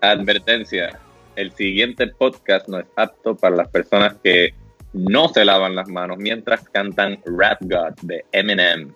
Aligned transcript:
Advertencia, 0.00 0.98
el 1.36 1.52
siguiente 1.52 2.06
podcast 2.06 2.68
no 2.68 2.78
es 2.78 2.86
apto 2.96 3.36
para 3.36 3.56
las 3.56 3.68
personas 3.68 4.14
que 4.22 4.54
no 4.92 5.28
se 5.28 5.44
lavan 5.44 5.74
las 5.74 5.88
manos 5.88 6.18
mientras 6.18 6.68
cantan 6.68 7.20
Rap 7.24 7.60
God 7.62 7.94
de 8.02 8.24
Eminem. 8.32 8.94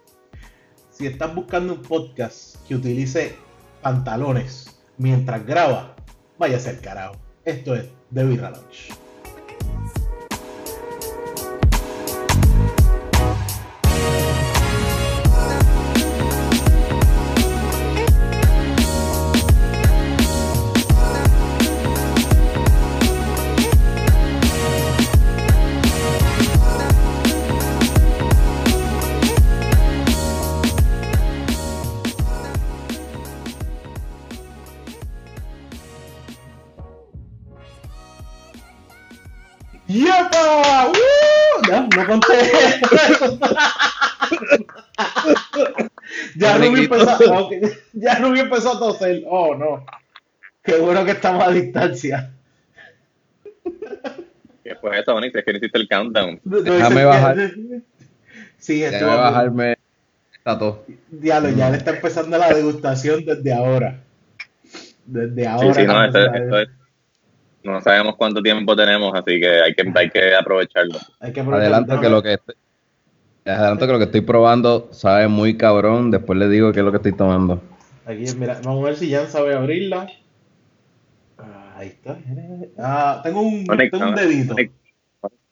Si 0.90 1.06
estás 1.06 1.34
buscando 1.34 1.74
un 1.74 1.82
podcast 1.82 2.56
que 2.66 2.76
utilice 2.76 3.34
pantalones 3.82 4.80
mientras 4.96 5.44
graba, 5.44 5.96
vaya 6.38 6.56
a 6.56 6.60
ser 6.60 6.80
carajo. 6.80 7.16
Esto 7.44 7.74
es 7.74 7.88
The 8.14 8.24
Birra. 8.24 8.52
Rubí 47.26 47.54
empezó, 47.54 47.74
ok, 47.74 47.78
ya 47.92 48.14
Rubí 48.18 48.40
empezó 48.40 48.72
a 48.72 48.78
toser. 48.78 49.22
Oh, 49.28 49.54
no. 49.54 49.84
Qué 50.62 50.76
bueno 50.78 51.04
que 51.04 51.10
estamos 51.12 51.42
a 51.46 51.50
distancia. 51.50 52.30
¿Qué 54.64 54.74
fue 54.76 54.98
eso, 55.00 55.14
Onyx? 55.14 55.34
Es 55.34 55.44
que 55.44 55.52
no 55.52 55.58
hiciste 55.58 55.78
el 55.78 55.88
countdown. 55.88 56.40
No, 56.44 56.56
no, 56.58 56.62
Déjame 56.62 57.04
bajar. 57.04 57.36
Sí, 58.58 58.80
Déjame 58.80 59.16
bajarme 59.16 59.76
esta 60.32 60.58
tos. 60.58 60.76
Diablo, 61.10 61.50
ya 61.50 61.70
le 61.70 61.78
está 61.78 61.90
empezando 61.90 62.38
la 62.38 62.52
degustación 62.54 63.24
desde 63.24 63.52
ahora. 63.52 64.00
Desde 65.04 65.46
ahora. 65.48 65.74
sí, 65.74 65.82
no, 65.84 66.04
está 66.04 66.06
esto, 66.06 66.18
empezando 66.36 66.58
esto 66.58 66.72
es- 66.72 66.78
no 67.64 67.80
sabemos 67.80 68.16
cuánto 68.16 68.42
tiempo 68.42 68.74
tenemos, 68.74 69.12
así 69.14 69.38
que 69.40 69.48
hay 69.62 69.72
que, 69.74 69.92
hay 69.94 70.10
que 70.10 70.34
aprovecharlo. 70.34 70.98
Hay 71.20 71.32
que 71.32 71.40
aprovechar- 71.40 71.60
Adelanto 71.74 72.00
que 72.00 72.08
lo 72.08 72.20
que 72.22 72.38
adelanto 73.44 73.86
que 73.86 73.92
lo 73.92 73.98
que 73.98 74.04
estoy 74.04 74.20
probando 74.20 74.88
sabe 74.92 75.28
muy 75.28 75.56
cabrón. 75.56 76.10
Después 76.10 76.38
le 76.38 76.48
digo 76.48 76.72
qué 76.72 76.80
es 76.80 76.84
lo 76.84 76.90
que 76.90 76.98
estoy 76.98 77.12
tomando. 77.12 77.60
Aquí, 78.04 78.24
mira, 78.36 78.60
vamos 78.64 78.82
a 78.82 78.86
ver 78.86 78.96
si 78.96 79.10
Jan 79.12 79.28
sabe 79.28 79.54
abrirla. 79.54 80.08
Ah, 81.38 81.74
ahí 81.76 81.88
está. 81.88 82.18
Ah, 82.78 83.20
tengo 83.22 83.42
un, 83.42 83.64
tengo 83.66 83.98
un 83.98 84.14
dedito. 84.14 84.56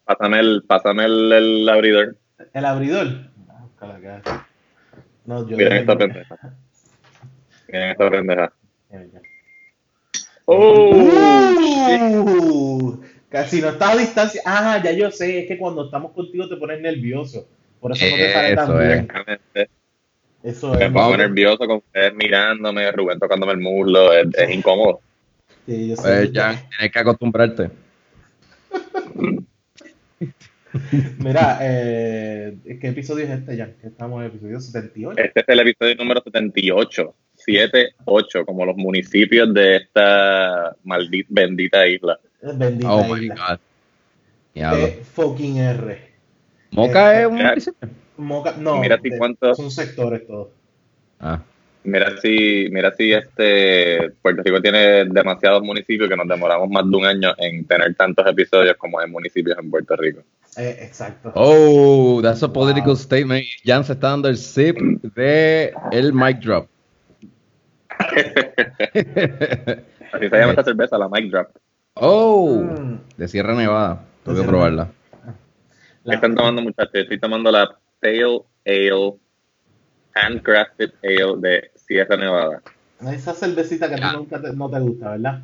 Pásame 0.05 0.39
el, 0.39 0.63
pásame 0.67 1.05
el, 1.05 1.31
el 1.31 1.69
abridor. 1.69 2.17
El 2.53 2.65
abridor. 2.65 3.07
Ah, 3.49 3.61
búscala 3.61 3.95
acá. 3.95 4.47
No, 5.25 5.47
yo 5.47 5.55
Miren 5.55 5.73
esta 5.73 5.97
pendeja. 5.97 6.37
Miren 7.67 7.89
esta 7.91 8.09
pendeja. 8.09 8.53
¡Oh! 10.45 10.91
Uh, 12.07 13.01
casi 13.29 13.61
no 13.61 13.69
estás 13.69 13.93
a 13.93 13.97
distancia. 13.97 14.41
Ah, 14.45 14.81
ya 14.83 14.91
yo 14.91 15.11
sé, 15.11 15.41
es 15.41 15.47
que 15.47 15.57
cuando 15.57 15.85
estamos 15.85 16.11
contigo 16.11 16.49
te 16.49 16.57
pones 16.57 16.81
nervioso. 16.81 17.47
Por 17.81 17.91
eso 17.91 18.05
no 18.05 18.15
te 18.15 18.31
sale 18.33 18.55
tan 18.55 18.65
Eso 18.65 18.77
bien. 18.77 19.07
Eso 20.43 20.73
Me 20.73 20.85
es. 20.85 20.91
pongo 20.91 20.99
Vamos. 20.99 21.17
nervioso 21.17 21.67
con 21.67 21.77
ustedes 21.77 22.13
mirándome, 22.15 22.91
Rubén 22.91 23.19
tocándome 23.19 23.51
el 23.53 23.59
muslo, 23.59 24.13
es, 24.13 24.27
es 24.37 24.55
incómodo. 24.55 25.01
Sí, 25.65 25.89
yo 25.89 25.95
sé. 25.95 26.01
Pues 26.01 26.31
ya 26.31 26.63
tienes 26.69 26.91
que 26.93 26.99
acostumbrarte. 26.99 27.69
Mira, 31.19 31.57
eh, 31.61 32.55
¿qué 32.79 32.87
episodio 32.87 33.25
es 33.25 33.31
este, 33.31 33.57
Jan? 33.57 33.73
Que 33.81 33.87
Estamos 33.87 34.19
en 34.19 34.25
el 34.25 34.31
episodio 34.31 34.59
78. 34.61 35.21
Este 35.21 35.39
es 35.41 35.49
el 35.49 35.59
episodio 35.59 35.95
número 35.95 36.21
78, 36.23 37.15
7, 37.35 37.95
8, 38.05 38.45
como 38.45 38.65
los 38.65 38.77
municipios 38.77 39.53
de 39.53 39.75
esta 39.77 40.75
maldita, 40.83 41.27
bendita 41.29 41.85
isla. 41.87 42.19
Bendita 42.41 42.93
Oh 42.93 43.03
my 43.13 43.27
god. 43.27 43.59
T 44.53 45.03
fucking 45.03 45.57
R. 45.57 46.10
Moca 46.71 47.15
eh, 47.17 47.21
es 47.21 47.27
un 47.27 47.33
mira. 47.35 47.49
municipio. 47.49 47.89
Moca, 48.17 48.53
no, 48.57 48.79
Mira 48.79 48.99
si 49.01 49.09
de- 49.09 49.17
cuánto- 49.17 49.55
son 49.55 49.71
sectores 49.71 50.25
todos. 50.27 50.49
Ah. 51.19 51.41
Mira 51.83 52.15
si, 52.21 52.67
mira 52.71 52.93
si 52.95 53.11
este 53.11 54.11
Puerto 54.21 54.43
Rico 54.43 54.61
tiene 54.61 55.05
demasiados 55.05 55.63
municipios 55.63 56.07
que 56.07 56.15
nos 56.15 56.27
demoramos 56.27 56.69
más 56.69 56.87
de 56.89 56.95
un 56.95 57.05
año 57.05 57.33
en 57.39 57.65
tener 57.65 57.95
tantos 57.95 58.25
episodios 58.27 58.75
como 58.77 58.99
hay 58.99 59.09
municipios 59.09 59.57
en 59.57 59.71
Puerto 59.71 59.95
Rico. 59.95 60.21
Eh, 60.57 60.77
exacto. 60.81 61.31
Oh, 61.33 62.19
that's 62.21 62.43
a 62.43 62.47
political 62.53 62.89
Wow. 62.89 62.95
statement. 62.97 63.43
Jan 63.65 63.83
se 63.83 63.93
está 63.93 64.09
dando 64.09 64.27
el 64.29 64.37
sip 64.37 64.77
de 64.77 65.73
el 65.91 66.13
mic 66.13 66.39
drop. 66.41 66.67
Así 70.13 70.29
se 70.29 70.37
llama 70.37 70.51
esta 70.51 70.63
cerveza, 70.63 70.97
la 70.97 71.07
Mic 71.09 71.31
Drop. 71.31 71.47
oh, 71.95 72.61
Mm. 72.63 72.97
de 73.17 73.27
Sierra 73.27 73.53
Nevada. 73.55 74.03
Tengo 74.23 74.37
que 74.37 74.43
Sierra 74.43 74.57
¿Qué 76.05 76.15
están 76.15 76.35
tomando 76.35 76.61
muchachos? 76.61 76.91
Estoy 76.95 77.19
tomando 77.19 77.51
la 77.51 77.69
Pale 77.99 78.39
Ale, 78.65 79.13
Handcrafted 80.15 80.91
Ale 81.03 81.35
de 81.37 81.71
Sierra 81.75 82.17
Nevada. 82.17 82.61
Esa 83.13 83.33
cervecita 83.33 83.87
que 83.87 83.95
a 83.95 83.97
ti 83.97 84.03
Ya. 84.03 84.13
nunca 84.13 84.41
te- 84.41 84.53
no 84.53 84.69
te 84.69 84.79
gusta, 84.79 85.11
¿verdad? 85.11 85.41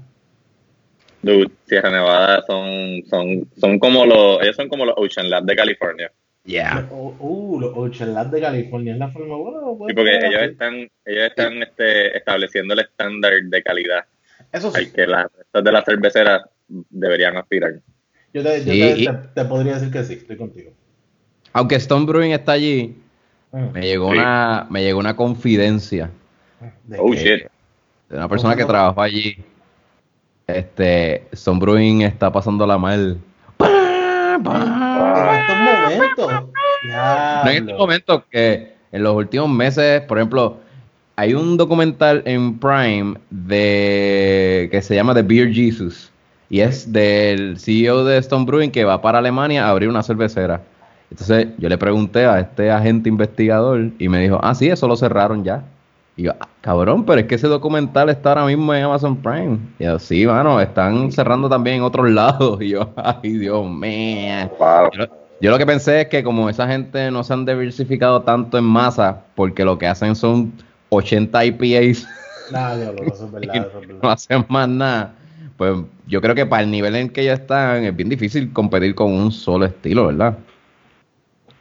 Dude, 1.21 1.51
Sierra 1.65 1.89
Nevada 1.91 2.43
son, 2.45 3.03
son, 3.09 3.47
son 3.59 3.79
como 3.79 4.05
los, 4.05 4.41
ellos 4.41 4.55
son 4.55 4.69
como 4.69 4.85
los 4.85 4.95
Ocean 4.97 5.29
Lab 5.29 5.43
de 5.43 5.55
California. 5.55 6.11
Yeah. 6.45 6.87
Uh, 6.91 7.13
uh, 7.19 7.59
los 7.59 7.71
Ocean 7.75 8.13
Lab 8.13 8.29
de 8.29 8.39
California 8.39 8.93
es 8.93 8.99
la 8.99 9.09
forma 9.09 9.35
buena. 9.35 9.59
Sí, 9.87 9.93
porque 9.93 10.17
ellos 10.27 10.41
están, 10.43 10.75
ellos 11.05 11.23
están 11.27 11.61
este, 11.61 12.15
estableciendo 12.17 12.73
el 12.73 12.79
estándar 12.81 13.33
de 13.43 13.63
calidad 13.63 14.05
Eso 14.53 14.71
al 14.73 14.85
sí, 14.85 14.91
que 14.93 15.05
las 15.07 15.25
restas 15.35 15.63
de 15.63 15.71
las 15.71 15.83
cerveceras 15.85 16.41
deberían 16.67 17.35
aspirar. 17.37 17.73
Yo, 18.37 18.43
te, 18.43 18.63
yo 18.65 18.71
Sí, 18.73 18.79
te- 18.79 18.99
y- 18.99 19.05
te- 19.05 19.13
te 19.35 19.45
podría 19.45 19.73
decir 19.75 19.91
que 19.91 20.03
sí, 20.03 20.13
estoy 20.13 20.37
contigo. 20.37 20.71
Aunque 21.53 21.75
Stone 21.75 22.05
Brewing 22.05 22.31
está 22.31 22.53
allí, 22.53 22.95
Mm. 23.51 23.71
me 23.73 23.81
llegó 23.81 24.11
Sí. 24.11 24.17
una, 24.17 24.67
me 24.69 24.83
llegó 24.83 24.99
una 24.99 25.15
confidencia 25.15 26.09
De 26.85 26.97
Oh 26.99 27.11
que- 27.11 27.17
shit. 27.17 27.47
de 28.09 28.15
una 28.17 28.27
persona 28.27 28.55
que 28.55 28.61
¿Cómo? 28.63 28.73
trabajó 28.73 29.01
allí. 29.01 29.37
Este, 30.45 31.27
Stone 31.31 31.59
Brewing 31.59 32.01
está 32.01 32.31
pasándola 32.31 32.77
mal. 32.77 33.17
Pa, 33.57 34.39
pa. 34.43 35.87
En 35.91 36.03
estos 36.03 36.27
momentos. 36.29 36.31
No 36.83 37.41
en 37.41 37.47
este 37.47 37.61
Diablo. 37.63 37.77
momento 37.77 38.25
que 38.31 38.73
en 38.91 39.03
los 39.03 39.15
últimos 39.15 39.49
meses, 39.49 40.01
por 40.01 40.17
ejemplo, 40.17 40.57
hay 41.15 41.33
un 41.33 41.57
documental 41.57 42.21
en 42.25 42.57
Prime 42.59 43.15
de 43.29 44.69
que 44.71 44.81
se 44.81 44.95
llama 44.95 45.13
The 45.13 45.23
Beer 45.23 45.51
Jesus 45.53 46.11
y 46.49 46.61
es 46.61 46.91
del 46.91 47.57
CEO 47.59 48.03
de 48.05 48.17
Stone 48.19 48.45
Brewing 48.45 48.71
que 48.71 48.85
va 48.85 49.01
para 49.01 49.19
Alemania 49.19 49.65
a 49.65 49.69
abrir 49.69 49.89
una 49.89 50.03
cervecera. 50.03 50.61
Entonces 51.09 51.47
yo 51.57 51.69
le 51.69 51.77
pregunté 51.77 52.25
a 52.25 52.39
este 52.39 52.69
agente 52.71 53.09
investigador 53.09 53.89
y 53.97 54.09
me 54.09 54.19
dijo, 54.19 54.39
ah, 54.43 54.53
sí, 54.55 54.67
eso 54.69 54.87
lo 54.87 54.95
cerraron 54.95 55.43
ya. 55.43 55.63
Y 56.17 56.23
yo, 56.23 56.31
"Ah, 56.39 56.47
cabrón, 56.61 57.05
pero 57.05 57.21
es 57.21 57.27
que 57.27 57.35
ese 57.35 57.47
documental 57.47 58.09
está 58.09 58.29
ahora 58.29 58.45
mismo 58.45 58.73
en 58.73 58.83
Amazon 58.83 59.15
Prime. 59.17 59.59
Y 59.79 59.83
yo, 59.85 59.99
sí, 59.99 60.25
mano, 60.25 60.59
están 60.59 61.11
cerrando 61.11 61.47
también 61.47 61.77
en 61.77 61.83
otros 61.83 62.09
lados. 62.11 62.59
Y 62.61 62.69
yo, 62.69 62.89
ay, 62.95 63.31
Dios 63.37 63.65
mío. 63.69 64.49
Wow. 64.59 64.89
Yo, 64.93 64.99
lo- 65.01 65.09
yo 65.39 65.51
lo 65.51 65.57
que 65.59 65.65
pensé 65.67 66.01
es 66.01 66.07
que 66.07 66.23
como 66.23 66.49
esa 66.49 66.67
gente 66.67 67.11
no 67.11 67.23
se 67.23 67.33
han 67.33 67.45
diversificado 67.45 68.21
tanto 68.23 68.57
en 68.57 68.63
masa, 68.63 69.21
porque 69.35 69.63
lo 69.63 69.77
que 69.77 69.85
hacen 69.87 70.15
son 70.15 70.51
80 70.89 71.45
IPAs 71.45 72.07
Nah, 72.51 72.73
eso 72.75 73.25
es 73.25 73.31
verdad, 73.31 73.55
eso 73.69 73.79
es 73.81 73.87
no 74.01 74.09
hacen 74.09 74.45
más 74.49 74.67
nada, 74.69 75.13
pues 75.57 75.75
yo 76.07 76.21
creo 76.21 76.35
que 76.35 76.45
para 76.45 76.63
el 76.63 76.71
nivel 76.71 76.95
en 76.95 77.09
que 77.09 77.21
ellos 77.21 77.39
están 77.39 77.83
es 77.83 77.95
bien 77.95 78.09
difícil 78.09 78.53
competir 78.53 78.95
con 78.95 79.11
un 79.13 79.31
solo 79.31 79.65
estilo, 79.65 80.07
¿verdad? 80.07 80.37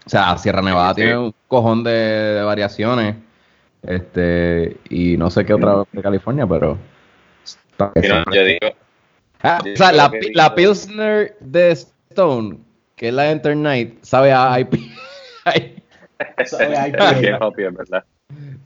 O 0.07 0.09
sea, 0.09 0.37
Sierra 0.39 0.63
Nevada 0.63 0.91
Sí. 0.91 0.97
tiene 0.97 1.19
un 1.19 1.35
cojón 1.49 1.83
de, 1.83 1.91
de 1.91 2.43
variaciones, 2.43 3.17
este, 3.83 4.77
y 4.91 5.17
no 5.17 5.31
sé 5.31 5.45
qué 5.45 5.55
otra 5.55 5.83
de 5.91 6.03
California, 6.03 6.47
pero... 6.47 6.79
Yo 7.79 8.45
digo, 8.45 8.69
Ah, 9.43 9.61
Yo 9.65 9.73
o 9.73 9.77
sea, 9.77 9.89
creo 9.91 9.97
la, 9.99 10.11
la 10.35 10.55
Pilsner 10.55 11.37
de 11.41 11.71
Stone, 11.71 12.59
que 12.97 13.09
es 13.09 13.15
la 13.15 13.31
Enter 13.31 13.57
Night, 13.57 14.03
sabe 14.03 14.33
a 14.33 14.59
IP. 14.61 14.75
Sabe 16.47 16.77
a 16.77 16.89
¿verdad? 17.71 18.05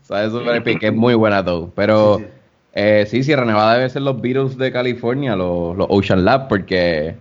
sabe 0.01 0.29
super 0.29 0.55
IP, 0.55 0.79
que 0.79 0.87
es 0.87 0.93
muy 0.93 1.13
buena 1.15 1.43
todo. 1.43 1.71
Pero 1.75 2.17
Sí, 2.17 2.23
sí. 2.23 2.29
Eh, 2.73 3.05
sí, 3.07 3.23
Sierra 3.23 3.45
Nevada 3.45 3.75
debe 3.75 3.89
ser 3.89 4.01
los 4.01 4.21
Beatles 4.21 4.57
de 4.57 4.71
California, 4.71 5.35
los, 5.35 5.75
los 5.75 5.87
Ocean 5.89 6.23
Lab, 6.23 6.47
porque 6.47 7.15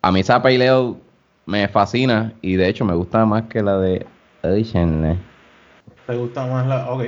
a 0.00 0.12
mí 0.12 0.20
esa 0.20 0.42
Pale 0.42 0.68
Ale 0.68 0.94
me 1.46 1.68
fascina 1.68 2.32
y 2.40 2.56
de 2.56 2.68
hecho 2.68 2.84
me 2.84 2.94
gusta 2.94 3.24
más 3.26 3.44
que 3.44 3.62
la 3.62 3.78
de 3.78 4.06
Ocean 4.42 5.02
Lab. 5.02 5.16
¿Te 6.06 6.16
gusta 6.16 6.46
más 6.46 6.66
la.? 6.66 6.90
Ok. 6.90 7.04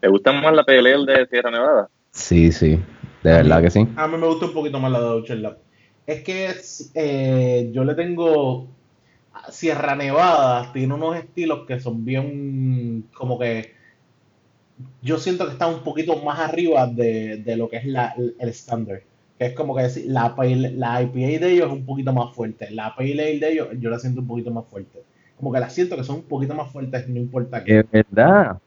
¿Te 0.00 0.08
gusta 0.08 0.32
más 0.32 0.54
la 0.54 0.64
Pale 0.64 0.94
Ale 0.94 1.12
de 1.12 1.26
Sierra 1.26 1.50
Nevada? 1.50 1.88
Sí, 2.10 2.52
sí. 2.52 2.80
De 3.22 3.32
verdad 3.32 3.62
que 3.62 3.70
sí. 3.70 3.86
A 3.96 4.06
mí 4.06 4.16
me 4.16 4.26
gusta 4.26 4.46
un 4.46 4.54
poquito 4.54 4.78
más 4.78 4.92
la 4.92 5.00
de 5.00 5.04
Doucher 5.06 5.38
Lab. 5.38 5.58
Es 6.06 6.22
que 6.22 6.54
eh, 6.94 7.70
yo 7.72 7.84
le 7.84 7.94
tengo. 7.94 8.68
Sierra 9.50 9.94
Nevada 9.94 10.72
tiene 10.72 10.94
unos 10.94 11.16
estilos 11.16 11.66
que 11.66 11.80
son 11.80 12.04
bien. 12.04 13.08
Como 13.14 13.38
que. 13.38 13.74
Yo 15.02 15.18
siento 15.18 15.46
que 15.46 15.52
está 15.52 15.66
un 15.66 15.80
poquito 15.80 16.16
más 16.22 16.38
arriba 16.38 16.86
de, 16.86 17.38
de 17.38 17.56
lo 17.56 17.68
que 17.68 17.78
es 17.78 17.86
la, 17.86 18.14
el 18.16 18.48
estándar. 18.48 19.02
Que 19.38 19.46
es 19.46 19.52
como 19.54 19.74
que 19.74 19.82
decir, 19.82 20.04
la, 20.08 20.34
la 20.36 21.02
IPA 21.02 21.44
de 21.44 21.52
ellos 21.52 21.66
es 21.68 21.72
un 21.72 21.86
poquito 21.86 22.12
más 22.12 22.34
fuerte. 22.34 22.70
La 22.72 22.94
Pale 22.96 23.12
Ale 23.12 23.38
de 23.38 23.52
ellos 23.52 23.68
yo 23.80 23.90
la 23.90 23.98
siento 23.98 24.20
un 24.20 24.26
poquito 24.26 24.50
más 24.50 24.64
fuerte. 24.66 25.02
Como 25.36 25.52
que 25.52 25.60
la 25.60 25.70
siento 25.70 25.96
que 25.96 26.02
son 26.04 26.16
un 26.16 26.22
poquito 26.22 26.54
más 26.54 26.70
fuertes, 26.72 27.08
no 27.08 27.16
importa 27.18 27.62
qué. 27.62 27.78
Es 27.80 27.86
verdad. 27.90 28.58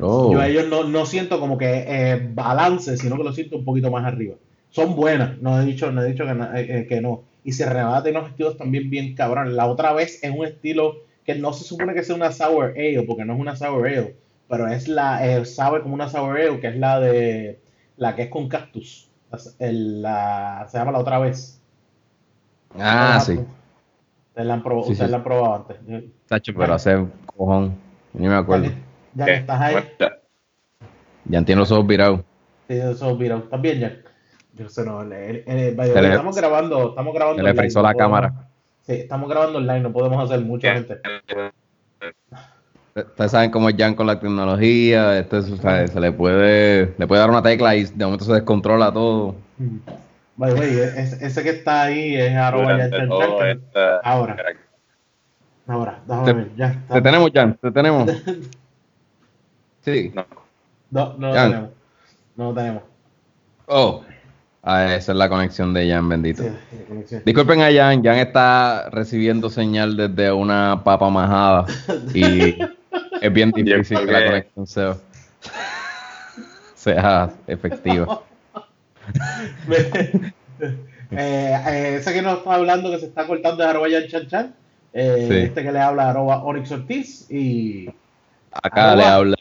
Oh. 0.00 0.32
Yo 0.32 0.40
a 0.40 0.48
ellos 0.48 0.66
no, 0.68 0.84
no 0.84 1.06
siento 1.06 1.38
como 1.38 1.56
que 1.58 1.84
eh, 1.86 2.30
balance, 2.32 2.96
sino 2.96 3.16
que 3.16 3.24
lo 3.24 3.32
siento 3.32 3.56
un 3.58 3.64
poquito 3.64 3.90
más 3.90 4.04
arriba. 4.04 4.34
Son 4.70 4.96
buenas, 4.96 5.38
no 5.40 5.60
he 5.60 5.64
dicho, 5.66 5.92
no 5.92 6.02
he 6.02 6.06
dicho 6.10 6.26
que, 6.26 6.34
na- 6.34 6.58
eh, 6.58 6.80
eh, 6.80 6.86
que 6.88 7.00
no. 7.00 7.22
Y 7.44 7.52
se 7.52 7.64
tiene 7.64 8.18
unos 8.18 8.30
estilos 8.30 8.56
también 8.56 8.88
bien 8.90 9.14
cabrones. 9.14 9.52
La 9.52 9.66
otra 9.66 9.92
vez 9.92 10.18
es 10.24 10.30
un 10.34 10.46
estilo 10.46 10.96
que 11.24 11.34
no 11.34 11.52
se 11.52 11.64
supone 11.64 11.94
que 11.94 12.02
sea 12.02 12.16
una 12.16 12.32
sour 12.32 12.70
ale, 12.76 13.02
porque 13.06 13.24
no 13.24 13.34
es 13.34 13.40
una 13.40 13.54
sour 13.54 13.86
ale, 13.86 14.16
pero 14.56 14.68
es 14.68 14.88
la, 14.88 15.26
eh, 15.26 15.44
sabe 15.44 15.82
como 15.82 15.94
una 15.94 16.08
sour 16.08 16.36
ale, 16.38 16.60
que 16.60 16.68
es 16.68 16.76
la 16.76 17.00
de, 17.00 17.60
la 17.96 18.14
que 18.14 18.22
es 18.22 18.28
con 18.30 18.48
cactus. 18.48 19.10
La- 19.30 19.38
el- 19.66 20.02
la- 20.02 20.66
se 20.68 20.78
llama 20.78 20.92
la 20.92 20.98
otra 20.98 21.18
vez. 21.18 21.60
Ah, 22.78 23.20
sí. 23.24 23.32
Ustedes 24.28 24.46
la 24.48 24.54
han 24.54 24.62
probado, 24.62 24.94
Sí, 24.94 25.06
la 25.06 25.16
han 25.16 25.22
probado 25.24 25.54
antes. 25.56 25.76
Tacho, 26.26 26.52
pero 26.56 26.74
hace 26.74 26.96
un 26.96 27.12
cojón. 27.26 27.76
Ni 28.12 28.28
me 28.28 28.34
acuerdo. 28.34 28.70
Ya 29.14 29.24
que 29.24 29.34
estás 29.34 29.60
ahí. 29.60 29.76
Ya 31.26 31.38
entiendo 31.38 31.60
los 31.60 31.70
ojos 31.72 31.86
virados. 31.86 32.20
Sí, 32.68 32.74
eso 32.76 33.14
mira, 33.16 33.42
¿también 33.50 33.78
ya? 33.80 33.96
Yo 34.54 34.68
sé, 34.68 34.84
no, 34.84 35.02
el- 35.02 35.10
le- 35.10 35.44
estamos 36.10 36.36
grabando, 36.36 36.90
estamos 36.90 37.14
grabando 37.14 37.38
Se 37.38 37.42
le 37.42 37.50
online, 37.50 37.62
frizó 37.62 37.78
no 37.80 37.88
la 37.88 37.92
podemos- 37.92 38.08
cámara. 38.20 38.48
Sí, 38.82 38.92
estamos 38.92 39.28
grabando 39.30 39.58
online, 39.58 39.80
no 39.80 39.92
podemos 39.92 40.24
hacer 40.30 40.44
mucho, 40.44 40.68
gente. 40.68 41.00
Ustedes 42.94 43.30
saben 43.32 43.50
cómo 43.50 43.68
es 43.68 43.74
Jan 43.76 43.94
con 43.94 44.06
la 44.06 44.20
tecnología. 44.20 45.18
Esto 45.18 45.38
es, 45.38 45.50
o 45.50 45.56
sea, 45.56 45.86
se 45.86 45.98
le 46.00 46.12
puede, 46.12 46.94
le 46.96 47.06
puede 47.06 47.20
dar 47.20 47.30
una 47.30 47.42
tecla 47.42 47.74
y 47.74 47.84
de 47.84 48.04
momento 48.04 48.24
se 48.24 48.32
descontrola 48.34 48.92
todo. 48.92 49.34
By 50.36 50.54
the 50.54 50.60
way, 50.60 50.78
es- 50.96 51.20
ese 51.20 51.42
que 51.42 51.50
está 51.50 51.82
ahí 51.84 52.14
es 52.16 52.36
arroba 52.36 52.76
ya 52.78 52.84
esta 52.84 54.00
Ahora, 54.04 54.36
ahora, 55.66 56.00
déjame 56.06 56.24
Te- 56.26 56.32
ver, 56.34 56.50
ya 56.56 56.66
está. 56.68 56.94
¿Te 56.94 57.02
tenemos, 57.02 57.30
Jan? 57.34 57.58
¿Te 57.60 57.70
tenemos? 57.70 58.10
Sí. 59.80 60.10
No. 60.14 60.24
No, 60.90 61.14
no 61.18 61.28
lo 61.28 61.34
Jan. 61.34 61.50
tenemos. 61.50 61.70
No 62.36 62.44
lo 62.44 62.54
tenemos. 62.54 62.82
Oh. 63.66 64.02
Ah, 64.62 64.94
esa 64.94 65.12
es 65.12 65.18
la 65.18 65.28
conexión 65.28 65.74
de 65.74 65.90
Jan, 65.90 66.08
bendito. 66.08 66.42
Sí. 67.06 67.16
Disculpen 67.26 67.60
a 67.60 67.70
Jan, 67.70 68.02
Jan 68.02 68.16
está 68.16 68.88
recibiendo 68.88 69.50
señal 69.50 69.94
desde 69.94 70.32
una 70.32 70.80
papa 70.82 71.10
majada 71.10 71.66
y 72.14 72.56
es 73.26 73.32
bien 73.32 73.50
difícil 73.52 73.98
que 73.98 74.12
la 74.12 74.26
conexión 74.26 74.66
sea, 74.66 74.96
sea 76.74 77.30
efectiva. 77.46 78.20
Eh, 81.16 81.60
eh, 81.68 81.96
ese 82.00 82.12
que 82.12 82.22
nos 82.22 82.38
está 82.38 82.54
hablando 82.54 82.90
que 82.90 82.98
se 82.98 83.06
está 83.06 83.26
cortando 83.26 83.62
es 83.62 83.68
arroba 83.68 83.88
ya 83.88 84.06
chan 84.08 84.26
chan. 84.26 84.54
Eh, 84.92 85.26
Sí. 85.28 85.36
Este 85.48 85.62
que 85.62 85.70
le 85.70 85.78
habla 85.78 86.10
arroba 86.10 86.42
Onyx 86.42 86.72
Ortiz 86.72 87.30
y 87.30 87.88
Acá 88.50 88.92
Arroba. 88.92 88.96
le 88.96 89.04
habla 89.04 89.36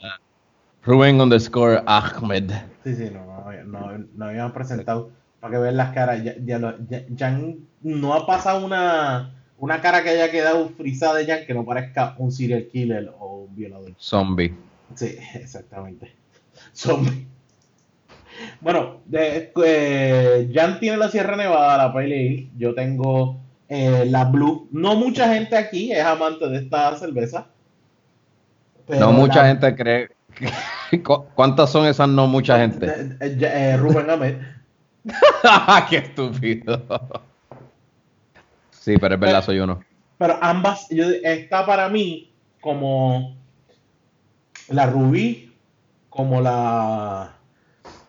Rubén 0.84 1.20
underscore 1.22 1.82
Ahmed. 1.88 2.52
Sí, 2.84 2.96
sí, 2.96 3.10
no, 3.12 3.26
no, 3.66 3.92
no, 3.98 4.06
no 4.16 4.26
habíamos 4.26 4.52
presentado 4.52 5.10
para 5.40 5.54
que 5.54 5.60
vean 5.62 5.78
las 5.78 5.94
caras. 5.94 6.24
Ya, 6.24 6.34
ya, 6.44 6.60
lo- 6.60 6.78
ya- 6.88 7.04
Jan 7.18 7.58
no 7.82 8.14
ha 8.14 8.28
pasado 8.28 8.64
una, 8.64 9.32
una 9.64 9.80
cara 9.82 10.04
que 10.04 10.10
haya 10.10 10.30
quedado 10.30 10.68
frisada 10.70 11.16
de 11.16 11.26
Jan 11.26 11.46
que 11.48 11.54
no 11.54 11.64
parezca 11.64 12.16
un 12.18 12.32
serial 12.34 12.68
killer 12.72 13.14
o 13.18 13.46
un 13.48 13.56
violador. 13.56 13.94
Zombie. 13.98 14.54
Sí, 14.94 15.16
exactamente. 15.36 16.14
Zombie. 16.76 17.26
Bueno, 18.60 19.02
de- 19.06 19.52
eh, 19.66 20.52
Jan 20.54 20.80
tiene 20.80 20.98
la 20.98 21.08
Sierra 21.10 21.38
Nevada, 21.38 21.78
la 21.78 21.94
Pale 21.94 22.06
Ale. 22.16 22.48
Yo 22.58 22.74
tengo 22.74 23.40
eh, 23.70 24.06
la 24.10 24.26
Blue. 24.26 24.68
No 24.72 24.96
mucha 24.96 25.34
gente 25.34 25.56
aquí 25.56 25.92
es 25.94 26.04
amante 26.04 26.48
de 26.50 26.58
esta 26.58 26.96
cerveza. 26.98 27.48
no 28.90 29.12
mucha 29.14 29.44
la- 29.44 29.48
gente 29.48 29.76
cree. 29.76 30.10
¿Cu- 31.04 31.26
¿Cuántas 31.36 31.72
son 31.72 31.86
esas 31.86 32.10
no 32.10 32.28
mucha 32.28 32.58
gente? 32.60 32.86
Eh, 33.22 33.38
eh, 33.40 33.78
Rubén 33.78 34.10
Ahmed. 34.10 34.36
¡Qué 35.90 35.98
estúpido! 35.98 36.82
Sí, 38.84 38.98
pero 38.98 39.16
es 39.16 39.22
verdad, 39.22 39.42
soy 39.42 39.60
uno. 39.60 39.80
Pero 40.18 40.38
ambas, 40.42 40.88
yo, 40.90 41.06
está 41.24 41.66
para 41.66 41.88
mí 41.88 42.34
como 42.60 43.38
la 44.68 44.88
Rubí, 44.88 45.54
como 46.10 46.42
la, 46.42 47.34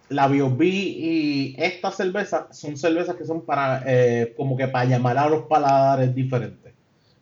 la 0.08 0.26
B.O.B. 0.26 0.66
y 0.66 1.54
esta 1.58 1.92
cerveza 1.92 2.48
son 2.50 2.76
cervezas 2.76 3.14
que 3.14 3.24
son 3.24 3.42
para, 3.42 3.84
eh, 3.86 4.34
como 4.36 4.56
que 4.56 4.66
para 4.66 4.84
llamar 4.86 5.16
a 5.16 5.28
los 5.28 5.42
paladares 5.42 6.12
diferentes. 6.12 6.72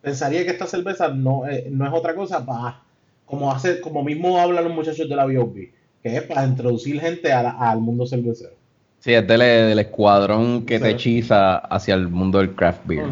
Pensaría 0.01 0.45
que 0.45 0.53
esta 0.53 0.67
cerveza 0.67 1.09
no, 1.09 1.47
eh, 1.47 1.67
no 1.71 1.87
es 1.87 1.93
otra 1.93 2.15
cosa 2.15 2.47
para, 2.47 2.81
como 3.27 3.53
hace, 3.53 3.83
como 3.83 4.03
mismo 4.03 4.41
hablan 4.41 4.65
los 4.65 4.73
muchachos 4.75 5.07
de 5.11 5.15
la 5.15 5.27
B.O.B., 5.27 5.75
que 6.03 6.17
es 6.17 6.23
para 6.23 6.47
introducir 6.47 6.99
gente 7.03 7.31
a 7.31 7.43
la- 7.43 7.51
al 7.51 7.81
mundo 7.81 8.07
cervecero. 8.07 8.55
Sí, 8.99 9.13
es 9.13 9.27
del, 9.27 9.41
del 9.41 9.79
escuadrón 9.81 10.65
que 10.65 10.79
te 10.79 10.91
hechiza 10.91 11.57
hacia 11.59 11.95
el 11.95 12.09
mundo 12.09 12.39
del 12.39 12.55
craft 12.55 12.87
beer. 12.87 13.05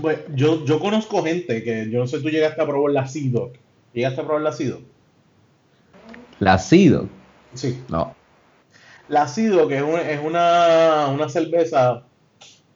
Pues, 0.00 0.18
yo, 0.34 0.64
yo 0.64 0.78
conozco 0.78 1.22
gente 1.22 1.62
que, 1.62 1.88
yo 1.90 2.00
no 2.00 2.06
sé, 2.06 2.20
tú 2.20 2.28
llegaste 2.28 2.60
a 2.60 2.66
probar 2.66 2.92
la 2.92 3.08
Dog. 3.12 3.52
¿Llegaste 3.92 4.20
a 4.20 4.24
probar 4.24 4.42
la 4.42 4.52
Dog? 4.52 4.80
La 6.38 6.58
Cido. 6.58 7.08
Sí. 7.54 7.82
No. 7.88 8.14
La 9.08 9.26
Dog 9.26 9.72
es, 9.72 9.82
un- 9.82 9.98
es 9.98 10.20
una, 10.24 11.08
una 11.08 11.28
cerveza 11.28 12.04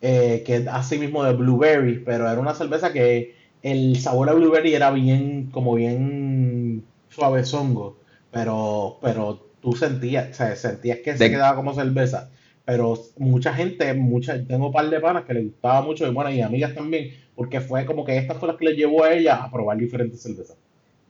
eh, 0.01 0.43
que 0.45 0.57
es 0.57 0.67
así 0.69 0.99
mismo 0.99 1.25
de 1.25 1.33
blueberry, 1.33 2.01
pero 2.05 2.29
era 2.29 2.41
una 2.41 2.55
cerveza 2.55 2.93
que 2.93 3.37
el 3.63 3.99
sabor 3.99 4.29
a 4.29 4.35
blueberry 4.35 4.75
era 4.75 4.91
bien, 4.91 5.49
como 5.51 5.75
bien 5.75 6.85
suavezongo, 7.09 7.97
pero, 8.31 8.99
pero 9.01 9.47
tú 9.63 9.73
sentías, 9.75 10.31
o 10.33 10.35
sea, 10.35 10.57
sentías 10.57 10.99
que 10.99 11.17
se 11.17 11.31
quedaba 11.31 11.57
como 11.57 11.73
cerveza. 11.73 12.29
Pero 12.65 12.99
mucha 13.19 13.53
gente, 13.53 13.93
mucha, 13.95 14.43
tengo 14.43 14.69
un 14.69 14.73
par 14.73 14.89
de 14.89 14.99
panas 15.01 15.25
que 15.25 15.35
le 15.35 15.43
gustaba 15.45 15.83
mucho, 15.83 16.07
y 16.07 16.11
bueno, 16.11 16.31
y 16.31 16.41
amigas 16.41 16.75
también, 16.75 17.11
porque 17.35 17.61
fue 17.61 17.85
como 17.85 18.05
que 18.05 18.17
esta 18.17 18.35
fue 18.35 18.49
la 18.49 18.57
que 18.57 18.65
le 18.65 18.75
llevó 18.75 19.05
a 19.05 19.13
ella 19.13 19.37
a 19.43 19.51
probar 19.51 19.77
diferentes 19.77 20.23
cervezas. 20.23 20.57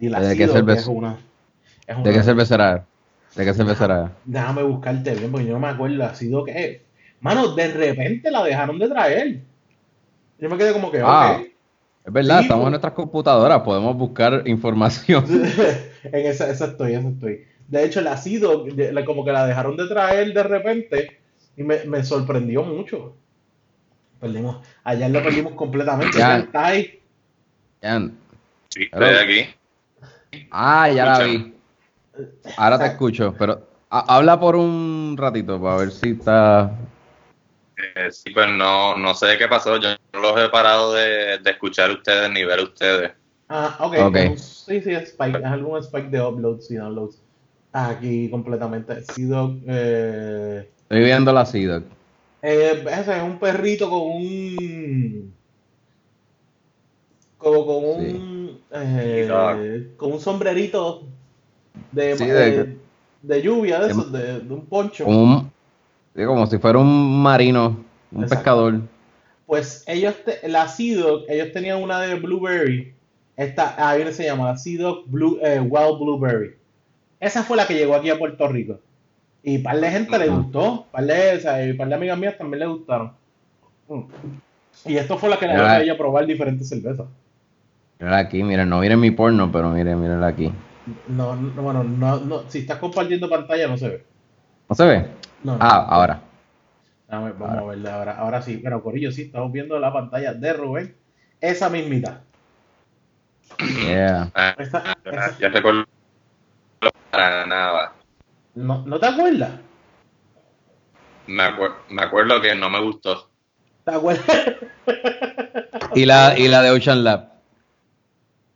Y 0.01 0.09
la 0.09 0.21
¿De 0.21 0.37
qué 0.37 0.49
cerveza? 0.49 0.81
es 0.81 0.87
una, 0.89 1.19
es 1.87 1.97
¿De 1.97 2.03
una- 2.03 2.13
qué 2.13 2.23
cerveza 2.25 2.55
era? 2.57 2.87
¿De 3.37 3.45
qué 3.45 3.55
cerveza 3.55 3.85
era? 3.85 4.13
Déjame 4.25 4.63
buscarte 4.65 5.15
bien, 5.15 5.31
porque 5.31 5.47
yo 5.47 5.53
no 5.55 5.61
me 5.61 5.69
acuerdo. 5.69 6.05
Ha 6.05 6.15
sido 6.15 6.45
que. 6.45 6.83
Mano, 7.21 7.55
de 7.55 7.69
repente 7.69 8.31
la 8.31 8.43
dejaron 8.45 8.79
de 8.79 8.89
traer. 8.89 9.41
Yo 10.39 10.51
me 10.51 10.59
quedé 10.59 10.73
como 10.73 10.91
que, 10.91 11.01
Ah. 11.05 11.39
ok. 11.41 11.47
Es 12.07 12.13
verdad, 12.13 12.39
Sí, 12.39 12.43
estamos 12.45 12.63
pues. 12.63 12.67
en 12.67 12.71
nuestras 12.73 12.93
computadoras, 12.93 13.63
podemos 13.63 13.97
buscar 13.97 14.43
información. 14.47 15.25
en 16.05 16.27
esa, 16.27 16.51
esa 16.51 16.67
estoy, 16.67 16.95
esa 16.95 17.09
estoy. 17.09 17.45
De 17.69 17.85
hecho, 17.85 18.01
la 18.03 18.17
sido 18.19 18.67
como 19.07 19.25
que 19.25 19.33
la 19.33 19.47
dejaron 19.47 19.77
de 19.77 19.87
traer 19.89 20.35
de 20.35 20.43
repente 20.43 21.19
y 21.57 21.63
me, 21.63 21.85
me 21.85 22.05
sorprendió 22.05 22.63
mucho. 22.63 23.17
Perdimos. 24.21 24.67
Ayer 24.85 25.11
lo 25.11 25.23
perdimos 25.23 25.53
completamente. 25.55 26.19
Ya. 26.19 26.39
Está 26.39 26.67
ahí. 26.67 27.01
Sí, 28.71 28.85
estoy 28.85 29.15
aquí. 29.15 29.55
Ah, 30.51 30.89
ya 30.91 31.05
la 31.05 31.19
vi. 31.25 31.55
Ahora 32.57 32.79
te 32.79 32.87
escucho, 32.87 33.35
pero 33.39 33.69
ha- 33.91 34.17
habla 34.17 34.39
por 34.39 34.57
un 34.57 35.15
ratito 35.19 35.61
para 35.61 35.77
ver 35.77 35.91
si 35.91 36.11
está. 36.13 36.73
Eh, 37.97 38.11
sí, 38.11 38.31
pues 38.33 38.49
no, 38.49 38.97
no 38.97 39.15
sé 39.15 39.37
qué 39.37 39.47
pasó. 39.49 39.77
Yo 39.79 39.91
no 40.13 40.21
los 40.21 40.41
he 40.41 40.49
parado 40.49 40.95
de, 40.95 41.39
de 41.39 41.51
escuchar 41.51 41.91
ustedes 41.91 42.31
ni 42.31 42.45
ver 42.45 42.61
ustedes. 42.61 43.13
Ah, 43.49 43.77
ok. 43.81 43.95
Ok. 44.07 44.13
pues, 44.29 44.65
Sí, 44.67 44.81
sí, 44.81 44.91
es 44.93 45.11
spike. 45.11 45.39
Es 45.39 45.45
algún 45.45 45.79
spike 45.81 46.09
de 46.09 46.23
uploads 46.23 46.71
y 46.71 46.77
downloads. 46.77 47.21
Aquí 47.73 48.31
completamente. 48.31 49.03
Sido. 49.03 49.57
Eh, 49.67 50.71
Estoy 50.85 51.05
viendo 51.05 51.33
la 51.33 51.47
Cido. 51.47 51.83
Eh, 52.43 52.85
ese 52.91 53.17
es 53.17 53.23
un 53.23 53.39
perrito 53.39 53.89
con 53.89 54.01
un. 54.03 55.35
Como 57.39 57.67
con 57.67 57.85
un. 57.85 58.59
eh, 58.73 59.89
con 59.97 60.13
un 60.13 60.21
sombrerito 60.21 61.03
de, 61.93 62.17
Sí, 62.17 62.27
de, 62.27 62.35
de- 62.65 62.77
de 63.23 63.43
lluvia, 63.43 63.81
de 63.81 63.87
de- 63.87 63.93
esos, 63.93 64.13
de, 64.13 64.41
de 64.41 64.55
un 64.55 64.67
poncho. 64.67 65.05
Como, 65.05 65.23
un- 65.23 65.53
sí, 66.15 66.25
como 66.25 66.47
si 66.47 66.59
fuera 66.59 66.79
un 66.79 67.23
marino, 67.23 67.79
un 68.13 68.23
Exacto. 68.25 68.35
pescador. 68.37 68.81
Pues 69.47 69.85
ellos, 69.87 70.15
te- 70.25 70.47
la 70.49 70.69
Sea 70.69 70.99
Dog, 71.03 71.23
ellos 71.29 71.53
tenían 71.53 71.83
una 71.83 72.01
de 72.01 72.15
Blueberry. 72.17 72.93
Esta, 73.37 73.75
ahí 73.89 74.11
se 74.13 74.25
llama 74.25 74.47
la 74.53 74.57
Sea 74.57 74.81
Dog 74.81 75.05
Blue, 75.07 75.39
eh, 75.43 75.61
Wild 75.61 75.99
Blueberry. 75.99 76.55
Esa 77.21 77.43
fue 77.43 77.57
la 77.57 77.67
que 77.67 77.75
llegó 77.75 77.95
aquí 77.95 78.11
a 78.11 78.19
Puerto 78.19 78.47
Rico. 78.49 78.79
Y 79.47 79.59
par 79.59 79.79
de 79.79 79.91
gente 79.91 80.19
le 80.19 80.29
gustó, 80.29 80.87
par 80.91 81.05
de, 81.05 81.37
o 81.37 81.41
sea, 81.41 81.65
y 81.67 81.75
par 81.75 81.87
de 81.89 81.95
amigas 81.95 82.19
mías 82.19 82.39
también 82.39 82.61
le 82.61 82.67
gustaron. 82.67 83.13
Mm. 83.89 84.01
Y 84.87 84.97
esto 84.97 85.19
fue 85.19 85.29
la 85.29 85.39
que 85.39 85.47
le 85.47 85.53
dio 85.55 85.63
a 85.67 85.83
ella 85.83 85.99
probar 85.99 86.25
diferentes 86.27 86.69
cervezas. 86.69 87.07
Mira 88.01 88.19
aquí, 88.19 88.43
miren, 88.43 88.69
no 88.71 88.81
miren 88.81 88.99
mi 88.99 89.11
porno, 89.11 89.53
pero 89.53 89.69
miren, 89.71 90.01
miren 90.01 90.25
aquí. 90.25 90.51
No, 91.09 91.37
no, 91.37 91.63
bueno, 91.63 91.85
no, 91.85 92.21
no, 92.21 92.51
si 92.51 92.61
estás 92.61 92.79
compartiendo 92.79 93.29
pantalla 93.29 93.69
no 93.69 93.77
se 93.77 93.89
ve. 93.89 94.05
¿No 94.69 94.75
se 94.75 94.85
ve? 94.87 95.07
No, 95.43 95.59
Ah, 95.61 95.87
ahora. 95.91 96.21
Vamos 97.09 97.33
a 97.41 97.63
verla 97.65 97.95
ahora. 97.97 98.17
Ahora 98.19 98.43
sí, 98.43 98.61
pero 98.63 98.83
Corillo, 98.83 99.13
sí, 99.13 99.23
estamos 99.23 99.53
viendo 99.53 99.79
la 99.79 99.93
pantalla 99.93 100.33
de 100.35 100.53
Rubén. 100.55 100.97
Esa 101.41 101.69
mismita. 101.69 102.23
Yeah. 103.87 104.31
Ah, 104.35 104.55
Esa- 104.59 104.97
esa- 105.05 105.39
ya 105.39 105.49
recuerdo 105.51 105.85
para 107.11 107.47
nada. 107.47 107.93
¿No, 108.55 108.83
¿No 108.87 108.99
te 109.01 109.07
acuerdas? 109.07 109.51
Me, 111.27 111.43
acuer- 111.43 111.75
me 111.91 112.03
acuerdo 112.03 112.41
que 112.41 112.55
no 112.55 112.71
me 112.71 112.81
gustó. 112.81 113.29
¿Te 113.85 113.93
acuerdas? 113.95 114.25
Y 115.95 116.05
la, 116.07 116.39
y 116.39 116.49
la 116.49 116.63
de 116.63 116.71
Ocean 116.71 117.05
Lab. 117.05 117.31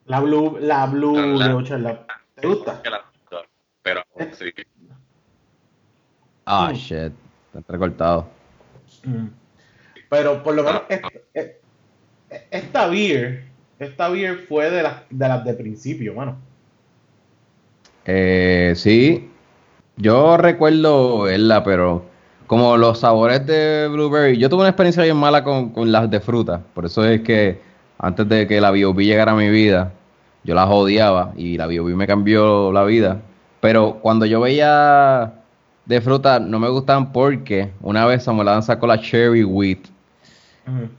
La 0.06 0.20
Blue, 0.20 0.58
la 0.60 0.86
Blue 0.86 1.16
La- 1.36 1.48
de 1.48 1.54
Ocean 1.54 1.82
Lab. 1.82 2.06
¿Te 2.34 2.46
gusta? 2.46 2.82
Que 2.82 2.90
la- 2.90 3.04
Pero 3.82 4.02
sí. 4.32 4.52
Ah, 6.46 6.72
shit. 6.74 7.12
Está 7.46 7.58
entrecortado. 7.58 8.28
Mm. 9.04 9.26
Pero 10.08 10.42
por 10.42 10.54
lo 10.54 10.62
menos 10.62 10.82
esta, 10.88 11.08
eh, 11.34 11.60
esta 12.50 12.86
beer, 12.86 13.44
esta 13.78 14.08
beer 14.08 14.38
fue 14.48 14.70
de 14.70 14.82
las 14.82 15.02
de 15.10 15.28
las 15.28 15.44
de 15.44 15.54
principio, 15.54 16.14
mano. 16.14 16.38
Eh, 18.06 18.72
sí, 18.76 19.30
yo 19.98 20.36
recuerdo 20.36 21.22
verla, 21.22 21.62
pero 21.62 22.02
como 22.46 22.76
los 22.76 23.00
sabores 23.00 23.46
de 23.46 23.88
blueberry, 23.90 24.38
yo 24.38 24.48
tuve 24.48 24.60
una 24.60 24.70
experiencia 24.70 25.02
bien 25.02 25.16
mala 25.16 25.44
con, 25.44 25.70
con 25.70 25.92
las 25.92 26.10
de 26.10 26.20
fruta, 26.20 26.62
por 26.74 26.86
eso 26.86 27.04
es 27.04 27.20
que 27.20 27.60
antes 27.98 28.28
de 28.28 28.46
que 28.46 28.60
la 28.60 28.70
B.O.B. 28.70 29.04
llegara 29.04 29.32
a 29.32 29.36
mi 29.36 29.50
vida, 29.50 29.92
yo 30.44 30.54
las 30.54 30.68
odiaba 30.68 31.32
y 31.36 31.58
la 31.58 31.66
B.O.B. 31.66 31.94
me 31.94 32.06
cambió 32.06 32.72
la 32.72 32.84
vida, 32.84 33.20
pero 33.60 33.98
cuando 34.00 34.24
yo 34.24 34.40
veía 34.40 35.34
de 35.84 36.00
fruta 36.00 36.38
no 36.38 36.58
me 36.60 36.68
gustaban 36.68 37.12
porque 37.12 37.70
una 37.80 38.06
vez 38.06 38.22
Samuel 38.22 38.48
Adams 38.48 38.66
sacó 38.66 38.86
la 38.86 39.00
Cherry 39.00 39.42
Wheat 39.42 39.88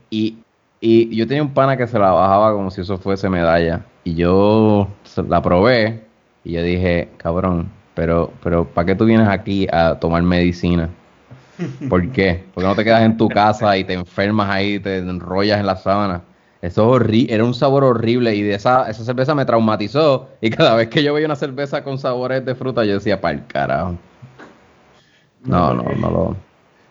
y, 0.09 0.37
y 0.81 1.15
yo 1.15 1.27
tenía 1.27 1.43
un 1.43 1.53
pana 1.53 1.77
que 1.77 1.87
se 1.87 1.99
la 1.99 2.11
bajaba 2.11 2.53
como 2.53 2.71
si 2.71 2.81
eso 2.81 2.97
fuese 2.97 3.29
medalla. 3.29 3.85
Y 4.03 4.15
yo 4.15 4.87
la 5.27 5.41
probé 5.41 6.03
y 6.43 6.53
yo 6.53 6.63
dije, 6.63 7.09
cabrón, 7.17 7.69
pero, 7.99 8.31
pero 8.41 8.63
¿para 8.63 8.85
qué 8.85 8.95
tú 8.95 9.03
vienes 9.03 9.27
aquí 9.27 9.67
a 9.69 9.99
tomar 9.99 10.23
medicina? 10.23 10.87
¿Por 11.89 12.09
qué? 12.13 12.45
Porque 12.53 12.65
no 12.65 12.73
te 12.73 12.85
quedas 12.85 13.01
en 13.01 13.17
tu 13.17 13.27
casa 13.27 13.75
y 13.77 13.83
te 13.83 13.91
enfermas 13.91 14.49
ahí, 14.49 14.79
te 14.79 14.99
enrollas 14.99 15.59
en 15.59 15.65
la 15.65 15.75
sábana. 15.75 16.21
Eso 16.61 16.81
es 16.83 16.95
horrible, 16.95 17.33
era 17.33 17.43
un 17.43 17.53
sabor 17.53 17.83
horrible 17.83 18.33
y 18.33 18.41
de 18.41 18.53
esa, 18.53 18.89
esa 18.89 19.03
cerveza 19.03 19.35
me 19.35 19.43
traumatizó. 19.43 20.29
Y 20.39 20.49
cada 20.49 20.75
vez 20.75 20.87
que 20.87 21.03
yo 21.03 21.13
veía 21.13 21.25
una 21.25 21.35
cerveza 21.35 21.83
con 21.83 21.97
sabores 21.97 22.45
de 22.45 22.55
fruta, 22.55 22.85
yo 22.85 22.93
decía, 22.93 23.19
para 23.19 23.33
el 23.33 23.45
carajo. 23.47 23.97
No, 25.43 25.73
no, 25.73 25.83
no 25.83 26.09
lo. 26.09 26.37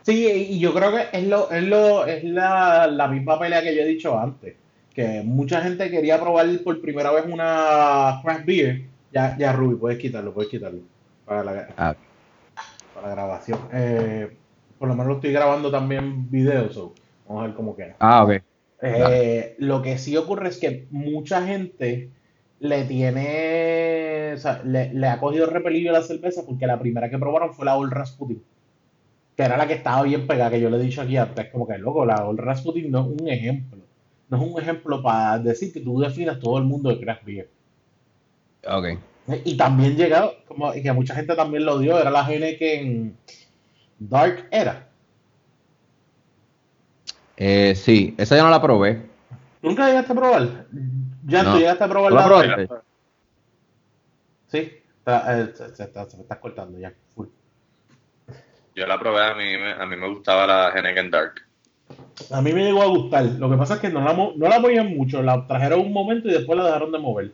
Sí, 0.03 0.27
y 0.51 0.59
yo 0.59 0.75
creo 0.75 0.93
que 0.93 1.07
es 1.11 1.27
lo, 1.27 1.51
es 1.51 1.63
lo, 1.63 2.05
es 2.05 2.23
la, 2.23 2.87
la 2.87 3.09
misma 3.09 3.39
pelea 3.39 3.63
que 3.63 3.75
yo 3.75 3.81
he 3.81 3.87
dicho 3.87 4.21
antes. 4.21 4.57
Que 4.93 5.23
mucha 5.25 5.63
gente 5.63 5.91
quería 5.91 6.21
probar 6.21 6.47
por 6.63 6.79
primera 6.83 7.11
vez 7.13 7.25
una 7.27 8.21
craft 8.23 8.45
beer. 8.45 8.83
Ya, 9.11 9.39
ya 9.39 9.55
Ruby, 9.55 9.77
puedes 9.77 9.99
quitarlo, 9.99 10.35
puedes 10.35 10.51
quitarlo. 10.51 10.81
Para 11.29 11.45
la, 11.45 11.69
Ah, 11.77 11.95
para 12.95 13.09
la 13.09 13.15
grabación. 13.15 13.59
Eh, 13.73 14.35
por 14.79 14.89
lo 14.89 14.95
menos 14.95 15.09
lo 15.09 15.15
estoy 15.17 15.33
grabando 15.33 15.71
también 15.71 16.31
video, 16.31 16.73
so 16.73 16.95
vamos 17.27 17.43
a 17.43 17.47
ver 17.49 17.55
cómo 17.57 17.77
queda. 17.77 17.97
ah, 18.01 18.25
ok. 18.25 18.43
Eh, 18.81 19.57
lo 19.59 19.83
que 19.83 19.99
sí 19.99 20.17
ocurre 20.17 20.49
es 20.49 20.57
que 20.59 20.87
mucha 20.91 21.45
gente 21.45 22.11
le 22.61 22.85
tiene, 22.85 24.33
o 24.35 24.39
sea, 24.39 24.63
le, 24.65 24.95
le 24.95 25.07
ha 25.09 25.19
cogido 25.21 25.47
repelillo 25.47 25.91
a 25.91 25.95
la 25.95 26.03
cerveza 26.03 26.43
porque 26.47 26.67
la 26.67 26.79
primera 26.79 27.11
que 27.11 27.19
probaron 27.19 27.53
fue 27.55 27.65
la 27.67 27.77
Old 27.77 27.93
Rasputin, 27.93 28.43
que 29.37 29.43
era 29.43 29.57
la 29.57 29.67
que 29.67 29.75
estaba 29.75 30.03
bien 30.03 30.27
pegada, 30.27 30.51
que 30.51 30.61
yo 30.61 30.71
le 30.71 30.77
he 30.77 30.81
dicho 30.81 31.03
aquí 31.03 31.17
antes, 31.17 31.49
como 31.51 31.67
que 31.67 31.77
loco, 31.77 32.07
la 32.07 32.25
Old 32.25 32.39
Rasputin 32.41 32.91
no 32.91 33.01
es 33.01 33.21
un 33.21 33.29
ejemplo, 33.29 33.81
no 34.29 34.37
es 34.43 34.51
un 34.53 34.61
ejemplo 34.61 35.03
para 35.03 35.39
decir 35.41 35.73
que 35.73 35.81
tú 35.81 35.99
definas 36.01 36.39
todo 36.39 36.59
el 36.59 36.65
mundo 36.65 36.89
de 36.91 37.01
craft 37.01 37.25
beer. 37.25 37.49
Ok. 38.67 38.87
Y 39.45 39.57
también 39.57 39.97
llegado, 39.97 40.33
como 40.47 40.75
y 40.75 40.83
que 40.83 40.93
mucha 40.93 41.15
gente 41.15 41.35
también 41.37 41.65
lo 41.65 41.79
dio, 41.79 41.99
era 41.99 42.11
la 42.11 42.27
Heineken 42.29 43.17
Dark 43.99 44.47
Era. 44.51 44.89
Eh, 47.37 47.75
sí, 47.77 48.15
esa 48.19 48.37
yo 48.37 48.43
no 48.45 48.51
la 48.51 48.61
probé. 48.63 49.03
¿Tú 49.61 49.69
nunca 49.69 49.87
llegaste 49.87 50.13
a 50.13 50.17
probar? 50.17 50.67
Ya 51.27 51.43
No. 51.43 51.53
tú 51.53 51.59
llegaste 51.59 51.85
a 51.85 51.89
probar 51.89 52.11
¿Tú 52.11 52.15
la 52.17 52.21
la 52.23 52.27
probaste? 52.27 52.69
Sí, 54.49 54.73
está, 54.99 55.41
eh, 55.41 55.53
se, 55.55 55.77
se 55.77 55.83
está- 55.85 56.09
se 56.09 56.17
me 56.17 56.23
está 56.23 56.41
cortando 56.41 56.79
ya. 56.79 56.93
full. 57.15 57.27
Yo 58.75 58.87
la 58.87 58.99
probé, 58.99 59.23
a 59.25 59.35
mí, 59.35 59.45
me- 59.59 59.73
a 59.73 59.87
mí 59.87 59.97
me 59.97 60.09
gustaba 60.09 60.47
la 60.47 60.71
Henneken 60.75 61.11
Dark. 61.11 61.35
A 62.31 62.41
mí 62.41 62.53
me 62.53 62.65
llegó 62.65 62.83
a 62.83 62.87
gustar. 62.87 63.25
Lo 63.25 63.51
que 63.51 63.57
pasa 63.57 63.75
es 63.75 63.81
que 63.81 63.91
no 63.91 64.01
la, 64.01 64.13
no 64.15 64.49
la 64.49 64.59
movían 64.59 64.97
mucho. 64.97 65.23
La 65.23 65.47
trajeron 65.47 65.81
un 65.81 65.93
momento 65.93 66.29
y 66.29 66.33
después 66.33 66.59
la 66.59 66.65
dejaron 66.67 66.93
de 66.93 66.99
mover. 66.99 67.33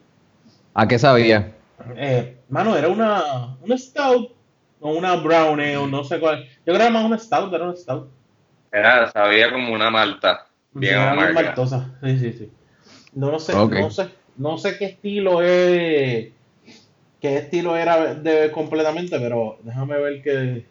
¿A 0.75 0.89
qué 0.89 0.99
sabía? 0.99 1.53
Eh, 1.97 2.37
mano, 2.49 2.76
era 2.76 2.88
una, 2.88 3.57
una 3.61 3.76
stout 3.78 4.33
o 4.81 4.93
una 4.93 5.16
brownie 5.16 5.76
o 5.76 5.87
no 5.87 6.04
sé 6.04 6.21
cuál. 6.21 6.45
Yo 6.45 6.73
creo 6.73 6.76
que 6.76 6.83
era 6.83 6.90
más 6.90 7.04
una 7.04 7.19
stout, 7.19 7.52
era 7.52 7.64
una 7.64 7.76
stout. 7.76 8.09
Era, 8.73 9.11
sabía 9.11 9.50
como 9.52 9.73
una 9.73 9.90
malta. 9.90 10.47
Bien 10.73 10.95
Era 10.95 11.12
amarga. 11.12 11.33
maltosa. 11.43 11.99
Sí, 12.02 12.19
sí, 12.19 12.33
sí. 12.33 12.50
No, 13.14 13.31
no 13.31 13.38
sé, 13.38 13.52
no 13.54 13.90
sé, 13.90 14.09
no 14.37 14.59
sé 14.59 14.76
qué 14.76 14.87
estilo 14.87 15.40
es, 15.43 16.33
qué 17.21 17.37
estilo 17.38 17.76
era 17.76 18.14
de 18.14 18.50
completamente, 18.52 19.19
pero 19.21 19.59
déjame 19.62 19.99
ver 19.99 20.23
que, 20.23 20.66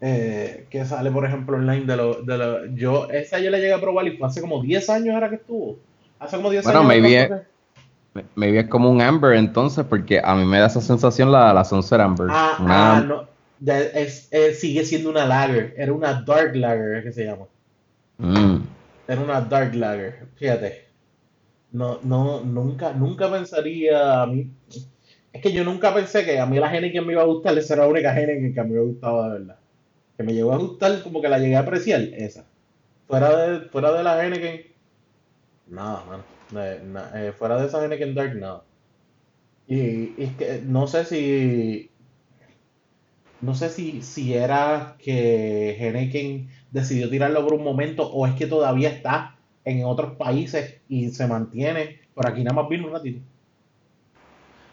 eh, 0.00 0.66
que 0.70 0.84
sale, 0.84 1.10
por 1.10 1.24
ejemplo, 1.26 1.56
online 1.56 1.86
de 1.86 1.96
lo, 1.96 2.22
de 2.22 2.38
lo, 2.38 2.66
yo, 2.66 3.08
esa 3.10 3.38
yo 3.40 3.50
la 3.50 3.58
llegué 3.58 3.72
a 3.74 3.80
probar 3.80 4.06
y 4.06 4.16
fue 4.16 4.28
hace 4.28 4.40
como 4.40 4.62
10 4.62 4.88
años 4.90 5.16
era 5.16 5.28
que 5.30 5.36
estuvo. 5.36 5.78
Hace 6.18 6.36
como 6.36 6.50
10 6.50 6.64
Bueno, 6.64 6.80
años. 6.80 6.88
maybe 6.88 7.28
¿cuánto 7.28 7.46
Me- 8.34 8.58
es 8.58 8.68
como 8.68 8.90
un 8.90 9.00
Amber 9.02 9.34
entonces, 9.36 9.84
porque 9.88 10.20
a 10.22 10.34
mí 10.34 10.44
me 10.44 10.58
da 10.58 10.66
esa 10.66 10.80
sensación 10.80 11.30
la, 11.32 11.52
la 11.52 11.64
Sunset 11.64 12.00
Amber. 12.00 12.28
Ah, 12.30 12.56
Una- 12.60 12.96
ah, 12.96 13.00
no. 13.00 13.28
Es, 13.64 14.28
sigue 14.58 14.84
siendo 14.84 15.10
una 15.10 15.24
lager. 15.26 15.74
Era 15.76 15.92
una 15.92 16.22
dark 16.22 16.54
lager, 16.54 16.96
es 16.98 17.04
que 17.04 17.12
se 17.12 17.24
llama. 17.24 17.46
Mm. 18.18 18.56
Era 19.08 19.20
una 19.20 19.40
dark 19.40 19.74
lager. 19.74 20.26
Fíjate. 20.36 20.84
No, 21.72 21.98
no, 22.02 22.40
nunca, 22.40 22.92
nunca 22.92 23.30
pensaría 23.30 24.22
a 24.22 24.26
mí. 24.26 24.50
Es 25.32 25.42
que 25.42 25.52
yo 25.52 25.64
nunca 25.64 25.92
pensé 25.94 26.24
que 26.24 26.38
a 26.38 26.46
mí 26.46 26.58
la 26.58 26.74
Heineken 26.74 27.06
me 27.06 27.12
iba 27.12 27.22
a 27.22 27.26
gustar. 27.26 27.56
Esa 27.58 27.74
era 27.74 27.82
la 27.84 27.88
única 27.90 28.14
Heineken 28.18 28.54
que 28.54 28.60
a 28.60 28.64
mí 28.64 28.72
me 28.72 28.80
gustaba 28.80 29.26
de 29.32 29.38
verdad. 29.40 29.56
Que 30.16 30.22
me 30.22 30.32
llegó 30.32 30.52
a 30.52 30.58
gustar, 30.58 31.02
como 31.02 31.20
que 31.20 31.28
la 31.28 31.38
llegué 31.38 31.56
a 31.56 31.60
apreciar, 31.60 32.00
esa. 32.00 32.44
Fuera 33.06 33.36
de, 33.36 33.60
fuera 33.68 33.92
de 33.92 34.02
la 34.02 34.22
Heineken, 34.24 34.62
nada, 35.68 36.02
mano. 36.08 36.22
Eh, 36.54 36.80
na- 36.84 37.10
eh, 37.14 37.32
fuera 37.32 37.60
de 37.60 37.66
esa 37.66 37.82
Heineken 37.82 38.14
Dark, 38.14 38.34
nada. 38.36 38.62
Y, 39.66 39.76
y 39.78 40.14
es 40.18 40.36
que 40.36 40.62
no 40.64 40.86
sé 40.86 41.04
si. 41.04 41.90
No 43.40 43.54
sé 43.54 43.68
si, 43.68 44.02
si 44.02 44.32
era 44.34 44.96
que 44.98 45.76
Heineken 45.78 46.48
decidió 46.70 47.10
tirarlo 47.10 47.42
por 47.44 47.54
un 47.54 47.64
momento 47.64 48.10
o 48.10 48.26
es 48.26 48.34
que 48.34 48.46
todavía 48.46 48.88
está 48.88 49.36
en 49.64 49.84
otros 49.84 50.12
países 50.16 50.80
y 50.88 51.10
se 51.10 51.26
mantiene. 51.26 52.00
Por 52.14 52.26
aquí 52.26 52.42
nada 52.42 52.54
más 52.60 52.68
vino 52.68 52.86
un 52.86 52.92
ratito. 52.94 53.20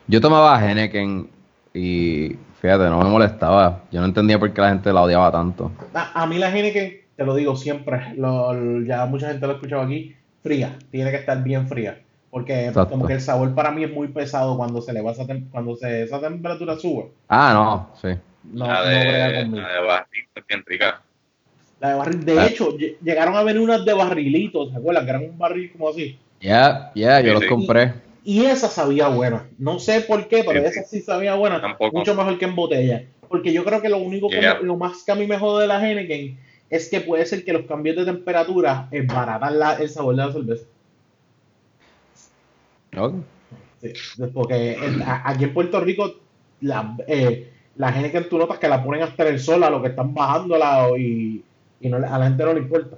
Yo 0.08 0.22
tomaba 0.22 0.60
Henneken 0.63 1.30
y 1.74 2.36
fíjate, 2.62 2.86
no 2.86 3.00
me 3.01 3.10
molestaba. 3.10 3.84
Yo 3.92 4.00
no 4.00 4.06
entendía 4.08 4.39
por 4.39 4.53
qué 4.53 4.62
la 4.62 4.70
gente 4.70 4.94
la 4.94 5.01
odiaba 5.01 5.32
tanto. 5.32 5.72
A, 5.94 6.24
a 6.24 6.27
mí 6.27 6.38
la 6.38 6.56
Heineken, 6.56 7.01
te 7.18 7.25
lo 7.25 7.36
digo 7.36 7.56
siempre, 7.56 8.13
lo- 8.15 8.82
ya 8.84 9.06
mucha 9.08 9.30
gente 9.30 9.46
lo 9.46 9.53
ha 9.53 9.56
escuchado 9.56 9.82
aquí, 9.82 10.15
fría, 10.43 10.77
tiene 10.91 11.09
que 11.12 11.17
estar 11.17 11.41
bien 11.43 11.67
fría. 11.67 12.00
Porque 12.29 12.67
Exacto. 12.67 12.91
como 12.91 13.05
que 13.07 13.13
el 13.13 13.21
sabor 13.21 13.53
para 13.55 13.71
mí 13.71 13.83
es 13.83 13.91
muy 13.91 14.07
pesado 14.07 14.57
cuando 14.57 14.81
se 14.81 14.91
le 14.91 15.01
va 15.01 15.12
esa, 15.12 15.23
tem- 15.23 15.50
cuando 15.51 15.75
se, 15.75 16.03
esa 16.03 16.19
temperatura 16.19 16.77
sube. 16.77 17.12
Ah, 17.29 17.51
no, 17.53 17.95
sí. 18.01 18.19
No, 18.51 18.65
la 18.67 18.73
no 18.83 18.89
de, 18.89 19.43
conmigo. 19.43 19.62
la 19.67 19.73
de 19.73 19.81
barril 19.88 20.25
es 20.35 20.47
bien 20.47 20.63
rica. 20.65 21.01
La 21.79 21.89
de 21.89 21.95
barril, 21.95 22.25
de 22.25 22.39
Ah. 22.39 22.45
hecho, 22.47 22.75
lle- 22.77 22.95
llegaron 23.03 23.35
a 23.35 23.43
venir 23.43 23.62
unas 23.62 23.85
de 23.85 23.93
barrilitos, 23.93 24.71
¿se 24.71 24.77
acuerdan? 24.77 25.05
Que 25.05 25.09
eran 25.12 25.23
un 25.25 25.38
barril 25.38 25.71
como 25.71 25.89
así. 25.89 26.17
Ya, 26.41 26.91
ya, 26.95 27.19
yo 27.21 27.27
Sí, 27.27 27.33
los 27.33 27.43
sí. 27.43 27.50
compré. 27.50 27.93
Y 28.25 28.45
esa 28.45 28.67
sabía 28.67 29.09
buena. 29.09 29.47
No 29.57 29.79
sé 29.79 30.01
por 30.01 30.27
qué, 30.27 30.43
pero 30.45 30.62
Sí, 30.62 30.65
esa 30.67 30.83
sí 30.83 31.01
sabía 31.01 31.35
buena. 31.35 31.62
Tampoco. 31.62 31.97
Mucho 31.97 32.15
mejor 32.15 32.38
que 32.39 32.45
en 32.45 32.55
botella. 32.55 33.03
Porque 33.29 33.51
yo 33.53 33.63
creo 33.63 33.81
que 33.81 33.89
lo 33.89 33.97
único 33.97 34.29
que 34.29 34.39
Yeah. 34.39 34.55
me- 34.55 34.63
lo 34.65 34.75
más 34.77 35.03
que 35.03 35.12
a 35.12 35.15
mí 35.15 35.27
me 35.27 35.38
jode 35.38 35.63
de 35.63 35.67
la 35.67 35.79
Heineken 35.85 36.38
es 36.70 36.89
que 36.89 37.01
puede 37.01 37.25
ser 37.25 37.43
que 37.46 37.53
los 37.53 37.63
cambios 37.65 37.96
de 37.96 38.05
temperatura 38.05 38.88
esbaratan 38.91 39.60
la- 39.60 39.75
el 39.75 39.89
sabor 39.89 40.15
de 40.15 40.25
la 40.25 40.32
cerveza. 40.34 40.65
Ok. 42.98 43.13
Sí, 43.82 43.93
porque 44.34 44.74
en- 44.74 45.01
a- 45.01 45.24
aquí 45.25 45.43
en 45.46 45.53
Puerto 45.53 45.79
Rico 45.82 46.12
la, 46.62 46.96
eh, 47.08 47.51
la 47.75 47.89
Heineken 47.89 48.29
tú 48.29 48.38
notas 48.38 48.60
que 48.60 48.67
la 48.70 48.84
ponen 48.84 49.03
hasta 49.03 49.24
en 49.27 49.34
el 49.34 49.39
sol 49.39 49.63
a 49.63 49.70
lo 49.70 49.82
que 49.82 49.89
están 49.89 50.13
bajándola 50.13 50.88
y, 50.98 51.43
y 51.82 51.89
no, 51.89 52.00
le- 52.00 52.08
a 52.08 52.17
la 52.17 52.25
gente 52.27 52.46
no 52.46 52.53
le 52.53 52.60
importa. 52.62 52.98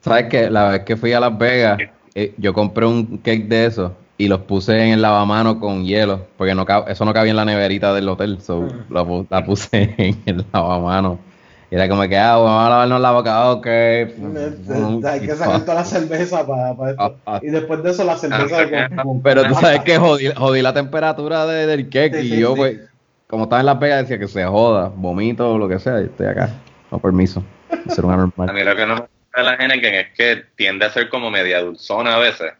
¿Sabes 0.00 0.26
qué? 0.28 0.50
La 0.50 0.68
vez 0.70 0.80
que 0.84 0.96
fui 0.96 1.12
a 1.12 1.20
Las 1.20 1.36
Vegas, 1.38 1.78
eh, 2.14 2.34
yo 2.36 2.52
compré 2.52 2.84
un 2.86 3.18
cake 3.18 3.46
de 3.46 3.66
esos 3.66 3.92
y 4.18 4.28
los 4.28 4.40
puse 4.40 4.72
en 4.78 4.92
el 4.94 5.02
lavamano 5.02 5.58
con 5.60 5.84
hielo, 5.84 6.26
porque 6.36 6.54
no 6.54 6.64
eso 6.88 7.04
no 7.04 7.12
cabía 7.14 7.30
en 7.30 7.36
la 7.36 7.44
neverita 7.44 7.94
del 7.94 8.08
hotel, 8.08 8.40
so 8.40 8.62
Mm. 8.62 8.92
la, 8.92 9.04
pu- 9.04 9.26
la 9.30 9.44
puse 9.44 9.68
en 9.98 10.22
el 10.26 10.44
lavamano. 10.52 11.18
Era 11.74 11.88
como 11.88 12.02
que, 12.08 12.16
ah, 12.16 12.36
vamos 12.36 12.66
a 12.66 12.68
lavarnos 12.70 13.00
la 13.00 13.10
boca, 13.10 13.50
ok. 13.50 13.66
Hay 13.66 15.20
que 15.26 15.34
sacar 15.34 15.60
toda 15.62 15.74
la 15.74 15.84
cerveza 15.84 16.46
para, 16.46 16.70
esto. 16.90 17.16
Ah. 17.26 17.40
Y 17.42 17.48
después 17.48 17.82
de 17.82 17.90
eso 17.90 18.04
la 18.04 18.16
cerveza 18.16 18.56
con- 19.02 19.20
Pero 19.22 19.44
tú 19.44 19.54
sabes 19.54 19.80
que 19.80 19.98
jodí, 19.98 20.26
jodí 20.36 20.62
la 20.62 20.72
temperatura 20.72 21.46
de- 21.46 21.66
del 21.66 21.88
cake 21.88 22.14
Sí, 22.20 22.26
y 22.26 22.30
sí, 22.30 22.38
yo, 22.38 22.50
sí. 22.52 22.56
pues, 22.56 22.80
como 23.26 23.44
estaba 23.44 23.58
en 23.60 23.66
Las 23.66 23.80
Vegas, 23.80 24.02
decía 24.02 24.18
que 24.20 24.28
se 24.28 24.44
joda, 24.44 24.92
vomito 24.94 25.54
o 25.54 25.58
lo 25.58 25.68
que 25.68 25.80
sea, 25.80 26.00
y 26.00 26.04
estoy 26.04 26.26
acá. 26.26 26.50
No 26.92 27.00
permiso. 27.00 27.42
Ser 27.88 28.04
un 28.04 28.12
A 28.12 28.14
anormal. 28.14 28.54
mí 28.54 28.62
lo 28.62 28.76
que 28.76 28.86
no 28.86 28.94
me 28.94 29.00
gusta 29.00 29.10
de 29.36 29.42
la 29.42 29.54
Heineken 29.54 29.94
es 29.94 30.06
que 30.16 30.44
tiende 30.54 30.86
a 30.86 30.90
ser 30.90 31.08
como 31.08 31.28
media 31.28 31.60
dulzona 31.60 32.14
a 32.14 32.18
veces. 32.18 32.52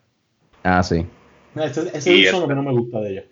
Ah, 0.64 0.82
sí. 0.82 1.06
No, 1.54 1.62
Ese, 1.62 1.82
ese 1.82 2.10
dulce 2.10 2.28
este- 2.30 2.48
que 2.48 2.54
no 2.56 2.62
me 2.64 2.72
gusta 2.72 2.98
de 3.00 3.10
ella. 3.12 3.22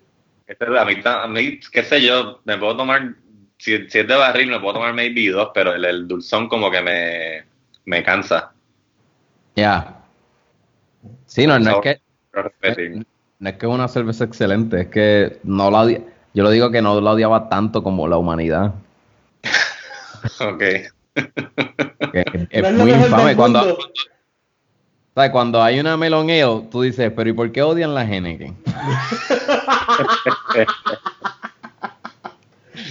Este, 0.47 0.65
a, 0.65 0.85
mí, 0.85 0.93
a 1.03 1.27
mí, 1.27 1.59
qué 1.71 1.83
sé 1.83 2.01
yo, 2.01 2.39
me 2.45 2.57
puedo 2.57 2.77
tomar, 2.77 3.15
si, 3.63 3.89
si 3.89 3.99
es 3.99 4.07
de 4.07 4.15
barril, 4.15 4.49
me 4.49 4.59
puedo 4.59 4.73
tomar 4.73 4.93
maybe 4.93 5.29
dos, 5.29 5.49
pero 5.53 5.73
el, 5.73 5.85
el 5.85 6.07
dulzón 6.07 6.49
como 6.49 6.69
que 6.69 6.81
me, 6.81 7.43
me 7.85 8.03
cansa. 8.03 8.51
Ya. 9.55 9.99
Sí, 11.25 11.47
no, 11.47 11.57
no 11.59 11.71
es 11.71 11.77
que 11.81 12.01
no 12.33 13.49
es 13.49 13.57
que 13.57 13.65
es 13.65 13.71
una 13.71 13.87
cerveza 13.87 14.23
excelente, 14.25 14.81
es 14.81 14.87
que 14.87 15.39
no 15.43 15.69
la 15.71 15.83
odia- 15.83 16.01
yo 16.33 16.43
lo 16.43 16.49
digo 16.49 16.71
que 16.71 16.81
no 16.81 16.99
la 16.99 17.11
odiaba 17.11 17.47
tanto 17.49 17.83
como 17.83 18.07
la 18.07 18.17
humanidad. 18.17 18.73
Ok. 20.39 20.59
que 20.59 20.89
es 22.49 22.73
muy 22.77 22.91
infame. 22.91 23.35
Cuando. 23.35 23.77
¿sabes? 25.13 25.31
cuando 25.31 25.61
hay 25.61 25.79
una 25.79 25.97
melon 25.97 26.29
ale, 26.29 26.67
tú 26.71 26.81
dices, 26.81 27.11
pero 27.15 27.29
¿y 27.29 27.33
por 27.33 27.51
qué 27.51 27.61
odian 27.61 27.93
la 27.93 28.03
Heineken? 28.05 28.55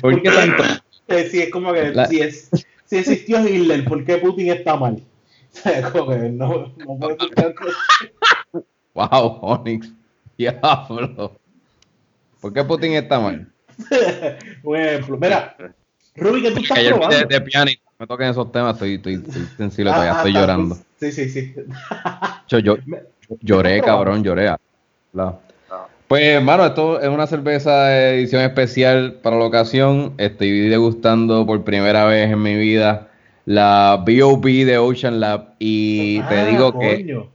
¿Por 0.03 0.21
qué 0.23 0.31
tanto? 0.31 0.63
Eh, 1.09 1.29
sí, 1.31 1.41
es 1.43 1.51
como 1.51 1.73
que 1.73 1.91
La- 1.95 2.07
si, 2.07 2.21
es, 2.21 2.51
si 2.85 2.97
existió 2.97 3.41
Hitler, 3.47 3.85
¿por 3.85 4.05
qué 4.05 4.19
Putin 4.19 4.51
está 4.53 4.77
mal? 4.77 5.03
O 5.55 5.59
sea, 5.59 5.91
como 5.93 6.11
que 6.11 6.17
no, 6.31 6.73
no 6.79 6.99
cosas. 6.99 7.77
Wow, 8.95 9.39
Onyx. 9.43 9.91
Diablo. 10.39 11.39
¿Por 12.41 12.53
qué 12.53 12.65
Putin 12.65 12.95
está 12.95 13.21
mal? 13.21 13.53
Ejemplo, 13.91 15.19
mira, 15.19 15.57
Ruby, 16.17 16.43
¿qué 16.43 16.51
tú 16.53 16.61
estás 16.61 16.79
Ayer 16.79 16.95
vi 16.95 17.01
de, 17.01 17.07
probando? 17.07 17.29
de 17.29 17.41
pianista, 17.43 17.91
me 17.99 18.07
toquen 18.07 18.29
esos 18.29 18.51
temas, 18.53 18.75
estoy, 18.75 18.95
estoy, 18.95 19.15
estoy 19.15 19.47
sensible, 19.57 19.91
Ah, 19.91 19.95
todavía 19.95 20.13
ah, 20.13 20.17
estoy 20.17 20.31
está, 20.31 20.41
llorando. 20.41 20.75
pues, 20.99 21.15
Sí, 21.15 21.29
sí, 21.29 21.29
sí. 21.31 21.55
Yo, 22.49 22.59
yo, 22.59 22.77
lloré, 23.41 23.77
¿Estás 23.77 23.85
probando? 23.85 23.85
cabrón, 23.85 24.25
lloré. 24.25 24.45
La- 25.13 25.25
Ah. 25.25 25.39
Pues, 26.13 26.25
hermano, 26.25 26.67
esto 26.67 27.01
es 27.01 27.09
una 27.09 27.27
cerveza 27.27 27.85
de 27.87 28.19
edición 28.19 28.43
especial 28.43 29.15
para 29.23 29.39
la 29.39 29.47
ocasión. 29.47 30.13
Estoy 30.19 30.69
degustando 30.69 31.47
por 31.47 31.65
primera 31.65 32.05
vez 32.05 32.31
en 32.31 32.43
mi 32.43 32.55
vida 32.55 33.09
la 33.47 34.03
B.O.B. 34.05 34.67
de 34.67 34.77
Ocean 34.77 35.21
Lab. 35.21 35.55
Y 35.59 36.19
te 36.29 36.41
Ah, 36.41 36.45
digo 36.45 36.79
que, 36.79 36.97
coño. 36.97 37.31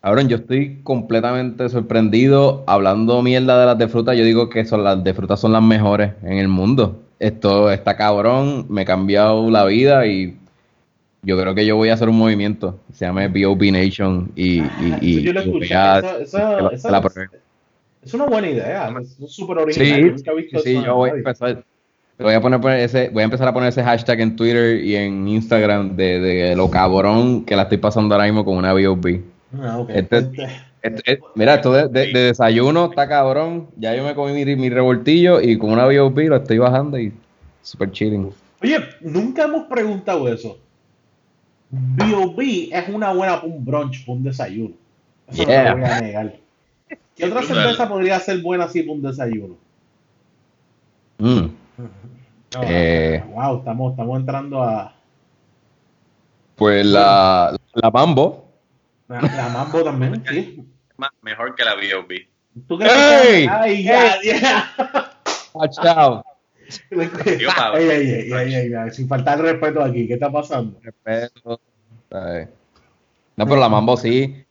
cabrón, 0.00 0.30
yo 0.30 0.38
estoy 0.38 0.80
completamente 0.82 1.68
sorprendido. 1.68 2.64
Hablando 2.66 3.20
mierda 3.20 3.60
de 3.60 3.66
las 3.66 3.76
de 3.76 3.88
fruta, 3.88 4.14
yo 4.14 4.24
digo 4.24 4.48
que 4.48 4.64
son 4.64 4.82
las 4.82 5.04
de 5.04 5.12
fruta 5.12 5.36
son 5.36 5.52
las 5.52 5.62
mejores 5.62 6.12
en 6.22 6.38
el 6.38 6.48
mundo. 6.48 7.02
Esto 7.18 7.70
está 7.70 7.98
cabrón, 7.98 8.64
me 8.70 8.80
ha 8.80 8.84
cambiado 8.86 9.50
la 9.50 9.66
vida 9.66 10.06
y 10.06 10.38
yo 11.22 11.38
creo 11.38 11.54
que 11.54 11.66
yo 11.66 11.76
voy 11.76 11.90
a 11.90 11.94
hacer 11.94 12.08
un 12.08 12.16
movimiento. 12.16 12.80
Se 12.94 13.04
llama 13.04 13.28
B.O.B. 13.28 13.70
Nation 13.72 14.32
y, 14.34 14.60
y, 14.62 14.96
y- 15.02 15.22
yo 15.22 15.34
voy 15.34 15.42
escuché. 15.42 15.74
a- 15.74 15.98
Eso- 15.98 16.18
eso- 16.18 16.38
que 16.38 16.62
la- 16.62 16.70
que 16.70 16.90
la 16.90 17.02
es- 18.04 18.14
una 18.14 18.26
buena 18.26 18.48
idea, 18.48 18.94
es 19.00 19.16
súper 19.34 19.56
Sí, 19.58 19.62
original. 19.80 20.00
yo 20.00 20.06
nunca 20.12 20.30
he 20.30 20.34
visto 20.36 20.58
sí, 20.60 20.76
eso 20.76 20.84
yo 20.86 20.94
voy 20.96 21.10
a 21.10 21.14
empezar. 21.14 21.64
Voy 22.16 22.32
a, 22.32 22.40
poner, 22.40 22.60
poner 22.60 22.78
ese, 22.78 23.08
voy 23.08 23.22
a 23.22 23.24
empezar 23.24 23.48
a 23.48 23.52
poner 23.52 23.70
ese 23.70 23.82
hashtag 23.82 24.20
en 24.20 24.36
Twitter 24.36 24.84
y 24.84 24.94
en 24.94 25.26
Instagram 25.26 25.96
de, 25.96 26.20
de 26.20 26.54
lo 26.56 26.70
cabrón 26.70 27.44
que 27.44 27.56
la 27.56 27.62
estoy 27.62 27.78
pasando 27.78 28.14
ahora 28.14 28.26
mismo 28.26 28.44
con 28.44 28.56
una 28.56 28.72
B.O.B. 28.72 29.20
Ah, 29.60 29.78
ok. 29.80 29.90
Este- 29.90 30.18
Este- 30.18 30.48
Este- 30.82 31.12
eh, 31.14 31.20
mira, 31.34 31.54
esto 31.54 31.72
de, 31.72 31.88
de- 31.88 32.12
de 32.12 32.20
desayuno 32.26 32.84
está 32.90 33.08
cabrón. 33.08 33.68
Ya 33.78 33.96
yo 33.96 34.04
me 34.04 34.14
comí 34.14 34.32
mi, 34.44 34.54
mi 34.54 34.68
revoltillo 34.70 35.40
y 35.40 35.56
con 35.58 35.70
una 35.72 35.86
B.O.B. 35.86 36.26
lo 36.26 36.36
estoy 36.36 36.58
bajando 36.58 36.98
y 37.00 37.12
super 37.62 37.90
chilling. 37.90 38.30
Oye, 38.62 38.76
nunca 39.00 39.44
hemos 39.44 39.64
preguntado 39.64 40.28
eso. 40.32 40.58
B.O.B. 41.70 42.68
es 42.72 42.88
una 42.88 43.12
buena 43.12 43.40
para 43.40 43.46
un 43.52 43.64
brunch, 43.64 44.04
para 44.06 44.16
un 44.18 44.24
desayuno. 44.24 44.74
Eso 45.26 45.44
Yeah. 45.44 45.70
no 45.70 45.76
lo 45.78 45.82
voy 45.82 45.90
a 45.90 46.00
negar. 46.00 46.34
¿Qué 47.16 47.26
otra 47.26 47.42
cerveza 47.42 47.88
podría 47.88 48.18
ser 48.20 48.40
buena 48.42 48.64
así 48.64 48.82
para 48.82 48.92
un 48.94 49.02
desayuno? 49.02 49.56
Mm. 51.18 51.46
Eh. 52.62 53.22
Wow, 53.32 53.58
estamos, 53.58 53.92
estamos 53.92 54.18
entrando 54.20 54.62
a 54.62 54.94
Pues 56.56 56.84
la, 56.86 57.56
la 57.74 57.90
Mambo. 57.90 58.48
la, 59.08 59.20
la 59.20 59.48
Mambo 59.48 59.82
también, 59.84 60.22
sí. 60.28 60.64
Mejor 61.22 61.54
que 61.54 61.64
la 61.64 61.74
B.O.B. 61.74 62.28
¿Tú 62.68 62.78
crees 62.78 62.92
¡Ey! 63.24 63.44
que- 63.46 63.50
Ay, 63.50 63.82
ya, 63.82 64.22
ya. 64.22 64.72
Watch 65.52 65.78
out. 65.84 66.24
Digo, 66.90 67.52
pa- 67.56 67.78
Ey, 67.78 67.88
ey, 67.90 68.10
ey, 68.10 68.32
ey, 68.32 68.54
ey, 68.54 68.72
ey, 68.72 68.90
sin 68.92 69.06
faltar 69.08 69.38
el 69.38 69.44
respeto 69.46 69.82
aquí, 69.82 70.06
¿qué 70.06 70.14
está 70.14 70.30
pasando? 70.30 70.78
Respeto. 70.82 71.60
No, 73.36 73.44
pero 73.46 73.56
la 73.56 73.68
Mambo 73.68 73.96
sí. 73.96 74.43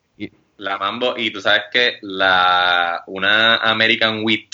La 0.63 0.77
Mambo, 0.77 1.15
y 1.17 1.31
tú 1.31 1.41
sabes 1.41 1.63
que 1.71 1.97
la 2.01 3.03
una 3.07 3.57
American 3.57 4.23
Wheat 4.23 4.49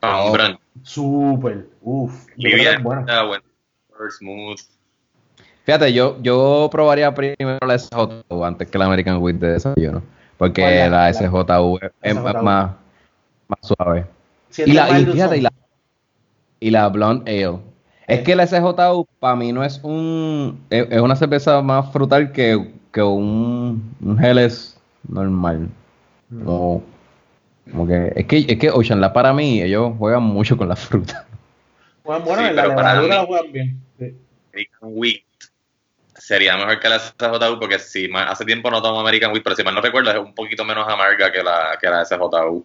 para 0.00 0.22
un 0.24 0.28
Oh. 0.28 0.32
brunch. 0.32 0.58
Súper, 0.82 1.66
uff, 1.82 2.26
buena, 2.82 3.06
smooth. 4.18 4.58
Fíjate, 5.64 5.92
yo, 5.92 6.16
yo 6.22 6.68
probaría 6.72 7.12
primero 7.14 7.58
la 7.66 7.74
SJU 7.78 8.44
antes 8.44 8.68
que 8.70 8.78
la 8.78 8.86
American 8.86 9.18
Wheat 9.18 9.36
de 9.36 9.52
desayuno. 9.52 10.02
Porque 10.38 10.62
la 10.62 10.88
La- 10.88 11.12
SJU 11.12 11.78
es, 11.82 11.90
es 12.00 12.14
SJU. 12.14 12.42
más, 12.42 12.70
más 13.48 13.58
suave. 13.60 14.06
Y 14.56 14.72
la, 14.72 14.98
y 14.98 15.04
fíjate, 15.04 15.36
y 15.36 15.40
la, 15.42 15.52
y 16.60 16.70
la 16.70 16.88
Blonde 16.88 17.44
Ale. 17.44 17.58
Es 18.06 18.20
que 18.22 18.34
la 18.34 18.46
SJU 18.46 19.06
para 19.18 19.36
mí 19.36 19.52
no 19.52 19.62
es 19.62 19.78
un. 19.82 20.64
Es, 20.70 20.86
es 20.90 21.00
una 21.00 21.14
cerveza 21.14 21.60
más 21.60 21.92
frutal 21.92 22.32
que, 22.32 22.72
que 22.92 23.02
un, 23.02 23.94
un 24.00 24.24
Helles 24.24 24.78
normal. 25.08 25.68
Mm. 26.30 26.44
Como, 26.44 27.86
que, 27.86 28.12
es 28.16 28.26
que, 28.26 28.38
es 28.48 28.58
que 28.58 28.70
Ocean 28.70 29.00
Lab 29.00 29.12
para 29.12 29.32
mí, 29.32 29.62
ellos 29.62 29.92
juegan 29.98 30.22
mucho 30.22 30.56
con 30.56 30.68
la 30.68 30.76
fruta. 30.76 31.26
Bueno, 32.04 32.24
bueno, 32.24 32.42
Sí, 32.42 32.48
en 32.48 32.56
la 32.56 32.62
pero 32.62 32.74
para 32.74 32.92
levadura 32.94 33.14
mí- 33.14 33.20
la 33.20 33.26
juegan 33.26 33.52
bien. 33.52 33.80
Sí. 33.98 34.14
American 34.52 34.80
Wheat 34.82 35.20
sería 36.16 36.56
mejor 36.56 36.80
que 36.80 36.88
la 36.88 36.96
SJU 36.98 37.58
porque 37.60 37.78
si 37.78 38.08
hace 38.14 38.44
tiempo 38.44 38.70
no 38.70 38.82
tomo 38.82 39.00
American 39.00 39.32
Wheat, 39.32 39.42
pero 39.44 39.56
si 39.56 39.62
mal 39.62 39.74
no 39.74 39.80
recuerdo 39.80 40.10
es 40.10 40.18
un 40.18 40.34
poquito 40.34 40.64
menos 40.64 40.86
amarga 40.88 41.30
que 41.32 41.42
la, 41.42 41.78
que 41.80 41.88
la 41.88 42.04
SJU. 42.04 42.64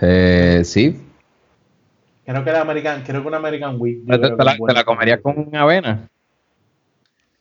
Eh, 0.00 0.62
sí. 0.64 1.00
Creo 2.24 2.44
que 2.44 2.52
la 2.52 2.60
American, 2.60 3.02
creo 3.02 3.22
que 3.22 3.28
una 3.28 3.38
American 3.38 3.76
Wheat. 3.78 3.98
¿Te, 4.06 4.44
la, 4.44 4.56
te 4.56 4.72
la 4.74 4.84
comerías 4.84 5.20
con 5.20 5.54
avena? 5.56 6.08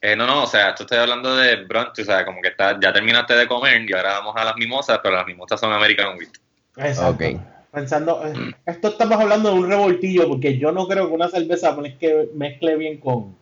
Eh, 0.07 0.15
no, 0.15 0.25
no, 0.25 0.43
o 0.43 0.47
sea, 0.47 0.69
esto 0.69 0.83
estoy 0.83 0.99
hablando 0.99 1.35
de 1.35 1.65
brunch, 1.65 1.99
o 1.99 2.05
sea, 2.05 2.23
como 2.23 2.41
que 2.41 2.47
está, 2.47 2.79
ya 2.79 2.93
terminaste 2.93 3.35
de 3.35 3.45
comer 3.45 3.81
y 3.89 3.93
ahora 3.93 4.19
vamos 4.19 4.35
a 4.37 4.45
las 4.45 4.55
mimosas, 4.55 4.99
pero 5.03 5.15
las 5.15 5.25
mimosas 5.27 5.59
son 5.59 5.73
American 5.73 6.17
Wheat. 6.17 6.29
Exacto. 6.77 7.25
Ok. 7.25 7.41
Pensando, 7.73 8.25
eh, 8.25 8.55
esto 8.65 8.87
estamos 8.87 9.19
hablando 9.19 9.49
de 9.49 9.55
un 9.59 9.67
revoltillo, 9.69 10.29
porque 10.29 10.57
yo 10.57 10.71
no 10.71 10.87
creo 10.87 11.09
que 11.09 11.13
una 11.13 11.27
cerveza 11.27 11.75
mezcle, 11.75 12.29
mezcle 12.35 12.77
bien 12.77 12.99
con, 13.01 13.35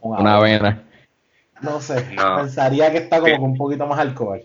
con 0.00 0.18
Una 0.20 0.36
avena. 0.36 0.56
avena. 0.68 0.82
No 1.60 1.80
sé, 1.82 2.02
No. 2.14 2.36
pensaría 2.36 2.90
que 2.90 2.98
está 2.98 3.16
como 3.20 3.34
Sí. 3.34 3.38
con 3.40 3.50
un 3.50 3.56
poquito 3.58 3.86
más 3.86 3.98
alcohol. 3.98 4.42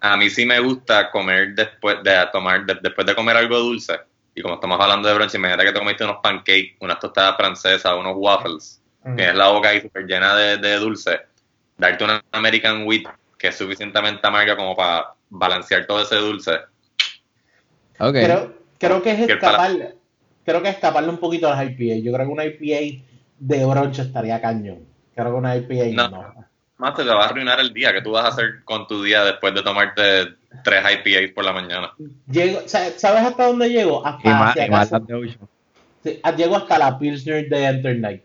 A 0.00 0.16
mí 0.16 0.28
sí 0.30 0.46
me 0.46 0.58
gusta 0.58 1.12
comer 1.12 1.54
después 1.54 2.02
de 2.02 2.12
tomar 2.32 2.66
de- 2.66 2.78
después 2.82 3.06
de 3.06 3.14
comer 3.14 3.36
algo 3.36 3.56
dulce. 3.58 3.94
Y 4.34 4.42
como 4.42 4.54
estamos 4.54 4.80
hablando 4.80 5.06
de 5.08 5.14
brunch, 5.14 5.34
imagínate 5.34 5.64
que 5.66 5.72
te 5.72 5.78
comiste 5.78 6.02
unos 6.02 6.18
pancakes, 6.22 6.76
unas 6.80 6.98
tostadas 6.98 7.36
francesas, 7.36 7.92
unos 7.96 8.14
waffles. 8.16 8.82
Mm. 9.04 9.16
tienes 9.16 9.34
la 9.36 9.48
boca 9.48 9.68
ahí 9.70 9.80
súper 9.80 10.06
llena 10.06 10.34
de, 10.34 10.56
de 10.58 10.76
dulce, 10.76 11.20
darte 11.76 12.04
una 12.04 12.22
American 12.32 12.86
Wheat 12.86 13.04
que 13.38 13.48
es 13.48 13.56
suficientemente 13.56 14.26
amarga 14.26 14.56
como 14.56 14.74
para 14.74 15.14
balancear 15.30 15.86
todo 15.86 16.02
ese 16.02 16.16
dulce. 16.16 16.52
Ok. 18.00 18.12
Creo, 18.12 18.54
creo 18.78 19.02
que 19.02 19.10
es 19.12 19.20
escapar, 19.20 19.94
creo 20.44 20.62
que 20.62 20.68
es 20.68 20.74
escaparle 20.74 21.08
un 21.10 21.18
poquito 21.18 21.50
a 21.50 21.54
las 21.54 21.70
IPA. 21.70 22.02
Yo 22.02 22.12
creo 22.12 22.26
que 22.26 22.32
una 22.32 22.44
IPA 22.44 23.04
de 23.38 23.64
brunch 23.64 24.00
estaría 24.00 24.40
cañón. 24.40 24.80
Creo 25.14 25.26
que 25.26 25.32
una 25.32 25.56
IPA 25.56 25.84
no. 25.94 26.08
No. 26.08 26.34
más 26.78 26.94
te 26.94 27.04
va 27.04 27.24
a 27.24 27.28
arruinar 27.28 27.60
el 27.60 27.72
día. 27.72 27.92
¿Qué 27.92 28.02
tú 28.02 28.12
vas 28.12 28.24
a 28.24 28.28
hacer 28.28 28.64
con 28.64 28.86
tu 28.86 29.02
día 29.02 29.24
después 29.24 29.54
de 29.54 29.62
tomarte 29.62 30.34
tres 30.64 30.82
IPAs 30.92 31.32
por 31.32 31.44
la 31.44 31.52
mañana? 31.52 31.92
Llego, 32.30 32.60
sa- 32.66 32.90
¿Sabes 32.98 33.22
hasta 33.22 33.46
dónde 33.46 33.68
llego? 33.68 34.02
Y 34.04 34.08
Hasta, 34.08 34.30
más, 34.38 34.54
si 34.54 34.60
y 34.60 34.68
más 34.68 34.90
sí, 36.02 36.20
llego 36.36 36.56
hasta 36.56 36.78
la 36.78 36.98
Pilsner 36.98 37.48
de 37.48 37.64
Enter 37.64 37.96
Night. 37.98 38.22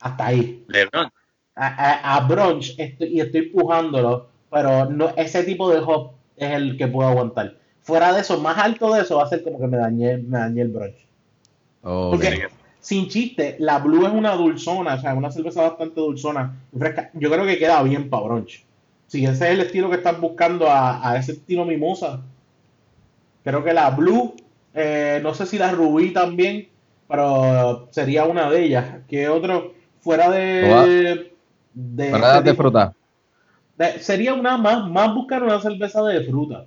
Hasta 0.00 0.26
ahí. 0.26 0.64
LeBron, 0.68 1.08
A, 1.54 2.16
a, 2.16 2.58
estoy, 2.78 3.08
y 3.08 3.20
estoy 3.20 3.42
pujándolo, 3.50 4.28
pero 4.50 4.86
no 4.86 5.10
ese 5.16 5.42
tipo 5.44 5.70
de 5.70 5.80
hop 5.80 6.12
es 6.36 6.52
el 6.52 6.76
que 6.76 6.86
puedo 6.86 7.08
aguantar. 7.08 7.56
Fuera 7.82 8.12
de 8.12 8.20
eso, 8.20 8.38
más 8.40 8.58
alto 8.58 8.92
de 8.94 9.02
eso 9.02 9.16
va 9.16 9.24
a 9.24 9.28
ser 9.28 9.42
como 9.42 9.58
que 9.58 9.66
me 9.66 9.76
dañé, 9.76 10.18
me 10.18 10.38
dañé 10.38 10.62
el 10.62 10.68
brunch. 10.68 11.06
Ok. 11.82 12.10
Porque, 12.10 12.48
sin 12.80 13.08
chiste, 13.08 13.56
la 13.58 13.78
Blue 13.78 14.06
es 14.06 14.12
una 14.12 14.32
dulzona, 14.34 14.94
o 14.94 15.00
sea, 15.00 15.14
una 15.14 15.30
cerveza 15.30 15.62
bastante 15.62 16.00
dulzona 16.00 16.56
y 16.74 16.78
fresca. 16.78 17.10
Yo 17.14 17.30
creo 17.30 17.44
que 17.44 17.58
queda 17.58 17.82
bien 17.82 18.08
para 18.08 18.24
brunch. 18.24 18.64
Si 19.06 19.24
ese 19.24 19.46
es 19.46 19.50
el 19.52 19.60
estilo 19.60 19.88
que 19.88 19.96
estás 19.96 20.20
buscando 20.20 20.68
a, 20.68 21.10
a 21.10 21.16
ese 21.16 21.32
estilo 21.32 21.64
mimosa, 21.64 22.20
creo 23.42 23.64
que 23.64 23.72
la 23.72 23.90
Blue, 23.90 24.34
eh, 24.74 25.20
no 25.22 25.34
sé 25.34 25.46
si 25.46 25.58
la 25.58 25.72
Rubí 25.72 26.12
también, 26.12 26.68
pero 27.08 27.88
sería 27.90 28.26
una 28.26 28.50
de 28.50 28.64
ellas. 28.64 28.96
¿Qué 29.08 29.28
otro? 29.28 29.72
Fuera 30.08 30.30
de. 30.30 31.32
de 31.74 32.10
Para 32.10 32.38
este 32.38 32.48
de 32.50 32.56
fruta. 32.56 32.94
de- 33.76 33.98
sería 34.00 34.32
una 34.32 34.56
más, 34.56 34.88
más 34.88 35.14
buscar 35.14 35.42
una 35.42 35.60
cerveza 35.60 36.02
de 36.02 36.22
fruta. 36.24 36.64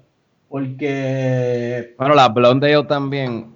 Porque. 0.47 1.95
Bueno, 1.97 2.13
la 2.13 2.29
Blonde 2.29 2.71
Ale 2.71 2.85
también, 2.85 3.51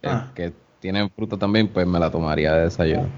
eh, 0.00 0.08
Ah. 0.10 0.32
que 0.34 0.54
tienen 0.80 1.10
fruta 1.10 1.36
también, 1.36 1.68
pues 1.68 1.86
me 1.86 1.98
la 1.98 2.10
tomaría 2.10 2.54
de 2.54 2.62
desayuno. 2.62 3.08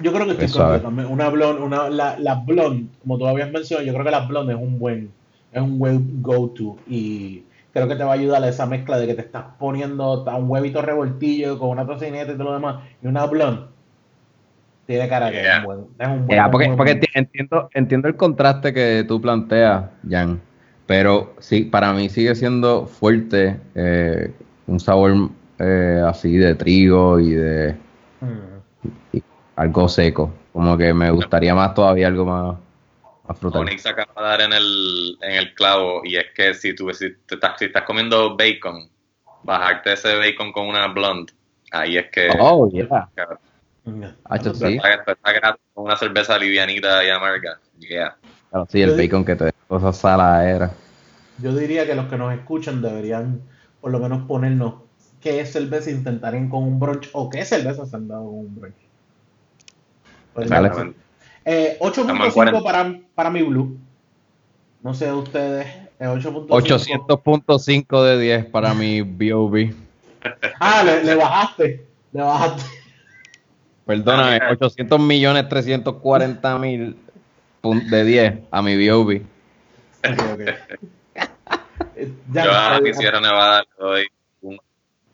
Yo 0.00 0.14
creo 0.14 0.24
que 0.24 0.30
estoy 0.32 0.46
Es 0.46 0.52
con 0.52 0.62
suave. 0.62 0.78
también. 0.78 1.08
Una 1.08 1.28
blonde, 1.28 1.60
una, 1.62 1.90
la, 1.90 2.18
la 2.18 2.36
blonde, 2.36 2.86
como 3.02 3.18
tú 3.18 3.26
habías 3.26 3.50
mencionado, 3.52 3.86
yo 3.86 3.92
creo 3.92 4.06
que 4.06 4.10
la 4.10 4.20
blonde 4.26 4.54
es 4.54 4.58
un 4.58 4.78
buen, 4.78 5.12
es 5.52 5.60
un 5.60 5.78
buen 5.78 6.22
go-to. 6.22 6.78
Y 6.88 7.42
creo 7.74 7.86
que 7.86 7.96
te 7.96 8.04
va 8.04 8.12
a 8.12 8.14
ayudar 8.14 8.42
a 8.42 8.48
esa 8.48 8.64
mezcla 8.64 8.96
de 8.98 9.06
que 9.08 9.14
te 9.14 9.20
estás 9.20 9.44
poniendo 9.58 10.24
un 10.24 10.48
huevito 10.50 10.80
revoltillo 10.80 11.58
con 11.58 11.68
una 11.68 11.84
tocineta 11.86 12.32
y 12.32 12.36
todo 12.36 12.44
lo 12.44 12.54
demás. 12.54 12.76
Y 13.02 13.06
una 13.08 13.26
blonde 13.26 13.71
tiene 14.86 15.08
cara 15.08 15.30
que 15.30 15.38
es 15.38 15.44
Yeah. 15.44 15.58
un 15.60 15.64
buen. 15.64 15.78
Es 15.98 16.08
un 16.08 16.26
buen 16.26 16.38
Ya, 16.38 16.50
porque, 16.50 16.68
porque 16.76 16.92
buen- 16.94 17.00
enti- 17.02 17.10
entiendo, 17.14 17.70
entiendo 17.74 18.08
el 18.08 18.16
contraste 18.16 18.72
que 18.72 19.04
tú 19.06 19.20
planteas, 19.20 19.84
Jan, 20.08 20.40
pero 20.86 21.34
sí, 21.38 21.62
para 21.64 21.92
mí 21.92 22.08
sigue 22.08 22.34
siendo 22.34 22.86
fuerte 22.86 23.58
eh, 23.74 24.32
un 24.66 24.80
sabor 24.80 25.30
eh, 25.58 26.02
así 26.06 26.36
de 26.36 26.54
trigo 26.54 27.20
y 27.20 27.30
de 27.30 27.76
Mm. 28.20 29.16
y 29.16 29.22
algo 29.56 29.88
seco. 29.88 30.32
Como 30.52 30.76
que 30.76 30.92
me 30.92 31.10
gustaría 31.10 31.54
más 31.54 31.74
todavía 31.74 32.08
algo 32.08 32.24
más, 32.26 32.56
más 33.26 33.38
frutal. 33.38 33.62
Onyx 33.62 33.86
acaba 33.86 34.12
de 34.22 34.28
dar 34.28 34.40
en 34.42 34.52
el, 34.52 35.18
en 35.22 35.32
el 35.32 35.54
clavo 35.54 36.02
y 36.04 36.16
es 36.16 36.26
que 36.34 36.52
si 36.54 36.74
tú 36.74 36.92
si 36.92 37.10
te 37.26 37.36
estás, 37.36 37.58
si 37.58 37.66
estás 37.66 37.82
comiendo 37.84 38.36
bacon, 38.36 38.88
bajarte 39.44 39.92
ese 39.94 40.16
bacon 40.16 40.52
con 40.52 40.66
una 40.68 40.86
blonde, 40.88 41.32
ahí 41.70 41.96
es 41.96 42.10
que 42.10 42.28
Oh, 42.38 42.68
yeah. 42.70 42.84
Mm. 42.84 43.34
Hacho, 44.24 44.52
Está- 44.52 44.68
sí. 44.68 44.76
está 44.76 45.32
gratis 45.32 45.62
con 45.74 45.84
una 45.86 45.96
cerveza 45.96 46.38
livianita 46.38 47.04
y 47.04 47.10
amarga. 47.10 47.58
Yeah. 47.78 48.16
Claro, 48.50 48.66
sí, 48.70 48.80
el 48.80 48.90
Yo 48.90 48.96
bacon 48.96 49.24
que 49.24 49.34
te 49.34 49.44
da 49.46 49.52
cosas 49.66 49.96
saladeras. 49.96 50.70
Yo 51.38 51.54
diría 51.54 51.84
que 51.86 51.94
los 51.94 52.06
que 52.06 52.16
nos 52.16 52.32
escuchan 52.32 52.80
deberían 52.80 53.40
por 53.80 53.90
lo 53.90 53.98
menos 53.98 54.26
ponernos 54.28 54.74
qué 55.20 55.44
cerveza 55.46 55.90
intentarían 55.90 56.48
con 56.48 56.62
un 56.62 56.78
brunch 56.78 57.08
o 57.12 57.28
qué 57.28 57.44
cerveza 57.44 57.84
se 57.86 57.96
han 57.96 58.06
dado 58.06 58.26
con 58.26 58.34
un 58.38 58.54
brunch. 58.54 58.74
Pues. 60.34 60.46
Exactamente. 60.46 60.98
Eh, 61.44 61.78
Estamos 61.80 61.98
en 61.98 62.16
8.5 62.18 62.32
40. 62.34 62.62
para, 62.62 63.00
para 63.14 63.30
mi 63.30 63.42
blue. 63.42 63.76
No 64.82 64.94
sé 64.94 65.12
ustedes. 65.12 65.66
eh, 65.98 66.06
8.5. 66.06 66.46
800.5 66.48 68.02
de 68.04 68.18
10 68.20 68.46
para 68.46 68.74
mi 68.74 69.02
B.O.B. 69.02 69.74
Ah, 70.60 70.82
le, 70.84 71.02
le 71.02 71.14
bajaste. 71.16 71.86
Le 72.12 72.22
bajaste. 72.22 72.81
Perdóname, 73.86 74.36
Ah, 74.36 74.50
mira. 74.50 74.50
800 74.52 75.00
millones 75.00 75.48
340 75.48 76.58
mil 76.58 76.96
de 77.62 78.04
10 78.04 78.34
a 78.50 78.62
mi 78.62 78.76
B.O.B. 78.76 79.22
Ok, 80.04 80.20
ok. 80.34 80.40
Eh, 81.96 82.10
Yo 82.32 82.50
a 82.52 82.80
mi 82.80 82.94
Sierra 82.94 83.20
Nevada 83.20 83.62
le 83.62 83.84
doy 83.84 84.06
un, 84.42 84.58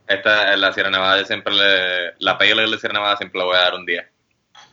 esta 0.07 0.57
la 0.57 0.72
Sierra 0.72 0.90
Nevada 0.90 1.18
yo 1.18 1.24
siempre 1.24 1.52
le, 1.52 2.14
la 2.20 2.38
Pale 2.38 2.52
Ale 2.52 2.70
de 2.70 2.78
Sierra 2.78 2.94
Nevada 2.94 3.16
siempre 3.16 3.40
le 3.40 3.46
voy 3.46 3.57
a 3.57 3.61
dar 3.61 3.74
un 3.74 3.85
10. 3.87 4.04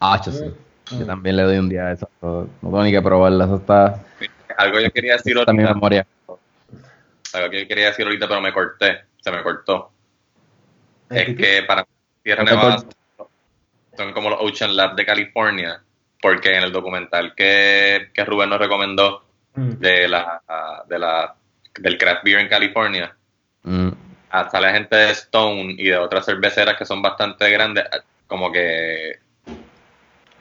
Ah, 0.02 0.22
yo 0.24 0.32
sí. 0.32 0.44
Mm. 0.92 1.00
Yo 1.00 1.06
también 1.06 1.36
le 1.38 1.44
doy 1.44 1.58
un 1.58 1.68
día 1.70 1.88
a 1.88 1.92
eso. 1.94 2.08
No 2.22 2.48
tengo 2.62 2.84
ni 2.84 2.92
que 2.92 3.02
probarla, 3.02 3.46
eso 3.46 3.56
está, 3.56 4.04
Algo 4.58 4.80
yo 4.80 4.92
quería 4.92 5.14
decir 5.14 5.36
en 5.38 5.56
mi 5.56 5.64
ahorita, 5.64 5.74
memoria. 5.74 6.06
algo 7.34 7.50
que 7.50 7.62
yo 7.62 7.68
quería 7.68 7.88
decir 7.88 8.06
ahorita 8.06 8.28
pero 8.28 8.42
me 8.42 8.54
corté, 8.54 9.02
se 9.22 9.32
me 9.32 9.42
cortó. 9.42 9.92
Es 11.10 11.36
que 11.36 11.64
para 11.68 11.88
Sierra 12.24 12.44
Nevada 12.44 12.78
son 13.98 14.14
como 14.14 14.30
los 14.30 14.40
Ocean 14.42 14.76
Lab 14.76 14.96
de 14.96 15.06
California, 15.06 15.82
porque 16.22 16.56
en 16.56 16.64
el 16.64 16.72
documental 16.72 17.34
que, 17.36 18.10
que 18.14 18.26
Rubén 18.26 18.50
nos 18.50 18.60
recomendó 18.60 19.26
mm, 19.54 19.72
de 19.74 20.08
la, 20.08 20.42
de 20.88 21.00
la 21.00 21.36
del 21.78 21.98
craft 21.98 22.24
beer 22.24 22.40
en 22.40 22.48
California, 22.48 23.16
Mm, 23.66 23.90
hasta 24.30 24.62
la 24.62 24.72
gente 24.74 24.96
de 24.96 25.12
Stone 25.12 25.76
y 25.78 25.86
de 25.86 25.98
otras 25.98 26.26
cerveceras 26.26 26.78
que 26.78 26.86
son 26.86 27.02
bastante 27.02 27.50
grandes, 27.50 27.84
como 28.28 28.52
que 28.52 29.20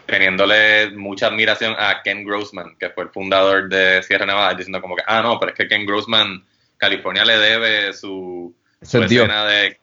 teniéndole 0.04 0.90
mucha 0.90 1.28
admiración 1.28 1.74
a 1.78 2.02
Ken 2.02 2.24
Grossman, 2.24 2.76
que 2.78 2.90
fue 2.90 3.04
el 3.04 3.10
fundador 3.10 3.68
de 3.70 4.02
Sierra 4.02 4.26
Nevada, 4.26 4.52
diciendo 4.52 4.82
como 4.82 4.94
que, 4.94 5.02
ah, 5.06 5.22
no, 5.22 5.40
pero 5.40 5.52
es 5.52 5.58
que 5.58 5.66
Ken 5.66 5.86
Grossman, 5.86 6.44
California 6.76 7.24
le 7.24 7.38
debe 7.38 7.92
su, 7.94 8.54
su 8.82 9.02
escena 9.02 9.46
de 9.46 9.78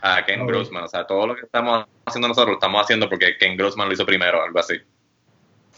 a 0.00 0.24
Ken. 0.24 0.46
Grossman. 0.46 0.84
O 0.84 0.88
sea, 0.88 1.06
todo 1.06 1.26
lo 1.26 1.34
que 1.34 1.42
estamos 1.42 1.84
haciendo 2.06 2.28
nosotros 2.28 2.50
lo 2.50 2.54
estamos 2.54 2.82
haciendo 2.82 3.08
porque 3.08 3.36
Ken 3.38 3.56
Grossman 3.56 3.88
lo 3.88 3.94
hizo 3.94 4.06
primero, 4.06 4.42
algo 4.42 4.58
así. 4.58 4.74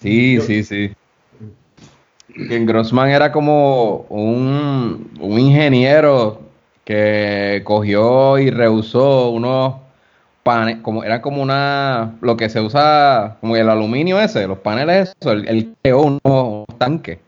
Sí, 0.00 0.37
Yo- 0.37 0.42
sí, 0.42 0.64
sí. 0.64 0.92
Ken 2.48 2.66
Grossman 2.66 3.10
era 3.10 3.30
como 3.30 4.06
un, 4.08 5.10
un 5.20 5.38
ingeniero 5.38 6.40
que 6.84 7.62
cogió 7.64 8.38
y 8.38 8.50
rehusó 8.50 9.30
unos 9.30 9.76
paneles, 10.42 10.82
como 10.82 11.04
era 11.04 11.22
como 11.22 11.42
una, 11.42 12.14
lo 12.20 12.37
que 12.37 12.48
se 12.50 12.60
usa, 12.60 13.37
como 13.40 13.56
el 13.56 13.68
aluminio 13.68 14.20
ese, 14.20 14.46
los 14.46 14.58
paneles, 14.58 15.14
eso, 15.20 15.32
él, 15.32 15.46
él 15.48 15.74
creó 15.82 16.02
unos, 16.02 16.20
unos 16.24 16.66
tanques 16.78 17.18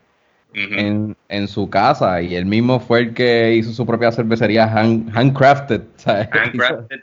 En, 0.59 1.15
en 1.29 1.47
su 1.47 1.69
casa 1.69 2.19
y 2.21 2.35
él 2.35 2.45
mismo 2.45 2.79
fue 2.79 2.99
el 3.01 3.13
que 3.13 3.53
hizo 3.53 3.71
su 3.71 3.85
propia 3.85 4.11
cervecería 4.11 4.65
hand- 4.67 5.11
handcrafted. 5.15 5.81
¿sabes? 5.97 6.27
Handcrafted. 6.31 7.01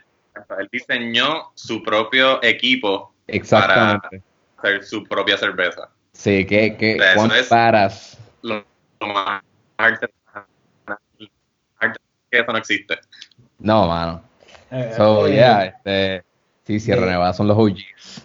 Él 0.58 0.68
diseñó 0.72 1.50
su 1.54 1.82
propio 1.82 2.42
equipo 2.42 3.12
Exactamente. 3.28 4.22
para 4.56 4.74
hacer 4.76 4.84
su 4.84 5.04
propia 5.04 5.36
cerveza. 5.36 5.88
Sí, 6.12 6.44
que, 6.44 6.76
que 6.76 6.96
Eso 6.96 7.04
cuántas 7.14 7.50
es-. 7.52 8.18
Lo, 8.42 8.64
lo 9.00 9.06
más 9.06 9.42
que 12.30 12.38
eso 12.40 12.52
no 12.52 12.58
existe. 12.58 12.98
No, 13.60 13.86
mano. 13.86 14.22
eh, 14.70 14.92
So, 14.96 15.26
eh, 15.28 15.34
yeah, 15.34 15.64
este, 15.66 16.24
sí, 16.66 16.80
Sierra 16.80 17.02
de- 17.02 17.12
Nevada 17.12 17.32
son 17.32 17.46
los 17.46 17.56
OGs. 17.56 18.23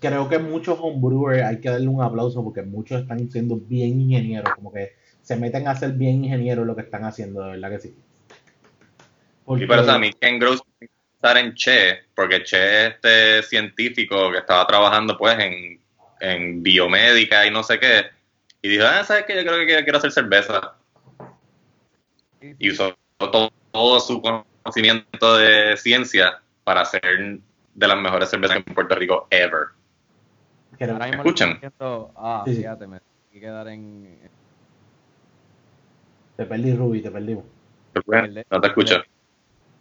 Creo 0.00 0.28
que 0.28 0.38
muchos 0.38 0.78
homebrewers 0.80 1.42
hay 1.42 1.60
que 1.60 1.70
darle 1.70 1.88
un 1.88 2.02
aplauso 2.02 2.42
porque 2.42 2.62
muchos 2.62 3.02
están 3.02 3.30
siendo 3.30 3.56
bien 3.56 4.00
ingenieros, 4.00 4.54
como 4.54 4.72
que 4.72 4.92
se 5.22 5.36
meten 5.36 5.66
a 5.68 5.74
ser 5.74 5.92
bien 5.92 6.24
ingenieros 6.24 6.66
lo 6.66 6.76
que 6.76 6.82
están 6.82 7.04
haciendo, 7.04 7.42
de 7.42 7.50
verdad 7.52 7.70
que 7.70 7.80
sí. 7.80 7.94
Y 9.46 9.66
por 9.66 9.78
eso 9.78 9.92
a 9.92 9.98
mí 9.98 10.10
Ken 10.18 10.38
Gross 10.38 10.62
estar 11.14 11.36
en 11.38 11.54
Che, 11.54 12.04
porque 12.14 12.42
Che 12.42 12.86
es 12.86 12.94
este 12.94 13.42
científico 13.42 14.30
que 14.30 14.38
estaba 14.38 14.66
trabajando 14.66 15.16
pues 15.16 15.38
en, 15.38 15.80
en 16.20 16.62
biomédica 16.62 17.46
y 17.46 17.50
no 17.50 17.62
sé 17.62 17.78
qué, 17.78 18.04
y 18.64 18.68
dijo, 18.68 18.84
ah, 18.86 19.04
¿sabes 19.04 19.24
qué? 19.26 19.34
Yo 19.36 19.42
creo 19.42 19.66
que 19.66 19.84
quiero 19.84 19.98
hacer 19.98 20.10
cerveza. 20.10 20.74
Y 22.58 22.70
usó 22.70 22.96
todo, 23.18 23.52
todo 23.70 24.00
su 24.00 24.22
conocimiento 24.22 25.36
de 25.36 25.76
ciencia 25.76 26.40
para 26.64 26.80
hacer 26.80 27.40
de 27.74 27.88
las 27.88 27.98
mejores 28.00 28.30
cervezas 28.30 28.58
en 28.66 28.74
Puerto 28.74 28.94
Rico 28.94 29.26
ever. 29.30 29.68
Ahora 30.80 31.06
mismo 31.06 31.22
escuchan? 31.22 31.60
ah, 32.16 32.42
Sí, 32.46 32.52
sí. 32.54 32.60
fíjate, 32.60 32.86
me 32.86 32.98
tengo 32.98 33.30
que 33.32 33.40
quedar 33.40 33.68
en... 33.68 34.30
te 36.36 36.46
perdí, 36.46 36.74
Ruby, 36.74 37.02
te 37.02 37.10
perdimos. 37.10 37.44
No 38.50 38.60
te 38.60 38.66
escucho. 38.68 38.96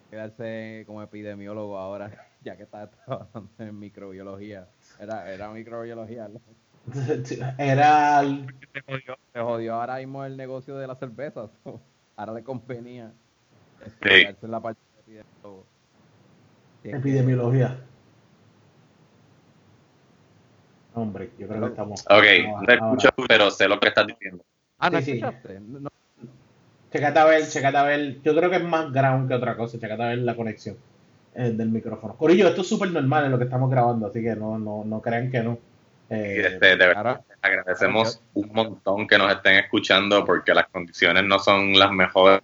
Quedarse 0.10 0.84
como 0.86 1.02
epidemiólogo 1.02 1.78
ahora, 1.78 2.12
ya 2.42 2.56
que 2.56 2.64
está 2.64 2.90
trabajando 2.90 3.50
en 3.58 3.80
microbiología. 3.80 4.68
Era, 5.00 5.32
era 5.32 5.50
microbiología. 5.50 6.28
¿no? 6.28 6.40
Era 7.58 8.20
el- 8.22 8.46
Se 8.74 8.82
jodió, 8.82 9.18
se 9.34 9.40
jodió 9.40 9.74
ahora 9.76 9.98
mismo 9.98 10.24
el 10.26 10.38
negocio 10.38 10.76
de 10.78 10.86
la 10.88 10.96
cerveza. 10.96 11.48
so, 11.64 11.82
Ahora 12.16 12.34
le 12.34 12.44
convenía 12.44 13.12
este, 13.84 14.10
Sí. 14.10 14.22
quedarse 14.22 14.46
en 14.46 14.52
la 14.52 14.60
parte 14.62 14.80
de 14.94 15.00
epidemiólogo. 15.00 15.66
Sí, 16.84 16.90
es 16.90 16.94
que- 16.94 16.98
epidemiología. 17.00 17.78
Hombre, 20.96 21.32
yo 21.40 21.48
creo 21.48 21.62
que 21.62 21.68
estamos. 21.68 22.02
Ok, 22.02 22.24
no 22.60 22.66
te 22.68 22.74
escucho, 22.76 23.10
pero 23.28 23.50
sé 23.50 23.68
lo 23.68 23.80
que 23.80 23.88
estás 23.88 24.06
diciendo. 24.06 24.44
Ah, 24.78 24.90
¿no 24.92 25.00
Sí, 25.02 25.20
sí. 25.20 25.22
No. 25.80 25.90
Checate 26.92 27.20
a 27.20 27.26
ver, 27.26 27.48
checate 27.48 27.78
a 27.78 27.84
ver. 27.84 28.22
Yo 28.22 28.36
creo 28.36 28.50
que 28.52 28.58
es 28.58 28.64
más 28.64 28.92
ground 28.92 29.28
que 29.28 29.34
otra 29.34 29.56
cosa. 29.58 29.80
Checate 29.80 30.04
a 30.04 30.08
ver 30.10 30.20
la 30.20 30.36
conexión 30.36 30.78
eh, 31.34 31.50
del 31.50 31.70
micrófono. 31.70 32.16
Corillo, 32.16 32.48
esto 32.50 32.62
es 32.62 32.68
súper 32.70 32.92
normal 32.92 33.26
en 33.26 33.32
lo 33.32 33.40
que 33.40 33.46
estamos 33.46 33.72
grabando, 33.72 34.06
así 34.08 34.22
que 34.22 34.36
no, 34.36 34.60
no, 34.60 34.84
no 34.86 35.02
crean 35.02 35.32
que 35.32 35.42
no. 35.42 35.54
Y 36.12 36.14
Eh, 36.16 36.48
este, 36.48 36.66
de 36.68 36.76
verdad, 36.76 36.98
Ahora, 36.98 37.22
agradecemos 37.42 38.22
un 38.36 38.50
montón 38.54 39.08
que 39.08 39.18
nos 39.18 39.32
estén 39.34 39.56
escuchando 39.56 40.24
porque 40.24 40.54
las 40.54 40.68
condiciones 40.68 41.24
no 41.24 41.40
son 41.40 41.74
las 41.74 41.92
mejores. 41.92 42.42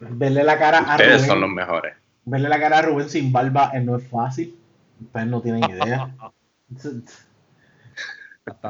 verle 0.00 0.42
la 0.42 0.58
cara 0.58 0.78
a 0.78 0.92
Ustedes 0.92 1.16
Rubén. 1.16 1.26
son 1.28 1.40
los 1.42 1.50
mejores. 1.50 1.94
Verle 2.26 2.48
la 2.48 2.58
cara 2.58 2.78
a 2.78 2.82
Rubén 2.82 3.08
sin 3.08 3.32
barba 3.32 3.70
eh, 3.74 3.80
no 3.80 3.96
es 3.96 4.06
fácil. 4.08 4.58
Ustedes 5.00 5.26
no 5.26 5.40
tienen 5.42 5.68
idea. 5.70 6.14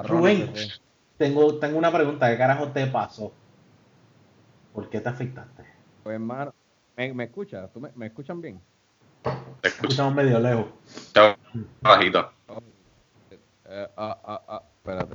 Rubén. 0.04 0.52
Tengo, 1.16 1.58
tengo 1.58 1.78
una 1.78 1.92
pregunta. 1.92 2.28
¿Qué 2.30 2.36
carajo 2.38 2.68
te 2.68 2.86
pasó? 2.86 3.32
¿Por 4.72 4.90
qué 4.90 5.00
te 5.00 5.08
afectaste? 5.08 5.64
Pues, 6.02 6.14
hermano, 6.14 6.52
¿me, 6.96 7.12
me 7.14 7.24
escuchas? 7.24 7.70
¿Tú 7.72 7.80
me, 7.80 7.90
me 7.94 8.06
escuchan 8.06 8.40
bien? 8.40 8.60
Te 9.60 9.68
escucho 9.68 9.90
Estamos 9.90 10.14
medio 10.14 10.38
lejos. 10.40 10.66
bajito. 11.80 12.30
Eh, 13.66 13.88
ah, 13.96 14.18
ah, 14.24 14.40
ah, 14.48 14.62
espérate. 14.76 15.14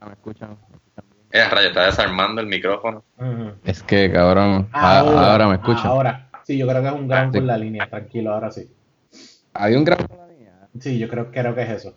Ah, 0.00 0.06
¿Me 0.06 0.12
escuchan? 0.12 0.56
Eh, 1.32 1.48
rayo, 1.48 1.68
está 1.68 1.84
desarmando 1.86 2.40
el 2.40 2.46
micrófono. 2.46 3.04
Es 3.64 3.82
que, 3.82 4.10
cabrón, 4.10 4.68
ah, 4.72 5.00
ahora, 5.00 5.48
me 5.48 5.54
escuchan. 5.56 5.86
Ahora. 5.86 6.29
Sí, 6.50 6.58
yo 6.58 6.66
creo 6.66 6.82
que 6.82 6.88
es 6.88 6.94
un 6.94 7.06
gran 7.06 7.32
Sí. 7.32 7.38
por 7.38 7.46
la 7.46 7.56
línea. 7.56 7.86
Tranquilo, 7.88 8.34
ahora 8.34 8.50
sí. 8.50 8.68
Había 9.54 9.78
un 9.78 9.84
gran... 9.84 9.98
Sí, 10.80 10.98
yo 10.98 11.08
creo, 11.08 11.30
creo 11.30 11.54
que 11.54 11.62
es 11.62 11.68
eso. 11.70 11.94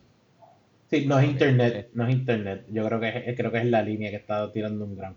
Sí, 0.92 1.08
no 1.08 1.18
es 1.18 1.26
internet, 1.28 1.90
no 1.96 2.06
es 2.08 2.14
internet. 2.14 2.64
Yo 2.70 2.86
creo 2.86 3.00
que 3.00 3.24
es, 3.32 3.36
creo 3.36 3.52
que 3.52 3.58
es 3.58 3.66
la 3.66 3.82
línea 3.82 4.12
que 4.12 4.18
está 4.18 4.52
tirando 4.52 4.86
un 4.86 4.96
gran. 4.96 5.16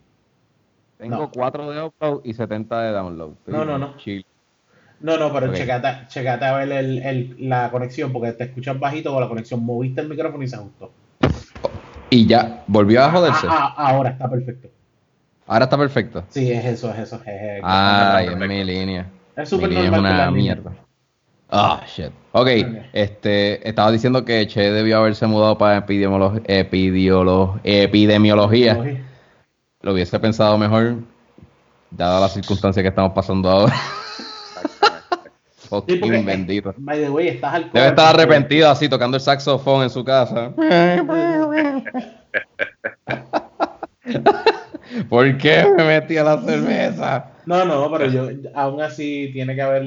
Tengo 0.96 1.16
No. 1.18 1.30
4 1.30 1.70
de 1.70 1.82
upload 1.82 2.22
y 2.24 2.32
70 2.32 2.80
de 2.80 2.92
download. 2.92 3.32
Estoy 3.32 3.52
No, 3.52 3.66
no, 3.66 3.76
no. 3.76 3.96
chill. 3.98 4.24
No, 5.00 5.18
no, 5.18 5.30
pero 5.30 5.48
Ok. 5.50 5.54
checate, 5.54 6.06
checate 6.08 6.44
a 6.46 6.56
ver 6.56 6.72
el, 6.72 7.02
el- 7.02 7.36
la 7.46 7.70
conexión, 7.70 8.10
porque 8.14 8.32
te 8.32 8.44
escuchas 8.44 8.80
bajito 8.80 9.12
con 9.12 9.20
la 9.20 9.28
conexión. 9.28 9.62
Moviste 9.62 10.00
el 10.00 10.08
micrófono 10.08 10.44
y 10.44 10.48
se 10.48 10.56
ajustó. 10.56 10.92
Y 12.08 12.26
ya, 12.26 12.64
volvió 12.68 13.04
a 13.04 13.10
joderse. 13.10 13.46
Ah, 13.50 13.74
ah, 13.76 13.90
ahora 13.90 14.08
está 14.12 14.30
perfecto. 14.30 14.68
Ahora 15.46 15.64
está 15.66 15.76
perfecto. 15.76 16.24
Sí, 16.30 16.50
es 16.50 16.64
eso, 16.64 16.90
es 16.94 17.00
eso. 17.00 17.16
Es, 17.16 17.28
es- 17.28 17.60
Ay, 17.62 18.28
es 18.28 18.36
mi 18.38 18.64
línea. 18.64 19.10
Es 19.36 19.48
súper 19.48 19.72
es 19.72 19.90
normal 19.90 19.92
por 19.92 20.00
una 20.00 20.30
mierda. 20.30 20.72
Ah, 21.50 21.82
shit. 21.86 22.06
Ok, 22.32 22.48
Ok. 22.48 22.76
este, 22.92 23.68
estaba 23.68 23.92
diciendo 23.92 24.24
que 24.24 24.46
Che 24.48 24.72
debió 24.72 24.98
haberse 24.98 25.26
mudado 25.26 25.56
para 25.56 25.78
epidemiolo- 25.86 26.42
epidemiolo- 26.46 27.60
epidemiología. 27.62 28.98
Lo 29.82 29.92
hubiese 29.92 30.18
pensado 30.18 30.58
mejor, 30.58 30.96
dada 31.90 32.20
las 32.20 32.34
circunstancias 32.34 32.82
que 32.82 32.88
estamos 32.88 33.12
pasando 33.12 33.48
ahora. 33.50 33.74
Sí, 35.58 35.68
porque, 35.70 35.96
Fucking 35.98 36.14
eh, 36.14 36.22
bendito. 36.22 36.72
By 36.76 37.00
the 37.00 37.10
way, 37.10 37.26
estás 37.26 37.54
al 37.54 37.72
Debe 37.72 37.88
estar 37.88 38.12
porque- 38.12 38.22
arrepentido 38.22 38.70
así, 38.70 38.88
tocando 38.88 39.16
el 39.16 39.20
saxofón 39.20 39.82
en 39.82 39.90
su 39.90 40.04
casa. 40.04 40.52
¿Por 45.08 45.36
qué 45.38 45.66
me 45.76 45.84
metí 45.84 46.16
a 46.16 46.24
la 46.24 46.40
cerveza? 46.40 47.26
No, 47.46 47.64
no, 47.64 47.90
pero 47.90 48.06
yo, 48.10 48.28
aún 48.54 48.80
así 48.82 49.30
tiene 49.32 49.54
que 49.54 49.62
haber, 49.62 49.82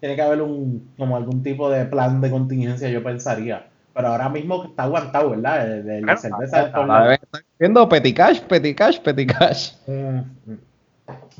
tiene 0.00 0.16
que 0.16 0.22
haber 0.22 0.42
un, 0.42 0.90
como 0.96 1.16
algún 1.16 1.42
tipo 1.42 1.70
de 1.70 1.84
plan 1.86 2.20
de 2.20 2.30
contingencia, 2.30 2.88
yo 2.88 3.02
pensaría. 3.02 3.66
Pero 3.94 4.08
ahora 4.08 4.28
mismo 4.28 4.64
está 4.64 4.84
aguantado, 4.84 5.30
¿verdad? 5.30 5.66
De, 5.66 5.82
de 5.82 6.00
la 6.02 6.16
cerveza 6.16 6.62
La 6.86 7.02
deben 7.04 7.18
estar 7.22 7.42
viendo 7.58 7.88
peticash, 7.88 8.40
peticash, 8.42 8.98
peticash. 9.00 9.72
Mm. 9.86 10.20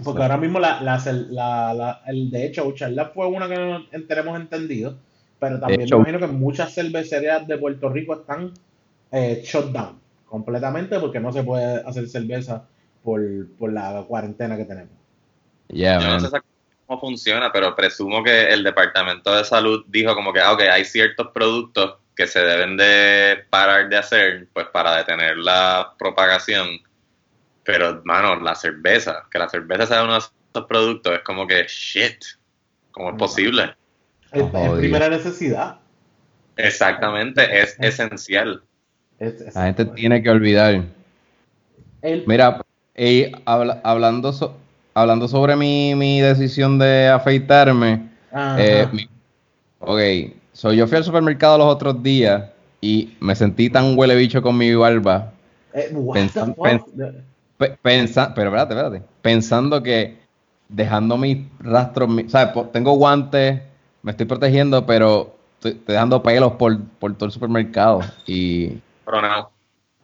Porque 0.05 0.23
ahora 0.23 0.37
mismo 0.37 0.59
la, 0.59 0.81
la, 0.83 0.99
la- 1.31 1.75
la- 1.75 2.01
el 2.07 2.31
de 2.31 2.47
hecho, 2.47 2.71
Charla 2.73 3.07
fue 3.07 3.27
una 3.27 3.49
que 3.49 3.57
no 3.57 3.85
en- 3.91 4.07
tenemos 4.07 4.39
entendido, 4.39 4.97
pero 5.39 5.59
también 5.59 5.83
hecho- 5.83 5.99
me 5.99 6.11
imagino 6.11 6.27
que 6.27 6.33
muchas 6.33 6.73
cervecerías 6.75 7.47
de 7.47 7.59
Puerto 7.59 7.89
Rico 7.89 8.15
están 8.15 8.53
eh, 9.13 9.41
shut 9.45 9.67
down 9.73 9.99
completamente 10.27 10.99
porque 10.99 11.21
no 11.21 11.33
se 11.33 11.43
puede 11.43 11.81
hacer 11.87 12.09
cerveza 12.09 12.65
por, 13.03 13.21
por 13.59 13.73
la 13.73 14.05
cuarentena 14.07 14.57
que 14.57 14.65
tenemos. 14.65 14.93
Yeah, 15.69 15.99
Yo 16.01 16.09
no 16.09 16.21
sé 16.21 16.27
exactamente 16.27 16.57
cómo 16.87 17.01
funciona, 17.01 17.53
pero 17.53 17.75
presumo 17.75 18.23
que 18.23 18.49
el 18.49 18.63
Departamento 18.63 19.35
de 19.35 19.45
Salud 19.45 19.85
dijo 19.89 20.15
como 20.15 20.33
que, 20.33 20.41
ah, 20.41 20.53
ok, 20.53 20.61
hay 20.71 20.85
ciertos 20.85 21.29
productos 21.35 21.97
que 22.15 22.27
se 22.27 22.41
deben 22.41 22.77
de 22.77 23.45
parar 23.51 23.89
de 23.89 23.97
hacer, 23.99 24.49
pues 24.53 24.67
para 24.73 24.97
detener 24.97 25.37
la 25.37 25.93
propagación. 25.99 26.81
Pero, 27.65 28.01
mano, 28.05 28.37
la 28.41 28.55
cerveza, 28.55 29.25
que 29.31 29.39
la 29.39 29.49
cerveza 29.49 29.87
sea 29.87 30.05
uno 30.05 30.13
de 30.13 30.19
esos 30.21 30.67
productos, 30.67 31.13
es 31.15 31.21
como 31.21 31.47
que, 31.47 31.65
shit, 31.69 32.23
¿cómo 32.93 33.11
es 33.11 33.17
posible? 33.17 33.75
Es, 34.33 34.45
primera 34.79 35.09
necesidad. 35.09 35.79
Exactamente, 36.57 37.61
es 37.61 37.77
esencial. 37.81 38.63
Es- 39.19 39.41
es- 39.41 39.55
La 39.55 39.65
gente 39.65 39.85
tiene 39.87 40.23
que 40.23 40.31
olvidar. 40.31 40.83
el- 42.03 42.25
Mira, 42.27 42.65
y 42.97 43.33
habla- 43.45 43.81
hablando, 43.85 44.33
so- 44.33 44.57
hablando 44.97 45.29
sobre 45.29 45.55
mi, 45.57 45.95
mi 45.95 46.21
decisión 46.23 46.79
de 46.79 47.09
afeitarme, 47.09 48.09
eh, 48.57 48.89
mi- 48.93 49.09
ok, 49.81 50.33
so 50.55 50.73
yo 50.73 50.87
fui 50.87 50.97
al 50.97 51.05
supermercado 51.05 51.59
los 51.59 51.67
otros 51.67 52.03
días 52.03 52.45
y 52.81 53.15
me 53.21 53.37
sentí 53.37 53.69
tan 53.69 53.97
huele 53.99 54.17
bicho 54.17 54.41
con 54.41 54.57
mi 54.57 54.75
barba, 54.75 55.33
Eh, 55.75 55.95
pensan- 56.15 56.55
fuck? 56.55 56.89
pe- 57.59 57.77
pensa- 57.83 58.33
pero 58.35 58.49
espérate, 58.49 58.73
espérate, 58.75 59.03
pensando 59.21 59.83
que 59.83 60.17
dejando 60.71 61.19
mis 61.19 61.39
rastros, 61.61 62.09
mi- 62.09 62.27
¿sabes? 62.31 62.55
Tengo 62.73 62.93
guantes, 62.95 63.61
me 64.03 64.13
estoy 64.13 64.25
protegiendo, 64.25 64.87
pero 64.87 65.37
estoy, 65.57 65.73
estoy 65.73 65.93
dejando 65.93 66.23
pelos 66.23 66.53
por, 66.53 66.81
por 66.99 67.13
todo 67.15 67.27
el 67.27 67.33
supermercado 67.33 68.01
y 68.27 68.79
Pero 69.05 69.21
no, 69.21 69.51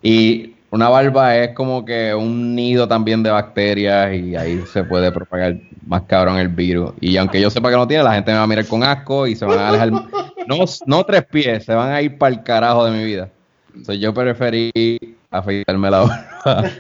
Y 0.03 0.52
una 0.73 0.89
barba 0.89 1.37
es 1.37 1.55
como 1.55 1.85
que 1.85 2.15
un 2.15 2.55
nido 2.55 2.89
también 2.89 3.23
de 3.23 3.31
bacterias 3.31 4.15
y 4.15 4.35
ahí 4.35 4.65
se 4.73 4.83
puede 4.85 5.13
propagar 5.13 5.57
más 5.87 6.03
cabrón 6.03 6.39
el 6.39 6.49
virus. 6.49 6.93
Y 6.99 7.17
aunque 7.19 7.41
yo 7.41 7.51
sepa 7.51 7.69
que 7.71 7.77
no 7.77 7.87
tiene, 7.87 8.03
la 8.03 8.15
gente 8.15 8.33
me 8.33 8.39
va 8.39 8.45
a 8.45 8.47
mirar 8.47 8.67
con 8.67 8.83
asco 8.83 9.27
y 9.27 9.37
se 9.37 9.45
van 9.45 9.59
a 9.59 9.69
alejar. 9.69 9.91
No, 9.91 10.57
no 10.87 11.05
tres 11.05 11.25
pies, 11.27 11.65
se 11.65 11.75
van 11.75 11.93
a 11.93 12.01
ir 12.03 12.19
para 12.19 12.35
el 12.35 12.43
carajo 12.43 12.87
de 12.87 12.91
mi 12.91 13.05
vida. 13.05 13.29
Entonces 13.69 14.01
yo 14.01 14.13
preferí 14.13 14.99
afeitarme 15.31 15.91
la 15.91 16.01
barba. 16.01 16.71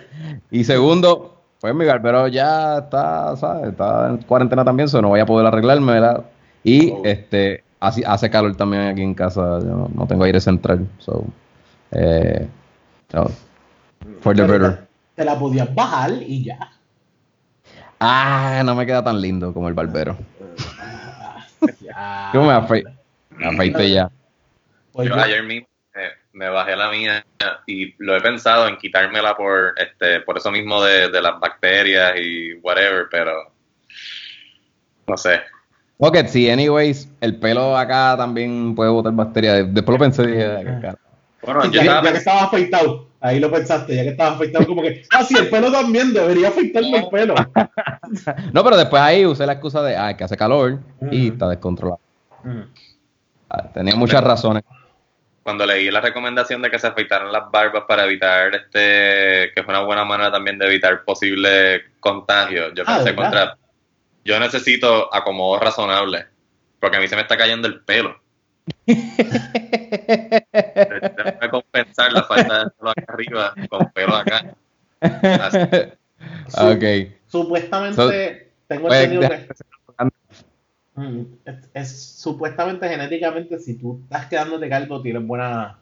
Y 0.51 0.65
segundo, 0.65 1.37
pues 1.61 1.75
mi 1.75 1.85
barbero 1.85 2.27
ya 2.29 2.79
está, 2.79 3.37
¿sabes? 3.37 3.69
Está 3.71 4.09
en 4.09 4.17
cuarentena 4.19 4.65
también, 4.65 4.89
so 4.89 5.01
no 5.03 5.09
voy 5.09 5.21
a 5.21 5.27
poder 5.27 5.47
arreglarme, 5.47 5.93
¿verdad? 5.93 6.25
Y 6.65 6.91
Oh. 6.91 7.03
este 7.05 7.63
hace 7.79 8.31
calor 8.31 8.55
también 8.57 8.83
aquí 8.85 9.03
en 9.03 9.13
casa, 9.15 9.59
yo 9.61 9.67
no, 9.67 9.91
no 9.95 10.07
tengo 10.07 10.25
aire 10.25 10.41
central. 10.41 10.87
So, 10.99 11.25
eh, 11.91 12.47
no. 13.13 13.27
For 14.23 14.35
the 14.35 14.45
better. 14.47 14.77
Te, 14.77 14.87
te 15.17 15.25
la 15.25 15.39
podías 15.39 15.75
bajar 15.75 16.13
y 16.13 16.45
ya. 16.45 16.71
Ah, 18.01 18.63
no 18.65 18.75
me 18.75 18.87
queda 18.87 19.03
tan 19.05 19.21
lindo 19.21 19.53
como 19.53 19.69
el 19.69 19.75
barbero. 19.75 20.17
Ya. 21.81 22.31
Yo 22.35 22.43
me, 22.43 22.53
afe 22.53 22.83
me 23.31 23.47
afeité 23.47 23.91
ya. 23.91 24.11
Pues 24.93 25.09
yo 25.09 25.15
yo- 25.15 25.23
ayer 25.23 25.43
mismo 25.45 25.69
eh, 25.95 26.11
me 26.33 26.49
bajé 26.49 26.75
la 26.77 26.91
mía 26.91 27.25
y 27.67 27.95
lo 28.03 28.17
he 28.17 28.21
pensado 28.21 28.67
en 28.67 28.77
quitármela 28.77 29.37
por 29.37 29.75
este 29.79 30.21
por 30.21 30.37
eso 30.39 30.51
mismo 30.51 30.83
de, 30.83 31.09
de 31.09 31.23
las 31.23 31.39
bacterias 31.39 32.15
y 32.21 32.55
whatever, 32.55 33.07
pero 33.11 33.33
no 35.07 35.17
sé. 35.17 35.41
Ok, 35.99 36.17
sí, 36.27 36.51
anyways, 36.51 37.09
el 37.21 37.37
pelo 37.39 37.77
acá 37.77 38.17
también 38.17 38.75
puede 38.75 38.91
botar 38.91 39.13
bacterias. 39.13 39.73
Después 39.73 39.99
lo 39.99 40.05
pensé 40.05 40.23
y 40.25 40.27
dije, 40.29 40.47
"Ah, 40.47 40.59
qué 40.59 40.81
cara". 40.81 40.99
Bueno, 41.43 41.63
Sí, 41.63 41.69
yo 41.69 41.75
ya, 41.75 41.83
estaba 41.83 42.03
ya 42.05 42.13
que 42.13 42.19
estaba 42.19 42.43
afeitado, 42.45 43.09
ahí 43.23 43.41
lo 43.41 43.51
pensaste, 43.51 43.95
ya 43.97 44.03
que 44.03 44.09
estaba 44.11 44.35
afeitado, 44.35 44.67
como 44.67 44.83
que, 44.83 45.03
ah, 45.13 45.25
sí, 45.25 45.35
el 45.39 45.49
pelo 45.49 45.71
también, 45.73 46.13
debería 46.13 46.49
afeitarme 46.49 46.99
el 46.99 47.09
pelo. 47.09 47.35
No, 48.53 48.63
pero 48.63 48.77
después 48.77 49.01
ahí 49.01 49.25
usé 49.25 49.47
la 49.47 49.55
excusa 49.55 49.83
de, 49.83 49.97
ah, 49.97 50.15
que 50.17 50.25
hace 50.25 50.37
calor 50.37 50.79
y 51.11 51.29
está 51.29 51.49
descontrolado. 51.49 52.01
Ah, 53.49 53.69
Tenía 53.73 53.97
muchas 53.97 54.23
razones. 54.23 54.63
cuando 55.43 55.65
leí 55.67 55.91
la 55.91 56.01
recomendación 56.01 56.61
de 56.63 56.71
que 56.71 56.79
se 56.79 56.87
afeitaran 56.87 57.33
las 57.33 57.51
barbas 57.51 57.85
para 57.89 58.05
evitar 58.05 58.55
este, 58.55 59.51
que 59.55 59.61
es 59.61 59.67
una 59.67 59.81
buena 59.83 60.05
manera 60.05 60.31
también 60.31 60.59
de 60.59 60.67
evitar 60.67 61.05
posibles 61.05 61.83
contagios, 62.01 62.73
yo 62.75 62.85
Ah, 62.87 62.97
pensé 62.99 63.15
contra, 63.15 63.57
yo 64.25 64.39
necesito 64.39 65.13
acomodo 65.15 65.59
razonable, 65.59 66.27
porque 66.81 66.97
a 66.99 67.01
mí 67.01 67.09
se 67.09 67.17
me 67.17 67.23
está 67.23 67.37
cayendo 67.37 67.67
el 67.67 67.81
pelo. 67.81 68.21
Tengo 68.87 69.01
que 71.41 71.49
compensar 71.51 72.13
la 72.13 72.23
falta 72.25 72.65
de 72.65 72.71
pelo 72.71 72.91
acá 72.91 73.05
arriba 73.09 73.55
con 73.69 73.91
pelo 73.93 74.15
acá. 74.17 74.55
Así. 75.01 75.59
ok. 76.59 76.85
Supuestamente, 77.27 77.97
So- 77.97 78.11
tengo 78.69 78.89
Pues, 78.89 79.05
entendido 79.05 79.29
que 79.29 79.49
mm, 80.95 81.23
es, 81.45 81.71
es- 81.75 82.03
supuestamente 82.21 82.89
genéticamente, 82.89 83.59
si 83.59 83.75
tú 83.75 84.01
estás 84.05 84.27
quedándote 84.27 84.69
calvo, 84.69 85.03
tienes 85.03 85.27
buena 85.27 85.79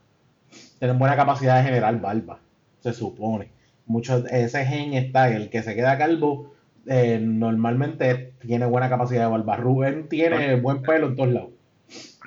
tienen 0.79 0.99
buena 0.99 1.17
capacidad 1.17 1.59
de 1.59 1.65
generar 1.65 2.01
barba, 2.01 2.39
se 2.81 2.93
supone. 2.93 3.51
Mucho, 3.87 4.25
ese 4.29 4.65
gen 4.65 4.95
está, 4.95 5.29
el 5.35 5.51
que 5.51 5.63
se 5.63 5.75
queda 5.75 5.99
calvo, 5.99 6.55
eh, 6.87 7.19
normalmente 7.21 8.33
tiene 8.41 8.67
buena 8.67 8.89
capacidad 8.89 9.25
de 9.25 9.31
barba. 9.31 9.57
Rubén 9.57 10.09
tiene 10.09 10.57
buen 10.57 10.83
pelo 10.83 11.09
en 11.09 11.17
todos 11.17 11.29
lados. 11.31 11.51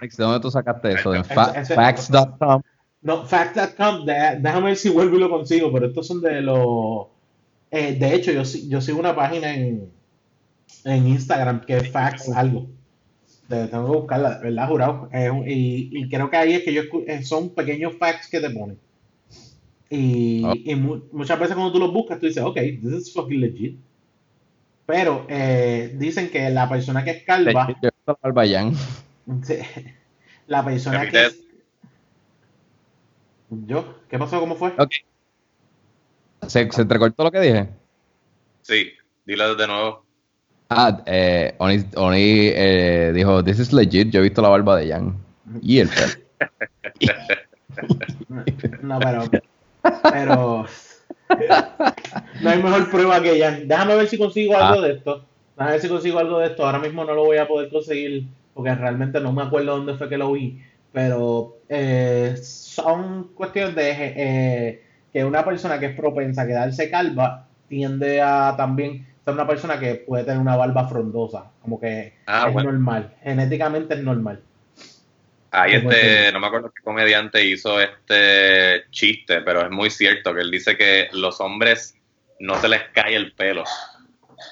¿De 0.01 0.23
dónde 0.23 0.39
tú 0.39 0.51
sacaste 0.51 0.93
eso? 0.93 1.13
¿En 1.13 1.23
facts.com? 1.23 2.61
No, 3.01 3.25
facts.com, 3.25 4.05
déjame 4.05 4.67
ver 4.67 4.77
si 4.77 4.89
vuelvo 4.89 5.17
y 5.17 5.19
lo 5.19 5.29
consigo, 5.29 5.71
pero 5.71 5.87
estos 5.87 6.07
son 6.07 6.21
de 6.21 6.41
los... 6.41 7.07
Eh, 7.69 7.95
de 7.95 8.15
hecho, 8.15 8.31
yo, 8.31 8.43
yo 8.43 8.81
sigo 8.81 8.99
una 8.99 9.15
página 9.15 9.53
en, 9.53 9.89
en 10.85 11.07
Instagram 11.07 11.61
que 11.61 11.77
es 11.77 11.91
facts 11.91 12.29
algo. 12.29 12.67
tengo 13.47 13.69
que 13.91 13.97
buscarla, 13.97 14.39
¿verdad, 14.39 14.67
jurado? 14.67 15.09
y, 15.45 15.89
y, 15.91 16.09
creo 16.09 16.29
que 16.29 16.37
ahí 16.37 16.53
es 16.53 16.63
que 16.63 16.73
yo 16.73 16.83
eh, 17.07 17.23
son 17.23 17.49
pequeños 17.49 17.93
facts 17.97 18.29
que 18.29 18.39
te 18.39 18.49
ponen. 18.49 18.77
Y, 19.89 20.43
ah. 20.45 20.53
y 20.55 20.75
muchas 20.75 21.39
veces 21.39 21.55
cuando 21.55 21.73
tú 21.73 21.79
los 21.79 21.91
buscas, 21.91 22.19
tú 22.19 22.27
dices, 22.27 22.43
ok, 22.43 22.55
this 22.55 22.93
is 22.93 23.13
fucking 23.13 23.41
legit. 23.41 23.77
Pero 24.85 25.25
eh, 25.29 25.93
dicen 25.97 26.29
que 26.29 26.49
la 26.49 26.67
persona 26.67 27.03
que 27.03 27.11
es 27.11 27.23
calva. 27.23 27.67
La 30.47 30.63
persona 30.63 31.09
que 31.09 31.25
es. 31.25 31.39
¿Yo? 33.49 33.99
¿Qué 34.09 34.17
pasó? 34.17 34.39
¿Cómo 34.39 34.55
fue? 34.55 34.73
¿Se, 36.47 36.71
¿Se 36.71 36.81
entrecortó 36.81 37.23
lo 37.23 37.31
que 37.31 37.39
dije? 37.39 37.69
Sí, 38.61 38.91
dilo 39.25 39.55
de 39.55 39.67
nuevo. 39.67 40.03
Ah, 40.69 41.03
eh, 41.05 41.53
Oni, 41.59 41.85
Oni 41.95 42.47
eh, 42.47 43.11
dijo, 43.13 43.43
this 43.43 43.59
is 43.59 43.73
legit, 43.73 44.09
yo 44.09 44.19
he 44.19 44.23
visto 44.23 44.41
la 44.41 44.49
barba 44.49 44.77
de 44.77 44.89
Jan. 44.89 45.15
Y 45.61 45.79
el 45.79 45.89
pelo. 45.89 46.13
no, 48.81 48.99
pero... 48.99 49.29
Pero... 50.11 50.65
no 52.41 52.49
hay 52.49 52.63
mejor 52.63 52.89
prueba 52.89 53.21
que 53.21 53.39
Jan. 53.39 53.67
Déjame 53.67 53.95
ver 53.95 54.07
si 54.07 54.17
consigo 54.17 54.57
algo 54.57 54.81
ah. 54.81 54.87
de 54.87 54.93
esto. 54.93 55.25
Déjame 55.55 55.71
ver 55.73 55.81
si 55.81 55.89
consigo 55.89 56.19
algo 56.19 56.39
de 56.39 56.47
esto. 56.47 56.65
Ahora 56.65 56.79
mismo 56.79 57.05
no 57.05 57.13
lo 57.13 57.25
voy 57.25 57.37
a 57.37 57.47
poder 57.47 57.69
conseguir 57.69 58.25
porque 58.53 58.75
realmente 58.75 59.19
no 59.19 59.33
me 59.33 59.43
acuerdo 59.43 59.77
dónde 59.77 59.95
fue 59.95 60.09
que 60.09 60.17
lo 60.17 60.31
vi. 60.31 60.61
Pero 60.91 61.57
eh, 61.69 62.35
son 62.41 63.33
cuestiones 63.33 63.75
de 63.75 63.91
eh, 63.91 64.83
que 65.11 65.25
una 65.25 65.43
persona 65.43 65.79
que 65.79 65.87
es 65.87 65.95
propensa 65.95 66.43
a 66.43 66.47
quedarse 66.47 66.89
calva 66.89 67.47
tiende 67.67 68.21
a 68.21 68.53
también 68.55 69.07
ser 69.25 69.33
una 69.33 69.47
persona 69.47 69.79
que 69.79 69.95
puede 69.95 70.23
tener 70.23 70.39
una 70.39 70.55
barba 70.55 70.87
frondosa, 70.87 71.51
como 71.61 71.79
que 71.79 72.13
ah, 72.27 72.47
es 72.49 72.55
normal, 72.55 73.13
genéticamente 73.23 73.95
es 73.95 74.03
normal. 74.03 74.41
Ahí 75.51 75.73
este, 75.73 76.31
no 76.31 76.39
me 76.39 76.47
acuerdo 76.47 76.71
qué 76.75 76.81
comediante 76.83 77.45
hizo 77.45 77.79
este 77.79 78.89
chiste, 78.89 79.41
pero 79.41 79.61
es 79.61 79.69
muy 79.69 79.91
cierto 79.91 80.33
que 80.33 80.41
él 80.41 80.49
dice 80.49 80.75
que 80.75 81.09
los 81.13 81.39
hombres 81.41 81.95
no 82.39 82.59
se 82.59 82.67
les 82.67 82.81
cae 82.89 83.15
el 83.15 83.33
pelo. 83.33 83.63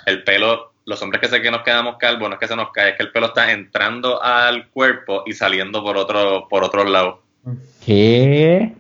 El 0.05 0.23
pelo, 0.23 0.70
los 0.91 1.01
hombres 1.01 1.21
que 1.21 1.27
sé 1.27 1.41
que 1.41 1.49
nos 1.49 1.63
quedamos 1.63 1.97
calvos, 1.97 2.29
no 2.29 2.35
es 2.35 2.39
que 2.39 2.47
se 2.47 2.55
nos 2.55 2.71
cae, 2.71 2.91
es 2.91 2.97
que 2.97 3.03
el 3.03 3.11
pelo 3.11 3.27
está 3.27 3.51
entrando 3.51 4.21
al 4.21 4.67
cuerpo 4.67 5.23
y 5.25 5.33
saliendo 5.33 5.83
por 5.83 5.97
otro, 5.97 6.47
por 6.49 6.63
otro 6.63 6.83
lado. 6.83 7.23
¿Qué? 7.83 8.73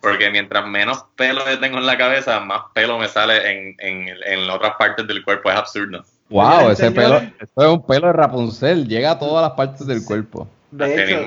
Porque 0.00 0.30
mientras 0.30 0.66
menos 0.66 1.04
pelo 1.16 1.42
yo 1.48 1.60
tengo 1.60 1.78
en 1.78 1.86
la 1.86 1.96
cabeza, 1.96 2.40
más 2.40 2.62
pelo 2.74 2.98
me 2.98 3.08
sale 3.08 3.50
en, 3.50 3.76
en, 3.78 4.08
en 4.26 4.50
otras 4.50 4.74
partes 4.76 5.06
del 5.06 5.22
cuerpo. 5.22 5.50
Es 5.50 5.56
absurdo. 5.56 6.04
Wow, 6.30 6.70
ese 6.70 6.90
pelo, 6.90 7.18
eso 7.18 7.52
es 7.56 7.66
un 7.66 7.86
pelo 7.86 8.08
de 8.08 8.12
Rapunzel, 8.14 8.88
llega 8.88 9.12
a 9.12 9.18
todas 9.18 9.42
las 9.42 9.52
partes 9.52 9.86
del 9.86 10.04
cuerpo. 10.04 10.48
De 10.70 11.04
hecho, 11.04 11.24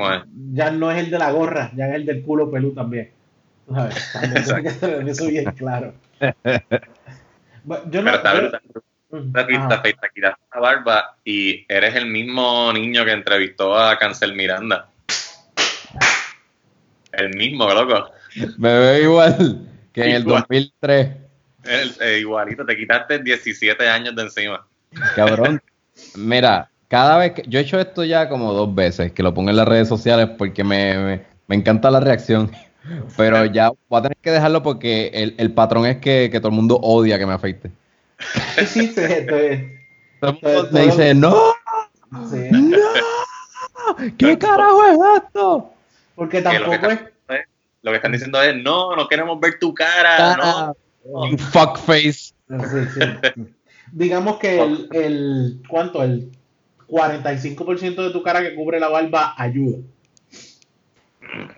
ya 0.53 0.71
no 0.71 0.91
es 0.91 0.97
el 0.97 1.09
de 1.09 1.19
la 1.19 1.31
gorra, 1.31 1.71
ya 1.75 1.87
es 1.87 1.95
el 1.95 2.05
del 2.05 2.23
culo 2.23 2.51
pelú 2.51 2.73
también. 2.73 3.11
Que 3.67 4.71
tener 4.79 5.07
eso 5.09 5.27
bien 5.27 5.45
claro. 5.51 5.93
yo 6.19 8.01
no, 8.01 8.11
Pero 8.11 8.15
está 8.15 8.61
Te 9.09 9.47
quitas 10.13 10.35
la 10.53 10.59
barba 10.59 11.17
y 11.23 11.65
eres 11.69 11.95
el 11.95 12.07
mismo 12.07 12.71
niño 12.73 13.05
que 13.05 13.11
entrevistó 13.11 13.77
a 13.77 13.97
Cancel 13.97 14.35
Miranda. 14.35 14.89
El 17.11 17.29
mismo, 17.35 17.73
loco. 17.73 18.11
Me 18.57 18.77
veo 18.77 19.03
igual 19.03 19.67
que 19.93 20.03
en 20.03 20.15
el 20.15 20.23
2003. 20.23 21.09
Eh, 21.65 22.19
igualito, 22.19 22.65
te 22.65 22.75
quitaste 22.75 23.19
17 23.19 23.87
años 23.89 24.15
de 24.15 24.23
encima. 24.23 24.65
Cabrón. 25.15 25.61
Mira, 26.15 26.69
cada 26.87 27.17
vez 27.17 27.33
que 27.33 27.43
yo 27.47 27.59
he 27.59 27.63
hecho 27.63 27.79
esto 27.79 28.03
ya 28.03 28.29
como 28.29 28.53
dos 28.53 28.73
veces, 28.73 29.11
que 29.11 29.23
lo 29.23 29.33
pongo 29.33 29.49
en 29.49 29.57
las 29.57 29.67
redes 29.67 29.87
sociales 29.87 30.29
porque 30.37 30.63
me, 30.63 31.21
encanta 31.49 31.91
la 31.91 31.99
reacción. 31.99 32.51
Pero 33.17 33.45
ya 33.45 33.69
voy 33.89 33.99
a 33.99 34.03
tener 34.03 34.17
que 34.21 34.31
dejarlo 34.31 34.63
porque 34.63 35.33
el, 35.37 35.51
patrón 35.51 35.85
es 35.85 35.97
que, 35.97 36.29
todo 36.39 36.49
el 36.49 36.55
mundo 36.55 36.79
odia 36.81 37.17
que 37.17 37.25
me 37.25 37.33
afeite. 37.33 37.71
Sí, 38.67 38.93
me 40.71 40.81
dice, 40.81 41.13
no, 41.13 41.53
no, 42.09 42.31
¿qué 44.17 44.37
carajo 44.37 44.83
es 44.85 45.23
esto? 45.23 45.73
Porque 46.15 46.41
tampoco 46.41 46.89
es 46.89 46.99
lo 47.87 47.91
que 47.91 47.97
están 47.97 48.11
diciendo 48.11 48.41
es, 48.41 48.55
no, 48.55 48.95
no 48.95 49.07
queremos 49.07 49.39
ver 49.39 49.59
tu 49.59 49.73
cara, 49.73 50.35
no. 50.35 50.75
Fuck 51.37 51.77
face. 51.77 52.33
Digamos 53.91 54.37
que 54.39 54.61
el, 54.61 54.89
el, 54.91 55.61
¿cuánto? 55.69 56.03
El 56.03 56.31
45% 56.89 57.95
de 57.95 58.09
tu 58.11 58.21
cara 58.23 58.41
que 58.41 58.55
cubre 58.55 58.79
la 58.79 58.89
barba 58.89 59.35
ayuda. 59.37 59.77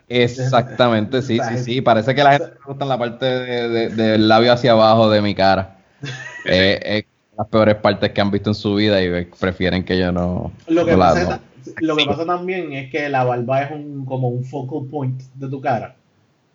Exactamente, 0.08 1.22
sí, 1.22 1.40
sí, 1.40 1.58
sí. 1.58 1.82
Parece 1.82 2.14
que 2.14 2.24
la 2.24 2.34
gente 2.34 2.54
le 2.54 2.66
gusta 2.66 2.86
la 2.86 2.98
parte 2.98 3.26
del 3.26 4.28
labio 4.28 4.54
hacia 4.54 4.74
abajo 4.74 5.10
de 5.10 5.22
mi 5.22 5.34
cara. 5.34 5.78
eh, 6.46 6.80
es 6.84 7.06
las 7.38 7.48
peores 7.48 7.76
partes 7.76 8.12
que 8.12 8.22
han 8.22 8.32
visto 8.32 8.50
en 8.50 8.56
su 8.56 8.76
vida 8.76 9.02
y 9.02 9.26
prefieren 9.26 9.84
que 9.84 9.98
yo 9.98 10.12
no. 10.12 10.52
Lo 10.68 10.86
que, 10.86 10.96
pasa, 10.98 11.40
lo 11.80 11.96
que 11.96 12.06
pasa 12.06 12.26
también 12.26 12.74
es 12.74 12.92
que 12.92 13.08
la 13.08 13.24
barba 13.24 13.62
es 13.64 13.72
un, 13.72 14.06
como 14.06 14.28
un 14.28 14.44
focal 14.44 14.88
point 14.90 15.22
de 15.36 15.48
tu 15.48 15.62
cara 15.62 15.96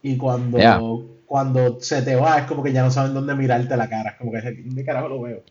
y 0.02 0.18
cuando, 0.18 1.06
cuando 1.24 1.80
se 1.80 2.02
te 2.02 2.14
va 2.16 2.40
es 2.40 2.44
como 2.44 2.62
que 2.62 2.72
ya 2.72 2.82
no 2.82 2.90
saben 2.90 3.14
dónde 3.14 3.34
mirarte 3.34 3.74
la 3.74 3.88
cara, 3.88 4.16
como 4.18 4.32
que 4.32 4.42
de 4.42 4.84
carajo 4.84 5.08
lo 5.08 5.22
veo. 5.22 5.42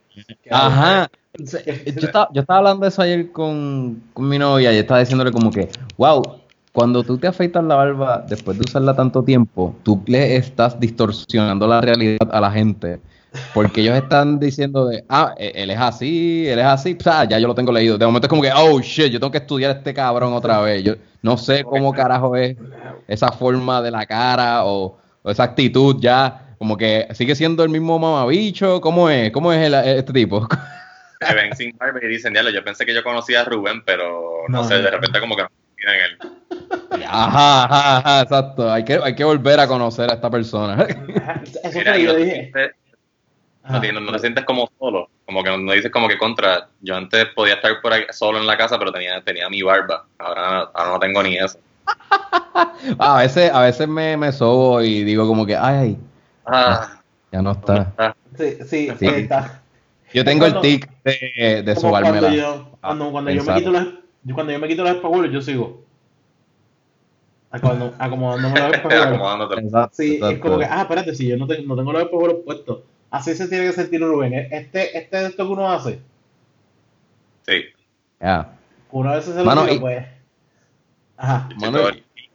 Ajá. 0.51 1.09
yo, 1.35 1.57
estaba, 2.05 2.29
yo 2.31 2.41
estaba 2.41 2.59
hablando 2.59 2.83
de 2.83 2.89
eso 2.89 3.01
ayer 3.01 3.31
con, 3.31 4.03
con 4.13 4.29
mi 4.29 4.37
novia 4.37 4.71
y 4.71 4.77
estaba 4.77 4.99
diciéndole 4.99 5.31
como 5.31 5.49
que, 5.49 5.69
wow, 5.97 6.21
cuando 6.71 7.03
tú 7.03 7.17
te 7.17 7.25
afeitas 7.25 7.63
la 7.63 7.75
barba 7.75 8.23
después 8.29 8.57
de 8.57 8.65
usarla 8.67 8.95
tanto 8.95 9.23
tiempo, 9.23 9.75
tú 9.81 10.03
le 10.05 10.35
estás 10.35 10.79
distorsionando 10.79 11.67
la 11.67 11.81
realidad 11.81 12.29
a 12.31 12.39
la 12.39 12.51
gente. 12.51 12.99
Porque 13.53 13.81
ellos 13.81 13.95
están 13.95 14.39
diciendo 14.39 14.87
de, 14.87 15.03
ah, 15.09 15.33
e, 15.37 15.51
él 15.55 15.71
es 15.71 15.79
así, 15.79 16.47
él 16.47 16.59
es 16.59 16.65
así, 16.65 16.97
sea, 16.99 17.25
ya 17.25 17.39
yo 17.39 17.47
lo 17.47 17.55
tengo 17.55 17.71
leído. 17.71 17.97
De 17.97 18.05
momento 18.05 18.27
es 18.27 18.29
como 18.29 18.41
que, 18.41 18.51
oh 18.55 18.79
shit, 18.79 19.11
yo 19.11 19.19
tengo 19.19 19.31
que 19.31 19.39
estudiar 19.39 19.71
a 19.71 19.73
este 19.75 19.93
cabrón 19.93 20.33
otra 20.33 20.59
vez. 20.61 20.83
Yo 20.83 20.95
no 21.21 21.37
sé 21.37 21.63
cómo 21.63 21.93
carajo 21.93 22.35
es 22.35 22.57
esa 23.07 23.31
forma 23.31 23.81
de 23.81 23.91
la 23.91 24.05
cara 24.05 24.65
o, 24.65 24.99
esa 25.25 25.43
actitud 25.43 25.97
ya, 25.99 26.55
como 26.57 26.75
que 26.75 27.07
sigue 27.13 27.35
siendo 27.35 27.63
el 27.63 27.69
mismo 27.69 27.97
mamabicho. 27.97 28.81
¿Cómo 28.81 29.09
es? 29.09 29.31
¿Cómo 29.31 29.53
es 29.53 29.73
este 29.85 30.13
tipo? 30.13 30.47
Que 31.19 31.33
ven 31.33 31.55
sin 31.55 31.77
barba 31.77 31.99
y 32.03 32.07
dicen, 32.07 32.33
diablo, 32.33 32.51
yo 32.51 32.63
pensé 32.63 32.85
que 32.85 32.93
yo 32.93 33.01
conocía 33.01 33.41
a 33.41 33.45
Rubén, 33.45 33.81
pero 33.85 34.43
no, 34.49 34.63
sé, 34.65 34.81
de 34.81 34.91
repente 34.91 35.21
como 35.21 35.37
que 35.37 35.43
no 35.43 35.49
en 35.83 35.89
él. 35.89 36.17
Ajá, 37.07 37.63
ajá, 37.63 37.97
ajá, 37.97 38.21
exacto. 38.21 38.71
Hay 38.71 38.83
que, 38.83 38.99
hay 39.01 39.15
que 39.15 39.23
volver 39.23 39.59
a 39.59 39.67
conocer 39.67 40.09
a 40.09 40.15
esta 40.15 40.29
persona. 40.29 40.85
Eso 41.63 41.79
Mira, 41.79 41.97
yo 41.97 42.15
dije. 42.15 42.51
No, 43.69 43.79
te, 43.79 44.19
sientes 44.19 44.43
como 44.43 44.69
solo, 44.77 45.09
como 45.25 45.41
que 45.41 45.57
no, 45.57 45.71
dices 45.71 45.89
como 45.89 46.09
que 46.09 46.17
contra. 46.17 46.67
Yo 46.81 46.97
antes 46.97 47.27
podía 47.33 47.53
estar 47.55 47.81
por 47.81 47.93
ahí 47.93 48.03
solo 48.11 48.37
en 48.37 48.45
la 48.45 48.57
casa, 48.57 48.77
pero 48.77 48.91
tenía, 48.91 49.23
tenía 49.23 49.49
mi 49.49 49.61
barba. 49.61 50.05
Ahora, 50.17 50.69
ahora 50.73 50.91
no 50.91 50.99
tengo 50.99 51.23
ni 51.23 51.37
eso. 51.37 51.57
a 52.99 53.17
veces, 53.17 53.51
a 53.53 53.61
veces 53.61 53.87
me, 53.87 54.17
me 54.17 54.33
sobo 54.33 54.81
y 54.81 55.05
digo 55.05 55.25
como 55.25 55.45
que, 55.45 55.55
ay, 55.55 55.97
ah, 56.45 56.99
ya 57.31 57.41
no 57.41 57.51
está. 57.51 58.15
Sí, 58.37 58.57
sí, 58.67 58.91
sí, 58.99 59.07
está. 59.07 59.61
Yo 60.13 60.25
tengo 60.25 60.45
el 60.45 60.59
tic 60.59 60.89
de, 61.03 61.63
de 61.65 61.75
sobarme 61.75 62.19
cuando 62.19 62.29
yo, 62.29 62.67
cuando, 62.81 63.11
cuando 63.11 63.31
yo 63.31 63.43
me 63.45 63.55
quito 63.55 63.71
los, 63.71 63.87
cuando 64.33 64.51
yo 64.51 64.59
me 64.59 64.67
quito 64.67 64.83
los 64.83 64.95
espejuelos, 64.95 65.31
yo 65.31 65.41
sigo. 65.41 65.83
acomodándome 67.49 68.59
los 68.59 68.73
espejuelos. 68.73 69.89
Sí, 69.93 70.19
es 70.21 70.39
como 70.39 70.59
que, 70.59 70.65
ah, 70.65 70.81
espérate, 70.81 71.15
si 71.15 71.29
yo 71.29 71.37
no, 71.37 71.45
no 71.45 71.75
tengo 71.77 71.93
los 71.93 72.01
espejuelos 72.01 72.37
puestos 72.43 72.79
Así 73.13 73.35
se 73.35 73.47
tiene 73.47 73.67
que 73.67 73.73
sentir 73.73 74.01
Rubén. 74.01 74.33
Este, 74.33 74.97
este 74.97 75.17
de 75.17 75.27
esto 75.27 75.45
que 75.45 75.51
uno 75.53 75.71
hace. 75.71 75.99
Sí. 77.45 77.65
Ya. 78.19 78.49
Una 78.89 79.13
vez 79.13 79.25
se 79.25 79.43
lo 79.43 79.65
tira, 79.65 79.79
pues. 79.79 80.05
Ajá. 81.15 81.47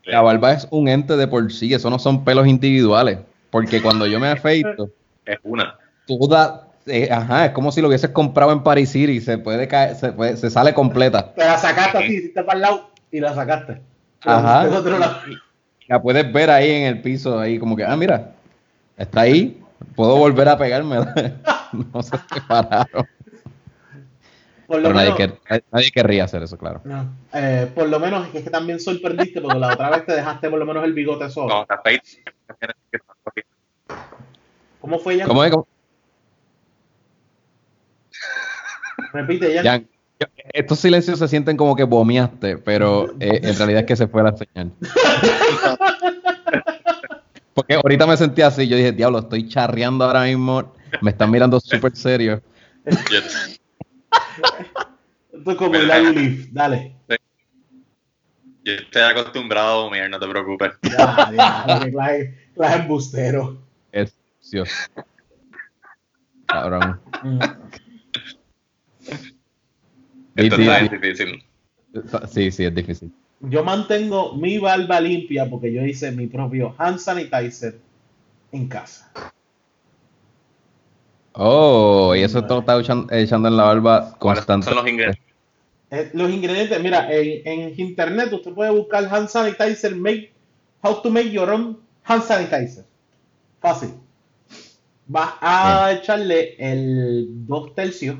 la 0.04 0.22
barba 0.22 0.52
es 0.52 0.68
un 0.70 0.86
ente 0.86 1.16
de 1.16 1.26
por 1.26 1.52
sí, 1.52 1.74
eso 1.74 1.90
no 1.90 1.98
son 1.98 2.24
pelos 2.24 2.46
individuales. 2.46 3.18
Porque 3.50 3.82
cuando 3.82 4.06
yo 4.06 4.20
me 4.20 4.28
afeito. 4.28 4.88
es 5.26 5.38
una. 5.42 5.76
Toda. 6.06 6.68
Eh, 6.86 7.08
ajá, 7.10 7.46
es 7.46 7.50
como 7.50 7.72
si 7.72 7.80
lo 7.82 7.88
hubieses 7.88 8.10
comprado 8.10 8.52
en 8.52 8.62
Paris 8.62 8.90
City, 8.90 9.20
se 9.20 9.36
puede 9.36 9.66
caer, 9.66 9.96
se, 9.96 10.12
puede, 10.12 10.36
se 10.36 10.48
sale 10.48 10.72
completa. 10.74 11.34
Te 11.34 11.44
la 11.44 11.58
sacaste 11.58 11.98
así, 11.98 12.14
hiciste 12.14 12.44
para 12.44 12.56
el 12.56 12.62
lado 12.62 12.90
y 13.10 13.18
la 13.18 13.34
sacaste. 13.34 13.80
Ajá. 14.20 14.68
la 15.88 16.00
puedes 16.00 16.32
ver 16.32 16.50
ahí 16.50 16.70
en 16.70 16.82
el 16.84 17.02
piso, 17.02 17.40
ahí 17.40 17.58
como 17.58 17.74
que, 17.76 17.84
ah, 17.84 17.96
mira, 17.96 18.30
está 18.96 19.22
ahí, 19.22 19.60
puedo 19.94 20.16
volver 20.16 20.48
a 20.48 20.58
pegarme. 20.58 20.96
no 21.92 22.02
se 22.02 22.16
separaron. 22.32 23.06
Por 24.66 24.82
lo 24.82 24.88
Pero 24.88 25.16
menos, 25.16 25.38
nadie, 25.72 25.90
querría 25.90 26.24
hacer 26.24 26.42
eso, 26.42 26.58
claro. 26.58 26.82
No, 26.84 27.10
eh, 27.32 27.70
por 27.74 27.88
lo 27.88 27.98
menos 27.98 28.28
es 28.34 28.44
que 28.44 28.50
también 28.50 28.78
sorprendiste 28.78 29.40
porque 29.40 29.58
la 29.58 29.72
otra 29.72 29.88
vez 29.88 30.04
te 30.04 30.12
dejaste 30.12 30.50
por 30.50 30.58
lo 30.58 30.66
menos 30.66 30.84
el 30.84 30.92
bigote 30.92 31.30
solo. 31.30 31.66
¿Cómo 34.78 34.98
fue 34.98 35.16
ya? 35.16 35.26
¿Cómo 35.26 35.42
es? 35.42 35.54
Repite 39.14 39.54
ya. 39.54 39.82
estos 40.52 40.78
silencios 40.80 41.18
se 41.18 41.28
sienten 41.28 41.56
como 41.56 41.74
que 41.74 41.84
vomiaste, 41.84 42.58
pero 42.58 43.10
eh, 43.20 43.40
en 43.42 43.56
realidad 43.56 43.80
es 43.80 43.86
que 43.86 43.96
se 43.96 44.06
fue 44.06 44.22
la 44.22 44.36
señal. 44.36 44.70
Porque 47.58 47.74
ahorita 47.74 48.06
me 48.06 48.16
sentí 48.16 48.40
así, 48.40 48.68
yo 48.68 48.76
dije, 48.76 48.92
diablo, 48.92 49.18
estoy 49.18 49.48
charreando 49.48 50.04
ahora 50.04 50.22
mismo, 50.22 50.72
me 51.02 51.10
están 51.10 51.28
mirando 51.28 51.58
súper 51.64 51.96
serio. 51.96 52.40
Esto 52.84 53.00
es 55.50 55.56
como 55.56 55.74
el 55.74 56.14
lift, 56.14 56.52
dale. 56.52 56.94
Yo 58.62 58.74
estoy 58.74 59.02
acostumbrado 59.02 59.80
a 59.80 59.82
vomitar, 59.82 60.08
no 60.08 60.20
te 60.20 60.28
preocupes. 60.28 60.72
Ya, 60.82 61.32
ya, 61.36 61.90
clase, 62.54 62.76
embustero. 62.76 63.60
Es 63.90 64.16
Dios. 64.52 64.70
Cabrón. 66.46 67.00
Esto 70.36 70.56
es 70.60 70.90
difícil. 70.92 71.44
Sí, 72.30 72.52
sí, 72.52 72.64
es 72.66 72.74
difícil. 72.74 73.12
Yo 73.40 73.62
mantengo 73.62 74.34
mi 74.34 74.58
barba 74.58 75.00
limpia 75.00 75.48
porque 75.48 75.72
yo 75.72 75.84
hice 75.84 76.10
mi 76.10 76.26
propio 76.26 76.74
hand 76.76 76.98
sanitizer 76.98 77.78
en 78.52 78.68
casa. 78.68 79.12
Oh, 81.32 82.14
y 82.16 82.22
eso 82.22 82.44
todo 82.44 82.60
está 82.60 82.80
echando, 82.80 83.48
en 83.48 83.56
la 83.56 83.64
barba 83.64 84.16
constante. 84.18 84.66
son 84.66 84.76
los 84.76 84.88
ingredientes? 84.88 85.24
Eh, 85.90 86.10
los 86.12 86.30
ingredientes, 86.30 86.82
mira, 86.82 87.06
en, 87.10 87.78
internet 87.78 88.32
usted 88.32 88.52
puede 88.52 88.70
buscar 88.70 89.04
hand 89.06 89.28
sanitizer, 89.28 89.94
make, 89.94 90.32
how 90.82 91.00
to 91.00 91.10
make 91.10 91.30
your 91.30 91.48
own 91.48 91.78
hand 92.02 92.22
sanitizer. 92.24 92.84
Fácil. 93.60 93.90
Va 95.14 95.38
a 95.40 95.92
echarle 95.92 96.56
el 96.58 97.46
dos 97.46 97.74
tercios, 97.74 98.16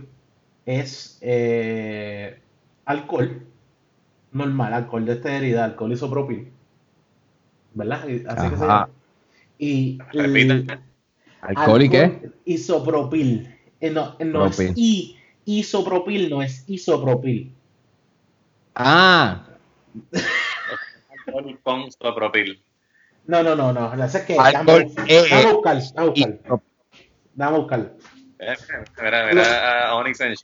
es 0.64 1.18
eh, 1.20 2.40
alcohol, 2.86 3.42
normal, 4.32 4.74
alcohol 4.74 5.04
de 5.04 5.12
esterilidad, 5.14 5.64
alcohol 5.64 5.92
isopropil. 5.92 6.52
¿Verdad? 7.74 8.00
Así 8.02 8.50
que 8.50 8.56
se 8.56 8.62
llama. 8.62 8.88
Y 9.58 9.98
¿Alcohol 11.40 11.82
y 11.82 11.88
qué? 11.88 12.30
Isopropil. 12.44 13.54
Eh, 13.80 13.90
no, 13.90 14.16
no 14.18 14.46
es 14.46 14.72
I, 14.76 15.16
isopropil, 15.44 16.30
no 16.30 16.42
es 16.42 16.64
isopropil. 16.68 17.54
Ah. 18.74 19.44
alcohol 21.26 21.58
con 21.62 21.80
isopropil. 21.82 22.62
No, 23.26 23.42
no, 23.42 23.54
no, 23.54 23.72
no. 23.72 24.04
Es 24.04 24.16
que 24.18 24.36
alcohol, 24.38 24.86
dame, 24.94 25.44
a 25.44 25.52
buscar, 25.52 25.82
dame 25.94 26.06
a 26.06 26.10
buscar. 26.10 26.40
Dame 27.34 27.56
a 27.56 27.58
buscar. 27.58 27.92
Mira, 29.02 29.26
mira 29.26 29.88
a 29.88 29.94
Onyx 29.96 30.20
en 30.20 30.34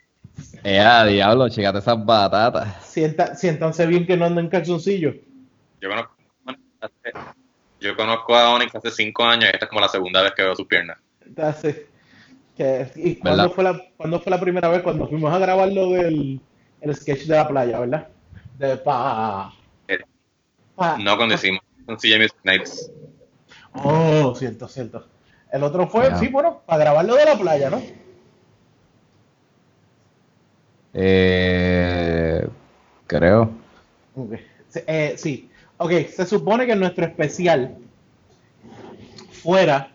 eh, 0.63 1.05
diablo, 1.09 1.49
checate 1.49 1.79
esas 1.79 2.05
batatas. 2.05 2.85
Sienta, 2.85 3.35
siéntanse 3.35 3.87
bien 3.87 4.07
que 4.07 4.17
no 4.17 4.27
anden 4.27 4.47
en 4.47 4.51
calzoncillo. 4.51 5.15
Yo 5.81 5.89
conozco 5.89 6.15
yo 7.81 7.95
conozco 7.97 8.35
a 8.35 8.55
Onyx 8.55 8.75
hace 8.75 8.91
cinco 8.91 9.25
años 9.25 9.45
y 9.45 9.53
esta 9.53 9.67
es 9.67 9.69
como 9.69 9.81
la 9.81 9.89
segunda 9.89 10.23
vez 10.23 10.33
que 10.33 10.43
veo 10.43 10.57
sus 10.57 10.67
piernas. 10.67 10.97
¿Y 12.97 13.17
cuándo 13.17 13.51
fue, 13.51 13.65
la, 13.65 13.79
fue 13.99 14.31
la 14.31 14.41
primera 14.41 14.69
vez? 14.69 14.83
Cuando 14.83 15.07
fuimos 15.07 15.33
a 15.33 15.39
grabar 15.39 15.71
lo 15.71 15.91
del 15.91 16.41
el 16.81 16.97
sketch 16.97 17.25
de 17.25 17.37
la 17.37 17.49
playa, 17.49 17.81
¿verdad? 17.81 18.09
De 18.59 18.77
pa, 18.77 19.53
eh, 19.89 19.99
no 20.99 21.17
cuando 21.17 21.35
hicimos 21.35 21.63
con 21.85 21.97
CJ 21.97 22.29
Nights. 22.45 22.91
Oh, 23.73 24.35
cierto, 24.35 24.69
cierto. 24.69 25.07
El 25.51 25.63
otro 25.63 25.89
fue, 25.89 26.15
sí, 26.19 26.29
bueno, 26.29 26.63
para 26.67 26.85
grabar 26.85 27.05
lo 27.05 27.17
de 27.17 27.25
la 27.25 27.37
playa, 27.37 27.71
¿no? 27.71 27.83
Eh, 30.95 32.47
creo. 33.07 33.51
Eh, 34.87 35.15
sí. 35.17 35.51
Ok, 35.77 35.91
se 36.09 36.25
supone 36.25 36.67
que 36.67 36.77
nuestro 36.77 37.05
especial 37.05 37.77
fuera, 39.43 39.91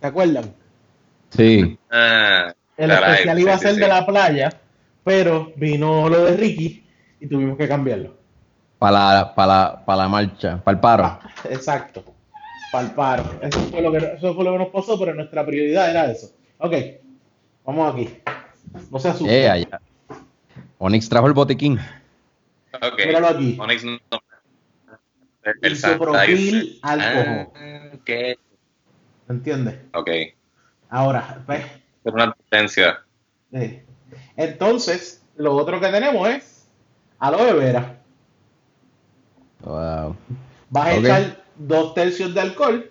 ¿te 0.00 0.06
acuerdan? 0.06 0.54
Sí. 1.30 1.76
Ah, 1.90 2.54
el 2.76 2.90
especial 2.90 3.38
iba 3.40 3.54
a 3.54 3.58
ser 3.58 3.74
de 3.74 3.88
la 3.88 4.06
playa, 4.06 4.52
pero 5.02 5.52
vino 5.56 6.08
lo 6.08 6.24
de 6.24 6.36
Ricky 6.36 6.86
y 7.20 7.26
tuvimos 7.26 7.58
que 7.58 7.66
cambiarlo. 7.66 8.16
Para 8.78 9.14
la, 9.14 9.34
para 9.34 9.96
la, 9.96 10.08
marcha, 10.08 10.62
para 10.62 10.74
el 10.74 10.80
paro. 10.80 11.04
Ah, 11.04 11.20
exacto, 11.50 12.04
para 12.70 12.86
el 12.86 12.90
paro. 12.92 13.24
Eso 13.42 13.58
fue, 13.70 13.82
lo 13.82 13.90
que, 13.90 13.98
eso 13.98 14.34
fue 14.34 14.44
lo 14.44 14.52
que 14.52 14.58
nos 14.58 14.68
pasó, 14.68 14.98
pero 14.98 15.14
nuestra 15.14 15.44
prioridad 15.44 15.90
era 15.90 16.10
eso. 16.10 16.30
Ok, 16.58 16.74
vamos 17.64 17.92
aquí. 17.92 18.08
No 18.90 18.98
se 18.98 19.08
asusten. 19.08 19.30
Eh. 19.30 19.68
Onyx 20.84 21.08
trajo 21.08 21.26
el 21.28 21.32
botiquín. 21.32 21.80
Ok. 22.74 23.06
Míralo 23.06 23.28
aquí. 23.28 23.56
Onyx 23.58 23.84
no, 23.84 23.98
el 25.62 25.72
isopropil 25.72 26.78
alcohol. 26.82 27.48
Ah, 27.54 27.90
okay. 27.94 28.34
¿Entiendes? 29.26 29.76
Ok. 29.94 30.10
Ahora, 30.90 31.42
pues. 31.46 31.64
Es 32.04 32.12
una 32.12 32.34
potencia. 32.34 33.02
Entonces, 34.36 35.24
lo 35.36 35.54
otro 35.54 35.80
que 35.80 35.88
tenemos 35.88 36.28
es 36.28 36.68
aloe 37.18 37.54
vera. 37.54 37.98
Wow. 39.62 40.16
Vas 40.68 40.86
a 40.86 40.94
echar 40.96 41.44
dos 41.56 41.94
tercios 41.94 42.34
de 42.34 42.40
alcohol 42.42 42.90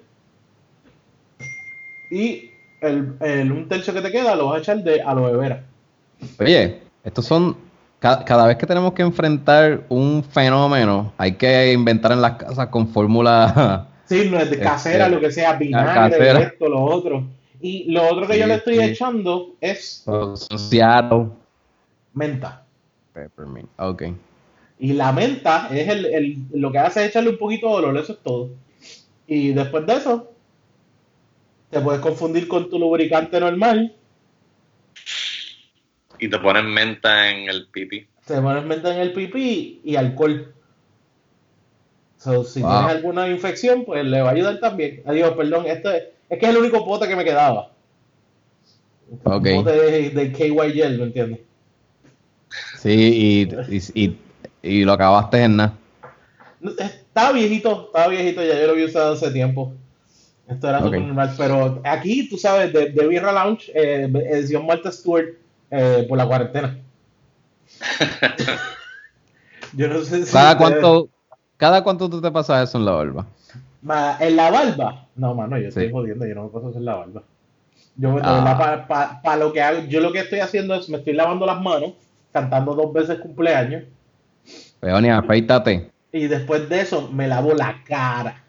y 2.10 2.50
el, 2.82 3.16
el, 3.20 3.52
un 3.52 3.68
tercio 3.70 3.94
que 3.94 4.02
te 4.02 4.12
queda 4.12 4.36
lo 4.36 4.48
vas 4.48 4.56
a 4.56 4.60
echar 4.62 4.78
de 4.84 5.00
aloe 5.00 5.38
vera. 5.38 5.64
Oye, 6.40 6.82
estos 7.04 7.26
son 7.26 7.72
cada, 8.04 8.48
vez 8.48 8.58
que 8.58 8.66
tenemos 8.66 8.92
que 8.92 9.02
enfrentar 9.02 9.86
un 9.88 10.24
fenómeno, 10.26 11.14
hay 11.18 11.36
que 11.36 11.72
inventar 11.72 12.12
en 12.12 12.22
las 12.22 12.34
casas 12.34 12.68
con 12.68 12.88
fórmula. 12.88 13.90
Sí, 14.06 14.28
no 14.30 14.38
es 14.38 14.52
de 14.52 14.60
casera, 14.60 15.06
este, 15.06 15.16
lo 15.16 15.22
que 15.22 15.32
sea, 15.32 15.54
vinagre, 15.54 16.44
esto, 16.44 16.68
lo 16.68 16.84
otro. 16.84 17.26
Y 17.62 17.90
lo 17.90 18.04
otro 18.04 18.28
que 18.28 18.38
yo 18.38 18.46
le 18.46 18.56
estoy 18.56 18.78
echando 18.80 19.56
es. 19.62 20.06
Seattle. 20.58 21.30
Menta. 22.14 22.66
Peppermint, 23.14 23.70
ok. 23.78 24.04
Y 24.78 24.92
la 24.92 25.14
menta 25.14 25.70
es 25.72 25.88
el, 25.88 26.06
el, 26.06 26.38
lo 26.54 26.70
que 26.74 26.80
hace 26.80 27.02
es 27.02 27.10
echarle 27.10 27.30
un 27.30 27.38
poquito 27.38 27.70
de 27.70 27.76
olor, 27.76 27.98
eso 27.98 28.12
es 28.12 28.20
todo. 28.20 28.50
Y 29.26 29.54
después 29.54 29.88
de 29.88 29.94
eso, 29.94 30.32
te 31.70 31.80
puedes 31.80 32.02
confundir 32.02 32.50
con 32.50 32.70
tu 32.70 32.78
lubricante 32.78 33.40
normal 33.40 33.96
y 36.24 36.30
te 36.30 36.40
ponen 36.40 36.68
menta 36.68 37.30
en 37.30 37.50
el 37.50 37.68
pipí. 37.68 38.08
Te 38.26 38.40
ponen 38.40 38.66
menta 38.66 38.94
en 38.94 39.02
el 39.02 39.12
pipí 39.12 39.82
y 39.84 39.96
alcohol. 39.98 40.54
So, 42.18 42.46
si 42.46 42.62
tienes 42.62 42.96
alguna 42.96 43.28
infección, 43.28 43.84
pues 43.84 44.06
le 44.06 44.22
va 44.22 44.30
a 44.30 44.32
ayudar 44.32 44.60
también. 44.62 45.02
Adiós, 45.06 45.34
perdón, 45.36 45.66
este 45.68 46.14
es 46.30 46.40
que 46.40 46.46
es 46.46 46.52
el 46.52 46.58
único 46.58 46.86
pote 46.86 47.10
que 47.10 47.18
me 47.18 47.26
quedaba. 47.26 47.72
Ok. 49.24 49.48
pote 49.56 50.12
de, 50.12 50.32
KY 50.32 50.72
Gel, 50.74 50.98
¿me 50.98 51.04
entiendes? 51.04 51.40
Sí, 52.80 53.50
y, 53.94 54.18
y, 54.62 54.86
lo 54.86 54.94
acabaste 54.94 55.44
en 55.44 55.58
nada. 55.58 55.74
Estaba 56.80 57.34
viejito, 57.34 57.88
estaba 57.88 58.08
viejito, 58.08 58.42
ya 58.42 58.58
yo 58.60 58.68
lo 58.68 58.74
había 58.74 58.86
usado 58.86 59.14
hace 59.14 59.30
tiempo. 59.32 59.74
Esto 60.48 60.70
era 60.70 60.80
okay. 60.80 61.02
normal, 61.02 61.34
pero 61.38 61.82
aquí, 61.84 62.30
tú 62.30 62.38
sabes, 62.38 62.72
de, 62.72 62.92
de 62.92 63.08
Birra 63.08 63.34
Lounge, 63.34 63.72
eh, 63.76 64.10
edición 64.32 64.66
Malta 64.66 64.92
Stewart, 64.92 65.43
eh, 65.76 66.06
por 66.08 66.18
la 66.18 66.28
cuarentena. 66.28 66.78
Yo 69.74 69.88
no 69.88 70.02
sé 70.02 70.26
si. 70.26 70.32
¿Cada 70.32 70.56
cuánto, 70.56 71.10
¿Cada 71.58 71.84
cuánto 71.84 72.10
tú 72.10 72.22
te 72.22 72.30
pasas 72.30 72.70
eso 72.70 72.78
en 72.78 72.86
la 72.86 72.92
barba? 72.92 73.26
¿En 74.20 74.36
la 74.36 74.52
barba? 74.52 75.08
No, 75.16 75.34
mano, 75.34 75.58
yo 75.58 75.68
estoy 75.68 75.92
jodiendo, 75.92 76.26
yo 76.26 76.36
no 76.36 76.44
me 76.44 76.50
paso 76.50 76.70
eso 76.70 76.78
en 76.78 76.86
la 76.86 76.96
barba. 76.96 77.24
Yo, 77.96 78.18
ah. 78.22 79.20
para 79.24 79.38
lo 79.38 79.52
que 79.52 79.62
hago, 79.62 79.82
yo 79.88 80.00
lo 80.00 80.12
que 80.12 80.20
estoy 80.20 80.40
haciendo 80.40 80.76
es 80.76 80.90
me 80.90 80.98
estoy 80.98 81.14
lavando 81.14 81.46
las 81.46 81.62
manos, 81.62 81.94
cantando 82.32 82.76
dos 82.76 82.94
veces 82.94 83.20
cumpleaños. 83.20 83.84
Peonia, 84.80 85.18
afeítate. 85.18 85.92
Y 86.12 86.28
después 86.28 86.70
de 86.70 86.82
eso 86.82 87.10
me 87.12 87.28
lavo 87.28 87.54
la 87.54 87.84
cara 87.84 88.44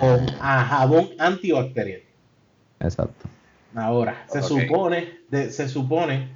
con 0.00 0.26
ah. 0.40 0.64
jabón 0.64 1.10
antibacterial. 1.18 2.00
Exacto. 2.80 3.28
Ahora, 3.76 4.24
se 4.28 4.42
supone, 4.42 5.18
se 5.30 5.68
supone 5.68 6.28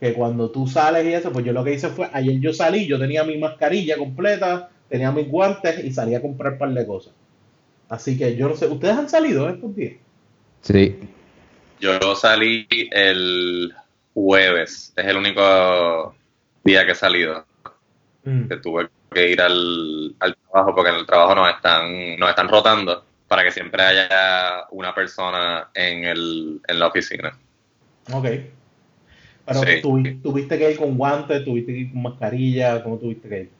que 0.00 0.14
cuando 0.14 0.50
tú 0.50 0.66
sales 0.66 1.04
y 1.04 1.12
eso, 1.12 1.30
pues 1.30 1.44
yo 1.44 1.52
lo 1.52 1.62
que 1.62 1.74
hice 1.74 1.90
fue, 1.90 2.08
ayer 2.10 2.40
yo 2.40 2.54
salí, 2.54 2.86
yo 2.86 2.98
tenía 2.98 3.22
mi 3.22 3.36
mascarilla 3.36 3.98
completa, 3.98 4.70
tenía 4.88 5.12
mis 5.12 5.28
guantes 5.28 5.84
y 5.84 5.92
salía 5.92 6.18
a 6.18 6.22
comprar 6.22 6.54
un 6.54 6.58
par 6.58 6.70
de 6.72 6.86
cosas. 6.86 7.12
Así 7.90 8.16
que 8.16 8.34
yo 8.34 8.48
no 8.48 8.56
sé, 8.56 8.66
¿ustedes 8.66 8.96
han 8.96 9.10
salido 9.10 9.50
estos 9.50 9.76
días? 9.76 9.96
Sí. 10.62 10.96
Yo 11.80 12.14
salí 12.14 12.66
el 12.92 13.74
jueves, 14.14 14.94
es 14.96 15.06
el 15.06 15.16
único 15.18 16.14
día 16.64 16.86
que 16.86 16.92
he 16.92 16.94
salido. 16.94 17.44
Mm. 18.24 18.48
Que 18.48 18.56
tuve 18.56 18.88
que 19.12 19.30
ir 19.32 19.42
al, 19.42 20.14
al 20.18 20.34
trabajo 20.34 20.74
porque 20.74 20.90
en 20.90 20.96
el 20.96 21.06
trabajo 21.06 21.34
nos 21.34 21.50
están, 21.50 22.18
nos 22.18 22.30
están 22.30 22.48
rotando 22.48 23.04
para 23.30 23.44
que 23.44 23.52
siempre 23.52 23.80
haya 23.80 24.66
una 24.72 24.92
persona 24.92 25.70
en, 25.72 26.02
el, 26.04 26.60
en 26.66 26.78
la 26.80 26.88
oficina. 26.88 27.32
Ok. 28.12 28.26
Pero 29.46 29.60
Sí. 29.60 29.66
tuvi- 29.80 30.20
tuviste 30.20 30.58
que 30.58 30.72
ir 30.72 30.76
con 30.76 30.96
guantes, 30.98 31.44
tuviste 31.44 31.72
que 31.72 31.78
ir 31.78 31.92
con 31.92 32.02
mascarilla, 32.02 32.82
¿cómo 32.82 32.98
tuviste 32.98 33.28
que 33.28 33.40
ir? 33.42 33.50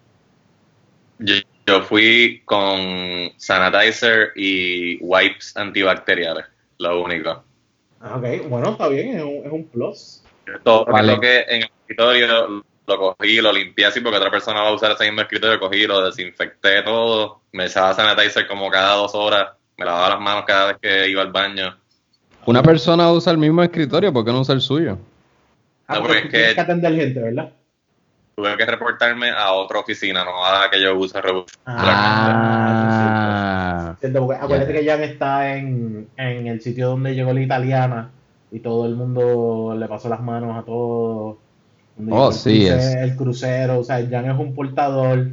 Yo, 1.20 1.36
yo 1.68 1.82
fui 1.82 2.42
con 2.44 3.30
sanitizer 3.36 4.32
y 4.34 4.98
wipes 5.00 5.56
antibacteriales, 5.56 6.46
lo 6.78 7.04
único. 7.04 7.44
Ah, 8.00 8.16
ok, 8.16 8.48
bueno, 8.48 8.70
está 8.70 8.88
bien, 8.88 9.18
es 9.18 9.22
un, 9.22 9.46
es 9.46 9.52
un 9.52 9.68
plus. 9.68 10.22
Todo 10.64 10.84
lo 10.86 10.92
Vale. 10.92 11.20
que 11.20 11.40
en 11.46 11.62
el 11.62 11.68
escritorio 11.82 12.64
lo 12.86 12.98
cogí, 12.98 13.40
lo 13.40 13.52
limpié 13.52 13.86
así 13.86 14.00
porque 14.00 14.16
otra 14.18 14.32
persona 14.32 14.62
va 14.62 14.70
a 14.70 14.74
usar 14.74 14.90
ese 14.92 15.04
mismo 15.04 15.20
escritorio, 15.20 15.60
cogí, 15.60 15.86
lo 15.86 16.04
desinfecté 16.04 16.82
todo, 16.82 17.42
me 17.52 17.66
echaba 17.66 17.94
sanitizer 17.94 18.48
como 18.48 18.68
cada 18.68 18.94
dos 18.96 19.14
horas, 19.14 19.50
me 19.80 19.86
lavaba 19.86 20.10
las 20.10 20.20
manos 20.20 20.44
cada 20.46 20.66
vez 20.66 20.76
que 20.80 21.08
iba 21.08 21.22
al 21.22 21.32
baño. 21.32 21.74
Una 22.44 22.62
persona 22.62 23.10
usa 23.10 23.32
el 23.32 23.38
mismo 23.38 23.62
escritorio, 23.62 24.12
¿por 24.12 24.24
qué 24.26 24.30
no 24.32 24.40
usa 24.40 24.54
el 24.54 24.60
suyo? 24.60 24.98
Ah, 25.86 25.94
No, 25.94 26.00
porque 26.02 26.20
porque 26.20 26.28
tú 26.30 26.36
es 26.36 26.48
que- 26.48 26.54
que 26.54 26.60
atender 26.60 26.94
gente, 26.94 27.20
¿verdad? 27.20 27.50
Tuve 28.36 28.56
que 28.58 28.66
reportarme 28.66 29.30
a 29.30 29.52
otra 29.52 29.78
oficina, 29.80 30.22
no 30.24 30.44
a 30.44 30.60
la 30.60 30.70
que 30.70 30.80
yo 30.82 30.96
uso 30.98 31.18
regularmente. 31.20 31.54
Ah. 31.66 32.76
Cierto, 34.00 34.26
porque 34.26 34.40
acuérdate 34.42 34.72
que 34.72 34.84
Jan 34.86 35.02
está 35.02 35.56
en, 35.56 36.08
en 36.16 36.46
el 36.46 36.60
sitio 36.60 36.88
donde 36.90 37.14
llegó 37.14 37.32
la 37.32 37.40
italiana 37.40 38.10
y 38.52 38.60
todo 38.60 38.84
el 38.86 38.94
mundo 38.96 39.74
le 39.78 39.88
pasó 39.88 40.08
las 40.10 40.20
manos 40.20 40.56
a 40.58 40.62
todos. 40.62 41.36
Oh, 42.10 42.32
sí, 42.32 42.66
es. 42.66 42.94
El 42.96 43.16
crucero, 43.16 43.80
o 43.80 43.84
sea, 43.84 43.96
Jan 44.08 44.30
es 44.30 44.38
un 44.38 44.54
portador. 44.54 45.28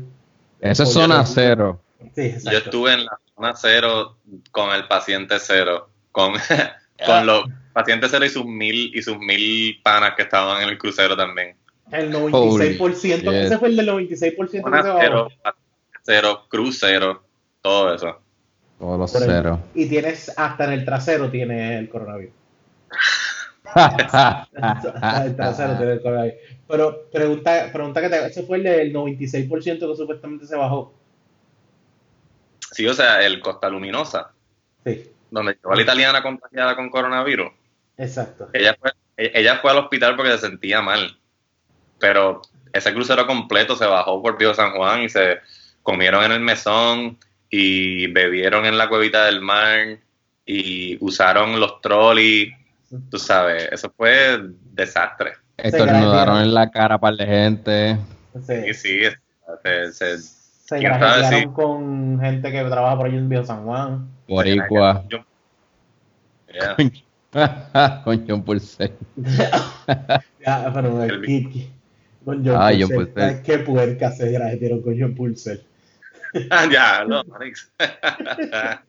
Esa 0.61 0.83
es 0.83 0.91
zona 0.93 1.25
cero. 1.25 1.79
Sí, 2.15 2.21
exacto. 2.21 2.51
Yo 2.51 2.57
estuve 2.57 2.93
en 2.93 3.05
la 3.05 3.17
zona 3.37 3.55
cero 3.55 4.17
con 4.51 4.71
el 4.71 4.87
paciente 4.87 5.37
cero, 5.39 5.89
con, 6.11 6.33
con 7.05 7.25
los 7.25 7.45
pacientes 7.71 8.09
cero 8.11 8.25
y 8.25 8.29
sus 8.29 8.45
mil 8.45 8.91
y 8.93 9.01
sus 9.01 9.17
mil 9.19 9.79
panas 9.83 10.13
que 10.15 10.23
estaban 10.23 10.63
en 10.63 10.69
el 10.69 10.77
crucero 10.77 11.15
también. 11.15 11.55
El 11.91 12.11
96%, 12.11 12.79
Holy 12.79 12.95
shit. 12.95 13.27
ese 13.27 13.57
fue 13.57 13.69
el 13.69 13.77
del 13.77 13.87
96% 13.87 14.51
que 14.51 14.61
Zona 14.61 14.81
se 14.81 14.89
bajó. 14.89 14.99
cero, 14.99 15.27
cero, 16.03 16.45
cruz 16.49 16.77
cero, 16.81 17.23
todo 17.61 17.93
eso. 17.93 18.19
Todos 18.77 18.99
los 18.99 19.11
ceros. 19.11 19.59
Y 19.73 19.87
tienes, 19.87 20.31
hasta 20.37 20.65
en 20.65 20.73
el 20.73 20.85
trasero 20.85 21.31
tienes 21.31 21.79
el 21.79 21.89
coronavirus. 21.89 22.33
Hasta 23.63 24.47
el 25.25 25.35
trasero 25.35 25.77
tiene 25.77 25.93
el 25.93 26.01
coronavirus. 26.01 26.39
Pero 26.67 27.09
pregunta, 27.11 27.69
pregunta 27.71 28.01
que 28.01 28.09
te 28.09 28.25
ese 28.25 28.43
fue 28.43 28.57
el 28.57 28.63
del 28.63 28.93
96% 28.93 29.79
que 29.79 29.95
supuestamente 29.95 30.45
se 30.45 30.55
bajó. 30.55 30.93
Sí, 32.71 32.85
o 32.87 32.93
sea, 32.93 33.21
el 33.25 33.39
Costa 33.39 33.69
Luminosa, 33.69 34.31
Sí, 34.85 35.09
donde 35.31 35.53
llegó 35.53 35.73
a 35.73 35.75
la 35.75 35.81
italiana 35.81 36.21
contagiada 36.23 36.75
con 36.75 36.89
coronavirus, 36.89 37.51
exacto. 37.97 38.49
ella 38.53 38.75
fue, 38.79 38.91
e- 39.17 39.31
ella 39.35 39.57
fue 39.57 39.71
al 39.71 39.77
hospital 39.79 40.15
porque 40.15 40.31
se 40.31 40.37
sentía 40.39 40.81
mal. 40.81 41.17
Pero 41.99 42.41
ese 42.73 42.93
crucero 42.93 43.25
completo 43.25 43.75
se 43.75 43.85
bajó 43.85 44.21
por 44.21 44.39
Río 44.39 44.53
San 44.53 44.73
Juan 44.73 45.03
y 45.03 45.09
se 45.09 45.39
comieron 45.83 46.23
en 46.23 46.31
el 46.33 46.39
mesón 46.41 47.17
y 47.49 48.07
bebieron 48.07 48.65
en 48.65 48.77
la 48.77 48.87
cuevita 48.89 49.25
del 49.25 49.41
mar 49.41 49.97
y 50.45 50.97
usaron 51.03 51.59
los 51.59 51.81
trolleys. 51.81 52.53
Tú 53.09 53.17
sabes, 53.17 53.67
eso 53.71 53.91
fue 53.97 54.39
desastre. 54.71 55.33
Estornudaron 55.57 56.39
en 56.41 56.53
la 56.53 56.69
cara 56.69 56.97
para 56.99 57.15
de 57.17 57.25
gente. 57.25 57.97
Sí, 58.45 58.73
sí, 58.73 58.99
se- 59.63 59.91
se- 59.91 60.36
se 60.67 61.39
si- 61.39 61.45
con 61.47 62.19
gente 62.19 62.51
que 62.51 62.63
trabaja 62.65 62.97
por 62.97 63.07
allí 63.07 63.17
en 63.17 63.29
Viejo 63.29 63.45
San 63.45 63.63
Juan. 63.65 64.07
Boricua. 64.27 65.03
Yeah. 66.51 66.75
Con 68.03 68.25
John 68.27 68.43
Purcell. 68.43 68.91
Ya, 70.45 70.71
pero 70.73 71.03
El- 71.03 71.21
¿qué- 71.21 71.49
qué? 71.51 71.69
con 72.25 72.45
John 72.45 72.55
John 72.55 72.89
Purcell. 72.89 72.95
Purcell. 73.13 73.23
Ay, 73.23 73.41
Qué 73.43 73.57
puerca 73.59 74.11
se 74.11 74.31
grajetearon 74.31 74.81
con 74.81 74.99
John 74.99 75.13
Purcell. 75.15 75.61
ya, 76.71 77.05
no, 77.05 77.23
Alex. 77.35 77.71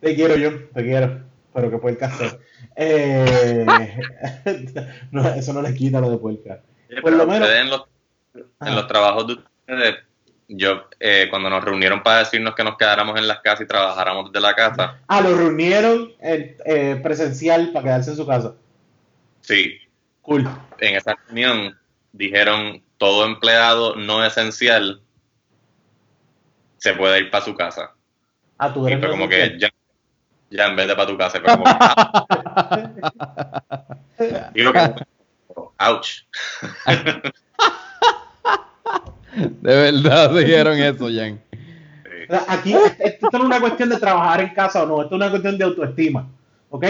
Te 0.00 0.14
quiero, 0.14 0.34
John, 0.42 0.66
te 0.74 0.82
quiero. 0.82 1.20
Pero 1.54 1.70
que 1.70 1.78
puerca 1.78 2.10
se. 2.10 2.38
Eh, 2.76 3.66
no, 5.10 5.28
eso 5.28 5.52
no 5.52 5.62
le 5.62 5.74
quita 5.74 6.00
lo 6.00 6.10
de 6.10 6.18
puerca. 6.18 6.60
Por 7.00 7.12
lo 7.12 7.26
menos- 7.26 7.48
en 7.50 7.68
los, 7.70 7.84
Ajá. 8.58 8.70
en 8.70 8.74
los 8.76 8.86
trabajos 8.86 9.26
de 9.26 9.32
ustedes, 9.34 9.51
yo, 10.48 10.84
eh, 11.00 11.26
cuando 11.30 11.48
nos 11.50 11.64
reunieron 11.64 12.02
para 12.02 12.18
decirnos 12.20 12.54
que 12.54 12.64
nos 12.64 12.76
quedáramos 12.76 13.18
en 13.18 13.26
las 13.28 13.40
casas 13.40 13.62
y 13.62 13.66
trabajáramos 13.66 14.30
desde 14.32 14.42
la 14.46 14.54
casa, 14.54 14.98
Ah, 15.08 15.20
lo 15.20 15.36
reunieron 15.36 16.12
en, 16.20 16.56
eh, 16.66 17.00
presencial 17.02 17.70
para 17.72 17.84
quedarse 17.84 18.10
en 18.10 18.16
su 18.16 18.26
casa. 18.26 18.54
sí, 19.40 19.78
Cool. 20.22 20.48
en 20.78 20.94
esa 20.96 21.14
reunión 21.26 21.76
dijeron 22.12 22.80
todo 22.98 23.24
empleado 23.24 23.96
no 23.96 24.24
esencial 24.24 25.00
se 26.78 26.92
puede 26.94 27.18
ir 27.20 27.30
para 27.30 27.44
su 27.44 27.54
casa. 27.56 27.92
Ah, 28.58 28.72
tú 28.72 28.86
Y 28.88 28.92
eres 28.92 29.00
fue 29.00 29.10
como 29.10 29.28
que 29.28 29.56
ya, 29.58 29.68
ya 30.50 30.66
en 30.68 30.76
vez 30.76 30.86
de 30.86 30.94
para 30.94 31.08
tu 31.08 31.16
casa, 31.18 31.40
fue 31.40 31.50
como 31.50 31.64
que, 31.64 31.70
ah. 31.80 32.38
Digo 34.54 34.72
que, 34.72 34.94
ouch. 35.80 36.20
De 39.60 39.74
verdad 39.74 40.34
dijeron 40.34 40.78
eso, 40.78 41.08
Jan. 41.12 41.40
Aquí 42.48 42.74
esto 42.98 43.28
no 43.32 43.38
es 43.38 43.44
una 43.44 43.60
cuestión 43.60 43.88
de 43.88 43.98
trabajar 43.98 44.40
en 44.40 44.54
casa 44.54 44.82
o 44.82 44.86
no, 44.86 45.02
esto 45.02 45.14
es 45.14 45.20
una 45.20 45.30
cuestión 45.30 45.58
de 45.58 45.64
autoestima. 45.64 46.28
¿Ok? 46.70 46.84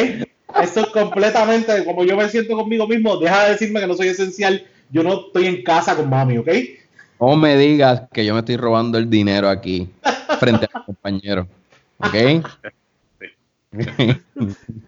Esto 0.63 0.81
es 0.81 0.87
completamente 0.89 1.85
como 1.85 2.05
yo 2.05 2.17
me 2.17 2.29
siento 2.29 2.57
conmigo 2.57 2.87
mismo. 2.87 3.17
Deja 3.17 3.45
de 3.45 3.51
decirme 3.53 3.81
que 3.81 3.87
no 3.87 3.95
soy 3.95 4.09
esencial. 4.09 4.65
Yo 4.91 5.03
no 5.03 5.27
estoy 5.27 5.47
en 5.47 5.63
casa 5.63 5.97
con 5.97 6.11
mami, 6.11 6.39
¿ok? 6.39 6.49
No 7.19 7.37
me 7.37 7.57
digas 7.57 8.03
que 8.13 8.25
yo 8.25 8.35
me 8.35 8.41
estoy 8.41 8.57
robando 8.57 8.99
el 8.99 9.09
dinero 9.09 9.49
aquí 9.49 9.89
frente 10.39 10.69
a 10.71 10.79
mi 10.79 10.85
compañero. 10.85 11.49
¿Ok? 11.99 12.15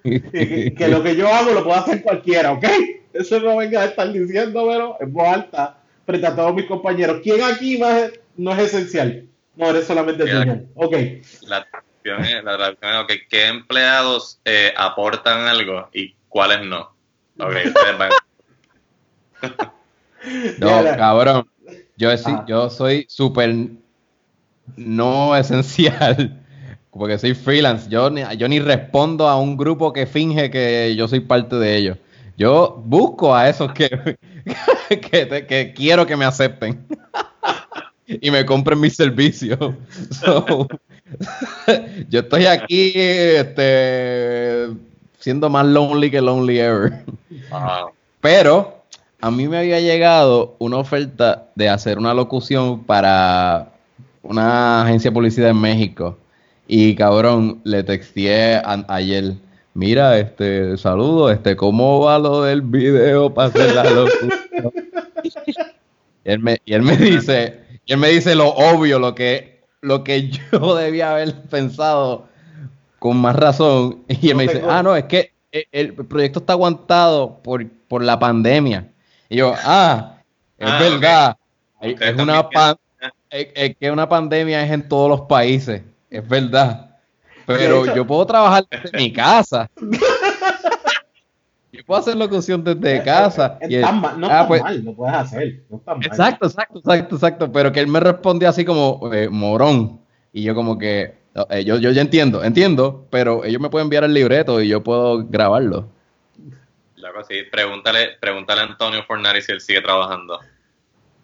Que, 0.02 0.74
que 0.76 0.88
lo 0.88 1.02
que 1.02 1.16
yo 1.16 1.28
hago 1.28 1.52
lo 1.52 1.64
puede 1.64 1.78
hacer 1.78 2.02
cualquiera, 2.02 2.52
¿ok? 2.52 2.66
Eso 3.14 3.40
no 3.40 3.56
venga 3.56 3.80
a 3.80 3.84
estar 3.86 4.12
diciéndomelo 4.12 4.98
en 5.00 5.12
voz 5.12 5.28
alta 5.28 5.78
frente 6.06 6.26
a 6.26 6.34
todos 6.36 6.54
mis 6.54 6.66
compañeros. 6.66 7.20
¿Quién 7.22 7.42
aquí 7.42 7.76
va 7.76 7.96
a- 7.96 8.10
no 8.36 8.52
es 8.52 8.58
esencial? 8.58 9.26
No, 9.56 9.70
eres 9.70 9.86
solamente 9.86 10.24
tú. 10.24 10.68
Ok. 10.74 10.96
La 11.42 11.64
traducción 11.64 12.24
es, 12.24 12.44
la 12.44 12.56
traducción 12.56 12.92
es, 12.94 13.00
ok, 13.02 13.12
¿qué 13.30 13.46
empleados 13.46 14.40
eh, 14.44 14.72
aportan 14.76 15.42
algo 15.46 15.88
y 15.92 16.14
cuáles 16.28 16.66
no? 16.66 16.92
Ok, 17.38 17.54
ustedes 17.66 17.98
van. 17.98 18.10
No, 20.58 20.82
cabrón. 20.96 21.46
Yo, 21.96 22.10
Ah. 22.24 22.44
yo 22.48 22.70
soy 22.70 23.06
súper 23.08 23.54
no 24.76 25.36
esencial. 25.36 26.40
Porque 26.90 27.18
soy 27.18 27.34
freelance. 27.34 27.90
Yo 27.90 28.08
ni, 28.08 28.22
yo 28.38 28.48
ni 28.48 28.60
respondo 28.60 29.28
a 29.28 29.36
un 29.38 29.56
grupo 29.56 29.92
que 29.92 30.06
finge 30.06 30.50
que 30.50 30.94
yo 30.96 31.08
soy 31.08 31.20
parte 31.20 31.56
de 31.56 31.76
ellos. 31.76 31.98
Yo 32.36 32.80
busco 32.84 33.34
a 33.34 33.48
esos 33.48 33.72
que, 33.72 34.16
que, 34.88 35.26
te- 35.26 35.46
que 35.46 35.72
quiero 35.74 36.06
que 36.06 36.16
me 36.16 36.24
acepten. 36.24 36.86
y 38.06 38.30
me 38.30 38.44
compren 38.44 38.80
mis 38.80 38.96
servicios. 38.96 39.58
So, 40.10 40.68
yo 42.08 42.20
estoy 42.20 42.46
aquí 42.46 42.92
este, 42.94 44.68
siendo 45.18 45.48
más 45.50 45.66
lonely 45.66 46.10
que 46.10 46.20
lonely 46.20 46.58
ever. 46.58 47.04
Wow. 47.50 47.90
Pero 48.20 48.82
a 49.20 49.30
mí 49.30 49.46
me 49.48 49.58
había 49.58 49.80
llegado 49.80 50.56
una 50.58 50.78
oferta 50.78 51.46
de 51.54 51.68
hacer 51.68 51.98
una 51.98 52.14
locución 52.14 52.84
para 52.84 53.68
una 54.22 54.82
agencia 54.82 55.10
de 55.10 55.14
publicidad 55.14 55.50
en 55.50 55.60
México. 55.60 56.18
Y 56.66 56.94
cabrón, 56.94 57.60
le 57.64 57.82
texteé 57.82 58.56
a- 58.56 58.84
ayer. 58.88 59.34
Mira, 59.74 60.18
este, 60.18 60.76
saludo, 60.76 61.30
este, 61.30 61.56
¿cómo 61.56 62.00
va 62.00 62.18
lo 62.18 62.42
del 62.42 62.62
video 62.62 63.32
para 63.34 63.48
hacer 63.48 63.74
la 63.74 63.84
locución? 63.90 64.32
y, 65.24 65.32
él 66.24 66.38
me, 66.38 66.58
y 66.64 66.74
él 66.74 66.82
me 66.82 66.96
dice, 66.96 67.60
y 67.84 67.92
él 67.92 67.98
me 67.98 68.08
dice 68.08 68.34
lo 68.34 68.48
obvio, 68.50 68.98
lo 69.00 69.14
que, 69.14 69.62
lo 69.80 70.04
que 70.04 70.28
yo 70.30 70.74
debía 70.76 71.12
haber 71.12 71.34
pensado 71.42 72.28
con 73.00 73.16
más 73.16 73.34
razón. 73.36 74.04
Y 74.08 74.28
él 74.28 74.34
No 74.34 74.36
me 74.38 74.42
dice, 74.44 74.62
ah, 74.68 74.82
no, 74.82 74.94
es 74.94 75.04
que 75.04 75.32
el, 75.50 75.66
el 75.72 75.92
proyecto 75.94 76.38
está 76.38 76.52
aguantado 76.52 77.40
por, 77.42 77.66
por 77.88 78.02
la 78.02 78.18
pandemia. 78.18 78.88
Y 79.28 79.36
yo, 79.38 79.54
ah, 79.64 80.18
es 80.56 80.68
Ah, 80.70 80.78
verdad. 80.80 81.36
Es 81.80 82.14
una, 82.14 82.48
también 82.48 82.48
pa- 82.52 82.78
es, 83.30 83.76
que 83.76 83.90
una 83.90 84.08
pandemia 84.08 84.64
es 84.64 84.70
en 84.70 84.88
todos 84.88 85.10
los 85.10 85.22
países, 85.22 85.82
es 86.10 86.28
verdad. 86.28 86.93
Pero 87.46 87.94
yo 87.94 88.06
puedo 88.06 88.26
trabajar 88.26 88.64
desde 88.70 88.96
mi 88.96 89.12
casa. 89.12 89.70
Yo 91.74 91.84
puedo 91.84 92.00
hacer 92.00 92.16
locución 92.16 92.62
desde 92.62 93.02
casa. 93.02 93.58
no 94.16 94.28
ah, 94.28 94.30
está 94.30 94.46
pues 94.46 94.62
mal, 94.62 94.84
lo 94.84 94.94
puedes 94.94 95.16
hacer. 95.16 95.64
No 95.68 95.78
está 95.78 95.94
mal. 95.96 96.06
Exacto, 96.06 96.46
exacto, 96.46 96.78
exacto, 96.78 97.14
exacto. 97.16 97.52
Pero 97.52 97.72
que 97.72 97.80
él 97.80 97.88
me 97.88 97.98
respondió 97.98 98.48
así 98.48 98.64
como 98.64 99.12
eh, 99.12 99.28
morón. 99.28 100.00
Y 100.32 100.44
yo 100.44 100.54
como 100.54 100.78
que, 100.78 101.16
eh, 101.50 101.64
yo, 101.64 101.78
yo 101.78 101.90
ya 101.90 102.00
entiendo, 102.00 102.44
entiendo, 102.44 103.08
pero 103.10 103.44
ellos 103.44 103.60
me 103.60 103.70
pueden 103.70 103.86
enviar 103.86 104.04
el 104.04 104.14
libreto 104.14 104.60
y 104.60 104.68
yo 104.68 104.84
puedo 104.84 105.26
grabarlo. 105.26 105.88
Claro, 106.94 107.24
sí. 107.24 107.42
Pregúntale, 107.50 108.10
pregúntale 108.20 108.60
a 108.60 108.64
Antonio 108.64 109.02
Fornari 109.02 109.42
si 109.42 109.50
él 109.50 109.60
sigue 109.60 109.80
trabajando. 109.80 110.38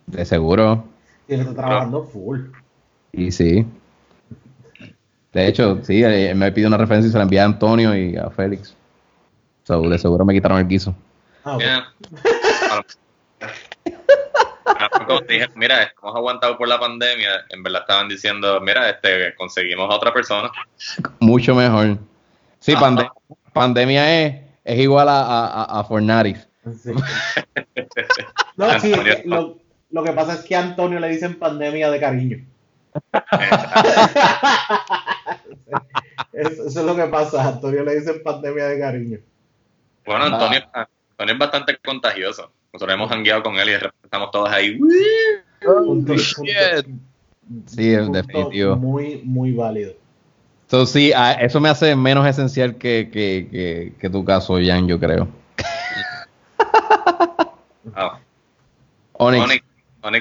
De 0.07 0.25
seguro. 0.25 0.85
Y 1.29 1.35
él 1.35 1.41
está 1.43 1.55
trabajando 1.55 2.03
full. 2.03 2.41
Y 3.13 3.31
sí. 3.31 3.65
De 5.33 5.47
hecho, 5.47 5.79
sí, 5.83 6.03
él 6.03 6.35
me 6.35 6.51
pide 6.53 6.67
una 6.67 6.77
referencia 6.77 7.09
y 7.09 7.13
se 7.13 7.19
la 7.19 7.25
envía 7.25 7.43
a 7.43 7.47
Antonio 7.47 7.95
y 7.97 8.17
a 8.17 8.31
Félix 8.31 8.75
de 9.79 9.99
seguro 9.99 10.25
me 10.25 10.35
quitaron 10.35 10.59
el 10.59 10.67
guiso. 10.67 10.95
Ah, 11.45 11.57
mira, 15.55 15.83
hemos 15.83 16.17
aguantado 16.17 16.59
por 16.59 16.69
la 16.69 16.79
pandemia, 16.79 17.47
en 17.51 17.63
verdad 17.63 17.83
estaban 17.83 18.09
diciendo, 18.09 18.61
mira, 18.61 18.91
este, 18.91 19.35
conseguimos 19.37 19.91
a 19.91 19.97
otra 19.97 20.13
persona. 20.13 20.51
Mucho 21.21 21.55
mejor. 21.55 21.99
Sí, 22.59 22.75
pandemia 23.53 24.27
es, 24.27 24.43
es 24.65 24.79
igual 24.79 25.09
a, 25.09 25.21
a, 25.21 25.81
a 25.81 25.85
Fornaris. 25.85 26.47
no, 28.57 28.81
sí, 28.81 28.93
lo, 29.25 29.59
lo, 29.91 30.05
que 30.05 30.13
pasa 30.13 30.35
es 30.35 30.41
que 30.41 30.55
a 30.55 30.61
Antonio 30.61 31.01
le 31.01 31.09
dicen 31.09 31.39
pandemia 31.39 31.91
de 31.91 32.01
cariño. 32.01 32.47
Eso, 36.33 36.67
es 36.67 36.77
lo 36.77 36.97
que 36.97 37.05
pasa, 37.07 37.43
a 37.43 37.49
Antonio 37.49 37.85
le 37.85 38.01
dicen 38.01 38.23
pandemia 38.23 38.67
de 38.67 38.79
cariño. 38.79 39.19
Bueno, 40.05 40.25
Antonio, 40.25 40.61
Antonio 40.73 41.35
es 41.35 41.39
bastante 41.39 41.77
contagioso. 41.85 42.51
Nosotros 42.73 42.95
hemos 42.95 43.11
hangueado 43.11 43.43
con 43.43 43.57
él 43.57 43.69
y 43.69 43.73
de 43.73 43.79
repente 43.79 44.05
estamos 44.05 44.31
todos 44.31 44.51
ahí. 44.51 44.79
sí, 47.67 47.95
en 47.95 48.13
definitivo. 48.13 48.77
Muy, 48.77 49.23
muy 49.25 49.53
válido. 49.53 49.95
Entonces, 50.63 50.93
sí, 50.93 51.13
eso 51.41 51.61
me 51.61 51.69
hace 51.69 51.97
menos 51.97 52.25
esencial 52.27 52.77
que, 52.77 53.11
que, 53.13 53.93
que, 53.99 54.09
tu 54.09 54.25
caso, 54.25 54.57
Jan, 54.63 54.87
yo 54.87 55.01
creo. 55.01 55.29
Oh. 57.97 58.13
Onyx. 59.15 59.45
Onyx. 59.45 59.70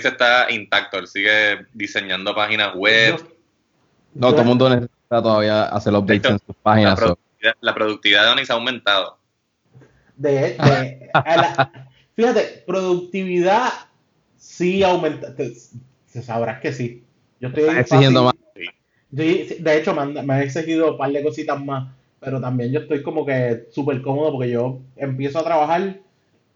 Está 0.04 0.52
intacto, 0.52 1.00
él 1.00 1.08
sigue 1.08 1.66
diseñando 1.74 2.36
páginas 2.36 2.76
web. 2.76 3.16
No, 4.14 4.32
todo 4.32 4.42
el 4.42 4.48
mundo 4.48 4.70
necesita 4.70 5.22
todavía 5.22 5.66
hacer 5.66 5.94
updates 5.94 6.32
en 6.32 6.40
sus 6.40 6.56
páginas. 6.62 7.00
la 7.62 7.74
productividad 7.74 8.26
de 8.26 8.32
Onyx 8.32 8.50
ha 8.50 8.54
aumentado 8.54 9.20
de, 10.20 10.58
fíjate, 12.16 12.64
productividad 12.68 13.70
sí 14.38 14.84
aumenta. 14.84 15.34
se 16.06 16.22
sabrás 16.22 16.60
que 16.60 16.74
sí. 16.74 17.04
Yo 17.40 17.48
estoy 17.48 17.78
exigiendo 17.78 18.26
más. 18.26 18.34
de 19.10 19.78
hecho, 19.78 19.96
me 19.96 20.02
han, 20.02 20.42
exigido 20.42 20.92
un 20.92 20.98
par 20.98 21.12
de 21.12 21.24
cositas 21.24 21.64
más, 21.64 21.94
pero 22.20 22.40
también 22.42 22.72
yo 22.72 22.82
estoy 22.82 23.02
como 23.02 23.26
que 23.26 23.68
súper 23.72 24.02
cómodo 24.02 24.34
porque 24.34 24.52
yo 24.52 24.82
empiezo 24.98 25.40
a 25.40 25.46
trabajar, 25.46 26.00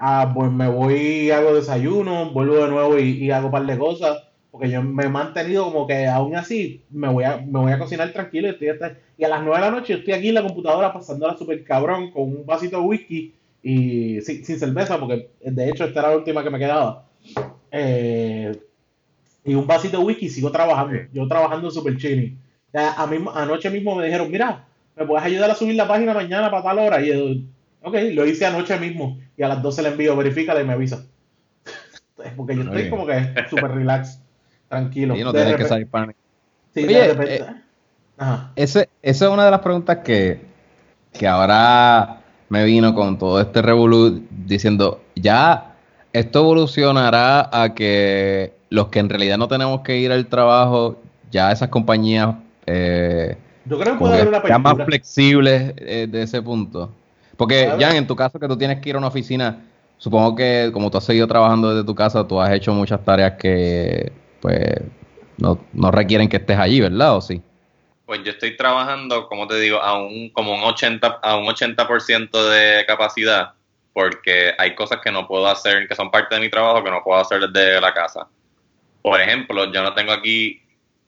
ah, 0.06 0.32
pues 0.34 0.52
me 0.52 0.68
voy, 0.68 1.32
hago 1.32 1.56
desayuno, 1.56 2.32
vuelvo 2.32 2.56
de 2.56 2.68
nuevo 2.68 3.00
y, 3.00 3.32
hago 3.32 3.46
un 3.46 3.52
par 3.54 3.66
de 3.66 3.78
cosas 3.78 4.22
porque 4.52 4.70
yo 4.70 4.84
me 4.84 5.06
he 5.06 5.10
mantenido 5.10 5.64
como 5.64 5.88
que 5.88 6.08
aún 6.08 6.36
así 6.36 6.84
me 6.92 7.08
voy 7.08 7.24
a, 7.24 7.38
me 7.38 7.60
voy 7.60 7.72
a 7.72 7.80
cocinar 7.80 8.12
tranquilo 8.12 8.50
y, 8.50 8.52
estoy 8.52 8.68
y 9.18 9.24
a 9.24 9.30
las 9.30 9.42
9 9.42 9.56
de 9.56 9.62
la 9.62 9.72
noche 9.72 9.94
estoy 9.94 10.14
aquí 10.14 10.28
en 10.30 10.36
la 10.36 10.44
computadora 10.44 10.92
pasándola 10.92 11.38
súper 11.38 11.64
cabrón 11.64 12.12
con 12.12 12.24
un 12.24 12.46
vasito 12.46 12.80
de 12.80 12.84
whisky 12.84 13.34
y 13.64 14.20
sin, 14.22 14.44
cerveza, 14.44 15.00
porque 15.00 15.30
de 15.40 15.70
hecho 15.70 15.86
esta 15.86 16.02
era 16.02 16.10
la 16.10 16.18
última 16.18 16.44
que 16.44 16.50
me 16.50 16.60
quedaba. 16.60 17.06
Eh, 17.72 18.60
y 19.46 19.54
un 19.54 19.66
vasito 19.66 20.00
de 20.00 20.04
whisky 20.04 20.30
sigo 20.30 20.52
trabajando. 20.52 21.00
Yo 21.14 21.26
trabajando 21.30 21.72
super 21.72 21.96
chilling. 21.96 22.38
A 22.74 23.08
mí, 23.08 23.24
anoche 23.34 23.70
mismo 23.70 23.96
me 23.96 24.06
dijeron, 24.06 24.30
mira, 24.30 24.66
¿me 24.98 25.06
puedes 25.06 25.24
ayudar 25.24 25.50
a 25.50 25.56
subir 25.56 25.76
la 25.76 25.88
página 25.88 26.14
mañana 26.14 26.52
para 26.52 26.64
tal 26.64 26.80
hora? 26.80 27.02
Y 27.02 27.08
yo, 27.08 27.16
ok, 27.84 27.96
lo 28.14 28.26
hice 28.26 28.46
anoche 28.46 28.78
mismo. 28.80 29.20
Y 29.38 29.44
a 29.44 29.48
las 29.48 29.62
12 29.62 29.82
le 29.84 29.90
envío, 29.90 30.16
verifícala 30.16 30.62
y 30.62 30.66
me 30.66 30.74
avisa. 30.74 31.06
Porque 32.36 32.56
yo 32.56 32.64
estoy 32.64 32.90
como 32.90 33.06
que 33.06 33.34
super 33.50 33.72
relax, 33.72 34.20
tranquilo. 34.70 35.16
Y 35.16 35.24
no 35.24 35.34
tienes 35.34 35.56
que 35.56 35.66
salir 35.66 35.88
para 35.88 36.14
Sí, 36.74 36.84
de 36.84 37.14
repente. 37.14 37.46
Eh, 38.56 38.56
esa 38.56 38.88
es 39.02 39.22
una 39.22 39.46
de 39.46 39.52
las 39.52 39.60
preguntas 39.60 39.98
que, 39.98 40.42
que 41.12 41.28
ahora 41.28 42.22
me 42.50 42.64
vino 42.64 42.94
con 42.96 43.18
todo 43.18 43.42
este 43.42 43.62
revolú 43.62 44.24
diciendo, 44.30 45.02
ya 45.16 45.76
esto 46.14 46.40
evolucionará 46.40 47.50
a 47.52 47.74
que 47.74 48.54
los 48.70 48.88
que 48.88 49.00
en 49.00 49.10
realidad 49.10 49.38
no 49.38 49.48
tenemos 49.48 49.82
que 49.82 49.98
ir 49.98 50.12
al 50.12 50.28
trabajo, 50.28 51.02
ya 51.32 51.52
esas 51.52 51.70
compañías 51.70 52.36
eh, 52.66 53.36
Yo 53.66 53.80
creo 53.80 53.94
que 53.94 54.00
puede 54.00 54.14
haber 54.14 54.28
una 54.28 54.42
sean 54.42 54.62
más 54.62 54.78
flexibles 54.86 55.74
eh, 55.78 56.08
de 56.10 56.22
ese 56.22 56.42
punto. 56.42 56.92
Porque 57.38 57.72
ya 57.80 57.96
en 57.96 58.08
tu 58.08 58.16
caso 58.16 58.40
que 58.40 58.48
tú 58.48 58.58
tienes 58.58 58.80
que 58.80 58.90
ir 58.90 58.96
a 58.96 59.00
una 59.00 59.08
oficina, 59.08 59.66
supongo 59.98 60.36
que 60.36 60.70
como 60.74 60.92
tú 60.92 60.98
has 60.98 61.06
seguido 61.06 61.28
trabajando 61.28 61.70
desde 61.70 61.86
tu 61.86 61.96
casa, 61.96 62.28
tú 62.28 62.40
has 62.40 62.52
hecho 62.52 62.74
muchas 62.74 63.04
tareas 63.04 63.34
que 63.40 64.12
pues 64.42 64.82
no, 65.38 65.60
no 65.74 65.92
requieren 65.92 66.30
que 66.30 66.38
estés 66.38 66.58
allí, 66.58 66.80
¿verdad? 66.82 67.18
¿O 67.18 67.22
sí? 67.22 67.42
Pues 68.06 68.22
yo 68.24 68.32
estoy 68.32 68.56
trabajando, 68.58 69.28
como 69.28 69.48
te 69.48 69.60
digo, 69.60 69.82
a 69.82 69.98
un 69.98 70.30
como 70.30 70.54
un 70.54 70.64
80 70.64 71.20
a 71.24 71.38
un 71.38 71.46
80% 71.46 72.50
de 72.50 72.86
capacidad 72.86 73.54
porque 73.94 74.54
hay 74.58 74.76
cosas 74.76 75.00
que 75.02 75.12
no 75.12 75.28
puedo 75.28 75.48
hacer 75.48 75.88
que 75.88 75.96
son 75.96 76.12
parte 76.12 76.36
de 76.36 76.42
mi 76.42 76.50
trabajo 76.50 76.84
que 76.84 76.92
no 76.92 77.04
puedo 77.04 77.20
hacer 77.20 77.48
desde 77.50 77.80
la 77.80 77.94
casa. 77.94 78.28
Por 79.02 79.22
ejemplo, 79.22 79.72
yo 79.72 79.84
no 79.84 79.94
tengo 79.94 80.12
aquí 80.12 80.60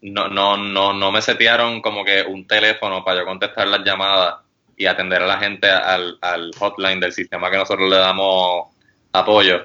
no 0.01 0.28
no 0.28 0.55
no 0.55 0.93
no 0.93 1.11
me 1.11 1.21
setearon 1.21 1.82
como 1.82 2.05
que 2.05 2.21
un 2.21 2.47
teléfono 2.47 3.03
para 3.03 3.21
yo 3.21 3.26
contestar 3.26 3.67
las 3.67 3.84
llamadas 3.84 4.44
y 4.78 4.86
atender 4.86 5.21
a 5.21 5.28
la 5.28 5.38
gente 5.38 5.69
al, 5.69 6.17
al 6.21 6.51
hotline 6.57 6.99
del 6.99 7.13
sistema 7.13 7.49
que 7.49 7.57
nosotros 7.57 7.89
le 7.89 7.97
damos 7.97 8.67
apoyo. 9.13 9.63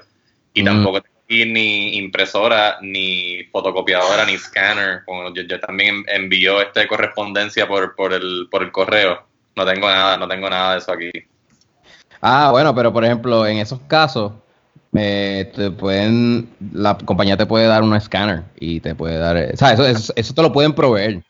Y 0.53 0.65
tampoco 0.65 1.01
ni 1.31 1.97
impresora, 1.97 2.79
ni 2.83 3.45
fotocopiadora, 3.53 4.25
ni 4.25 4.37
scanner. 4.37 5.03
yo, 5.35 5.61
también 5.61 6.05
envío 6.09 6.61
este 6.61 6.87
correspondencia 6.89 7.69
por, 7.69 7.95
por, 7.95 8.13
el, 8.13 8.49
por 8.51 8.63
el 8.63 8.73
correo. 8.73 9.27
No 9.57 9.65
tengo 9.65 9.89
nada, 9.89 10.17
no 10.17 10.27
tengo 10.27 10.51
nada 10.51 10.73
de 10.73 10.79
eso 10.79 10.93
aquí. 10.93 11.11
Ah, 12.21 12.49
bueno, 12.51 12.75
pero 12.75 12.93
por 12.93 13.05
ejemplo, 13.05 13.47
en 13.47 13.59
esos 13.59 13.81
casos, 13.87 14.33
eh, 14.95 15.51
te 15.55 15.71
pueden, 15.71 16.51
la 16.73 16.99
compañía 16.99 17.37
te 17.37 17.47
puede 17.47 17.67
dar 17.67 17.83
un 17.83 17.95
escáner 17.95 18.43
y 18.59 18.81
te 18.81 18.95
puede 18.95 19.17
dar, 19.19 19.37
o 19.37 19.57
sea, 19.57 19.73
eso, 19.73 20.13
eso, 20.15 20.35
te 20.35 20.43
lo 20.43 20.53
pueden 20.53 20.73
proveer. 20.73 21.23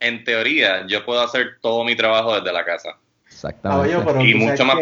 En 0.00 0.24
teoría, 0.24 0.86
yo 0.86 1.04
puedo 1.04 1.20
hacer 1.20 1.58
todo 1.60 1.84
mi 1.84 1.94
trabajo 1.94 2.34
desde 2.34 2.52
la 2.52 2.64
casa. 2.64 2.96
Exactamente. 3.42 4.24
y 4.24 4.34
mucho 4.34 4.64
más. 4.64 4.78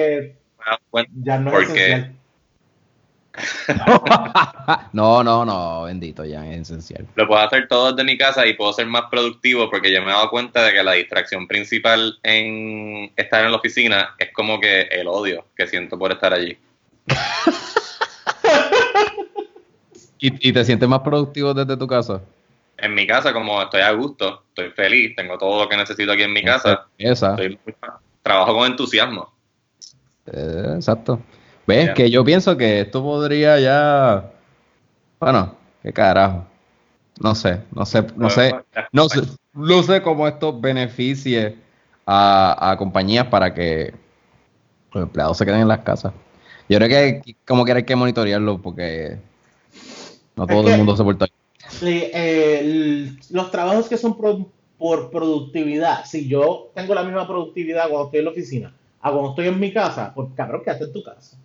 Ya 1.22 1.38
no 1.38 1.50
porque 1.50 2.11
no, 4.92 5.22
no, 5.22 5.44
no, 5.44 5.82
bendito, 5.84 6.24
ya 6.24 6.46
es 6.46 6.62
esencial. 6.62 7.06
Lo 7.14 7.28
puedo 7.28 7.40
hacer 7.40 7.68
todo 7.68 7.92
desde 7.92 8.04
mi 8.04 8.18
casa 8.18 8.46
y 8.46 8.54
puedo 8.54 8.72
ser 8.72 8.86
más 8.86 9.04
productivo 9.11 9.70
porque 9.70 9.92
yo 9.92 10.00
me 10.02 10.08
he 10.08 10.14
dado 10.14 10.30
cuenta 10.30 10.64
de 10.64 10.72
que 10.72 10.82
la 10.82 10.92
distracción 10.92 11.46
principal 11.46 12.18
en 12.22 13.12
estar 13.16 13.44
en 13.44 13.52
la 13.52 13.58
oficina 13.58 14.14
es 14.18 14.32
como 14.32 14.61
que 14.61 14.82
el 14.82 15.06
odio 15.06 15.46
que 15.56 15.66
siento 15.66 15.98
por 15.98 16.12
estar 16.12 16.32
allí. 16.34 16.58
¿Y, 20.22 20.52
te 20.52 20.64
sientes 20.64 20.86
más 20.86 21.00
productivo 21.00 21.54
desde 21.54 21.78
tu 21.78 21.86
casa? 21.86 22.20
En 22.76 22.94
mi 22.94 23.06
casa, 23.06 23.32
como 23.32 23.62
estoy 23.62 23.80
a 23.80 23.92
gusto, 23.92 24.44
estoy 24.48 24.68
feliz, 24.70 25.16
tengo 25.16 25.38
todo 25.38 25.62
lo 25.62 25.68
que 25.68 25.78
necesito 25.78 26.12
aquí 26.12 26.24
en 26.24 26.32
mi 26.34 26.44
casa. 26.44 26.86
Trabajo 28.22 28.54
con 28.54 28.70
entusiasmo. 28.70 29.32
Eh, 30.26 30.72
exacto. 30.76 31.20
¿Ves? 31.66 31.90
Que 31.94 32.10
yo 32.10 32.24
pienso 32.24 32.56
que 32.56 32.80
esto 32.80 33.02
podría 33.02 33.58
ya. 33.60 34.32
Bueno, 35.18 35.54
qué 35.82 35.92
carajo. 35.92 36.46
No 37.20 37.34
sé, 37.34 37.60
no 37.72 37.84
sé, 37.84 38.06
no 38.16 38.30
sé, 38.30 38.54
no 38.92 39.08
sé, 39.10 39.20
no 39.52 39.82
sé 39.82 40.00
cómo 40.00 40.26
esto 40.26 40.58
beneficie 40.58 41.58
a, 42.06 42.74
compañías 42.78 43.26
para 43.26 43.52
que 43.52 43.92
los 44.92 45.02
empleados 45.02 45.36
se 45.36 45.44
queden 45.44 45.60
en 45.60 45.68
las 45.68 45.80
casas. 45.80 46.14
Yo 46.68 46.78
creo 46.78 46.88
que 46.88 47.36
como 47.46 47.66
que 47.66 47.72
hay 47.72 47.84
que 47.84 47.94
monitorearlo 47.94 48.62
porque 48.62 49.18
no 50.34 50.46
todo 50.46 50.70
el 50.70 50.78
mundo 50.78 50.96
se 50.96 51.04
porta. 51.04 51.26
Eh, 51.82 53.12
los 53.30 53.50
trabajos 53.50 53.86
que 53.86 53.98
son 53.98 54.16
por 54.80 55.10
productividad, 55.10 56.04
si 56.06 56.26
yo 56.26 56.72
tengo 56.74 56.94
la 56.94 57.04
misma 57.04 57.28
productividad 57.28 57.88
cuando 57.90 58.06
estoy 58.06 58.18
en 58.18 58.24
la 58.24 58.30
oficina 58.30 58.74
a 59.02 59.12
cuando 59.12 59.30
estoy 59.30 59.46
en 59.46 59.60
mi 59.60 59.72
casa, 59.72 60.12
pues 60.14 60.28
cabrón, 60.34 60.62
quédate 60.64 60.84
en 60.84 60.92
tu 60.92 61.02
casa 61.02 61.38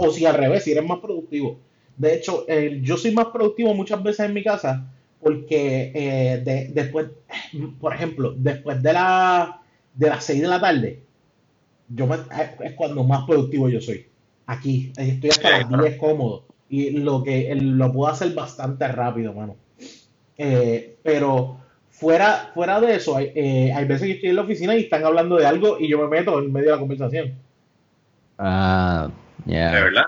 o 0.00 0.10
si 0.10 0.26
al 0.26 0.34
revés, 0.34 0.64
si 0.64 0.72
eres 0.72 0.84
más 0.84 0.98
productivo. 0.98 1.58
De 1.96 2.14
hecho, 2.14 2.46
yo 2.82 2.96
soy 2.96 3.12
más 3.12 3.26
productivo 3.26 3.74
muchas 3.74 4.02
veces 4.02 4.26
en 4.26 4.34
mi 4.34 4.42
casa 4.42 4.90
porque 5.20 5.92
eh, 5.94 6.70
después, 6.72 7.08
por 7.80 7.94
ejemplo, 7.94 8.32
después 8.36 8.82
de, 8.82 8.92
la, 8.92 9.60
de 9.94 10.08
las 10.08 10.24
6 10.24 10.40
de 10.40 10.48
la 10.48 10.60
tarde, 10.60 11.02
yo 11.88 12.08
es 12.62 12.72
cuando 12.74 13.04
más 13.04 13.24
productivo 13.26 13.68
yo 13.68 13.80
soy. 13.80 14.06
Aquí, 14.46 14.92
estoy 14.96 15.30
hasta 15.30 15.58
las 15.58 15.68
10 15.68 15.98
cómodo 15.98 16.44
y 16.70 16.90
lo 16.90 17.22
que 17.22 17.54
lo 17.54 17.92
puedo 17.92 18.10
hacer 18.10 18.32
bastante 18.32 18.88
rápido, 18.88 19.34
mano. 19.34 19.56
Eh, 20.38 20.96
pero 21.02 21.58
fuera, 21.98 22.50
fuera 22.54 22.80
de 22.80 22.94
eso, 22.94 23.16
hay, 23.16 23.32
eh, 23.34 23.72
hay 23.74 23.84
veces 23.84 24.06
que 24.06 24.12
estoy 24.12 24.30
en 24.30 24.36
la 24.36 24.42
oficina 24.42 24.76
y 24.76 24.82
están 24.82 25.04
hablando 25.04 25.36
de 25.36 25.46
algo 25.46 25.78
y 25.80 25.88
yo 25.88 25.98
me 25.98 26.08
meto 26.08 26.38
en 26.38 26.52
medio 26.52 26.66
de 26.66 26.72
la 26.72 26.80
conversación. 26.80 27.34
Ah, 28.38 29.08
ya. 29.44 29.72
¿De 29.72 29.82
verdad? 29.82 30.06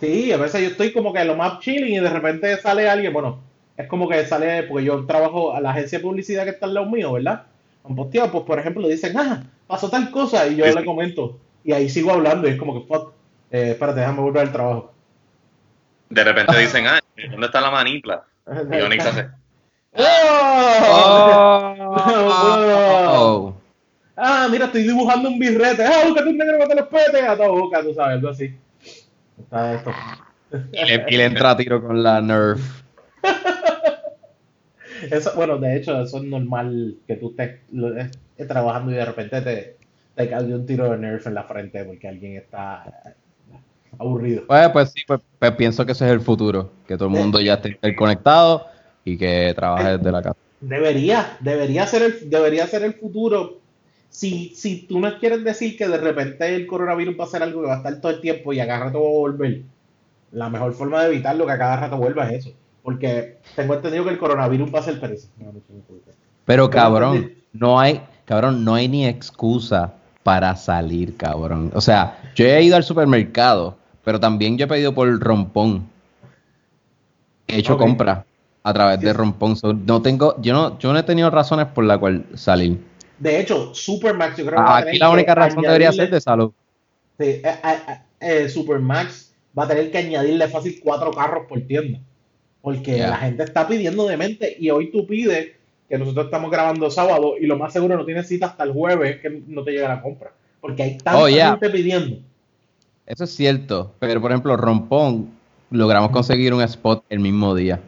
Sí, 0.00 0.32
a 0.32 0.36
veces 0.36 0.62
yo 0.62 0.68
estoy 0.68 0.92
como 0.92 1.12
que 1.12 1.24
lo 1.24 1.36
más 1.36 1.60
chilling 1.60 1.94
y 1.94 1.98
de 1.98 2.10
repente 2.10 2.56
sale 2.58 2.88
alguien, 2.88 3.12
bueno, 3.12 3.40
es 3.76 3.88
como 3.88 4.08
que 4.08 4.24
sale, 4.24 4.62
porque 4.64 4.84
yo 4.84 5.04
trabajo 5.06 5.54
a 5.54 5.60
la 5.60 5.70
agencia 5.70 5.98
de 5.98 6.04
publicidad 6.04 6.44
que 6.44 6.50
está 6.50 6.66
al 6.66 6.74
lado 6.74 6.86
mío, 6.86 7.12
¿verdad? 7.12 7.44
Han 7.84 7.96
posteado, 7.96 8.30
pues 8.30 8.44
por 8.44 8.58
ejemplo 8.58 8.86
dicen, 8.86 9.16
ah, 9.18 9.42
pasó 9.66 9.90
tal 9.90 10.10
cosa 10.10 10.46
y 10.46 10.56
yo 10.56 10.66
le 10.66 10.84
comento 10.84 11.38
y 11.64 11.72
ahí 11.72 11.88
sigo 11.88 12.12
hablando 12.12 12.46
y 12.46 12.52
es 12.52 12.58
como 12.58 12.74
que, 12.74 12.86
fuck, 12.86 13.12
eh, 13.50 13.70
espérate, 13.70 14.00
déjame 14.00 14.20
volver 14.20 14.42
al 14.42 14.52
trabajo. 14.52 14.92
De 16.10 16.22
repente 16.22 16.56
dicen, 16.58 16.86
ah, 16.86 17.00
¿dónde 17.30 17.46
está 17.46 17.60
la 17.60 17.70
manipla? 17.70 18.24
Y 18.70 18.80
Onyx 18.80 19.06
hace. 19.06 19.43
¡Oh! 19.96 21.74
¡Oh! 23.16 23.54
Ah, 24.16 24.48
mira, 24.50 24.66
estoy 24.66 24.82
dibujando 24.84 25.28
un 25.28 25.38
birrete. 25.38 25.84
Ah, 25.84 26.04
búscate 26.06 26.30
un 26.30 26.38
negro 26.38 26.58
que 26.58 26.66
te 26.66 26.74
lo 26.74 26.88
pete. 26.88 27.20
A 27.22 27.36
todo 27.36 27.52
boca, 27.52 27.82
tú 27.82 27.94
sabes, 27.94 28.16
algo 28.16 28.28
así. 28.28 28.54
Está 29.38 29.74
esto. 29.74 29.92
Y 30.72 31.16
le, 31.16 31.24
entra 31.24 31.50
a 31.50 31.56
tiro 31.56 31.82
con 31.82 32.00
la 32.00 32.20
Nerf. 32.20 32.60
Eso, 35.10 35.32
bueno, 35.34 35.58
de 35.58 35.76
hecho, 35.76 36.00
eso 36.00 36.18
es 36.18 36.22
normal 36.22 36.94
que 37.08 37.16
tú 37.16 37.34
estés, 37.36 37.58
trabajando 38.46 38.92
y 38.92 38.94
de 38.94 39.04
repente 39.04 39.40
te, 39.40 39.76
te 40.14 40.30
caiga 40.30 40.54
un 40.54 40.64
tiro 40.64 40.88
de 40.92 40.96
Nerf 40.96 41.26
en 41.26 41.34
la 41.34 41.42
frente 41.42 41.84
porque 41.84 42.06
alguien 42.06 42.36
está 42.36 43.16
aburrido. 43.98 44.44
Pues, 44.46 44.68
pues 44.68 44.92
sí, 44.92 45.02
pues, 45.04 45.20
pues, 45.40 45.50
pienso 45.52 45.84
que 45.84 45.90
ese 45.92 46.06
es 46.06 46.12
el 46.12 46.20
futuro, 46.20 46.70
que 46.86 46.96
todo 46.96 47.08
el 47.08 47.14
mundo 47.16 47.40
ya 47.40 47.54
esté 47.54 47.96
conectado 47.96 48.66
y 49.04 49.16
que 49.16 49.52
trabaje 49.54 49.98
desde 49.98 50.12
la 50.12 50.22
casa. 50.22 50.36
Debería, 50.60 51.36
debería 51.40 51.86
ser 51.86 52.02
el, 52.02 52.30
debería 52.30 52.66
ser 52.66 52.82
el 52.82 52.94
futuro. 52.94 53.58
Si, 54.08 54.54
si 54.54 54.82
tú 54.82 55.00
no 55.00 55.18
quieres 55.18 55.44
decir 55.44 55.76
que 55.76 55.88
de 55.88 55.98
repente 55.98 56.54
el 56.54 56.66
coronavirus 56.66 57.18
va 57.18 57.24
a 57.24 57.28
ser 57.28 57.42
algo 57.42 57.60
que 57.60 57.66
va 57.68 57.74
a 57.74 57.76
estar 57.78 58.00
todo 58.00 58.12
el 58.12 58.20
tiempo 58.20 58.52
y 58.52 58.60
a 58.60 58.66
cada 58.66 58.84
rato 58.86 59.02
va 59.02 59.08
a 59.08 59.12
volver, 59.12 59.62
la 60.32 60.48
mejor 60.48 60.72
forma 60.72 61.02
de 61.02 61.12
evitarlo 61.12 61.46
que 61.46 61.52
a 61.52 61.58
cada 61.58 61.76
rato 61.76 61.96
vuelva 61.96 62.30
es 62.30 62.46
eso. 62.46 62.56
Porque 62.82 63.38
tengo 63.56 63.74
entendido 63.74 64.04
que 64.04 64.10
el 64.10 64.18
coronavirus 64.18 64.74
va 64.74 64.80
a 64.80 64.82
ser 64.82 65.00
pereza. 65.00 65.28
Pero 66.44 66.70
cabrón, 66.70 67.32
no 67.52 67.80
hay, 67.80 68.02
cabrón, 68.24 68.64
no 68.64 68.74
hay 68.74 68.88
ni 68.88 69.06
excusa 69.06 69.94
para 70.22 70.54
salir, 70.56 71.16
cabrón. 71.16 71.70
O 71.74 71.80
sea, 71.80 72.18
yo 72.34 72.46
he 72.46 72.62
ido 72.62 72.76
al 72.76 72.84
supermercado, 72.84 73.76
pero 74.04 74.20
también 74.20 74.58
yo 74.58 74.66
he 74.66 74.68
pedido 74.68 74.94
por 74.94 75.18
rompón. 75.18 75.86
He 77.46 77.58
hecho 77.58 77.76
compra 77.76 78.24
a 78.64 78.72
través 78.72 79.00
de 79.00 79.12
rompón. 79.12 79.54
no 79.86 80.02
tengo, 80.02 80.36
yo 80.40 80.54
no, 80.54 80.78
yo 80.78 80.92
no 80.92 80.98
he 80.98 81.02
tenido 81.02 81.30
razones 81.30 81.66
por 81.66 81.84
la 81.84 81.98
cual 81.98 82.24
salir. 82.34 82.78
De 83.18 83.38
hecho, 83.38 83.74
Supermax, 83.74 84.38
yo 84.38 84.46
creo 84.46 84.64
que 84.64 84.72
aquí 84.72 84.98
la 84.98 85.10
única 85.10 85.34
razón 85.34 85.62
debería 85.62 85.92
ser 85.92 86.10
de 86.10 86.20
salud. 86.20 86.50
Sí, 87.18 87.26
eh, 87.26 87.42
eh, 87.44 87.98
eh, 88.20 88.48
Supermax 88.48 89.32
va 89.56 89.64
a 89.64 89.68
tener 89.68 89.90
que 89.90 89.98
añadirle 89.98 90.48
fácil 90.48 90.80
cuatro 90.82 91.12
carros 91.12 91.44
por 91.46 91.60
tienda. 91.60 92.00
Porque 92.60 92.96
la 92.96 93.18
gente 93.18 93.44
está 93.44 93.68
pidiendo 93.68 94.06
de 94.06 94.16
mente 94.16 94.56
y 94.58 94.70
hoy 94.70 94.90
tú 94.90 95.06
pides 95.06 95.52
que 95.86 95.98
nosotros 95.98 96.24
estamos 96.24 96.50
grabando 96.50 96.90
sábado 96.90 97.34
y 97.38 97.46
lo 97.46 97.58
más 97.58 97.74
seguro 97.74 97.98
no 97.98 98.06
tienes 98.06 98.26
cita 98.26 98.46
hasta 98.46 98.64
el 98.64 98.72
jueves 98.72 99.20
que 99.20 99.42
no 99.46 99.62
te 99.62 99.72
llega 99.72 99.88
la 99.88 100.00
compra. 100.00 100.32
Porque 100.62 100.82
hay 100.82 100.96
tanta 100.96 101.22
oh, 101.22 101.26
gente 101.26 101.68
pidiendo. 101.68 102.16
Eso 103.04 103.24
es 103.24 103.30
cierto, 103.30 103.94
pero 103.98 104.22
por 104.22 104.30
ejemplo, 104.30 104.56
Rompón, 104.56 105.28
logramos 105.70 106.10
conseguir 106.10 106.54
un 106.54 106.62
spot 106.62 107.04
el 107.10 107.20
mismo 107.20 107.54
día. 107.54 107.80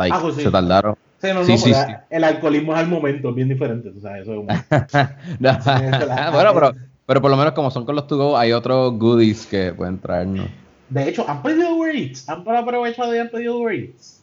Like, 0.00 0.16
ah, 0.16 0.20
pues 0.22 0.36
Se 0.36 0.50
tardaron. 0.50 0.96
Sí, 1.20 1.28
no, 1.28 1.44
no, 1.44 1.58
sí, 1.58 1.72
El 2.08 2.24
alcoholismo 2.24 2.72
es 2.72 2.78
al 2.78 2.88
momento, 2.88 3.34
bien 3.34 3.50
diferente, 3.50 3.90
eso 3.90 4.42
bueno, 4.42 4.64
pero, 6.54 6.72
pero 7.04 7.20
por 7.20 7.30
lo 7.30 7.36
menos 7.36 7.52
como 7.52 7.70
son 7.70 7.84
con 7.84 7.94
los 7.94 8.06
to 8.06 8.16
go, 8.16 8.38
hay 8.38 8.52
otros 8.52 8.98
goodies 8.98 9.44
que 9.44 9.74
pueden 9.74 9.98
traernos. 9.98 10.46
De 10.88 11.06
hecho, 11.06 11.28
¿han 11.28 11.42
pedido 11.42 11.74
Uber 11.74 11.94
Eats? 11.94 12.26
¿Han 12.30 12.48
aprovechado 12.48 13.14
y 13.14 13.18
han 13.18 13.28
pedido 13.28 13.58
Uber 13.58 13.74
Eats? 13.74 14.22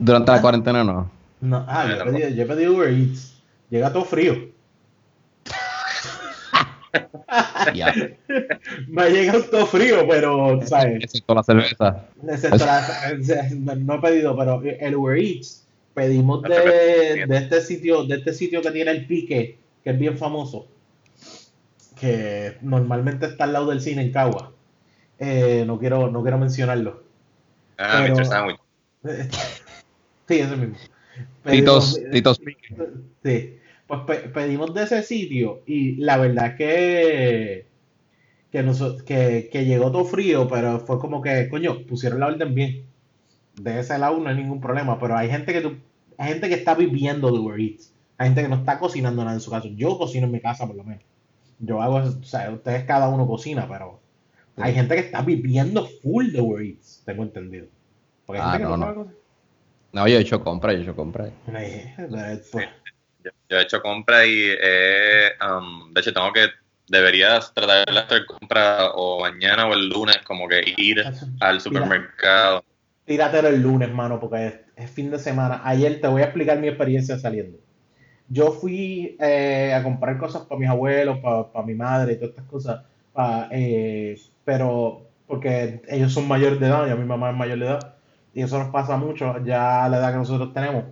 Durante 0.00 0.32
la 0.32 0.38
ah. 0.38 0.40
cuarentena 0.40 0.82
no. 0.82 1.08
No, 1.40 1.64
ah, 1.68 1.86
yo, 1.86 1.94
he 1.94 2.04
pedido, 2.04 2.28
yo 2.30 2.42
he 2.42 2.46
pedido 2.46 2.72
Uber 2.72 2.90
Eats. 2.90 3.40
Llega 3.70 3.92
todo 3.92 4.04
frío. 4.04 4.48
Me 8.88 9.02
ha 9.02 9.08
llegado 9.08 9.42
todo 9.44 9.66
frío, 9.66 10.06
pero, 10.08 10.60
¿sabes? 10.66 11.00
Necesito 11.00 11.34
la 11.34 11.42
cerveza. 11.42 12.04
no 13.76 13.94
he 13.94 13.98
pedido, 14.00 14.36
pero 14.36 14.62
el 14.62 14.94
Uber 14.94 15.18
Eats 15.18 15.66
pedimos 15.94 16.42
de, 16.42 17.26
de, 17.26 17.36
este 17.36 17.60
sitio, 17.60 18.04
de 18.04 18.16
este 18.16 18.32
sitio 18.32 18.60
que 18.62 18.70
tiene 18.70 18.90
el 18.90 19.06
pique, 19.06 19.58
que 19.82 19.90
es 19.90 19.98
bien 19.98 20.18
famoso, 20.18 20.68
que 21.98 22.56
normalmente 22.60 23.26
está 23.26 23.44
al 23.44 23.52
lado 23.52 23.70
del 23.70 23.80
cine 23.80 24.02
en 24.02 24.12
Cagua. 24.12 24.52
Eh, 25.18 25.64
no 25.66 25.78
quiero, 25.78 26.10
no 26.10 26.22
quiero 26.22 26.38
mencionarlo. 26.38 27.02
Ah, 27.78 28.00
pero, 28.02 28.16
Mr. 28.16 28.26
Sandwich. 28.26 28.60
sí, 30.28 30.38
ese 30.38 30.56
mismo. 30.56 30.76
Titos, 31.44 31.98
Titos 32.12 32.40
Sí 33.22 33.56
pues 33.86 34.20
pedimos 34.34 34.74
de 34.74 34.82
ese 34.82 35.02
sitio 35.02 35.62
y 35.66 35.96
la 35.96 36.16
verdad 36.16 36.56
que 36.56 37.66
que, 38.50 38.62
nos, 38.62 39.02
que, 39.02 39.48
que, 39.52 39.64
llegó 39.64 39.90
todo 39.92 40.04
frío, 40.04 40.48
pero 40.48 40.80
fue 40.80 40.98
como 40.98 41.20
que, 41.20 41.48
coño, 41.48 41.82
pusieron 41.86 42.20
la 42.20 42.28
orden 42.28 42.54
bien. 42.54 42.86
De 43.54 43.80
ese 43.80 43.98
lado 43.98 44.18
no 44.18 44.28
hay 44.28 44.36
ningún 44.36 44.60
problema, 44.60 44.98
pero 44.98 45.16
hay 45.16 45.28
gente 45.28 45.52
que 45.52 45.60
tú, 45.60 45.76
hay 46.18 46.32
gente 46.32 46.48
que 46.48 46.54
está 46.54 46.74
viviendo 46.74 47.30
de 47.30 47.38
Uber 47.38 47.60
Eats. 47.60 47.92
Hay 48.18 48.28
gente 48.28 48.42
que 48.42 48.48
no 48.48 48.56
está 48.56 48.78
cocinando 48.78 49.22
nada 49.22 49.34
en 49.34 49.40
su 49.40 49.50
casa. 49.50 49.68
Yo 49.74 49.98
cocino 49.98 50.26
en 50.26 50.32
mi 50.32 50.40
casa 50.40 50.66
por 50.66 50.76
lo 50.76 50.84
menos. 50.84 51.02
Yo 51.58 51.82
hago, 51.82 51.96
o 51.96 52.22
sea, 52.22 52.50
ustedes 52.50 52.84
cada 52.84 53.08
uno 53.08 53.26
cocina, 53.26 53.66
pero 53.68 54.00
hay 54.56 54.74
gente 54.74 54.94
que 54.94 55.00
está 55.02 55.22
viviendo 55.22 55.86
full 56.02 56.30
de 56.32 56.40
Uber 56.40 56.64
Eats, 56.64 57.02
tengo 57.04 57.22
entendido. 57.22 57.66
Porque 58.24 58.40
hay 58.40 58.48
ah, 58.48 58.52
gente 58.52 58.64
no, 58.64 58.74
que 58.74 58.80
no, 58.80 58.94
no. 58.94 59.12
no, 59.92 60.08
yo 60.08 60.16
he 60.16 60.20
hecho 60.20 60.42
compra, 60.42 60.72
yo 60.72 60.80
he 60.80 60.82
hecho 60.82 60.96
compra. 60.96 61.30
Pues, 61.44 61.88
yo 63.48 63.58
he 63.58 63.62
hecho 63.62 63.80
compra 63.80 64.26
y 64.26 64.48
eh, 64.60 65.30
de 65.90 66.00
hecho 66.00 66.12
tengo 66.12 66.32
que, 66.32 66.48
deberías 66.88 67.52
tratar 67.54 67.86
de 67.86 67.98
hacer 67.98 68.26
compra 68.26 68.90
o 68.94 69.20
mañana 69.20 69.66
o 69.66 69.74
el 69.74 69.88
lunes, 69.88 70.18
como 70.24 70.48
que 70.48 70.74
ir 70.76 71.04
al 71.40 71.60
supermercado. 71.60 72.64
Tíratelo 73.04 73.48
el 73.48 73.62
lunes, 73.62 73.90
mano, 73.92 74.18
porque 74.18 74.64
es, 74.74 74.90
fin 74.90 75.10
de 75.10 75.18
semana. 75.18 75.62
Ayer 75.64 76.00
te 76.00 76.08
voy 76.08 76.22
a 76.22 76.26
explicar 76.26 76.58
mi 76.58 76.68
experiencia 76.68 77.18
saliendo. 77.18 77.58
Yo 78.28 78.50
fui 78.50 79.16
eh, 79.20 79.72
a 79.72 79.82
comprar 79.82 80.18
cosas 80.18 80.42
para 80.42 80.58
mis 80.58 80.68
abuelos, 80.68 81.18
para, 81.18 81.64
mi 81.64 81.74
madre 81.74 82.14
y 82.14 82.16
todas 82.16 82.30
estas 82.30 82.46
cosas, 82.46 82.84
eh, 83.52 84.20
pero 84.44 85.06
porque 85.28 85.82
ellos 85.88 86.12
son 86.12 86.26
mayores 86.26 86.58
de 86.58 86.66
edad, 86.66 86.86
y 86.86 86.90
a 86.90 86.96
mi 86.96 87.04
mamá 87.04 87.30
es 87.30 87.36
mayor 87.36 87.58
de 87.58 87.66
edad, 87.66 87.94
y 88.34 88.42
eso 88.42 88.58
nos 88.58 88.70
pasa 88.70 88.96
mucho 88.96 89.44
ya 89.44 89.84
a 89.84 89.88
la 89.88 89.98
edad 89.98 90.12
que 90.12 90.18
nosotros 90.18 90.52
tenemos 90.52 90.84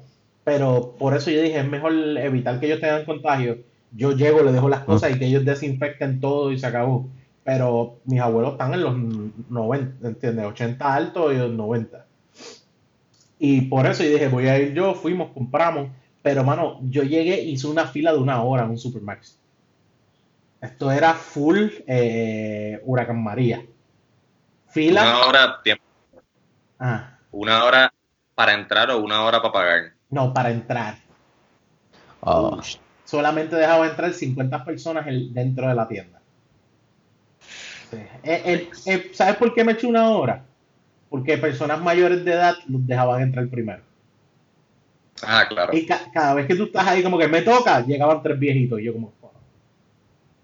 pero 0.44 0.94
por 0.98 1.16
eso 1.16 1.30
yo 1.30 1.42
dije, 1.42 1.58
es 1.58 1.68
mejor 1.68 1.92
evitar 2.18 2.60
que 2.60 2.66
ellos 2.66 2.80
tengan 2.80 3.04
contagio. 3.06 3.58
Yo 3.92 4.12
llego, 4.12 4.42
le 4.42 4.52
dejo 4.52 4.68
las 4.68 4.84
cosas 4.84 5.10
y 5.14 5.18
que 5.18 5.26
ellos 5.26 5.44
desinfecten 5.44 6.20
todo 6.20 6.52
y 6.52 6.58
se 6.58 6.66
acabó. 6.66 7.08
Pero 7.44 7.98
mis 8.04 8.20
abuelos 8.20 8.52
están 8.52 8.74
en 8.74 8.82
los 8.82 8.96
90, 9.50 10.08
¿entiendes? 10.08 10.44
80 10.46 10.94
altos 10.94 11.32
y 11.32 11.36
los 11.36 11.50
90. 11.50 12.06
Y 13.38 13.62
por 13.62 13.86
eso 13.86 14.02
yo 14.02 14.10
dije, 14.10 14.28
voy 14.28 14.48
a 14.48 14.58
ir 14.58 14.74
yo, 14.74 14.94
fuimos, 14.94 15.30
compramos. 15.32 15.88
Pero, 16.22 16.44
mano, 16.44 16.78
yo 16.82 17.02
llegué, 17.02 17.42
hice 17.42 17.66
una 17.66 17.86
fila 17.86 18.12
de 18.12 18.18
una 18.18 18.42
hora 18.42 18.64
en 18.64 18.70
un 18.70 18.78
Supermax. 18.78 19.38
Esto 20.60 20.90
era 20.90 21.12
full 21.12 21.68
eh, 21.86 22.80
Huracán 22.84 23.22
María. 23.22 23.62
Fila. 24.68 25.02
Una 25.02 25.26
hora 25.26 25.62
tiempo. 25.62 25.84
Ah. 26.78 27.18
Una 27.30 27.64
hora 27.64 27.92
para 28.34 28.54
entrar 28.54 28.90
o 28.90 28.98
una 28.98 29.22
hora 29.22 29.42
para 29.42 29.52
pagar. 29.52 29.93
No, 30.14 30.32
para 30.32 30.50
entrar. 30.52 30.94
Oh. 32.20 32.60
Solamente 33.04 33.56
dejaba 33.56 33.88
entrar 33.88 34.12
50 34.12 34.64
personas 34.64 35.04
dentro 35.06 35.68
de 35.68 35.74
la 35.74 35.88
tienda. 35.88 36.20
Eh, 38.22 38.70
eh, 38.86 39.10
¿Sabes 39.12 39.36
por 39.36 39.52
qué 39.52 39.64
me 39.64 39.72
eché 39.72 39.88
una 39.88 40.08
hora? 40.10 40.44
Porque 41.10 41.36
personas 41.36 41.80
mayores 41.82 42.24
de 42.24 42.32
edad 42.32 42.54
los 42.68 42.86
dejaban 42.86 43.22
entrar 43.22 43.48
primero. 43.48 43.82
Ah, 45.22 45.46
claro. 45.48 45.76
Y 45.76 45.84
cada 45.86 46.34
vez 46.34 46.46
que 46.46 46.54
tú 46.54 46.64
estás 46.64 46.86
ahí 46.86 47.02
como 47.02 47.18
que 47.18 47.28
me 47.28 47.42
toca, 47.42 47.84
llegaban 47.84 48.22
tres 48.22 48.38
viejitos 48.38 48.80
y 48.80 48.84
yo 48.84 48.92
como... 48.92 49.12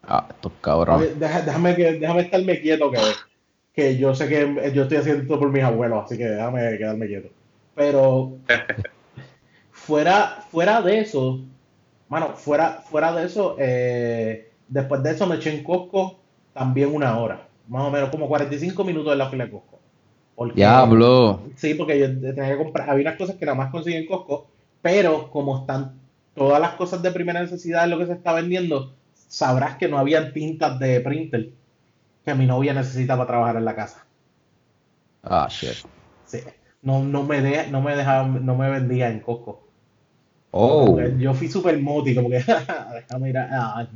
Ah, 0.03 0.27
estos 0.29 0.53
cabrones. 0.61 1.17
Déjame, 1.19 1.75
déjame 1.75 2.23
estarme 2.23 2.61
quieto 2.61 2.91
que, 2.91 2.99
que 3.73 3.97
yo 3.97 4.17
sé 4.17 4.29
que 4.29 4.73
yo 4.75 4.83
estoy 4.83 4.99
haciendo 4.99 5.23
esto 5.23 5.39
por 5.39 5.51
mis 5.51 5.63
abuelos, 5.63 6.07
así 6.07 6.19
que 6.19 6.25
déjame 6.25 6.77
quedarme 6.77 7.07
quieto. 7.07 7.29
Pero 7.77 8.33
fuera, 9.87 10.45
fuera 10.51 10.83
de 10.83 11.01
eso, 11.01 11.41
mano, 12.09 12.35
fuera, 12.37 12.83
fuera 12.89 13.13
de 13.13 13.27
eso, 13.27 13.57
eh, 13.59 14.53
después 14.69 15.03
de 15.03 15.11
eso 15.13 15.27
me 15.27 15.37
eché 15.37 15.55
en 15.55 15.65
Costco 15.65 16.19
también 16.53 16.95
una 16.95 17.19
hora, 17.19 17.49
más 17.69 17.85
o 17.85 17.91
menos 17.91 18.11
como 18.11 18.29
45 18.29 18.85
minutos 18.85 19.13
en 19.13 19.19
la 19.19 19.31
fila 19.31 19.45
de 19.45 19.51
Costco. 19.51 19.81
Porque, 20.35 20.55
Diablo. 20.55 21.43
Sí, 21.57 21.75
porque 21.75 21.99
yo 21.99 22.07
tenía 22.09 22.51
que 22.51 22.59
comprar, 22.59 22.89
había 22.89 23.09
unas 23.09 23.19
cosas 23.19 23.37
que 23.37 23.47
nada 23.47 23.57
más 23.57 23.71
conseguí 23.71 23.97
en 23.97 24.07
Costco, 24.07 24.49
pero 24.83 25.31
como 25.31 25.59
están 25.61 25.99
todas 26.35 26.61
las 26.61 26.73
cosas 26.73 27.03
de 27.03 27.11
primera 27.11 27.41
necesidad 27.41 27.85
en 27.85 27.91
lo 27.91 27.99
que 27.99 28.07
se 28.07 28.13
está 28.13 28.33
vendiendo, 28.33 28.95
sabrás 29.15 29.77
que 29.77 29.89
no 29.89 29.99
habían 29.99 30.33
tintas 30.33 30.79
de 30.79 31.01
printer 31.01 31.51
que 32.25 32.35
mi 32.35 32.47
novia 32.47 32.75
necesita 32.75 33.17
para 33.17 33.27
trabajar 33.27 33.57
en 33.57 33.65
la 33.65 33.75
casa. 33.75 34.07
Ah, 35.23 35.49
shit. 35.51 35.87
Sí. 36.27 36.39
No, 36.83 37.03
no 37.03 37.25
me 37.25 37.43
de, 37.43 37.67
no 37.69 37.83
me 37.83 37.95
dejaba, 37.95 38.27
no 38.27 38.55
me 38.55 38.71
vendía 38.71 39.11
en 39.11 39.21
Costco. 39.21 39.70
Oh. 40.53 41.01
Yo 41.19 41.33
fui 41.35 41.49
súper 41.49 41.81
moti, 41.81 42.15
como 42.15 42.29
que 42.29 42.39
déjame 42.95 43.31
ir 43.31 43.39
a, 43.39 43.49
ah, 43.79 43.89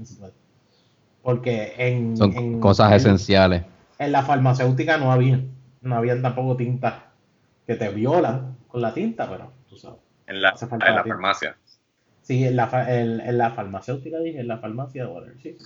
porque 1.23 1.75
en, 1.79 2.17
Son 2.17 2.61
cosas 2.61 2.93
esenciales. 2.93 3.65
En 3.99 4.13
la 4.13 4.23
farmacéutica 4.23 4.99
no 4.99 5.11
había, 5.11 5.41
no 5.81 5.97
habían 5.97 6.21
tampoco 6.21 6.57
tintas 6.57 6.95
que 7.67 7.77
te 7.77 7.89
violan 7.89 8.57
con 8.69 8.83
la 8.83 8.93
tinta, 8.93 9.29
pero 9.29 9.51
tú 9.69 9.77
sabes. 9.77 10.01
En 10.27 10.43
la, 10.43 10.55
en 10.61 10.95
la 10.95 11.05
farmacia. 11.05 11.57
Sí, 12.23 12.45
en 12.45 12.57
la, 12.57 12.69
en, 12.89 13.39
la 13.39 13.51
farmacéutica 13.51 14.19
dije, 14.19 14.41
en 14.41 14.49
la 14.49 14.59
farmacia, 14.59 15.07
de 15.07 15.39
sí. 15.43 15.57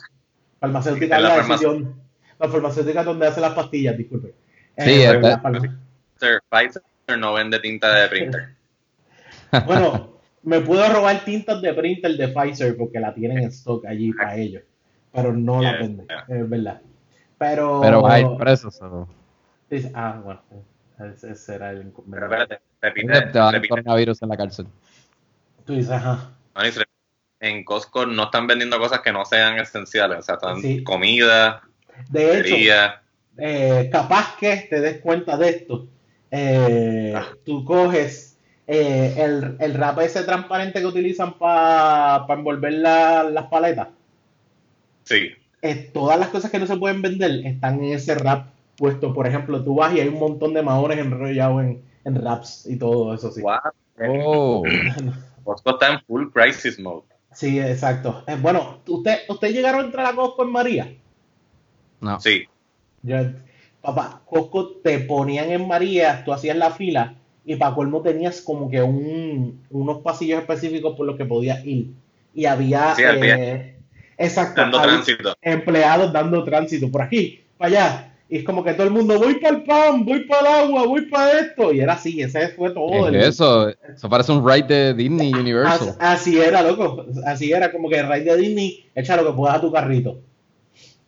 Farmacéutica 0.61 1.17
en 1.17 1.23
la, 1.23 1.31
farmacia. 1.31 1.69
la 2.39 2.49
farmacéutica 2.49 3.05
donde 3.05 3.27
hace 3.27 3.41
las 3.41 3.55
pastillas, 3.55 3.97
disculpe. 3.97 4.35
Sí, 4.77 5.03
eh, 5.03 5.21
Pfizer 6.51 6.83
no 7.19 7.33
vende 7.33 7.59
tinta 7.59 7.93
de 7.95 8.09
printer. 8.09 8.55
bueno, 9.67 10.15
me 10.43 10.61
puedo 10.61 10.89
robar 10.93 11.25
tintas 11.25 11.61
de 11.63 11.73
printer 11.75 12.13
de 12.17 12.29
Pfizer 12.29 12.77
porque 12.77 13.01
la 13.01 13.15
tienen 13.15 13.39
en 13.39 13.45
stock 13.49 13.85
allí 13.87 14.13
para 14.13 14.37
ellos, 14.37 14.63
pero 15.13 15.33
no 15.33 15.61
la 15.63 15.73
venden, 15.73 16.07
es 16.29 16.49
verdad. 16.49 16.81
Pero, 17.39 17.81
pero 17.81 18.09
hay 18.09 18.25
presos. 18.37 18.81
Ah, 19.95 20.21
bueno, 20.25 20.43
ese 21.13 21.35
será 21.35 21.71
el 21.71 21.93
Pero 22.11 22.25
espérate, 22.27 22.61
repite, 22.81 23.21
te 23.33 23.39
va 23.39 23.51
a 23.51 23.63
coronavirus 23.69 24.23
en 24.23 24.29
la 24.29 24.37
cárcel. 24.37 24.67
Tú 25.65 25.75
dices, 25.75 25.93
ajá. 25.93 26.31
En 27.41 27.65
Costco 27.65 28.07
no 28.07 28.25
están 28.25 28.47
vendiendo 28.49 28.79
cosas 28.79 29.01
que 29.01 29.13
no 29.13 29.25
sean 29.25 29.59
esenciales, 29.59 30.19
o 30.19 30.23
sea, 30.23 30.35
están 30.35 30.83
comida, 30.83 31.63
de 32.11 32.41
hecho, 32.41 32.57
eh, 33.37 33.89
capaz 33.93 34.37
que 34.37 34.67
te 34.69 34.81
des 34.81 35.01
cuenta 35.01 35.37
de 35.37 35.49
esto. 35.49 35.89
Eh, 36.31 37.15
ah. 37.17 37.29
Tú 37.45 37.65
coges 37.65 38.38
eh, 38.71 39.15
el, 39.17 39.57
el 39.61 39.73
wrap 39.79 39.99
ese 40.01 40.25
transparente 40.25 40.81
que 40.81 40.87
utilizan 40.87 41.39
para 41.39 42.27
envolver 42.29 42.75
las 42.75 43.47
paletas. 43.47 43.89
Sí. 45.05 45.31
todas 45.95 46.21
las 46.21 46.29
cosas 46.29 46.51
que 46.51 46.59
no 46.59 46.67
se 46.67 46.77
pueden 46.77 47.01
vender 47.01 47.47
están 47.47 47.83
en 47.83 47.95
ese 47.95 48.15
wrap 48.15 48.49
puesto. 48.77 49.15
Por 49.15 49.27
ejemplo, 49.27 49.65
tú 49.65 49.77
vas 49.77 49.95
y 49.95 50.01
hay 50.01 50.09
un 50.09 50.19
montón 50.19 50.53
de 50.53 50.63
maones 50.63 50.99
enrollados 50.99 51.63
en, 51.63 51.83
en 52.05 52.19
wraps 52.19 52.67
y 52.67 52.77
todo 52.77 53.15
eso. 53.15 53.33
Sí. 53.33 53.43
Oh. 54.07 54.63
Costco 55.45 55.71
está 55.71 55.95
en 55.95 56.01
full 56.03 56.29
crisis 56.31 56.79
mode. 56.79 57.05
Sí, 57.33 57.59
exacto. 57.59 58.23
bueno, 58.43 58.81
¿usted, 58.87 59.21
¿usted 59.31 59.51
llegaron 59.51 59.81
a 59.81 59.85
entrar 59.85 60.05
a 60.05 60.15
Costco 60.15 60.45
en 60.45 60.53
María? 60.53 60.95
No. 62.03 62.21
Sí. 62.21 62.47
papá, 63.81 64.21
Costco 64.27 64.73
te 64.85 64.99
ponían 64.99 65.51
en 65.53 65.67
María, 65.67 66.23
tú 66.23 66.35
hacías 66.35 66.59
la 66.59 66.71
fila 66.71 67.15
y 67.49 67.57
para 67.57 67.75
colmo 67.75 68.03
tenías 68.03 68.43
como 68.43 68.69
que 68.69 68.83
un, 68.83 69.65
unos 69.71 70.03
pasillos 70.03 70.41
específicos 70.41 70.95
por 70.95 71.07
los 71.07 71.17
que 71.17 71.25
podías 71.25 71.65
ir. 71.65 71.93
Y 72.35 72.45
había... 72.45 72.95
Sí, 72.95 73.03
eh, 73.07 73.75
exacto. 74.19 74.61
Dando 74.61 74.83
tránsito. 74.83 75.35
Empleados 75.41 76.13
dando 76.13 76.45
tránsito 76.45 76.91
por 76.91 77.01
aquí, 77.01 77.43
para 77.57 77.71
allá. 77.71 78.13
Y 78.29 78.37
es 78.37 78.45
como 78.45 78.63
que 78.63 78.75
todo 78.75 78.87
el 78.87 78.93
mundo, 78.93 79.19
voy 79.19 79.37
para 79.37 79.57
el 79.57 79.63
pan, 79.63 80.05
voy 80.05 80.27
para 80.27 80.41
el 80.41 80.69
agua, 80.69 80.87
voy 80.87 81.07
para 81.07 81.41
esto. 81.41 81.73
Y 81.73 81.81
era 81.81 81.95
así, 81.95 82.21
ese 82.21 82.49
fue 82.49 82.71
todo. 82.71 83.09
eso, 83.09 83.71
eso 83.71 84.11
parece 84.11 84.33
un 84.33 84.47
ride 84.47 84.67
de 84.67 84.93
Disney 84.95 85.33
Universal. 85.33 85.97
Así, 85.99 86.39
era, 86.39 86.61
loco. 86.61 87.07
Así 87.25 87.51
era, 87.51 87.73
como 87.73 87.89
que 87.89 87.99
el 87.99 88.13
ride 88.13 88.25
de 88.25 88.37
Disney, 88.37 88.91
echa 88.95 89.17
lo 89.17 89.25
que 89.25 89.33
puedas 89.33 89.57
a 89.57 89.61
tu 89.63 89.73
carrito. 89.73 90.21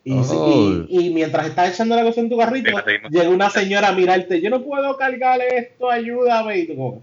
Oh. 0.09 0.87
Y, 0.89 1.11
mientras 1.11 1.47
estás 1.47 1.75
echando 1.75 1.95
la 1.95 2.03
cosa 2.03 2.21
en 2.21 2.31
tu 2.31 2.39
carrito, 2.39 2.71
llega 3.11 3.29
una 3.29 3.51
señora 3.51 3.89
a 3.89 3.93
mirarte, 3.93 4.41
yo 4.41 4.49
no 4.49 4.63
puedo 4.63 4.97
cargar 4.97 5.41
esto, 5.43 5.91
ayúdame. 5.91 6.59
Y 6.61 6.67
tú 6.69 7.03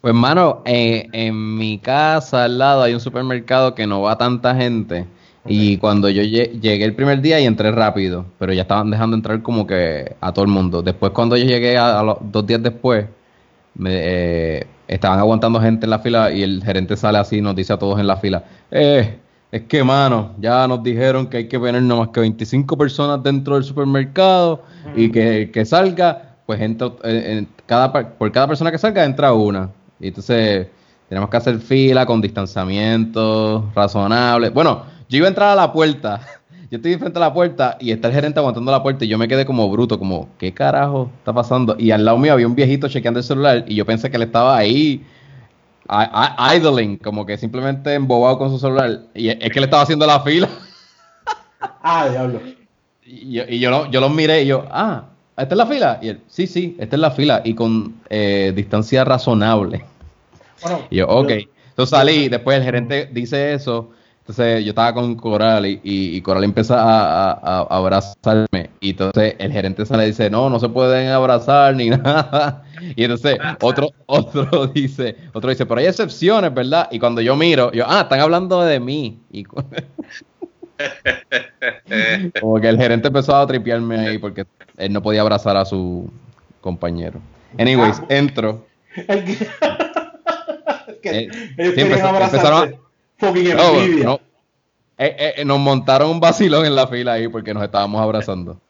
Pues 0.00 0.12
hermano, 0.12 0.62
eh, 0.64 1.08
en 1.12 1.56
mi 1.56 1.78
casa 1.78 2.44
al 2.44 2.58
lado 2.58 2.82
hay 2.82 2.94
un 2.94 3.00
supermercado 3.00 3.74
que 3.74 3.86
no 3.86 4.02
va 4.02 4.16
tanta 4.16 4.54
gente. 4.54 5.06
Y 5.44 5.78
cuando 5.78 6.08
yo 6.10 6.22
llegué 6.22 6.84
el 6.84 6.94
primer 6.94 7.20
día 7.22 7.40
y 7.40 7.46
entré 7.46 7.72
rápido, 7.72 8.26
pero 8.38 8.52
ya 8.52 8.62
estaban 8.62 8.90
dejando 8.90 9.16
entrar 9.16 9.42
como 9.42 9.66
que 9.66 10.14
a 10.20 10.32
todo 10.32 10.44
el 10.44 10.50
mundo. 10.50 10.82
Después 10.82 11.12
cuando 11.12 11.36
yo 11.36 11.46
llegué 11.46 11.78
a, 11.78 12.02
los 12.02 12.18
dos 12.20 12.46
días 12.46 12.62
después, 12.62 13.06
me, 13.74 13.90
eh, 13.94 14.66
estaban 14.86 15.18
aguantando 15.18 15.60
gente 15.60 15.86
en 15.86 15.90
la 15.90 15.98
fila 16.00 16.30
y 16.32 16.42
el 16.42 16.62
gerente 16.62 16.96
sale 16.96 17.18
así 17.18 17.38
y 17.38 17.40
nos 17.40 17.56
dice 17.56 17.72
a 17.72 17.78
todos 17.78 17.98
en 17.98 18.06
la 18.06 18.16
fila, 18.16 18.44
eh, 18.70 19.18
es 19.50 19.62
que, 19.62 19.82
mano, 19.82 20.34
ya 20.38 20.68
nos 20.68 20.82
dijeron 20.82 21.26
que 21.26 21.38
hay 21.38 21.48
que 21.48 21.58
tener 21.58 21.82
no 21.82 21.98
más 21.98 22.08
que 22.08 22.20
25 22.20 22.76
personas 22.76 23.22
dentro 23.22 23.54
del 23.54 23.64
supermercado 23.64 24.62
y 24.94 25.10
que, 25.10 25.50
que 25.50 25.64
salga, 25.64 26.36
pues 26.44 26.60
entra, 26.60 26.90
en 27.04 27.48
cada, 27.64 27.90
por 27.90 28.30
cada 28.30 28.46
persona 28.46 28.70
que 28.70 28.78
salga 28.78 29.04
entra 29.04 29.32
una. 29.32 29.70
Y 30.00 30.08
entonces 30.08 30.66
tenemos 31.08 31.30
que 31.30 31.36
hacer 31.38 31.58
fila 31.58 32.04
con 32.04 32.20
distanciamiento 32.20 33.70
razonable. 33.74 34.50
Bueno, 34.50 34.82
yo 35.08 35.16
iba 35.16 35.26
a 35.26 35.30
entrar 35.30 35.48
a 35.50 35.54
la 35.54 35.72
puerta, 35.72 36.20
yo 36.70 36.76
estoy 36.76 36.96
frente 36.96 37.18
a 37.18 37.20
la 37.20 37.32
puerta 37.32 37.78
y 37.80 37.90
está 37.90 38.08
el 38.08 38.14
gerente 38.14 38.38
aguantando 38.38 38.70
la 38.70 38.82
puerta 38.82 39.06
y 39.06 39.08
yo 39.08 39.16
me 39.16 39.28
quedé 39.28 39.46
como 39.46 39.70
bruto, 39.70 39.98
como, 39.98 40.28
¿qué 40.38 40.52
carajo 40.52 41.10
está 41.18 41.32
pasando? 41.32 41.74
Y 41.78 41.90
al 41.90 42.04
lado 42.04 42.18
mío 42.18 42.34
había 42.34 42.46
un 42.46 42.54
viejito 42.54 42.86
chequeando 42.88 43.20
el 43.20 43.24
celular 43.24 43.64
y 43.66 43.76
yo 43.76 43.86
pensé 43.86 44.10
que 44.10 44.18
él 44.18 44.24
estaba 44.24 44.58
ahí 44.58 45.02
idling, 46.54 46.98
como 46.98 47.24
que 47.24 47.36
simplemente 47.36 47.94
embobado 47.94 48.38
con 48.38 48.50
su 48.50 48.58
celular. 48.58 49.00
Y 49.14 49.28
es 49.28 49.50
que 49.50 49.60
le 49.60 49.64
estaba 49.66 49.82
haciendo 49.82 50.06
la 50.06 50.20
fila. 50.20 50.48
Ah, 51.82 52.08
diablo. 52.08 52.40
Y, 53.04 53.40
y 53.40 53.58
yo, 53.58 53.90
yo 53.90 54.00
los 54.00 54.10
miré 54.12 54.42
y 54.42 54.46
yo, 54.46 54.64
ah, 54.70 55.04
¿esta 55.36 55.54
es 55.54 55.58
la 55.58 55.66
fila? 55.66 55.98
Y 56.02 56.08
él, 56.08 56.20
sí, 56.28 56.46
sí, 56.46 56.76
esta 56.78 56.96
es 56.96 57.00
la 57.00 57.10
fila 57.10 57.42
y 57.44 57.54
con 57.54 57.96
eh, 58.10 58.52
distancia 58.54 59.04
razonable. 59.04 59.84
y 60.90 60.96
yo, 60.96 61.08
ok. 61.08 61.30
Entonces 61.30 61.90
salí, 61.90 62.28
después 62.28 62.58
el 62.58 62.64
gerente 62.64 63.08
dice 63.12 63.54
eso 63.54 63.90
entonces 64.28 64.62
yo 64.62 64.72
estaba 64.72 64.92
con 64.92 65.14
Coral 65.14 65.64
y, 65.64 66.20
Coral 66.20 66.44
empieza 66.44 66.76
a, 66.78 67.60
abrazarme 67.62 68.68
y 68.78 68.90
entonces 68.90 69.34
el 69.38 69.50
gerente 69.50 69.86
sale 69.86 70.04
y 70.04 70.08
dice, 70.08 70.28
no, 70.28 70.50
no 70.50 70.60
se 70.60 70.68
pueden 70.68 71.08
abrazar 71.08 71.74
ni 71.74 71.88
nada. 71.88 72.62
Y 72.96 73.04
entonces 73.04 73.38
otro, 73.60 73.90
otro 74.06 74.66
dice, 74.74 75.14
otro 75.32 75.50
dice, 75.50 75.66
pero 75.66 75.80
hay 75.80 75.86
excepciones, 75.86 76.52
¿verdad? 76.52 76.88
Y 76.90 76.98
cuando 76.98 77.20
yo 77.20 77.36
miro, 77.36 77.70
yo, 77.72 77.84
ah, 77.86 78.00
están 78.02 78.18
hablando 78.20 78.60
de 78.62 78.80
mí. 78.80 79.20
Y 79.30 79.44
como 82.40 82.60
que 82.60 82.68
el 82.68 82.76
gerente 82.76 83.06
empezó 83.08 83.34
a 83.36 83.46
tripearme 83.46 83.98
ahí 83.98 84.18
porque 84.18 84.46
él 84.76 84.92
no 84.92 85.02
podía 85.02 85.22
abrazar 85.22 85.56
a 85.56 85.64
su 85.64 86.10
compañero. 86.60 87.20
Anyways, 87.58 88.00
ah, 88.00 88.06
entro. 88.08 88.66
Eh, 91.10 91.28
empezaron 91.58 92.20
no, 94.04 94.20
eh, 94.98 95.34
eh, 95.36 95.44
nos 95.44 95.58
montaron 95.58 96.10
un 96.10 96.20
vacilón 96.20 96.66
en 96.66 96.74
la 96.74 96.86
fila 96.86 97.14
ahí 97.14 97.28
porque 97.28 97.54
nos 97.54 97.62
estábamos 97.62 98.00
abrazando. 98.00 98.60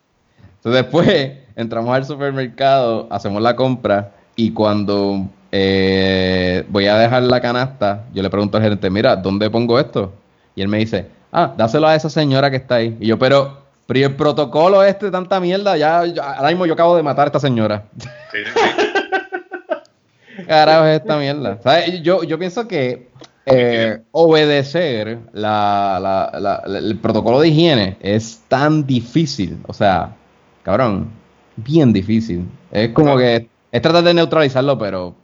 Entonces 0.59 0.83
después 0.83 1.31
entramos 1.55 1.95
al 1.95 2.05
supermercado, 2.05 3.07
hacemos 3.09 3.41
la 3.41 3.55
compra 3.55 4.11
y 4.35 4.51
cuando 4.51 5.27
eh, 5.51 6.65
voy 6.69 6.87
a 6.87 6.97
dejar 6.97 7.23
la 7.23 7.41
canasta, 7.41 8.05
yo 8.13 8.21
le 8.21 8.29
pregunto 8.29 8.57
al 8.57 8.63
gerente, 8.63 8.89
mira, 8.89 9.15
¿dónde 9.15 9.49
pongo 9.49 9.79
esto? 9.79 10.13
Y 10.55 10.61
él 10.61 10.67
me 10.67 10.77
dice, 10.77 11.07
ah, 11.31 11.53
dáselo 11.57 11.87
a 11.87 11.95
esa 11.95 12.09
señora 12.09 12.51
que 12.51 12.57
está 12.57 12.75
ahí. 12.75 12.97
Y 12.99 13.07
yo, 13.07 13.17
pero, 13.17 13.59
pero 13.87 14.07
el 14.07 14.15
protocolo 14.15 14.83
este, 14.83 15.09
tanta 15.11 15.39
mierda, 15.39 15.77
ya, 15.77 15.99
ahora 15.99 16.49
mismo 16.49 16.65
yo 16.65 16.73
acabo 16.73 16.95
de 16.95 17.03
matar 17.03 17.25
a 17.25 17.27
esta 17.27 17.39
señora. 17.39 17.85
Sí, 18.31 18.39
Carajo 20.47 20.85
es 20.85 21.01
esta 21.01 21.17
mierda. 21.17 21.59
Yo, 22.01 22.23
yo 22.23 22.39
pienso 22.39 22.67
que 22.67 23.09
eh, 23.45 23.99
obedecer 24.11 25.19
el 25.33 26.99
protocolo 27.01 27.41
de 27.41 27.49
higiene 27.49 27.97
es 27.99 28.43
tan 28.47 28.85
difícil. 28.85 29.57
O 29.67 29.73
sea, 29.73 30.15
cabrón, 30.63 31.09
bien 31.57 31.93
difícil. 31.93 32.45
Es 32.71 32.89
como 32.89 33.17
que 33.17 33.47
es 33.71 33.81
tratar 33.81 34.03
de 34.03 34.13
neutralizarlo, 34.13 34.77
pero 34.77 35.15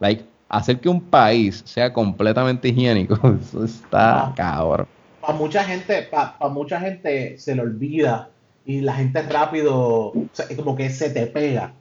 like, 0.00 0.24
hacer 0.48 0.80
que 0.80 0.88
un 0.88 1.00
país 1.00 1.62
sea 1.64 1.92
completamente 1.92 2.68
higiénico, 2.68 3.18
eso 3.40 3.64
está 3.64 4.32
cabrón. 4.36 4.86
Para 5.20 5.34
mucha 5.34 5.64
gente, 5.64 6.02
para 6.02 6.48
mucha 6.48 6.80
gente 6.80 7.38
se 7.38 7.54
le 7.54 7.62
olvida 7.62 8.28
y 8.64 8.80
la 8.80 8.94
gente 8.94 9.22
rápido, 9.22 10.12
como 10.56 10.76
que 10.76 10.90
se 10.90 11.10
te 11.10 11.26
pega. 11.26 11.72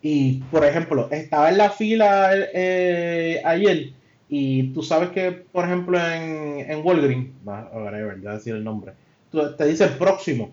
Y, 0.00 0.42
por 0.50 0.64
ejemplo, 0.64 1.08
estaba 1.10 1.48
en 1.48 1.58
la 1.58 1.70
fila 1.70 2.30
eh, 2.52 3.40
ayer 3.42 3.92
Y 4.28 4.64
tú 4.74 4.82
sabes 4.82 5.10
que, 5.10 5.32
por 5.32 5.64
ejemplo, 5.64 5.98
en, 5.98 6.70
en 6.70 6.84
Walgreens, 6.84 7.30
ahora 7.46 7.98
es 7.98 8.06
verdad 8.06 8.34
decir 8.34 8.54
el 8.54 8.64
nombre, 8.64 8.92
te 9.56 9.66
dice 9.66 9.86
próximo. 9.88 10.50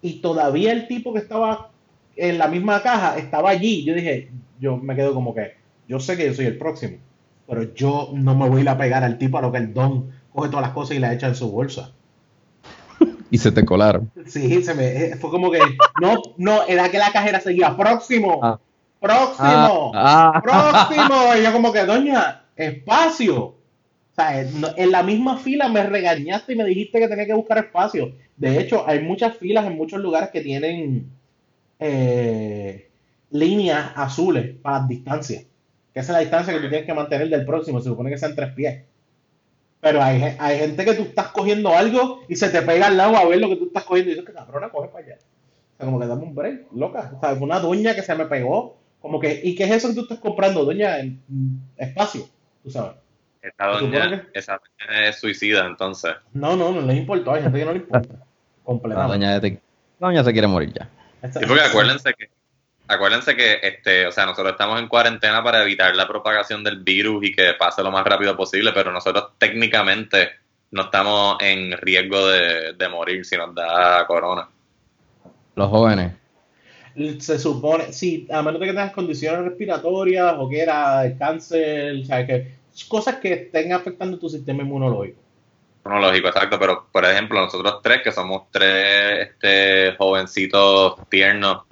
Y 0.00 0.20
todavía 0.20 0.72
el 0.72 0.86
tipo 0.86 1.12
que 1.12 1.18
estaba 1.18 1.70
en 2.16 2.38
la 2.38 2.48
misma 2.48 2.82
caja 2.82 3.16
estaba 3.16 3.50
allí. 3.50 3.84
Yo 3.84 3.94
dije, 3.94 4.30
yo 4.60 4.76
me 4.76 4.94
quedo 4.94 5.14
como 5.14 5.34
que, 5.34 5.54
yo 5.88 6.00
sé 6.00 6.16
que 6.16 6.26
yo 6.26 6.34
soy 6.34 6.46
el 6.46 6.58
próximo, 6.58 6.98
pero 7.46 7.74
yo 7.74 8.10
no 8.14 8.34
me 8.34 8.48
voy 8.48 8.58
a 8.58 8.62
ir 8.62 8.68
a 8.68 8.78
pegar 8.78 9.04
al 9.04 9.18
tipo 9.18 9.38
a 9.38 9.42
lo 9.42 9.52
que 9.52 9.58
el 9.58 9.72
don 9.72 10.10
coge 10.32 10.48
todas 10.50 10.66
las 10.66 10.74
cosas 10.74 10.96
y 10.96 11.00
las 11.00 11.14
echa 11.14 11.28
en 11.28 11.34
su 11.34 11.50
bolsa. 11.50 11.92
y 13.30 13.38
se 13.38 13.52
te 13.52 13.64
colaron. 13.64 14.10
Sí, 14.26 14.62
se 14.62 14.74
me, 14.74 14.86
eh, 14.86 15.16
fue 15.16 15.30
como 15.30 15.50
que, 15.50 15.60
no, 16.00 16.22
no, 16.36 16.64
era 16.66 16.90
que 16.90 16.98
la 16.98 17.12
cajera 17.12 17.40
seguía, 17.40 17.76
próximo, 17.76 18.40
ah. 18.42 18.58
próximo, 19.00 19.92
ah. 19.94 20.40
próximo. 20.42 21.36
Y 21.38 21.42
yo 21.44 21.52
como 21.52 21.72
que, 21.72 21.84
doña, 21.84 22.42
espacio. 22.56 23.38
O 23.44 24.20
sea, 24.20 24.40
en 24.40 24.90
la 24.90 25.04
misma 25.04 25.36
fila 25.36 25.68
me 25.68 25.84
regañaste 25.84 26.52
y 26.52 26.56
me 26.56 26.64
dijiste 26.64 26.98
que 26.98 27.06
tenía 27.06 27.26
que 27.26 27.34
buscar 27.34 27.58
espacio. 27.58 28.12
De 28.38 28.60
hecho, 28.60 28.88
hay 28.88 29.00
muchas 29.00 29.36
filas 29.36 29.66
en 29.66 29.76
muchos 29.76 30.00
lugares 30.00 30.30
que 30.30 30.40
tienen 30.40 31.10
eh, 31.80 32.88
líneas 33.30 33.92
azules 33.96 34.54
para 34.62 34.86
distancia. 34.86 35.42
Que 35.92 36.00
esa 36.00 36.12
es 36.12 36.14
la 36.14 36.20
distancia 36.20 36.54
que 36.54 36.60
tú 36.60 36.68
tienes 36.68 36.86
que 36.86 36.94
mantener 36.94 37.28
del 37.28 37.44
próximo. 37.44 37.80
Se 37.80 37.88
supone 37.88 38.10
que 38.10 38.18
sean 38.18 38.36
tres 38.36 38.52
pies. 38.52 38.84
Pero 39.80 40.02
hay, 40.02 40.36
hay 40.38 40.58
gente 40.58 40.84
que 40.84 40.94
tú 40.94 41.02
estás 41.02 41.28
cogiendo 41.28 41.74
algo 41.74 42.22
y 42.28 42.36
se 42.36 42.48
te 42.48 42.62
pega 42.62 42.86
al 42.86 42.96
lado 42.96 43.16
a 43.16 43.26
ver 43.26 43.40
lo 43.40 43.48
que 43.48 43.56
tú 43.56 43.66
estás 43.66 43.84
cogiendo 43.84 44.10
y 44.10 44.14
dices 44.14 44.28
que 44.28 44.34
cabrona, 44.34 44.70
coge 44.70 44.88
para 44.88 45.04
allá. 45.04 45.18
O 45.18 45.76
sea, 45.76 45.86
como 45.86 46.00
que 46.00 46.06
dame 46.06 46.22
un 46.22 46.34
break, 46.34 46.72
loca. 46.74 47.12
O 47.16 47.20
sea, 47.20 47.34
una 47.34 47.58
doña 47.58 47.94
que 47.94 48.02
se 48.02 48.14
me 48.14 48.26
pegó. 48.26 48.76
Como 49.00 49.20
que, 49.20 49.40
¿y 49.44 49.54
qué 49.54 49.64
es 49.64 49.70
eso 49.70 49.88
que 49.88 49.94
tú 49.94 50.00
estás 50.02 50.18
comprando, 50.18 50.64
doña? 50.64 50.98
En 50.98 51.20
espacio, 51.76 52.28
tú 52.62 52.70
sabes. 52.70 52.96
Esa 53.42 53.66
doña, 53.66 54.28
esa 54.34 54.60
es 55.00 55.16
suicida, 55.16 55.66
entonces. 55.66 56.12
No, 56.32 56.56
no, 56.56 56.72
no 56.72 56.80
le 56.80 56.94
importó. 56.94 57.32
Hay 57.32 57.42
gente 57.42 57.58
que 57.60 57.64
no 57.64 57.72
le 57.72 57.78
importa. 57.78 58.26
Completamente. 58.68 59.24
La 59.24 59.40
doña, 59.40 59.58
la 59.98 60.08
doña 60.08 60.24
se 60.24 60.32
quiere 60.32 60.46
morir 60.46 60.74
ya. 60.74 60.90
Sí, 61.32 61.46
porque 61.48 61.62
acuérdense 61.62 62.12
que 62.12 62.28
acuérdense 62.86 63.34
que 63.34 63.60
este, 63.62 64.06
o 64.06 64.12
sea, 64.12 64.26
nosotros 64.26 64.52
estamos 64.52 64.78
en 64.78 64.88
cuarentena 64.88 65.42
para 65.42 65.62
evitar 65.62 65.96
la 65.96 66.06
propagación 66.06 66.62
del 66.62 66.80
virus 66.80 67.24
y 67.24 67.32
que 67.32 67.54
pase 67.58 67.82
lo 67.82 67.90
más 67.90 68.04
rápido 68.04 68.36
posible, 68.36 68.72
pero 68.74 68.92
nosotros 68.92 69.30
técnicamente 69.38 70.32
no 70.70 70.82
estamos 70.82 71.38
en 71.40 71.72
riesgo 71.78 72.26
de, 72.28 72.88
morir 72.90 73.24
si 73.24 73.38
nos 73.38 73.54
da 73.54 74.06
corona. 74.06 74.46
Los 75.54 75.70
jóvenes. 75.70 76.12
Se 77.20 77.38
supone, 77.38 77.90
sí, 77.94 78.28
a 78.30 78.42
menos 78.42 78.60
de 78.60 78.66
que 78.66 78.72
tengas 78.74 78.92
condiciones 78.92 79.46
respiratorias 79.46 80.34
o 80.36 80.46
que 80.46 80.60
era 80.60 81.10
cáncer, 81.18 82.02
o 82.02 82.04
sea, 82.04 82.26
que 82.26 82.58
cosas 82.86 83.16
que 83.16 83.32
estén 83.32 83.72
afectando 83.72 84.18
tu 84.18 84.28
sistema 84.28 84.62
inmunológico. 84.62 85.22
Inmunológico, 85.88 86.28
exacto, 86.28 86.58
pero 86.58 86.86
por 86.92 87.04
ejemplo, 87.06 87.40
nosotros 87.40 87.80
tres, 87.82 88.02
que 88.02 88.12
somos 88.12 88.50
tres 88.50 89.28
este, 89.28 89.96
jovencitos 89.96 91.08
tiernos, 91.08 91.62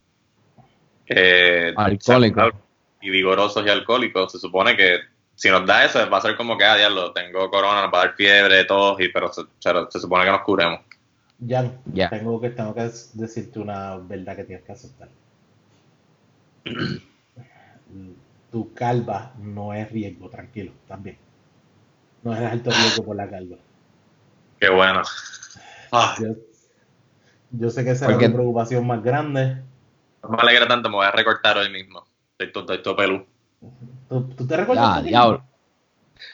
eh, 1.07 1.75
alcohólicos 1.77 2.55
y 3.03 3.11
vigorosos 3.11 3.65
y 3.67 3.69
alcohólicos, 3.69 4.33
se 4.33 4.39
supone 4.39 4.75
que 4.75 5.01
si 5.35 5.51
nos 5.51 5.67
da 5.67 5.85
eso 5.85 6.09
va 6.09 6.17
a 6.17 6.23
ser 6.23 6.35
como 6.35 6.57
que, 6.57 6.65
ah, 6.65 6.77
diablo, 6.77 7.13
tengo 7.13 7.51
corona, 7.51 7.83
nos 7.83 7.93
va 7.93 8.01
a 8.01 8.07
dar 8.07 8.17
fiebre, 8.17 8.65
tos, 8.65 8.99
y, 9.01 9.11
pero 9.11 9.31
se, 9.31 9.43
supone 10.01 10.25
que 10.25 10.31
nos 10.31 10.41
curemos. 10.41 10.81
Ya, 11.39 11.71
ya. 11.93 12.09
Tengo, 12.09 12.41
que, 12.41 12.49
tengo 12.51 12.75
que 12.75 12.91
decirte 13.13 13.59
una 13.59 13.97
verdad 13.99 14.35
que 14.35 14.45
tienes 14.45 14.65
que 14.65 14.73
aceptar. 14.73 15.09
tu 18.51 18.73
calva 18.73 19.35
no 19.39 19.75
es 19.75 19.93
riesgo, 19.93 20.31
tranquilo, 20.31 20.73
también. 20.89 21.19
No 22.23 22.35
es 22.35 22.41
alto 22.41 22.71
riesgo 22.71 23.05
por 23.05 23.17
la 23.17 23.29
calva. 23.29 23.59
Qué 24.61 24.69
bueno. 24.71 25.03
Yo, 27.51 27.71
sé 27.71 27.85
que 27.85 27.93
esa 27.93 28.11
es 28.11 28.21
la 28.21 28.33
preocupación 28.33 28.87
más 28.87 29.03
grande, 29.03 29.63
no 30.29 30.37
me 30.37 30.43
alegra 30.43 30.67
tanto, 30.67 30.89
me 30.89 30.97
voy 30.97 31.07
a 31.07 31.11
recortar 31.11 31.57
hoy 31.59 31.71
mismo. 31.71 32.05
Estoy 32.39 32.83
todo, 32.83 32.97
pelú. 32.97 33.25
¿Tú, 34.09 34.47
te 34.47 34.57
recortas? 34.57 35.05
Ya, 35.05 35.11
ya. 35.11 35.45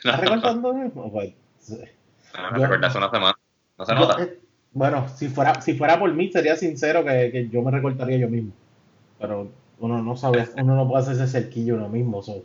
¿Estás 0.02 0.20
recortando 0.20 0.72
mismo? 0.72 1.12
Pues, 1.12 1.34
no, 1.68 2.50
me 2.52 2.58
recorté 2.58 2.86
hace 2.86 2.98
una 2.98 3.10
semana. 3.10 3.38
No 3.78 3.84
se 3.84 3.94
nota. 3.94 4.22
Eh, 4.22 4.40
bueno, 4.72 5.08
si 5.08 5.28
fuera, 5.28 5.60
si 5.60 5.74
fuera 5.74 5.98
por 5.98 6.12
mí, 6.12 6.30
sería 6.32 6.56
sincero 6.56 7.04
que, 7.04 7.30
que, 7.30 7.48
yo 7.48 7.62
me 7.62 7.70
recortaría 7.70 8.18
yo 8.18 8.28
mismo. 8.28 8.52
Pero 9.18 9.50
uno 9.78 10.02
no 10.02 10.16
sabe, 10.16 10.48
uno 10.56 10.74
no 10.74 10.88
puede 10.88 11.02
hacerse 11.02 11.26
cerquillo 11.26 11.74
uno 11.76 11.88
mismo. 11.88 12.20
Eso, 12.20 12.42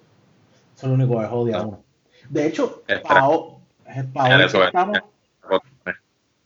es 0.76 0.84
lo 0.84 0.94
único 0.94 1.20
que 1.20 1.26
jode 1.28 1.54
a 1.56 1.62
uno. 1.62 1.84
De 2.30 2.46
hecho, 2.46 2.84
para 3.08 3.28
hoy, 3.28 3.54
estamos... 3.86 4.98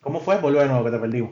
¿Cómo 0.02 0.20
fue? 0.20 0.38
Volvemos 0.38 0.72
a 0.72 0.80
lo 0.80 0.86
que 0.86 0.92
te 0.92 1.00
perdimos 1.00 1.32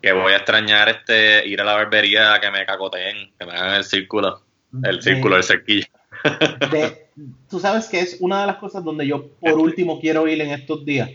que 0.00 0.12
voy 0.12 0.32
a 0.32 0.36
extrañar 0.36 0.88
este 0.88 1.46
ir 1.46 1.60
a 1.60 1.64
la 1.64 1.74
barbería 1.74 2.34
a 2.34 2.40
que 2.40 2.50
me 2.50 2.64
cacoteen, 2.64 3.32
que 3.38 3.46
me 3.46 3.52
hagan 3.52 3.74
el 3.74 3.84
círculo, 3.84 4.42
el 4.82 5.02
círculo, 5.02 5.36
el 5.36 5.44
cerquillo. 5.44 5.86
Tú 7.48 7.58
sabes 7.58 7.88
que 7.88 8.00
es 8.00 8.18
una 8.20 8.42
de 8.42 8.46
las 8.46 8.56
cosas 8.56 8.84
donde 8.84 9.06
yo 9.06 9.28
por 9.40 9.54
último 9.54 10.00
quiero 10.00 10.28
ir 10.28 10.40
en 10.40 10.50
estos 10.50 10.84
días. 10.84 11.10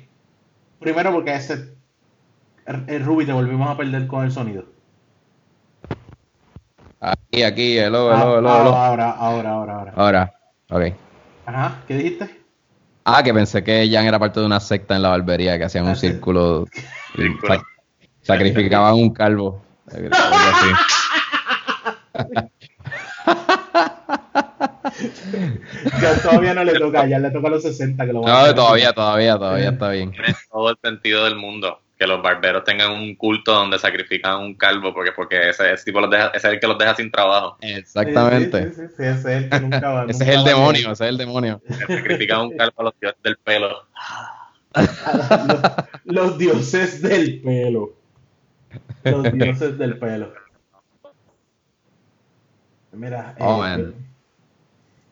Primero 0.79 1.11
porque 1.13 1.33
ese 1.33 1.75
el 2.65 3.03
Ruby 3.03 3.25
te 3.25 3.33
volvimos 3.33 3.69
a 3.69 3.77
perder 3.77 4.07
con 4.07 4.25
el 4.25 4.31
sonido. 4.31 4.65
Aquí, 6.99 7.43
aquí, 7.43 7.77
hello, 7.77 8.13
hello, 8.13 8.37
hello, 8.37 8.59
hello. 8.59 8.75
Ahora, 8.75 9.11
ahora, 9.11 9.49
ahora, 9.51 9.73
ahora. 9.73 9.93
Ahora, 9.95 10.33
ok. 10.69 10.93
Ajá, 11.45 11.83
¿qué 11.87 11.95
dijiste? 11.95 12.42
Ah, 13.05 13.21
que 13.23 13.33
pensé 13.33 13.63
que 13.63 13.89
Jan 13.91 14.05
era 14.05 14.19
parte 14.19 14.39
de 14.39 14.45
una 14.45 14.59
secta 14.59 14.95
en 14.95 15.01
la 15.01 15.09
barbería 15.09 15.57
que 15.57 15.65
hacían 15.65 15.87
un 15.87 15.95
círculo. 15.95 16.65
Sacrificaban 18.21 18.93
un 18.95 19.13
calvo. 19.13 19.61
ya 26.01 26.21
todavía 26.21 26.53
no 26.53 26.63
le 26.63 26.79
toca, 26.79 27.05
ya 27.05 27.19
le 27.19 27.29
toca 27.31 27.47
a 27.47 27.51
los 27.51 27.63
60 27.63 28.05
que 28.05 28.13
lo 28.13 28.21
No, 28.21 28.55
todavía, 28.55 28.93
todavía, 28.93 29.37
todavía 29.37 29.69
está 29.71 29.89
bien. 29.89 30.11
Tiene 30.11 30.35
todo 30.49 30.69
el 30.69 30.77
sentido 30.81 31.25
del 31.25 31.35
mundo 31.35 31.82
que 32.03 32.07
los 32.07 32.21
barberos 32.21 32.65
tengan 32.65 32.91
un 32.91 33.15
culto 33.15 33.53
donde 33.53 33.79
sacrifican 33.79 34.41
un 34.41 34.55
calvo 34.55 34.93
porque 34.93 35.13
porque 35.13 35.49
ese, 35.49 35.73
tipo 35.85 36.01
los 36.01 36.09
deja, 36.09 36.27
ese 36.27 36.47
es 36.47 36.53
el 36.55 36.59
que 36.59 36.67
los 36.67 36.77
deja 36.77 36.93
sin 36.95 37.09
trabajo. 37.09 37.57
Exactamente. 37.61 38.71
Sí, 38.71 38.75
sí, 38.75 38.81
sí, 38.97 39.03
ese 39.03 39.37
es 39.37 39.43
el 39.43 39.49
que 39.49 39.59
nunca 39.61 39.89
va. 39.89 40.05
ese 40.09 40.23
es 40.25 40.29
el 40.31 40.43
demonio, 40.43 40.91
ese 40.91 41.05
es 41.05 41.09
el 41.11 41.17
demonio. 41.17 41.61
Sacrifican 41.87 42.41
un 42.41 42.57
calvo 42.57 42.73
a 42.75 42.83
los 42.83 42.99
dioses 42.99 43.23
del 43.23 43.37
pelo. 43.37 43.87
los 46.03 46.37
dioses 46.37 47.01
del 47.01 47.41
pelo. 47.41 47.93
Los 49.05 49.31
dioses 49.31 49.77
del 49.77 49.97
pelo. 49.97 50.33
Mira, 52.91 53.33
oh, 53.39 53.65
eh, 53.65 53.93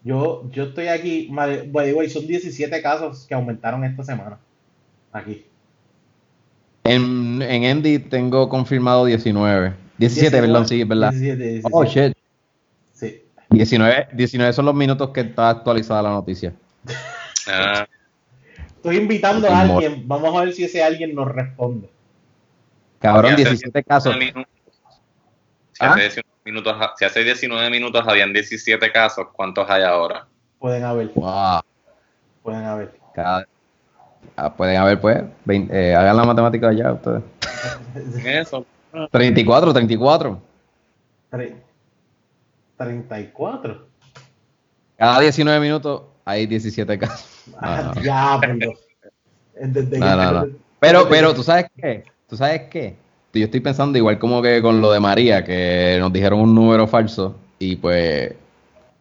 yo, 0.03 0.49
yo 0.51 0.63
estoy 0.65 0.87
aquí, 0.87 1.29
by 1.31 2.09
son 2.09 2.27
17 2.27 2.81
casos 2.81 3.25
que 3.27 3.33
aumentaron 3.33 3.85
esta 3.85 4.03
semana. 4.03 4.37
Aquí. 5.13 5.45
En, 6.83 7.41
en 7.41 7.65
Andy 7.65 7.99
tengo 7.99 8.49
confirmado 8.49 9.05
19. 9.05 9.73
17, 9.97 10.41
perdón, 10.41 10.67
sí, 10.67 10.83
¿verdad? 10.83 11.11
17, 11.11 11.61
Oh, 11.71 11.85
shit. 11.85 12.13
Sí. 12.93 13.23
19, 13.49 14.07
19 14.13 14.53
son 14.53 14.65
los 14.65 14.75
minutos 14.75 15.09
que 15.11 15.21
está 15.21 15.49
actualizada 15.49 16.01
la 16.01 16.09
noticia. 16.09 16.53
Ah. 17.47 17.85
Estoy 18.67 18.97
invitando 18.97 19.47
a 19.47 19.61
alguien, 19.61 20.07
vamos 20.07 20.35
a 20.35 20.45
ver 20.45 20.53
si 20.53 20.63
ese 20.63 20.83
alguien 20.83 21.13
nos 21.13 21.27
responde. 21.27 21.87
Cabrón, 22.97 23.35
17 23.35 23.83
casos. 23.83 24.15
Si, 24.15 24.33
hace 25.79 25.99
19 25.99 26.23
¿Ah? 26.27 26.41
minutos, 26.45 26.75
si 26.97 27.05
hace 27.05 27.23
19 27.23 27.69
minutos 27.69 28.03
habían 28.07 28.33
17 28.33 28.91
casos, 28.91 29.27
¿cuántos 29.33 29.69
hay 29.69 29.83
ahora? 29.83 30.25
Pueden 30.57 30.83
haber. 30.83 31.09
Wow. 31.13 31.61
Pueden 32.41 32.63
haber. 32.63 32.91
Ah, 34.35 34.53
pueden 34.53 34.77
haber, 34.77 34.99
pues. 34.99 35.23
eh, 35.47 35.95
hagan 35.95 36.17
la 36.17 36.23
matemática 36.23 36.69
allá 36.69 36.93
ustedes. 36.93 37.23
Eso. 38.25 38.65
34, 39.11 39.73
34. 39.73 40.41
34. 42.77 43.87
Cada 44.97 45.19
19 45.19 45.59
minutos 45.59 46.01
hay 46.25 46.45
17 46.45 46.97
casos. 46.99 47.25
Ah, 47.59 47.93
ya, 48.03 48.39
Pero, 50.79 51.07
pero, 51.09 51.33
¿tú 51.33 51.43
sabes 51.43 51.67
qué? 51.75 52.03
¿Tú 52.27 52.37
sabes 52.37 52.63
qué? 52.69 52.95
Yo 53.33 53.45
estoy 53.45 53.59
pensando 53.61 53.97
igual 53.97 54.19
como 54.19 54.41
que 54.41 54.61
con 54.61 54.81
lo 54.81 54.91
de 54.91 54.99
María, 54.99 55.43
que 55.43 55.97
nos 55.99 56.11
dijeron 56.11 56.39
un 56.41 56.53
número 56.53 56.85
falso 56.87 57.35
y 57.59 57.77
pues 57.77 58.33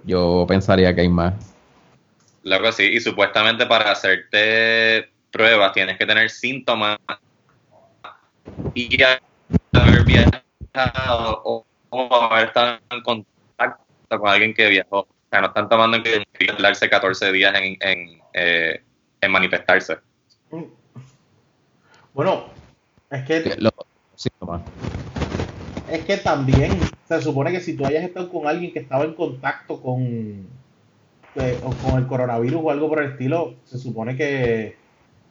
yo 0.05 0.45
pensaría 0.47 0.95
que 0.95 1.01
hay 1.03 1.09
más. 1.09 1.50
Claro 2.43 2.73
sí, 2.73 2.85
y 2.85 3.01
supuestamente 3.01 3.67
para 3.67 3.93
hacerte 3.93 5.11
pruebas 5.31 5.73
tienes 5.73 5.99
que 5.99 6.07
tener 6.07 6.31
síntomas 6.31 6.99
y 8.75 9.03
haber 9.03 10.05
viajado 10.05 11.43
o, 11.45 11.65
haber 12.31 12.49
estado 12.49 12.79
en 12.91 13.03
contacto 13.03 13.85
con 14.09 14.29
alguien 14.29 14.55
que 14.55 14.69
viajó. 14.69 15.07
sea, 15.31 15.41
no 15.43 15.49
están 15.49 15.69
tomando 15.69 15.99
en 15.99 16.03
que 16.03 16.25
darse 16.59 16.89
14 16.89 17.31
días 17.33 17.55
en, 17.55 17.77
en, 17.81 18.21
eh, 18.33 18.83
en 19.21 19.31
manifestarse. 19.31 19.99
Bueno, 22.15 22.47
es 23.11 23.25
que... 23.25 23.57
es 25.91 26.05
que 26.05 26.17
también 26.17 26.81
se 27.07 27.23
supone 27.23 27.53
que 27.53 27.61
si 27.61 27.77
tú 27.77 27.85
hayas 27.85 28.05
estado 28.05 28.31
con 28.31 28.47
alguien 28.47 28.73
que 28.73 28.79
estaba 28.81 29.05
en 29.05 29.15
contacto 29.15 29.81
con, 29.81 30.49
eh, 31.37 31.59
con 31.83 31.99
el 31.99 32.07
coronavirus 32.07 32.61
o 32.63 32.71
algo 32.71 32.89
por 32.89 33.03
el 33.03 33.13
estilo, 33.13 33.55
se 33.65 33.79
supone 33.79 34.17
que, 34.17 34.77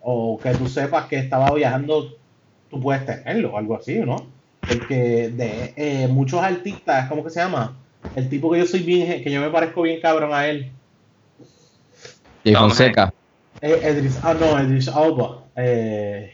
o 0.02 0.40
que 0.40 0.52
tú 0.52 0.68
sepas 0.68 1.06
que 1.08 1.18
estaba 1.18 1.52
viajando, 1.52 2.16
tú 2.70 2.80
puedes 2.80 3.06
tenerlo, 3.06 3.54
o 3.54 3.58
algo 3.58 3.76
así, 3.76 4.00
¿no? 4.00 4.28
Porque 4.62 5.30
de 5.30 5.74
eh, 5.76 6.08
muchos 6.08 6.42
artistas, 6.42 7.10
¿cómo 7.10 7.24
que 7.24 7.30
se 7.30 7.40
llama? 7.40 7.78
El 8.16 8.30
tipo 8.30 8.52
que 8.52 8.60
yo 8.60 8.66
soy 8.66 8.82
bien, 8.82 9.24
que 9.24 9.32
yo 9.32 9.42
me 9.42 9.50
parezco 9.50 9.82
bien 9.82 10.00
cabrón 10.02 10.34
a 10.34 10.48
él. 10.48 10.72
Y 12.44 12.54
Fonseca. 12.54 13.14
Eh, 13.62 14.10
ah, 14.24 14.34
no, 14.40 14.64
Idris 14.64 14.88
Alba. 14.88 15.44
Eh, 15.56 16.34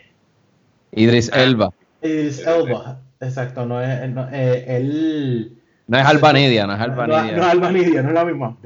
Idris 0.91 1.31
Elba. 1.33 1.73
Idris 2.01 2.45
Elba, 2.45 2.99
exacto, 3.19 3.65
no 3.65 3.81
es, 3.81 4.09
no, 4.09 4.27
eh, 4.31 4.77
él... 4.77 5.57
No 5.87 5.97
es 5.97 6.05
Albanidia, 6.05 6.67
no 6.67 6.73
es 6.73 6.79
Albanidia. 6.79 7.31
No, 7.31 7.37
no, 7.37 7.43
es 7.43 7.49
Albanidia, 7.49 8.01
no 8.03 8.09
es 8.09 8.15
la 8.15 8.25
misma. 8.25 8.57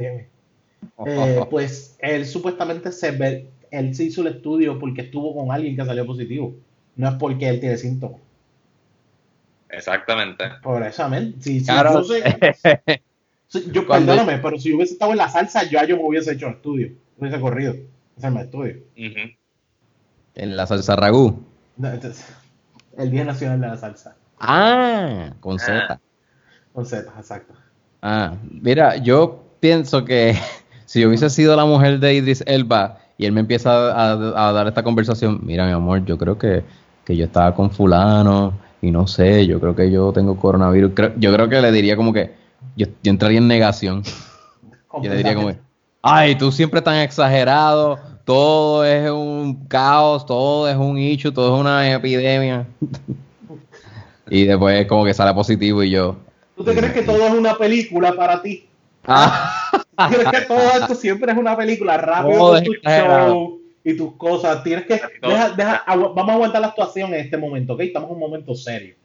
Eh, 1.06 1.46
pues 1.50 1.96
él 2.00 2.26
supuestamente 2.26 2.92
se 2.92 3.12
ve, 3.12 3.50
él 3.72 3.96
se 3.96 4.06
hizo 4.06 4.22
el 4.22 4.28
estudio 4.28 4.80
porque 4.80 5.02
estuvo 5.02 5.36
con 5.36 5.52
alguien 5.52 5.76
que 5.76 5.86
salió 5.86 6.06
positivo. 6.06 6.56
No 6.96 7.10
es 7.10 7.16
porque 7.16 7.48
él 7.48 7.60
tiene 7.60 7.78
síntomas. 7.78 8.20
Exactamente. 9.70 10.46
Por 10.64 10.84
eso, 10.84 11.08
Si, 11.40 11.64
claro. 11.64 12.04
yo, 13.72 13.88
perdóname, 13.88 14.40
pero 14.40 14.58
si 14.58 14.70
yo 14.70 14.76
hubiese 14.76 14.94
estado 14.94 15.12
en 15.12 15.20
la 15.20 15.30
salsa, 15.30 15.64
yo, 15.64 15.84
yo 15.86 15.98
me 15.98 16.04
hubiese 16.04 16.34
hecho 16.34 16.48
el 16.48 16.54
estudio. 16.56 16.92
Hubiese 17.18 17.40
corrido. 17.40 17.76
Hacerme 18.18 18.42
el 18.42 18.46
estudio. 18.46 18.76
En 20.36 20.58
la 20.58 20.66
salsa 20.66 20.96
ragú. 20.96 21.44
el 22.98 23.12
Día 23.12 23.24
Nacional 23.24 23.62
de 23.62 23.68
la 23.68 23.78
Salsa. 23.78 24.16
Ah, 24.40 25.34
con 25.40 25.60
Z. 25.60 25.86
Ah. 25.90 26.00
Con 26.74 26.86
Z, 26.86 27.12
exacto. 27.18 27.54
Ah, 28.02 28.36
mira, 28.50 28.98
yo 28.98 29.44
pienso 29.60 30.06
que 30.06 30.36
si 30.90 31.02
yo 31.02 31.08
hubiese 31.08 31.30
sido 31.30 31.56
la 31.56 31.66
mujer 31.66 32.00
de 32.00 32.16
Idris 32.16 32.44
Elba 32.48 32.98
y 33.16 33.28
él 33.28 33.32
me 33.32 33.42
empieza 33.42 33.70
a, 33.70 34.52
dar 34.52 34.68
esta 34.68 34.82
conversación, 34.82 35.40
mira 35.44 35.68
mi 35.68 35.72
amor, 35.72 36.04
yo 36.04 36.18
creo 36.18 36.36
que, 36.40 36.64
que, 37.06 37.16
yo 37.16 37.26
estaba 37.26 37.54
con 37.54 37.70
fulano 37.70 38.54
y 38.82 38.90
no 38.90 39.06
sé, 39.06 39.46
yo 39.46 39.60
creo 39.60 39.76
que 39.76 39.92
yo 39.92 40.12
tengo 40.12 40.36
coronavirus, 40.36 40.94
yo 41.20 41.32
creo 41.32 41.48
que 41.48 41.62
le 41.62 41.72
diría 41.72 41.96
como 41.96 42.12
que 42.12 42.34
yo, 42.76 42.88
entraría 43.04 43.38
en 43.38 43.48
negación. 43.48 44.02
Yo 45.04 45.12
le 45.12 45.18
diría 45.18 45.36
como 45.36 45.52
ay, 46.02 46.36
tú 46.36 46.52
siempre 46.52 46.82
tan 46.82 46.96
exagerado, 46.96 48.00
todo 48.26 48.84
es 48.84 49.12
un 49.12 49.68
caos, 49.68 50.26
todo 50.26 50.68
es 50.68 50.76
un 50.76 50.98
issue, 50.98 51.32
todo 51.32 51.54
es 51.54 51.62
una 51.62 51.94
epidemia. 51.94 52.66
y 54.28 54.46
después 54.46 54.88
como 54.88 55.06
que 55.06 55.14
sale 55.14 55.36
positivo 55.36 55.84
y 55.84 55.92
yo. 55.92 56.16
¿Tú 56.58 56.64
te 56.64 56.74
crees 56.74 56.94
que 56.94 57.04
todo 57.04 57.28
es 57.28 57.34
una 57.34 57.56
película 57.56 58.14
para 58.14 58.42
ti? 58.42 58.69
Ah. 59.10 59.72
¿Crees 60.10 60.30
que 60.30 60.42
todo 60.42 60.60
esto 60.80 60.96
siempre 60.96 61.32
es 61.32 61.38
una 61.38 61.58
película 61.58 61.98
rápido 61.98 62.38
con 62.38 62.64
tu 62.64 62.74
show 62.74 63.60
y 63.84 63.98
tus 63.98 64.16
cosas? 64.16 64.64
Tienes 64.64 64.86
que 64.86 65.02
deja, 65.22 65.50
deja, 65.50 65.84
vamos 65.88 66.30
a 66.30 66.34
aguantar 66.34 66.62
la 66.62 66.68
actuación 66.68 67.14
en 67.14 67.22
este 67.22 67.38
momento, 67.38 67.74
¿ok? 67.74 67.82
Estamos 67.82 68.10
en 68.10 68.16
un 68.16 68.20
momento 68.20 68.56
serio. 68.56 68.96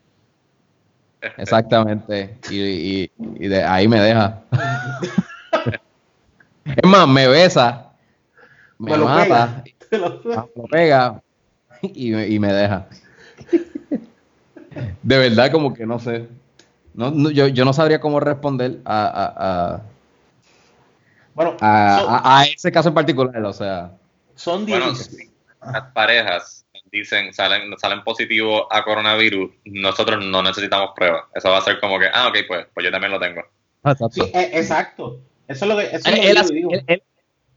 Exactamente. 1.39 2.37
Y, 2.51 3.11
y, 3.17 3.49
de 3.49 3.65
ahí 3.65 3.89
me 3.89 3.99
deja. 3.99 4.43
es 6.67 6.89
más, 6.89 7.09
me 7.09 7.27
besa, 7.29 7.93
me, 8.79 8.97
mata, 8.99 9.65
lo, 9.91 10.67
pega 10.71 11.23
y, 11.81 12.35
y 12.35 12.39
me 12.39 12.53
deja. 12.53 12.87
De 15.03 15.19
verdad, 15.19 15.51
como 15.51 15.73
que 15.73 15.87
no 15.87 15.99
sé. 15.99 16.29
No, 16.95 17.31
yo, 17.31 17.49
yo, 17.49 17.65
no 17.65 17.73
sabría 17.73 18.01
cómo 18.01 18.21
responder 18.21 18.81
a, 18.85 19.33
a, 19.37 19.83
bueno, 21.35 21.57
a, 21.61 22.45
ese 22.53 22.71
caso 22.73 22.89
en 22.89 22.95
particular, 22.95 23.43
o 23.45 23.53
sea. 23.53 23.93
Son 24.35 24.67
bueno, 24.67 24.87
las 24.87 25.83
parejas 25.93 26.65
dicen, 26.91 27.33
salen, 27.33 27.77
salen 27.79 28.03
positivos 28.05 28.65
a 28.71 28.85
coronavirus, 28.85 29.51
nosotros 29.65 30.25
no 30.25 30.43
necesitamos 30.43 30.91
pruebas. 30.95 31.25
Eso 31.35 31.51
va 31.51 31.59
a 31.59 31.63
ser 31.63 31.81
como 31.81 31.99
que, 31.99 32.07
ah, 32.13 32.29
ok, 32.29 32.39
pues, 32.47 32.67
pues 32.73 32.85
yo 32.85 32.91
también 32.91 33.13
lo 33.13 33.19
tengo. 33.19 33.43
Exacto. 33.85 34.25
Eh, 34.27 34.51
exacto. 34.55 35.21
Eso 35.49 35.65
es 35.65 35.69
lo 35.69 35.77
que, 35.77 35.85
eso 35.85 36.09
es 36.09 36.35
lo 36.35 36.49
que 36.49 36.55
digo. 36.55 36.71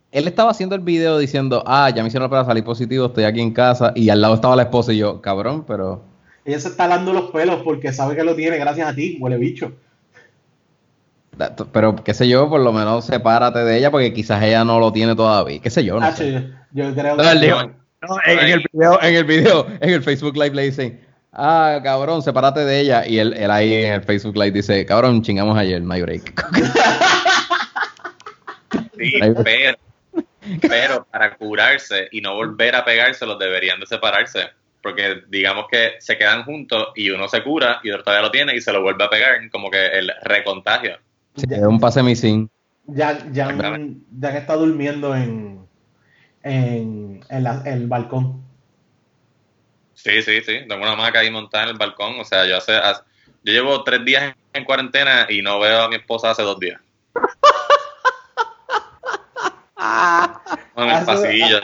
Él, 0.09 0.27
estaba 0.27 0.51
haciendo 0.51 0.75
el 0.75 0.81
video 0.81 1.17
diciendo, 1.17 1.63
ah, 1.67 1.89
ya 1.93 2.01
me 2.01 2.07
hicieron 2.07 2.29
para 2.29 2.45
salir 2.45 2.63
positivo, 2.63 3.07
estoy 3.07 3.25
aquí 3.25 3.41
en 3.41 3.51
casa, 3.51 3.91
y 3.93 4.09
al 4.09 4.21
lado 4.21 4.35
estaba 4.35 4.55
la 4.55 4.63
esposa 4.63 4.93
y 4.93 4.97
yo, 4.97 5.21
cabrón, 5.21 5.65
pero 5.67 6.01
ella 6.47 6.61
se 6.61 6.69
está 6.69 6.87
dando 6.87 7.11
los 7.11 7.29
pelos 7.31 7.61
porque 7.61 7.91
sabe 7.91 8.15
que 8.15 8.23
lo 8.23 8.33
tiene 8.33 8.57
gracias 8.57 8.87
a 8.87 8.95
ti, 8.95 9.17
huele 9.19 9.35
bicho. 9.35 9.73
Pero, 11.71 11.95
qué 11.95 12.13
sé 12.13 12.27
yo, 12.27 12.49
por 12.49 12.61
lo 12.61 12.73
menos 12.73 13.05
sepárate 13.05 13.59
de 13.59 13.77
ella 13.77 13.91
porque 13.91 14.13
quizás 14.13 14.41
ella 14.43 14.63
no 14.63 14.79
lo 14.79 14.91
tiene 14.91 15.15
todavía. 15.15 15.59
¿Qué 15.61 15.69
sé 15.69 15.83
yo? 15.83 15.99
No 15.99 16.09
Yo 16.71 16.93
creo 16.93 17.17
que... 17.17 17.23
en, 18.25 18.39
el 18.39 18.65
video, 18.71 19.01
en 19.01 19.15
el 19.15 19.23
video, 19.23 19.67
en 19.79 19.89
el 19.89 20.03
Facebook 20.03 20.35
Live 20.35 20.55
le 20.55 20.63
dicen, 20.63 21.05
ah, 21.33 21.79
cabrón, 21.83 22.21
sepárate 22.21 22.65
de 22.65 22.79
ella. 22.79 23.07
Y 23.07 23.19
él, 23.19 23.33
él 23.33 23.51
ahí 23.51 23.73
en 23.73 23.93
el 23.93 24.03
Facebook 24.03 24.35
Live 24.35 24.51
dice, 24.51 24.85
cabrón, 24.85 25.21
chingamos 25.21 25.57
ayer, 25.57 25.81
my 25.81 26.01
break. 26.01 26.33
sí, 28.97 29.13
pero, 29.43 29.77
pero 30.61 31.07
para 31.11 31.35
curarse 31.35 32.07
y 32.11 32.21
no 32.21 32.35
volver 32.35 32.75
a 32.75 32.85
pegarse, 32.85 33.25
los 33.25 33.37
deberían 33.37 33.79
de 33.79 33.85
separarse 33.85 34.49
porque 34.87 35.23
digamos 35.27 35.65
que 35.69 35.95
se 35.99 36.17
quedan 36.17 36.45
juntos 36.45 36.93
y 36.95 37.09
uno 37.09 37.27
se 37.27 37.43
cura 37.43 37.81
y 37.83 37.91
otro 37.91 38.05
todavía 38.05 38.25
lo 38.25 38.31
tiene 38.31 38.55
y 38.55 38.61
se 38.61 38.71
lo 38.71 38.81
vuelve 38.81 39.03
a 39.03 39.09
pegar, 39.09 39.49
como 39.49 39.69
que 39.69 39.85
el 39.85 40.09
recontagio. 40.21 40.97
Sí, 41.37 41.45
es 41.49 41.61
un 41.61 41.79
pase 41.79 42.03
missing. 42.03 42.49
Ya, 42.87 43.17
ya, 43.31 43.55
ya 44.19 44.31
que 44.31 44.37
está 44.37 44.55
durmiendo 44.55 45.15
en, 45.15 45.65
en, 46.43 47.23
el 47.29 47.87
balcón. 47.87 48.43
Sí, 49.93 50.21
sí, 50.21 50.41
sí. 50.41 50.59
Tengo 50.67 50.83
una 50.83 50.95
maca 50.95 51.19
ahí 51.19 51.29
montada 51.29 51.65
en 51.65 51.69
el 51.71 51.77
balcón. 51.77 52.19
O 52.19 52.25
sea, 52.25 52.45
yo 52.45 52.57
hace, 52.57 52.73
yo 53.43 53.53
llevo 53.53 53.83
tres 53.83 54.03
días 54.05 54.35
en 54.53 54.65
cuarentena 54.65 55.27
y 55.29 55.41
no 55.41 55.59
veo 55.59 55.81
a 55.81 55.89
mi 55.89 55.95
esposa 55.95 56.31
hace 56.31 56.43
dos 56.43 56.59
días. 56.59 56.79
en 60.75 60.89
el 60.89 61.05
pasillo. 61.05 61.59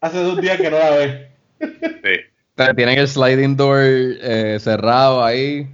Hace 0.00 0.22
dos 0.22 0.40
días 0.40 0.60
que 0.60 0.70
no 0.70 0.78
la 0.78 0.90
ve. 0.90 1.32
Sí. 1.60 2.64
Tienen 2.76 2.98
el 2.98 3.08
sliding 3.08 3.56
door 3.56 3.80
eh, 3.80 4.58
cerrado 4.60 5.24
ahí. 5.24 5.66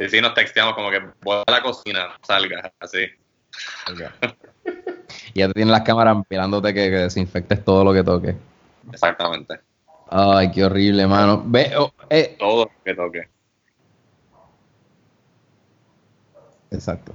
Sí, 0.00 0.08
sí, 0.08 0.20
nos 0.22 0.32
texteamos 0.32 0.74
como 0.74 0.90
que 0.90 0.98
voy 1.20 1.42
a 1.46 1.50
la 1.50 1.60
cocina, 1.60 2.16
salga, 2.26 2.72
así. 2.80 3.00
y 5.34 5.40
ya 5.40 5.48
te 5.48 5.52
tienen 5.52 5.72
las 5.72 5.82
cámaras 5.82 6.16
mirándote 6.30 6.72
que, 6.72 6.88
desinfectes 6.88 7.62
todo 7.62 7.84
lo 7.84 7.92
que 7.92 8.02
toque. 8.02 8.34
Exactamente. 8.90 9.60
Ay, 10.08 10.50
qué 10.52 10.64
horrible, 10.64 11.06
mano. 11.06 11.42
Ve, 11.44 11.72
oh, 11.76 11.92
eh. 12.08 12.34
Todo 12.38 12.64
lo 12.64 12.70
que 12.82 12.94
toque. 12.94 13.28
Exacto. 16.70 17.12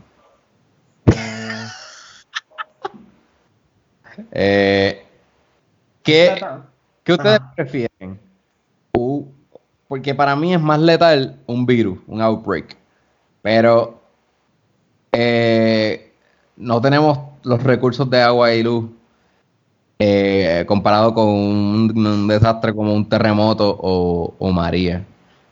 eh, 4.31 5.03
¿qué, 6.03 6.39
¿Qué 7.03 7.13
ustedes 7.13 7.39
prefieren? 7.55 8.19
Porque 9.87 10.15
para 10.15 10.35
mí 10.35 10.53
es 10.53 10.61
más 10.61 10.79
letal 10.79 11.39
un 11.45 11.65
virus, 11.65 11.99
un 12.07 12.21
outbreak. 12.21 12.77
Pero 13.41 14.01
eh, 15.11 16.13
no 16.57 16.81
tenemos 16.81 17.19
los 17.43 17.61
recursos 17.63 18.09
de 18.09 18.21
agua 18.21 18.53
y 18.53 18.63
luz 18.63 18.89
eh, 19.99 20.65
comparado 20.67 21.13
con 21.13 21.27
un, 21.27 22.27
desastre 22.27 22.73
como 22.73 22.93
un 22.93 23.07
terremoto 23.07 23.77
o, 23.79 24.51
María. 24.51 25.05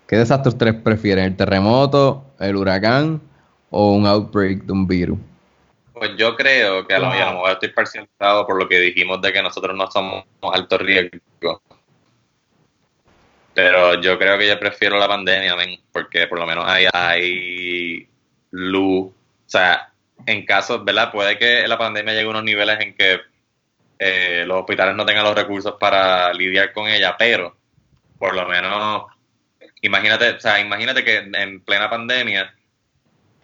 ¿Qué 0.07 0.17
desastre 0.17 0.49
ustedes 0.49 0.75
prefieren? 0.75 1.25
¿El 1.25 1.37
terremoto, 1.37 2.25
el 2.39 2.55
huracán 2.55 3.21
o 3.69 3.93
un 3.93 4.05
outbreak 4.05 4.63
de 4.63 4.73
un 4.73 4.87
virus? 4.87 5.19
Pues 5.93 6.11
yo 6.17 6.35
creo 6.35 6.85
que 6.85 6.95
a 6.95 6.99
lo 6.99 7.09
mejor 7.09 7.51
estoy 7.51 7.69
parcializado 7.69 8.45
por 8.45 8.57
lo 8.57 8.67
que 8.67 8.79
dijimos 8.79 9.21
de 9.21 9.31
que 9.31 9.41
nosotros 9.41 9.77
no 9.77 9.89
somos 9.89 10.25
alto 10.41 10.77
riesgo. 10.77 11.61
Pero 13.53 14.01
yo 14.01 14.17
creo 14.17 14.37
que 14.37 14.47
yo 14.47 14.59
prefiero 14.59 14.97
la 14.97 15.07
pandemia, 15.07 15.55
porque 15.91 16.27
por 16.27 16.39
lo 16.39 16.45
menos 16.45 16.65
hay, 16.67 16.87
hay 16.91 18.07
luz. 18.51 19.07
O 19.07 19.49
sea, 19.49 19.91
en 20.25 20.45
casos, 20.45 20.83
¿verdad? 20.83 21.11
Puede 21.11 21.37
que 21.37 21.67
la 21.67 21.77
pandemia 21.77 22.13
llegue 22.13 22.25
a 22.25 22.29
unos 22.29 22.43
niveles 22.43 22.79
en 22.79 22.95
que 22.95 23.21
eh, 23.99 24.43
los 24.47 24.59
hospitales 24.59 24.95
no 24.95 25.05
tengan 25.05 25.23
los 25.23 25.35
recursos 25.35 25.75
para 25.79 26.33
lidiar 26.33 26.73
con 26.73 26.87
ella, 26.87 27.15
pero 27.17 27.55
por 28.17 28.35
lo 28.35 28.47
menos, 28.47 29.03
imagínate, 29.81 30.31
o 30.31 30.39
sea, 30.39 30.59
imagínate 30.59 31.03
que 31.03 31.17
en 31.17 31.61
plena 31.61 31.89
pandemia 31.89 32.53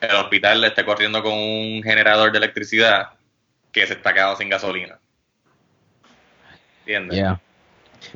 el 0.02 0.15
hospital 0.15 0.64
esté 0.64 0.86
corriendo 0.86 1.22
con 1.22 1.34
un 1.34 1.84
generador 1.84 2.31
de 2.31 2.38
electricidad 2.38 3.10
que 3.72 3.86
se 3.86 3.94
está 3.94 4.14
quedando 4.14 4.38
sin 4.38 4.49
gasolina. 4.49 4.98
¿Entiendes? 6.80 7.38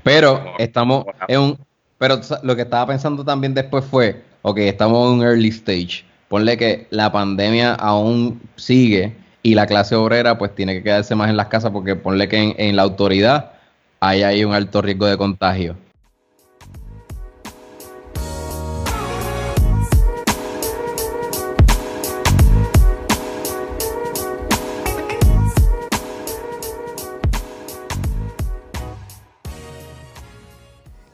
Pero 0.03 0.55
estamos 0.57 1.05
en 1.27 1.39
un. 1.39 1.72
Pero 2.03 2.19
lo 2.41 2.53
que 2.57 2.63
estaba 2.63 2.87
pensando 2.87 3.23
también 3.23 3.53
después 3.53 3.85
fue: 3.85 4.21
ok, 4.41 4.57
estamos 4.57 5.07
en 5.07 5.19
un 5.19 5.23
early 5.23 5.47
stage. 5.47 6.03
Ponle 6.27 6.57
que 6.57 6.85
la 6.89 7.09
pandemia 7.13 7.75
aún 7.75 8.41
sigue 8.57 9.15
y 9.41 9.55
la 9.55 9.65
clase 9.67 9.95
obrera 9.95 10.37
pues 10.37 10.53
tiene 10.53 10.73
que 10.73 10.83
quedarse 10.83 11.15
más 11.15 11.29
en 11.29 11.37
las 11.37 11.47
casas 11.47 11.71
porque 11.71 11.95
ponle 11.95 12.27
que 12.27 12.35
en, 12.35 12.55
en 12.57 12.75
la 12.75 12.81
autoridad 12.81 13.53
hay 14.01 14.23
ahí 14.23 14.43
un 14.43 14.53
alto 14.53 14.81
riesgo 14.81 15.05
de 15.05 15.15
contagio. 15.15 15.77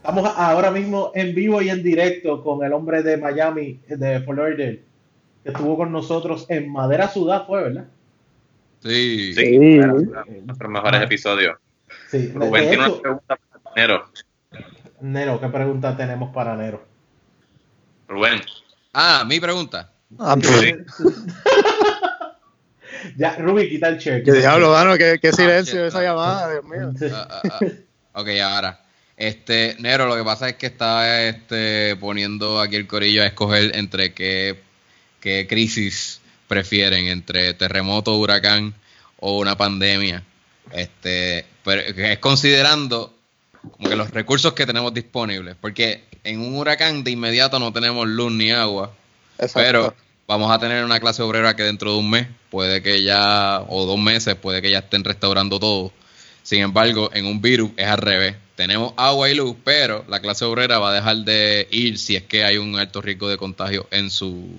Estamos 0.10 0.34
ahora 0.38 0.72
mismo 0.72 1.12
en 1.14 1.36
vivo 1.36 1.62
y 1.62 1.70
en 1.70 1.84
directo 1.84 2.42
con 2.42 2.66
el 2.66 2.74
hombre 2.74 3.04
de 3.04 3.16
Miami, 3.16 3.80
de 3.88 4.20
Lauderdale, 4.20 4.82
que 5.44 5.52
estuvo 5.52 5.78
con 5.78 5.92
nosotros 5.92 6.48
en 6.50 6.72
Madera 6.72 7.10
Sudá, 7.10 7.42
fue, 7.42 7.62
¿verdad? 7.62 7.86
Sí, 8.82 9.36
sí. 9.36 9.60
Nuestros 9.60 10.72
mejores 10.72 11.04
episodios. 11.04 11.58
Sí, 12.10 12.32
Rubén 12.34 12.70
tiene 12.70 12.88
una 12.88 13.00
pregunta 13.00 13.40
para 13.54 13.76
Nero. 13.76 14.10
Nero, 15.02 15.40
¿qué 15.40 15.48
pregunta 15.48 15.96
tenemos 15.96 16.34
para 16.34 16.56
Nero? 16.56 16.84
Rubén. 18.08 18.42
Ah, 18.94 19.24
mi 19.28 19.40
pregunta. 19.40 19.92
Ah, 20.18 20.36
sí. 20.42 20.76
ya, 23.16 23.36
Ruby, 23.36 23.70
quita 23.70 23.90
el 23.90 24.00
check. 24.00 24.26
¿Qué 24.26 24.32
diablo, 24.32 24.72
mano? 24.72 24.98
¿Qué, 24.98 25.20
qué 25.22 25.32
silencio 25.32 25.86
esa 25.86 26.02
llamada, 26.02 26.52
Dios 26.52 26.64
mío. 26.64 26.94
Ah, 27.14 27.42
ah, 27.44 27.60
ok, 28.14 28.28
ahora. 28.44 28.89
Este, 29.20 29.76
Nero, 29.80 30.08
lo 30.08 30.16
que 30.16 30.24
pasa 30.24 30.48
es 30.48 30.56
que 30.56 30.68
estaba 30.68 31.24
este, 31.24 31.98
poniendo 31.98 32.62
aquí 32.62 32.78
el 32.78 32.88
corillo 32.88 33.22
a 33.22 33.26
escoger 33.26 33.76
entre 33.76 34.14
qué, 34.14 34.62
qué 35.20 35.46
crisis 35.46 36.22
prefieren, 36.48 37.08
entre 37.08 37.54
terremoto, 37.54 38.16
huracán 38.16 38.74
o 39.20 39.38
una 39.38 39.58
pandemia. 39.58 40.24
Este, 40.72 41.46
pero 41.66 41.82
es 41.82 42.20
considerando 42.20 43.14
como 43.62 43.90
que 43.90 43.98
los 43.98 44.10
recursos 44.12 44.54
que 44.54 44.66
tenemos 44.66 44.94
disponibles, 44.94 45.58
porque 45.60 46.06
en 46.24 46.40
un 46.40 46.56
huracán 46.56 47.04
de 47.04 47.12
inmediato 47.12 47.60
no 47.60 47.74
tenemos 47.74 48.08
luz 48.08 48.32
ni 48.32 48.52
agua, 48.52 48.94
pero 49.54 49.94
vamos 50.28 50.50
a 50.50 50.60
tener 50.60 50.86
una 50.86 51.02
clase 51.02 51.24
obrera 51.24 51.58
que 51.58 51.64
dentro 51.64 51.92
de 51.92 52.00
un 52.00 52.10
mes 52.10 52.28
puede 52.50 52.82
que 52.82 53.04
ya, 53.04 53.66
o 53.68 53.86
dos 53.86 54.00
meses, 54.00 54.36
puede 54.36 54.62
que 54.62 54.72
ya 54.72 54.80
estén 54.80 55.04
restaurando 55.04 55.60
todo. 55.60 55.92
Sin 56.42 56.62
embargo, 56.62 57.10
en 57.14 57.26
un 57.26 57.42
virus 57.42 57.72
es 57.76 57.86
al 57.86 57.98
revés 57.98 58.36
tenemos 58.60 58.94
agua 58.98 59.30
y 59.30 59.36
luz, 59.36 59.56
pero 59.64 60.04
la 60.10 60.20
clase 60.20 60.44
obrera 60.44 60.80
va 60.80 60.92
a 60.92 60.94
dejar 60.94 61.16
de 61.20 61.70
ir 61.72 61.98
si 61.98 62.18
es 62.18 62.24
que 62.24 62.44
hay 62.44 62.58
un 62.58 62.78
alto 62.78 63.02
riesgo 63.02 63.30
de 63.30 63.38
contagio 63.38 63.88
en 63.90 64.10
su 64.10 64.50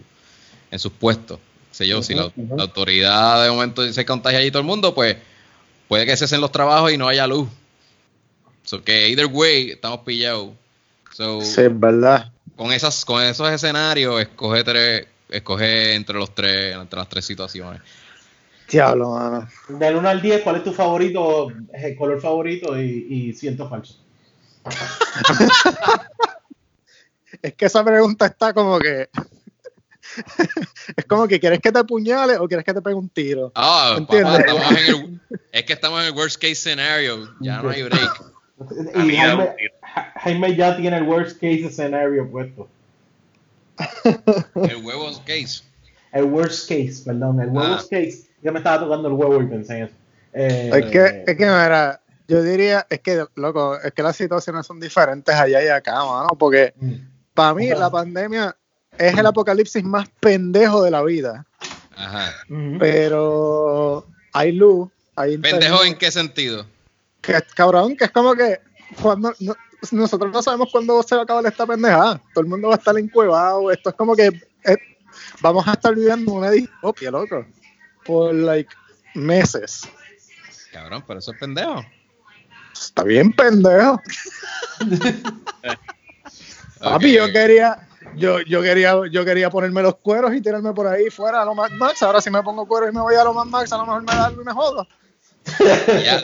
en 0.70 0.78
sus 0.78 0.90
puestos. 0.90 1.38
Sé 1.70 1.86
yo, 1.86 2.02
si 2.02 2.14
la, 2.14 2.32
autoridad 2.58 3.44
de 3.44 3.50
momento 3.50 3.92
se 3.92 4.06
contagia 4.06 4.38
allí 4.38 4.50
todo 4.50 4.60
el 4.62 4.66
mundo, 4.66 4.94
pues 4.94 5.18
puede 5.86 6.06
que 6.06 6.16
cesen 6.16 6.40
los 6.40 6.50
trabajos 6.50 6.90
y 6.90 6.96
no 6.96 7.08
haya 7.08 7.26
luz. 7.26 7.46
So 8.64 8.82
que 8.82 9.10
either 9.10 9.26
way 9.26 9.72
estamos 9.72 10.00
pillados. 10.00 10.48
So, 11.12 11.42
sí, 11.42 11.60
es 11.60 11.78
verdad. 11.78 12.32
Con 12.56 12.72
esas, 12.72 13.04
con 13.04 13.22
esos 13.22 13.50
escenarios, 13.50 14.18
escoge 14.18 14.64
tres, 14.64 15.08
escoge 15.28 15.94
entre 15.94 16.16
los 16.16 16.34
tres, 16.34 16.74
entre 16.74 16.98
las 16.98 17.08
tres 17.10 17.26
situaciones. 17.26 17.82
Diablo, 18.70 19.10
mano. 19.10 19.48
Del 19.68 19.96
1 19.96 20.08
al 20.08 20.22
10, 20.22 20.42
¿cuál 20.42 20.56
es 20.56 20.64
tu 20.64 20.72
favorito, 20.72 21.48
el 21.72 21.96
color 21.96 22.20
favorito 22.20 22.80
y, 22.80 23.32
siento 23.32 23.68
falso? 23.68 23.98
es 27.42 27.54
que 27.54 27.66
esa 27.66 27.84
pregunta 27.84 28.26
está 28.26 28.52
como 28.52 28.78
que. 28.78 29.08
es 30.96 31.04
como 31.06 31.26
que 31.26 31.40
quieres 31.40 31.60
que 31.60 31.72
te 31.72 31.78
apuñale 31.78 32.36
o 32.36 32.46
quieres 32.46 32.64
que 32.64 32.74
te 32.74 32.82
pegue 32.82 32.96
un 32.96 33.08
tiro. 33.08 33.50
Ah, 33.54 33.96
¿entiendes? 33.98 34.44
es 35.52 35.64
que 35.64 35.72
estamos 35.72 36.00
en 36.00 36.08
el 36.08 36.12
worst 36.12 36.40
case 36.40 36.56
scenario. 36.56 37.34
Ya 37.40 37.62
no 37.62 37.70
hay 37.70 37.82
break. 37.82 38.32
Y 38.94 39.16
Jaime, 40.16 40.54
ya 40.54 40.76
tiene 40.76 40.98
el 40.98 41.04
worst 41.04 41.40
case 41.40 41.70
scenario 41.70 42.30
puesto. 42.30 42.68
el 44.54 44.76
huevos 44.76 45.20
case. 45.20 45.62
El 46.12 46.24
worst 46.24 46.68
case, 46.68 47.02
perdón, 47.04 47.40
el 47.40 47.48
huevos 47.48 47.84
ah. 47.84 47.88
case 47.90 48.29
yo 48.42 48.52
me 48.52 48.58
estaba 48.58 48.80
tocando 48.80 49.08
el 49.08 49.14
huevo 49.14 49.42
y 49.42 49.46
pensé 49.46 49.78
en 49.78 49.84
eso. 49.84 49.94
Eh, 50.32 50.70
es 50.72 50.86
que, 50.86 51.24
es 51.26 51.36
que, 51.36 51.44
mira, 51.44 52.00
yo 52.28 52.42
diría, 52.42 52.86
es 52.88 53.00
que, 53.00 53.24
loco, 53.34 53.76
es 53.82 53.92
que 53.92 54.02
las 54.02 54.16
situaciones 54.16 54.66
son 54.66 54.80
diferentes 54.80 55.34
allá 55.34 55.62
y 55.62 55.68
acá, 55.68 56.04
mano, 56.04 56.28
porque 56.38 56.72
mm. 56.76 56.94
para 57.34 57.54
mí 57.54 57.68
la 57.68 57.90
pandemia 57.90 58.56
es 58.96 59.16
el 59.16 59.26
apocalipsis 59.26 59.82
más 59.82 60.08
pendejo 60.20 60.82
de 60.82 60.90
la 60.90 61.02
vida. 61.02 61.46
Ajá. 61.96 62.32
Pero 62.78 64.06
hay 64.32 64.52
luz, 64.52 64.88
hay 65.16 65.36
¿Pendejo 65.36 65.84
en 65.84 65.96
qué 65.96 66.10
sentido? 66.10 66.64
Que 67.20 67.38
cabrón, 67.54 67.96
que 67.96 68.04
es 68.04 68.10
como 68.10 68.34
que 68.34 68.60
cuando 69.02 69.34
nosotros 69.92 70.32
no 70.32 70.42
sabemos 70.42 70.68
cuándo 70.70 71.02
se 71.02 71.14
va 71.14 71.22
a 71.22 71.24
acabar 71.24 71.44
esta 71.46 71.66
pendejada. 71.66 72.22
Todo 72.32 72.44
el 72.44 72.50
mundo 72.50 72.68
va 72.68 72.74
a 72.74 72.78
estar 72.78 72.96
encuevado. 72.96 73.70
Esto 73.70 73.90
es 73.90 73.96
como 73.96 74.16
que 74.16 74.26
eh, 74.64 74.76
vamos 75.42 75.66
a 75.68 75.72
estar 75.72 75.94
viviendo 75.94 76.32
una 76.32 76.50
distopia, 76.50 77.10
loco 77.10 77.44
por 78.04 78.34
like 78.34 78.70
meses. 79.14 79.88
Cabrón, 80.72 81.04
pero 81.06 81.18
eso 81.18 81.32
es 81.32 81.38
pendejo. 81.38 81.84
Está 82.72 83.02
bien 83.04 83.32
pendejo. 83.32 84.00
Papi, 86.80 87.12
yo 87.12 87.30
quería, 87.30 87.86
yo, 88.16 88.40
yo 88.40 88.62
quería, 88.62 88.94
yo 89.10 89.24
quería 89.24 89.50
ponerme 89.50 89.82
los 89.82 89.96
cueros 89.96 90.34
y 90.34 90.40
tirarme 90.40 90.72
por 90.72 90.86
ahí 90.86 91.10
fuera 91.10 91.42
a 91.42 91.44
lo 91.44 91.54
más 91.54 91.70
Max. 91.72 92.02
Ahora 92.02 92.20
si 92.20 92.30
me 92.30 92.42
pongo 92.42 92.66
cueros 92.66 92.90
y 92.90 92.94
me 92.94 93.02
voy 93.02 93.14
a 93.16 93.24
lo 93.24 93.34
más 93.34 93.46
Max, 93.46 93.72
a 93.72 93.76
lo 93.76 93.86
mejor 93.86 94.02
me 94.02 94.14
da 94.14 94.26
algo 94.26 94.42
y 94.42 94.44
me 94.44 94.52
jodo. 94.52 94.88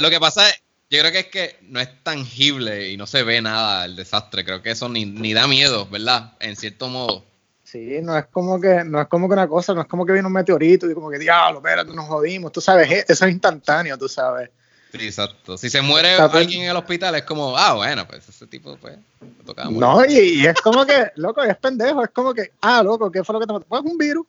lo 0.00 0.10
que 0.10 0.20
pasa 0.20 0.48
es, 0.48 0.54
yo 0.88 1.00
creo 1.00 1.12
que 1.12 1.18
es 1.18 1.26
que 1.26 1.58
no 1.62 1.80
es 1.80 2.02
tangible 2.02 2.90
y 2.90 2.96
no 2.96 3.06
se 3.06 3.22
ve 3.22 3.42
nada 3.42 3.84
el 3.84 3.96
desastre. 3.96 4.44
Creo 4.44 4.62
que 4.62 4.70
eso 4.70 4.88
ni, 4.88 5.04
ni 5.04 5.34
da 5.34 5.46
miedo, 5.46 5.86
¿verdad? 5.86 6.32
En 6.40 6.56
cierto 6.56 6.88
modo. 6.88 7.24
Sí, 7.66 7.98
no 8.00 8.16
es 8.16 8.26
como 8.26 8.60
que, 8.60 8.84
no 8.84 9.00
es 9.00 9.08
como 9.08 9.28
que 9.28 9.32
una 9.32 9.48
cosa, 9.48 9.74
no 9.74 9.80
es 9.80 9.88
como 9.88 10.06
que 10.06 10.12
viene 10.12 10.28
un 10.28 10.32
meteorito 10.32 10.88
y 10.88 10.94
como 10.94 11.10
que 11.10 11.18
diablo, 11.18 11.58
espérate, 11.58 11.92
nos 11.92 12.06
jodimos, 12.06 12.52
tú 12.52 12.60
sabes, 12.60 12.88
e, 12.88 13.04
eso 13.08 13.26
es 13.26 13.32
instantáneo, 13.32 13.98
tú 13.98 14.08
sabes. 14.08 14.50
Sí, 14.92 15.04
exacto. 15.04 15.58
Si 15.58 15.68
se 15.68 15.82
muere 15.82 16.14
alguien 16.14 16.62
en 16.62 16.70
el 16.70 16.76
hospital 16.76 17.16
es 17.16 17.24
como, 17.24 17.58
ah, 17.58 17.74
bueno, 17.74 18.06
pues 18.06 18.28
ese 18.28 18.46
tipo, 18.46 18.76
pues, 18.76 18.96
me 19.20 19.44
tocaba 19.44 19.68
No, 19.68 20.04
y, 20.06 20.46
es 20.46 20.60
como 20.60 20.86
que, 20.86 21.10
loco, 21.16 21.42
es 21.42 21.56
pendejo, 21.56 22.04
es 22.04 22.10
como 22.10 22.32
que, 22.32 22.52
ah, 22.60 22.84
loco, 22.84 23.10
¿qué 23.10 23.24
fue 23.24 23.32
lo 23.32 23.40
que 23.40 23.46
te 23.46 23.52
mató? 23.52 23.66
Pues 23.66 23.82
un 23.82 23.98
virus. 23.98 24.26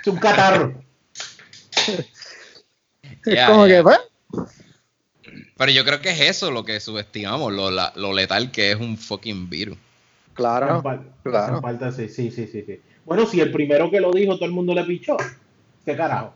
Es 0.00 0.06
un 0.06 0.16
catarro. 0.16 0.82
es 3.26 3.46
como 3.46 3.66
que, 3.66 3.82
pues. 3.82 4.00
Pero 5.58 5.70
yo 5.70 5.84
creo 5.84 6.00
que 6.00 6.10
es 6.10 6.20
eso 6.20 6.50
lo 6.50 6.64
que 6.64 6.80
subestimamos, 6.80 7.52
lo, 7.52 7.70
lo 7.70 8.12
letal 8.14 8.50
que 8.50 8.72
es 8.72 8.80
un 8.80 8.96
fucking 8.96 9.50
virus. 9.50 9.76
Claro, 10.36 10.82
claro. 11.22 11.62
sí, 11.92 12.08
sí, 12.10 12.30
sí, 12.30 12.46
sí, 12.46 12.80
Bueno, 13.06 13.24
si 13.24 13.40
el 13.40 13.50
primero 13.50 13.90
que 13.90 14.00
lo 14.00 14.12
dijo 14.12 14.36
todo 14.36 14.44
el 14.44 14.52
mundo 14.52 14.74
le 14.74 14.84
pichó, 14.84 15.16
qué 15.84 15.96
carajo. 15.96 16.34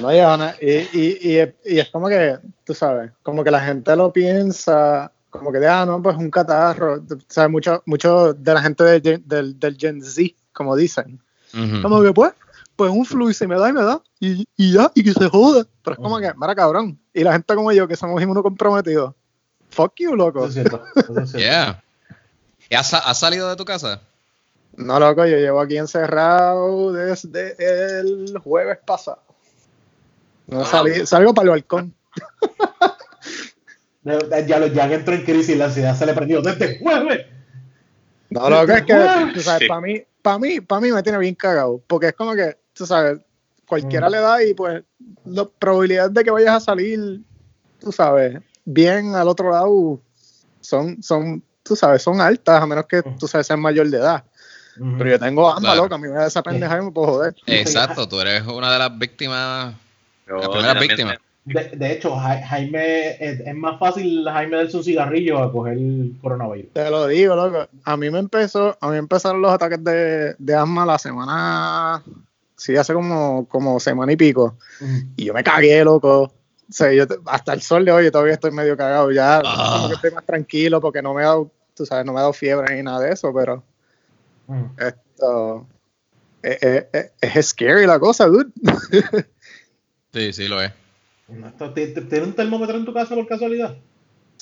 No, 0.00 0.14
ya, 0.14 0.56
y, 0.60 0.70
y, 0.70 1.18
y, 1.20 1.54
y, 1.64 1.78
es 1.80 1.90
como 1.90 2.08
que, 2.08 2.38
tú 2.64 2.72
sabes, 2.72 3.10
como 3.24 3.42
que 3.42 3.50
la 3.50 3.60
gente 3.60 3.96
lo 3.96 4.12
piensa, 4.12 5.10
como 5.28 5.50
que, 5.50 5.66
ah, 5.66 5.84
no, 5.84 6.00
pues 6.00 6.16
un 6.16 6.30
catarro, 6.30 7.02
sabes, 7.26 7.50
mucho, 7.50 7.82
mucho 7.84 8.32
de 8.32 8.54
la 8.54 8.62
gente 8.62 8.84
del, 9.00 9.58
del 9.58 9.76
Gen 9.76 10.00
Z, 10.00 10.36
como 10.52 10.76
dicen. 10.76 11.20
Como 11.82 12.00
que, 12.00 12.12
pues, 12.12 12.32
pues 12.76 12.92
un 12.92 13.04
flu 13.04 13.28
y 13.28 13.34
se 13.34 13.46
me 13.46 13.58
da 13.58 13.68
y 13.68 13.72
me 13.72 13.82
da, 13.82 14.00
y, 14.20 14.46
y 14.56 14.72
ya, 14.72 14.90
y 14.94 15.02
que 15.02 15.12
se 15.12 15.28
joda. 15.28 15.66
Pero 15.82 15.94
es 15.94 16.00
como 16.00 16.18
que, 16.20 16.32
mara 16.34 16.54
cabrón. 16.54 16.98
Y 17.12 17.24
la 17.24 17.32
gente 17.32 17.54
como 17.54 17.72
yo, 17.72 17.88
que 17.88 17.96
somos 17.96 18.22
inmunocomprometidos, 18.22 19.14
fuck 19.68 19.94
you, 19.96 20.14
loco. 20.14 20.46
es 20.46 20.54
cierto, 20.54 20.82
es 20.96 21.30
cierto. 21.30 21.38
Yeah. 21.38 21.82
¿Has, 22.74 23.18
salido 23.18 23.48
de 23.48 23.56
tu 23.56 23.64
casa? 23.64 24.00
No, 24.76 24.98
loco, 24.98 25.26
yo 25.26 25.36
llevo 25.36 25.60
aquí 25.60 25.76
encerrado 25.76 26.92
desde 26.92 28.00
el 28.00 28.38
jueves 28.38 28.78
pasado. 28.84 29.22
No 30.46 30.62
ah. 30.62 30.64
salí, 30.64 31.06
salgo 31.06 31.34
para 31.34 31.44
el 31.44 31.50
balcón. 31.50 31.94
ya, 34.46 34.58
lo, 34.58 34.66
ya 34.66 34.92
entró 34.92 35.14
en 35.14 35.24
crisis, 35.24 35.56
la 35.56 35.66
ansiedad 35.66 35.96
se 35.96 36.06
le 36.06 36.14
prendió 36.14 36.40
desde 36.40 36.72
el 36.72 36.78
jueves. 36.78 37.26
No, 38.30 38.48
lo 38.48 38.66
que 38.66 38.72
es 38.72 38.82
que, 38.82 39.30
tú 39.34 39.40
sabes, 39.40 39.68
para 39.68 39.80
mí, 39.80 40.02
para 40.22 40.38
mí, 40.38 40.60
para 40.60 40.80
mí 40.80 40.92
me 40.92 41.02
tiene 41.02 41.18
bien 41.18 41.34
cagado, 41.34 41.82
porque 41.86 42.08
es 42.08 42.12
como 42.14 42.34
que, 42.34 42.56
tú 42.72 42.86
sabes, 42.86 43.18
cualquiera 43.66 44.08
mm. 44.08 44.12
le 44.12 44.18
da 44.18 44.44
y 44.44 44.54
pues 44.54 44.82
la 45.26 45.44
probabilidad 45.44 46.10
de 46.10 46.24
que 46.24 46.30
vayas 46.30 46.56
a 46.56 46.60
salir, 46.60 47.20
tú 47.78 47.92
sabes, 47.92 48.40
bien 48.64 49.14
al 49.14 49.28
otro 49.28 49.50
lado 49.50 50.00
son, 50.60 51.02
son 51.02 51.42
tú 51.62 51.76
sabes, 51.76 52.02
son 52.02 52.20
altas, 52.20 52.62
a 52.62 52.66
menos 52.66 52.86
que 52.86 53.02
tú 53.02 53.26
sabes, 53.28 53.46
seas 53.46 53.58
mayor 53.58 53.88
de 53.88 53.98
edad. 53.98 54.24
Pero 54.74 55.10
yo 55.10 55.18
tengo 55.18 55.50
ambas, 55.50 55.76
loca, 55.76 55.96
a 55.96 55.98
mí 55.98 56.08
me 56.08 56.14
da 56.14 56.26
esa 56.26 56.42
pendeja 56.42 56.78
y 56.78 56.84
me 56.84 56.90
puedo 56.90 57.08
joder. 57.08 57.34
Exacto, 57.46 58.08
tú 58.08 58.20
eres 58.20 58.42
una 58.46 58.72
de 58.72 58.78
las 58.78 58.98
víctimas 58.98 59.74
la 60.26 60.50
primera 60.50 60.80
víctima. 60.80 61.20
De, 61.44 61.70
de, 61.74 61.92
hecho, 61.92 62.14
Jaime, 62.16 63.16
es, 63.18 63.40
es, 63.40 63.54
más 63.54 63.78
fácil 63.80 64.24
Jaime 64.24 64.58
darse 64.58 64.76
un 64.76 64.84
cigarrillo 64.84 65.38
a 65.38 65.50
coger 65.50 65.72
el 65.72 66.16
coronavirus. 66.22 66.72
Te 66.72 66.88
lo 66.88 67.08
digo, 67.08 67.34
loco. 67.34 67.68
A 67.84 67.96
mí 67.96 68.10
me 68.10 68.20
empezó, 68.20 68.78
a 68.80 68.90
mí 68.90 68.96
empezaron 68.96 69.42
los 69.42 69.50
ataques 69.50 69.82
de, 69.82 70.36
de 70.38 70.54
asma 70.54 70.86
la 70.86 70.98
semana, 70.98 72.02
sí, 72.56 72.76
hace 72.76 72.94
como, 72.94 73.48
como 73.48 73.80
semana 73.80 74.12
y 74.12 74.16
pico. 74.16 74.56
Y 75.16 75.24
yo 75.24 75.34
me 75.34 75.42
cagué, 75.42 75.84
loco. 75.84 76.32
O 76.72 76.74
sea, 76.74 76.90
yo 76.90 77.04
hasta 77.26 77.52
el 77.52 77.60
sol 77.60 77.84
de 77.84 77.92
hoy 77.92 78.10
todavía 78.10 78.32
estoy 78.32 78.50
medio 78.50 78.78
cagado. 78.78 79.12
Ya 79.12 79.42
ah. 79.44 79.74
como 79.76 79.88
que 79.88 79.94
estoy 79.96 80.10
más 80.12 80.24
tranquilo 80.24 80.80
porque 80.80 81.02
no 81.02 81.12
me 81.12 81.22
ha 81.22 81.26
dado, 81.26 81.50
tú 81.76 81.84
sabes, 81.84 82.06
no 82.06 82.14
me 82.14 82.18
ha 82.18 82.22
dado 82.22 82.32
fiebre 82.32 82.74
ni 82.74 82.82
nada 82.82 83.00
de 83.00 83.12
eso, 83.12 83.30
pero 83.34 83.62
mm. 84.46 84.64
esto 84.78 85.66
es, 86.40 86.62
eh, 86.62 86.88
es, 86.92 87.00
eh, 87.02 87.10
eh, 87.20 87.28
es 87.34 87.46
scary 87.48 87.86
la 87.86 88.00
cosa, 88.00 88.24
dude. 88.24 88.50
sí, 90.14 90.32
sí 90.32 90.48
lo 90.48 90.62
es. 90.62 90.72
¿Tienes 91.74 92.26
un 92.26 92.32
termómetro 92.32 92.78
en 92.78 92.86
tu 92.86 92.94
casa 92.94 93.14
por 93.14 93.26
casualidad? 93.26 93.76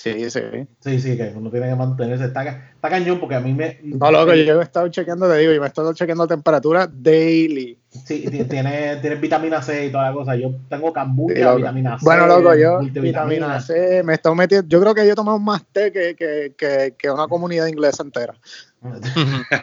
Sí, 0.02 0.30
sí. 0.30 0.40
Sí, 0.80 0.98
sí, 0.98 1.14
que 1.14 1.30
uno 1.36 1.50
tiene 1.50 1.68
que 1.68 1.74
mantenerse. 1.74 2.24
Está, 2.24 2.42
está 2.42 2.88
cañón 2.88 3.20
porque 3.20 3.34
a 3.34 3.40
mí 3.40 3.52
me. 3.52 3.78
No, 3.82 4.10
loco, 4.10 4.32
yo 4.32 4.58
he 4.58 4.62
estado 4.64 4.88
chequeando, 4.88 5.28
te 5.28 5.36
digo, 5.36 5.52
yo 5.52 5.60
me 5.60 5.66
he 5.66 5.68
estado 5.68 5.92
chequeando 5.92 6.26
temperatura 6.26 6.88
daily. 6.90 7.76
Sí, 7.90 8.24
tiene, 8.48 8.96
tiene 8.96 9.16
vitamina 9.16 9.60
C 9.60 9.84
y 9.84 9.92
toda 9.92 10.04
la 10.08 10.14
cosa. 10.14 10.36
Yo 10.36 10.52
tengo 10.70 10.90
cambucha, 10.90 11.54
vitamina 11.54 11.98
C. 11.98 12.04
Bueno, 12.06 12.26
loco, 12.26 12.54
yo 12.54 12.78
vitamina 12.80 13.60
C, 13.60 14.02
me 14.02 14.14
estoy 14.14 14.34
metiendo. 14.34 14.66
Yo 14.68 14.80
creo 14.80 14.94
que 14.94 15.04
yo 15.04 15.12
he 15.12 15.16
tomado 15.16 15.38
más 15.38 15.66
té 15.70 15.92
que, 15.92 16.14
que, 16.14 16.54
que, 16.56 16.94
que 16.96 17.10
una 17.10 17.28
comunidad 17.28 17.66
inglesa 17.66 18.02
entera. 18.02 18.32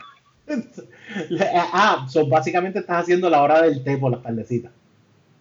ah, 1.73 2.05
so 2.07 2.27
básicamente 2.27 2.77
estás 2.77 3.01
haciendo 3.01 3.27
la 3.27 3.41
hora 3.41 3.63
del 3.63 3.83
té 3.83 3.97
por 3.97 4.11
las 4.11 4.21
tardecitas. 4.21 4.71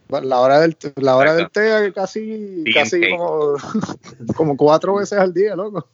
La 0.08 0.40
hora 0.40 0.60
del, 0.60 0.76
la 0.96 1.16
hora 1.16 1.34
del 1.34 1.50
té 1.50 1.92
casi, 1.92 2.64
casi 2.72 3.10
como, 3.10 3.54
como 4.36 4.56
cuatro 4.56 4.94
veces 4.96 5.18
al 5.18 5.34
día, 5.34 5.56
loco. 5.56 5.88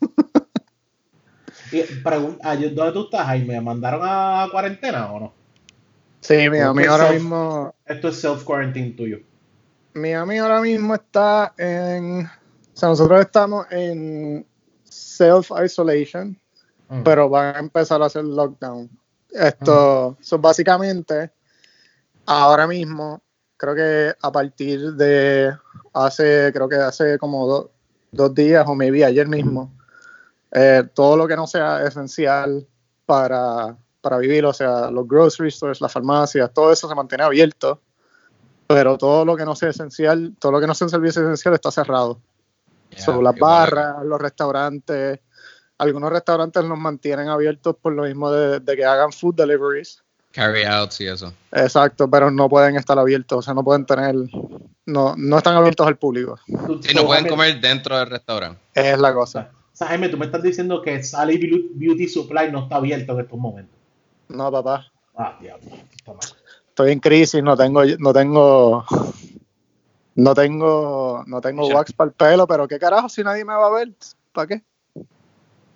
Y 1.73 1.81
ah, 2.43 2.57
¿Dónde 2.57 2.93
tú 2.93 3.05
estás, 3.05 3.27
Jaime? 3.27 3.59
¿Mandaron 3.61 4.03
a 4.05 4.47
cuarentena 4.51 5.11
o 5.11 5.21
no? 5.21 5.33
Sí, 6.21 6.49
mi 6.51 6.59
amigo 6.59 6.93
ahora 6.93 7.13
mismo. 7.13 7.75
Esto 7.87 8.09
es 8.09 8.23
self-quarantine 8.23 8.95
tuyo. 8.95 9.21
Mi 9.95 10.13
amigo 10.13 10.45
ahora 10.45 10.61
mismo 10.61 10.95
está 10.95 11.55
en. 11.57 12.27
O 12.27 12.77
sea, 12.77 12.91
nosotros 12.91 13.21
estamos 13.21 13.67
en 13.71 14.47
self-isolation, 14.85 16.39
mm. 16.89 17.03
pero 17.03 17.31
van 17.31 17.57
a 17.57 17.59
empezar 17.59 18.03
a 18.03 18.07
hacer 18.07 18.25
lockdown. 18.25 18.91
Esto, 19.31 20.17
mm. 20.19 20.23
son 20.23 20.43
básicamente, 20.43 21.31
ahora 22.27 22.67
mismo 22.67 23.23
creo 23.63 23.77
que 23.77 24.17
a 24.21 24.33
partir 24.33 24.95
de 24.95 25.57
hace, 25.93 26.51
creo 26.53 26.69
que 26.69 26.75
hace 26.75 27.17
como 27.17 27.71
dos 28.11 28.35
días 28.35 28.65
o 28.67 28.75
maybe 28.75 29.05
ayer 29.05 29.29
mismo, 29.29 29.73
eh, 30.51 30.83
todo 30.93 31.17
lo 31.17 31.29
que 31.29 31.37
no 31.37 31.47
sea 31.47 31.87
esencial 31.87 32.67
para, 33.07 33.77
para 34.01 34.19
vivir, 34.19 34.45
o 34.45 34.53
sea, 34.53 34.91
los 34.91 35.07
grocery 35.07 35.53
stores, 35.53 35.81
las 35.81 35.93
farmacias, 35.93 36.53
todo 36.53 36.73
eso 36.73 36.89
se 36.89 36.95
mantiene 36.97 37.23
abierto, 37.23 37.81
pero 38.67 38.99
todo 38.99 39.25
lo 39.25 39.37
que 39.37 39.45
no 39.45 39.55
sea 39.55 39.69
esencial, 39.69 40.35
todo 40.41 40.51
lo 40.51 40.61
que 40.61 40.67
no 40.67 40.75
sea 40.75 40.87
un 40.87 40.91
servicio 40.91 41.23
esencial 41.23 41.55
está 41.55 41.71
cerrado. 41.71 42.19
Son 42.97 43.23
las 43.23 43.37
barras, 43.39 44.05
los 44.05 44.21
restaurantes, 44.21 45.21
algunos 45.79 46.11
restaurantes 46.11 46.65
los 46.65 46.79
mantienen 46.79 47.29
abiertos 47.29 47.77
por 47.81 47.93
lo 47.93 48.03
mismo 48.03 48.29
de 48.33 48.77
que 48.77 48.85
hagan 48.85 49.13
food 49.13 49.37
deliveries 49.37 50.02
Carry 50.33 50.65
outs 50.65 51.01
y 51.01 51.07
eso. 51.07 51.33
Exacto, 51.53 52.09
pero 52.11 52.31
no 52.31 52.49
pueden 52.49 52.77
estar 52.77 52.99
abiertos, 52.99 53.39
o 53.39 53.43
sea, 53.43 53.55
no 53.55 53.63
pueden 53.63 53.85
tener, 53.85 54.15
no, 54.87 55.15
no 55.17 55.39
están 55.39 55.57
abiertos 55.57 55.87
al 55.87 55.99
público. 55.99 56.39
Sí, 56.47 56.95
no 56.95 57.05
pueden 57.05 57.29
comer 57.29 57.61
dentro 57.61 57.99
del 57.99 58.09
restaurante. 58.09 58.59
Es 58.75 58.99
la 58.99 59.13
cosa. 59.13 59.51
O 59.73 59.77
sea, 59.77 59.87
Jaime, 59.89 60.09
tú 60.09 60.17
me 60.17 60.27
estás 60.27 60.43
diciendo 60.43 60.81
que 60.81 61.03
Sally 61.03 61.37
Beauty 61.75 62.09
Supply 62.09 62.51
no 62.51 62.65
está 62.65 62.77
abierto 62.77 63.13
en 63.13 63.21
estos 63.21 63.39
momentos. 63.39 63.79
No, 64.29 64.51
papá. 64.51 64.91
Ah, 65.17 65.37
diablo. 65.41 65.71
Estoy 66.69 66.93
en 66.93 67.01
crisis, 67.01 67.43
no 67.43 67.55
tengo, 67.55 67.83
no 67.99 68.13
tengo, 68.15 68.87
no 70.15 70.35
tengo, 70.35 71.25
no 71.27 71.41
tengo 71.43 71.69
wax 71.69 71.93
para 71.93 72.09
el 72.09 72.15
pelo, 72.15 72.47
pero 72.47 72.67
qué 72.67 72.79
carajo 72.79 73.11
si 73.11 73.23
nadie 73.23 73.45
me 73.45 73.53
va 73.53 73.67
a 73.67 73.71
ver, 73.71 73.93
¿para 74.33 74.47
qué? 74.47 74.63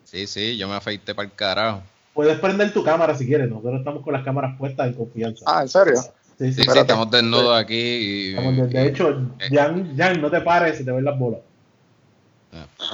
Sí, 0.04 0.26
sí, 0.26 0.56
yo 0.56 0.68
me 0.68 0.74
afeité 0.74 1.14
para 1.14 1.28
el 1.28 1.34
carajo. 1.34 1.82
Puedes 2.16 2.38
prender 2.38 2.72
tu 2.72 2.82
cámara 2.82 3.14
si 3.14 3.26
quieres, 3.26 3.50
nosotros 3.50 3.80
estamos 3.80 4.02
con 4.02 4.14
las 4.14 4.24
cámaras 4.24 4.56
puestas 4.56 4.86
en 4.86 4.94
confianza. 4.94 5.44
Ah, 5.46 5.60
¿en 5.60 5.68
serio? 5.68 6.00
Sí, 6.38 6.50
sí, 6.50 6.62
sí, 6.64 6.78
estamos 6.78 7.10
desnudos 7.10 7.54
aquí. 7.60 8.32
de, 8.32 8.86
hecho, 8.86 9.10
eh. 9.38 9.50
Jan, 9.52 9.94
Jan, 9.98 10.22
no 10.22 10.30
te 10.30 10.40
pares, 10.40 10.78
se 10.78 10.84
te 10.84 10.92
ven 10.92 11.04
las 11.04 11.18
bolas. 11.18 11.40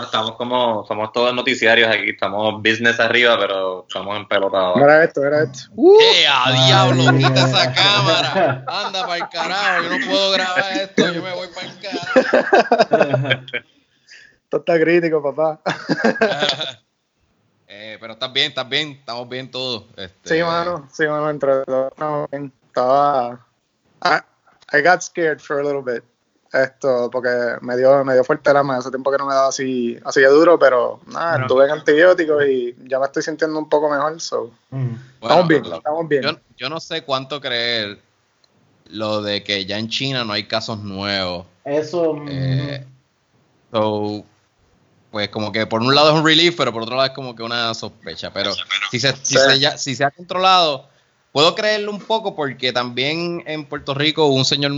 estamos 0.04 0.32
como, 0.32 0.84
somos 0.88 1.12
todos 1.12 1.32
noticiarios 1.32 1.88
aquí, 1.88 2.10
estamos 2.10 2.60
business 2.64 2.98
arriba, 2.98 3.38
pero 3.38 3.86
estamos 3.86 4.16
en 4.16 4.26
pelota 4.26 4.72
Era 4.74 5.04
esto, 5.04 5.24
era 5.24 5.44
esto. 5.44 5.70
Uh, 5.76 6.00
¡Eh, 6.00 6.26
a 6.28 6.52
diablo! 6.66 7.16
Quita 7.16 7.46
esa 7.46 7.72
cámara. 7.72 8.64
Anda 8.86 9.06
para 9.06 9.16
el 9.18 9.28
carajo, 9.28 9.82
yo 9.84 9.98
no 9.98 10.06
puedo 10.08 10.32
grabar 10.32 10.72
esto, 10.72 11.12
yo 11.12 11.22
me 11.22 11.32
voy 11.32 11.46
para 11.54 11.68
el 11.68 11.78
carajo. 11.78 13.42
Esto 14.42 14.56
está 14.56 14.80
crítico, 14.80 15.22
papá. 15.22 15.60
Eh, 17.92 17.98
pero 18.00 18.14
estás 18.14 18.32
bien, 18.32 18.48
estás 18.48 18.68
bien, 18.68 18.92
estamos 18.92 19.28
bien 19.28 19.50
todos. 19.50 19.84
Este... 19.96 20.36
Sí, 20.36 20.42
mano, 20.42 20.88
sí, 20.90 21.06
mano, 21.06 21.28
entre 21.28 21.62
todos 21.64 21.92
Estaba. 22.32 23.46
I, 24.02 24.80
got 24.80 25.02
scared 25.02 25.40
for 25.40 25.60
a 25.60 25.62
little 25.62 25.82
bit. 25.82 26.02
Esto, 26.54 27.10
porque 27.10 27.28
me 27.60 27.76
dio, 27.76 28.02
me 28.02 28.14
dio 28.14 28.24
fuerte 28.24 28.52
la 28.52 28.62
mano. 28.62 28.80
Hace 28.80 28.90
tiempo 28.90 29.10
que 29.10 29.18
no 29.18 29.26
me 29.26 29.34
daba 29.34 29.48
así, 29.48 29.98
así 30.04 30.20
de 30.20 30.28
duro, 30.28 30.58
pero 30.58 31.00
nada, 31.06 31.42
estuve 31.42 31.66
en 31.66 31.70
antibióticos 31.72 32.44
y 32.46 32.74
ya 32.84 32.98
me 32.98 33.06
estoy 33.06 33.22
sintiendo 33.22 33.58
un 33.58 33.68
poco 33.68 33.90
mejor. 33.90 34.18
So. 34.20 34.50
Mm. 34.70 34.94
estamos 35.20 35.48
bien, 35.48 35.64
estamos 35.66 36.08
bien. 36.08 36.22
Yo, 36.22 36.30
yo, 36.56 36.68
no 36.70 36.80
sé 36.80 37.02
cuánto 37.04 37.42
creer 37.42 37.98
lo 38.86 39.20
de 39.20 39.44
que 39.44 39.66
ya 39.66 39.78
en 39.78 39.88
China 39.88 40.24
no 40.24 40.32
hay 40.32 40.44
casos 40.44 40.78
nuevos. 40.78 41.46
Eso. 41.64 42.16
Eh, 42.26 42.86
so, 43.70 44.24
pues 45.12 45.28
como 45.28 45.52
que 45.52 45.66
por 45.66 45.82
un 45.82 45.94
lado 45.94 46.10
es 46.10 46.18
un 46.18 46.24
relief, 46.24 46.56
pero 46.56 46.72
por 46.72 46.82
otro 46.82 46.96
lado 46.96 47.08
es 47.08 47.14
como 47.14 47.36
que 47.36 47.42
una 47.42 47.72
sospecha. 47.74 48.32
Pero 48.32 48.52
si 48.90 48.98
se, 48.98 49.14
si 49.22 49.36
se, 49.36 49.60
ya, 49.60 49.76
si 49.76 49.94
se 49.94 50.04
ha 50.04 50.10
controlado, 50.10 50.88
puedo 51.32 51.54
creerlo 51.54 51.92
un 51.92 52.00
poco 52.00 52.34
porque 52.34 52.72
también 52.72 53.44
en 53.46 53.66
Puerto 53.66 53.94
Rico 53.94 54.26
un 54.26 54.46
señor 54.46 54.72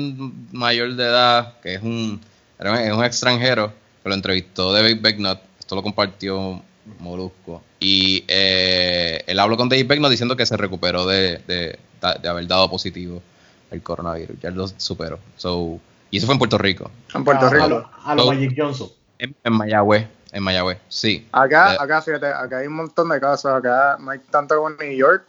mayor 0.52 0.94
de 0.96 1.04
edad, 1.04 1.60
que 1.60 1.74
es 1.74 1.82
un, 1.82 2.20
es 2.58 2.92
un 2.92 3.04
extranjero, 3.04 3.72
que 4.02 4.08
lo 4.08 4.14
entrevistó 4.16 4.72
David 4.72 4.98
Becknott, 5.00 5.40
esto 5.58 5.76
lo 5.76 5.82
compartió 5.82 6.60
Molusco, 6.98 7.62
y 7.78 8.24
eh, 8.26 9.22
él 9.26 9.38
habló 9.38 9.56
con 9.56 9.68
David 9.68 9.86
Becknott 9.86 10.10
diciendo 10.10 10.36
que 10.36 10.46
se 10.46 10.56
recuperó 10.56 11.06
de, 11.06 11.38
de, 11.46 11.78
de, 12.20 12.28
haber 12.28 12.46
dado 12.48 12.68
positivo 12.68 13.22
el 13.70 13.82
coronavirus, 13.82 14.36
ya 14.40 14.50
lo 14.50 14.66
superó. 14.66 15.20
So, 15.36 15.78
y 16.10 16.18
eso 16.18 16.26
fue 16.26 16.34
en 16.34 16.38
Puerto 16.40 16.58
Rico. 16.58 16.90
En 17.14 17.24
Puerto 17.24 17.48
Rico. 17.48 17.88
A, 18.04 18.14
lo, 18.14 18.26
Magic 18.26 18.54
Johnson. 18.56 18.88
En, 19.18 19.34
en 19.42 19.52
Mayagüez. 19.52 20.06
En 20.34 20.42
Mayagüez, 20.42 20.80
sí. 20.88 21.28
Acá, 21.30 21.80
acá, 21.80 22.02
fíjate, 22.02 22.26
acá 22.26 22.58
hay 22.58 22.66
un 22.66 22.74
montón 22.74 23.08
de 23.08 23.20
casos. 23.20 23.52
Acá 23.52 23.96
no 24.00 24.10
hay 24.10 24.18
tanto 24.18 24.56
como 24.56 24.70
en 24.70 24.76
New 24.78 24.96
York, 24.96 25.24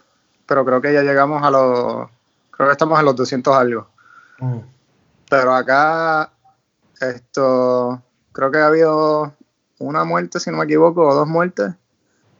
pero 0.46 0.64
creo 0.64 0.82
que 0.82 0.92
ya 0.92 1.02
llegamos 1.02 1.44
a 1.44 1.50
los. 1.52 2.08
Creo 2.50 2.66
que 2.68 2.72
estamos 2.72 2.98
en 2.98 3.04
los 3.04 3.14
200 3.14 3.54
algo. 3.54 3.86
Mm. 4.40 4.58
Pero 5.30 5.54
acá, 5.54 6.32
esto. 7.00 8.02
Creo 8.32 8.50
que 8.50 8.58
ha 8.58 8.66
habido 8.66 9.32
una 9.78 10.02
muerte, 10.02 10.40
si 10.40 10.50
no 10.50 10.56
me 10.56 10.64
equivoco, 10.64 11.06
o 11.06 11.14
dos 11.14 11.28
muertes. 11.28 11.70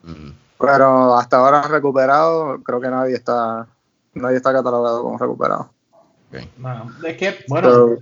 Mm. 0.02 0.30
Pero 0.58 1.14
hasta 1.14 1.36
ahora 1.36 1.62
recuperado, 1.62 2.64
creo 2.64 2.80
que 2.80 2.90
nadie 2.90 3.14
está. 3.14 3.68
Nadie 4.12 4.38
está 4.38 4.52
catalogado 4.52 5.04
como 5.04 5.18
recuperado. 5.18 5.70
es 6.32 7.16
que, 7.16 7.44
bueno, 7.46 7.98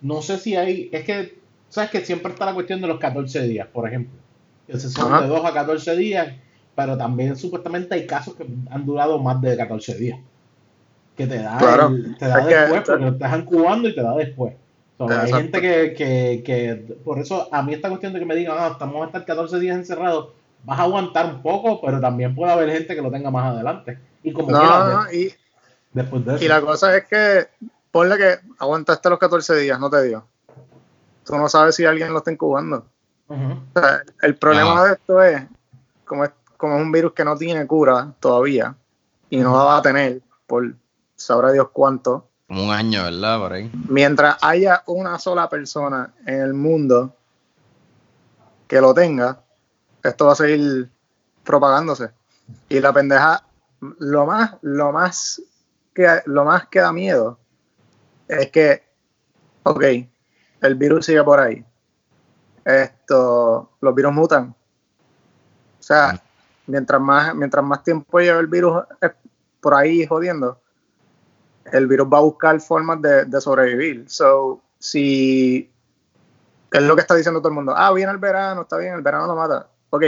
no 0.00 0.22
sé 0.22 0.38
si 0.38 0.56
hay. 0.56 0.88
Es 0.90 1.04
que 1.04 1.41
sabes 1.72 1.90
que 1.90 2.04
siempre 2.04 2.30
está 2.30 2.44
la 2.44 2.54
cuestión 2.54 2.82
de 2.82 2.86
los 2.86 2.98
14 2.98 3.42
días, 3.44 3.66
por 3.66 3.88
ejemplo. 3.88 4.20
Que 4.66 4.78
se 4.78 4.90
son 4.90 5.22
de 5.22 5.26
2 5.26 5.44
a 5.44 5.54
14 5.54 5.96
días, 5.96 6.34
pero 6.76 6.98
también 6.98 7.34
supuestamente 7.34 7.94
hay 7.94 8.06
casos 8.06 8.34
que 8.34 8.46
han 8.70 8.84
durado 8.84 9.18
más 9.18 9.40
de 9.40 9.56
14 9.56 9.94
días. 9.96 10.20
Que 11.16 11.26
te 11.26 11.38
da, 11.38 11.58
te 12.18 12.26
da 12.26 12.44
después, 12.44 12.82
porque 12.86 13.12
te 13.12 13.24
dejan 13.24 13.44
cubando 13.46 13.88
y 13.88 13.94
te 13.94 14.02
da 14.02 14.14
después. 14.14 14.54
hay 14.98 15.32
gente 15.32 15.60
que, 15.62 15.94
que, 15.94 16.42
que, 16.44 16.94
por 17.04 17.18
eso 17.18 17.48
a 17.50 17.62
mí 17.62 17.72
esta 17.72 17.88
cuestión 17.88 18.12
de 18.12 18.18
que 18.18 18.26
me 18.26 18.36
digan, 18.36 18.56
ah, 18.58 18.68
estamos 18.72 19.02
a 19.02 19.06
estar 19.06 19.24
14 19.24 19.58
días 19.58 19.76
encerrados, 19.76 20.28
vas 20.64 20.78
a 20.78 20.82
aguantar 20.82 21.26
un 21.26 21.42
poco, 21.42 21.80
pero 21.80 22.00
también 22.00 22.34
puede 22.34 22.52
haber 22.52 22.70
gente 22.70 22.94
que 22.94 23.02
lo 23.02 23.10
tenga 23.10 23.30
más 23.30 23.46
adelante. 23.46 23.98
Y 24.22 24.32
como 24.32 24.50
no, 24.50 25.10
y, 25.10 25.32
después 25.92 26.24
de 26.26 26.34
eso. 26.34 26.44
Y 26.44 26.48
la 26.48 26.60
cosa 26.60 26.94
es 26.94 27.04
que, 27.06 27.48
ponle 27.90 28.18
que 28.18 28.36
aguantaste 28.58 29.08
los 29.08 29.18
14 29.18 29.56
días, 29.56 29.80
no 29.80 29.88
te 29.88 30.02
digo 30.02 30.31
tú 31.24 31.36
no 31.36 31.48
sabes 31.48 31.76
si 31.76 31.84
alguien 31.84 32.12
lo 32.12 32.18
está 32.18 32.32
incubando. 32.32 32.86
el 34.22 34.36
problema 34.36 34.84
de 34.84 34.92
esto 34.94 35.22
es 35.22 35.42
como, 36.04 36.24
es, 36.24 36.30
como 36.56 36.76
es 36.76 36.82
un 36.82 36.92
virus 36.92 37.12
que 37.12 37.24
no 37.24 37.36
tiene 37.36 37.66
cura 37.66 38.12
todavía 38.20 38.74
y 39.30 39.38
no 39.38 39.56
la 39.56 39.64
va 39.64 39.76
a 39.78 39.82
tener 39.82 40.20
por 40.46 40.74
sabrá 41.16 41.52
Dios 41.52 41.68
cuánto. 41.72 42.28
Como 42.48 42.64
un 42.64 42.70
año, 42.70 43.04
¿verdad? 43.04 43.38
Por 43.38 43.52
ahí. 43.54 43.70
Mientras 43.88 44.36
haya 44.42 44.82
una 44.86 45.18
sola 45.18 45.48
persona 45.48 46.12
en 46.26 46.40
el 46.40 46.54
mundo 46.54 47.16
que 48.66 48.80
lo 48.80 48.92
tenga, 48.92 49.40
esto 50.02 50.26
va 50.26 50.32
a 50.32 50.36
seguir 50.36 50.90
propagándose. 51.44 52.10
Y 52.68 52.80
la 52.80 52.92
pendeja, 52.92 53.44
lo 53.98 54.26
más, 54.26 54.56
lo 54.62 54.92
más 54.92 55.42
que, 55.94 56.22
lo 56.26 56.44
más 56.44 56.66
que 56.68 56.80
da 56.80 56.92
miedo 56.92 57.38
es 58.28 58.50
que, 58.50 58.82
ok, 59.62 59.84
el 60.62 60.74
virus 60.76 61.06
sigue 61.06 61.22
por 61.22 61.38
ahí. 61.38 61.64
Esto, 62.64 63.70
los 63.80 63.94
virus 63.94 64.12
mutan. 64.12 64.54
O 65.78 65.82
sea, 65.82 66.22
mientras 66.66 67.00
más, 67.00 67.34
mientras 67.34 67.64
más 67.64 67.82
tiempo 67.82 68.20
lleva 68.20 68.40
el 68.40 68.46
virus 68.46 68.84
por 69.60 69.74
ahí 69.74 70.06
jodiendo, 70.06 70.60
el 71.72 71.86
virus 71.86 72.08
va 72.12 72.18
a 72.18 72.22
buscar 72.22 72.60
formas 72.60 73.00
de, 73.02 73.40
sobrevivir. 73.40 74.08
So, 74.08 74.62
si 74.78 75.70
es 76.70 76.82
lo 76.82 76.94
que 76.94 77.02
está 77.02 77.14
diciendo 77.14 77.40
todo 77.40 77.48
el 77.48 77.54
mundo, 77.54 77.74
ah, 77.76 77.92
viene 77.92 78.12
el 78.12 78.18
verano, 78.18 78.62
está 78.62 78.76
bien, 78.78 78.94
el 78.94 79.02
verano 79.02 79.26
lo 79.26 79.36
mata. 79.36 79.68
Ok, 79.90 80.02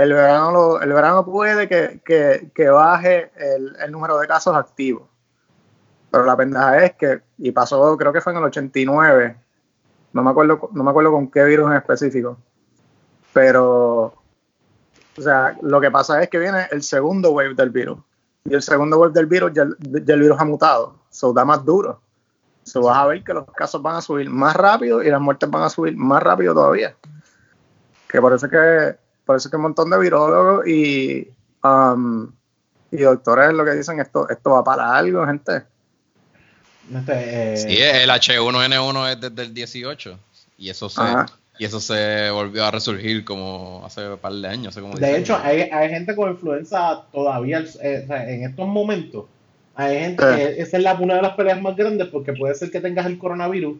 el 0.00 0.12
verano, 0.12 0.80
el 0.80 0.92
verano 0.92 1.24
puede 1.24 1.68
que, 1.68 2.70
baje 2.70 3.30
el, 3.36 3.90
número 3.90 4.18
de 4.18 4.26
casos 4.26 4.56
activos. 4.56 5.09
Pero 6.10 6.24
la 6.24 6.36
pendeja 6.36 6.84
es 6.84 6.94
que, 6.94 7.22
y 7.38 7.52
pasó, 7.52 7.96
creo 7.96 8.12
que 8.12 8.20
fue 8.20 8.32
en 8.32 8.38
el 8.38 8.44
89, 8.44 9.36
no 10.12 10.22
me 10.22 10.30
acuerdo, 10.30 10.68
no 10.72 10.82
me 10.82 10.90
acuerdo 10.90 11.12
con 11.12 11.30
qué 11.30 11.44
virus 11.44 11.70
en 11.70 11.76
específico, 11.76 12.36
pero, 13.32 14.14
o 15.16 15.22
sea, 15.22 15.56
lo 15.62 15.80
que 15.80 15.90
pasa 15.90 16.22
es 16.22 16.28
que 16.28 16.38
viene 16.38 16.66
el 16.70 16.82
segundo 16.82 17.30
wave 17.30 17.54
del 17.54 17.70
virus. 17.70 17.98
Y 18.44 18.54
el 18.54 18.62
segundo 18.62 18.98
wave 18.98 19.12
del 19.12 19.26
virus, 19.26 19.52
ya, 19.52 19.62
el 19.62 20.20
virus 20.20 20.40
ha 20.40 20.44
mutado, 20.44 20.96
so 21.10 21.32
da 21.32 21.44
más 21.44 21.64
duro. 21.64 22.00
So 22.64 22.82
vas 22.82 22.98
a 22.98 23.06
ver 23.06 23.22
que 23.22 23.32
los 23.32 23.44
casos 23.52 23.80
van 23.80 23.96
a 23.96 24.00
subir 24.00 24.28
más 24.28 24.54
rápido 24.54 25.02
y 25.02 25.10
las 25.10 25.20
muertes 25.20 25.48
van 25.48 25.62
a 25.62 25.70
subir 25.70 25.96
más 25.96 26.22
rápido 26.22 26.54
todavía. 26.54 26.94
Que 28.08 28.20
por 28.20 28.32
eso 28.32 28.48
que 28.48 28.96
por 29.24 29.36
eso 29.36 29.48
que 29.48 29.56
un 29.56 29.62
montón 29.62 29.88
de 29.90 29.98
virólogos 29.98 30.66
y, 30.66 31.32
um, 31.62 32.32
y 32.90 32.96
doctores 32.96 33.52
lo 33.52 33.64
que 33.64 33.72
dicen 33.72 34.00
esto, 34.00 34.28
esto 34.28 34.50
va 34.50 34.64
para 34.64 34.92
algo, 34.92 35.24
gente. 35.24 35.69
Este, 36.94 37.52
eh, 37.52 37.56
sí, 37.56 37.76
el 37.78 38.10
H1N1 38.10 39.12
es 39.12 39.20
desde 39.20 39.42
el 39.42 39.54
18 39.54 40.18
y 40.58 40.70
eso 40.70 40.88
se, 40.88 41.02
y 41.58 41.64
eso 41.64 41.80
se 41.80 42.30
volvió 42.30 42.64
a 42.64 42.70
resurgir 42.70 43.24
como 43.24 43.82
hace 43.84 44.08
un 44.08 44.18
par 44.18 44.32
de 44.32 44.48
años. 44.48 44.74
de 44.74 45.18
hecho, 45.18 45.38
hay, 45.42 45.62
hay, 45.72 45.88
gente 45.88 46.16
con 46.16 46.30
influenza 46.30 47.04
todavía 47.12 47.64
eh, 47.82 48.06
en 48.08 48.44
estos 48.44 48.66
momentos. 48.66 49.26
Hay 49.74 49.98
gente 50.00 50.22
que 50.22 50.60
esa 50.60 50.76
es 50.76 50.82
la, 50.82 50.94
una 50.94 51.14
de 51.14 51.22
las 51.22 51.34
peleas 51.34 51.62
más 51.62 51.76
grandes 51.76 52.08
porque 52.08 52.32
puede 52.32 52.54
ser 52.54 52.70
que 52.70 52.80
tengas 52.80 53.06
el 53.06 53.18
coronavirus 53.18 53.78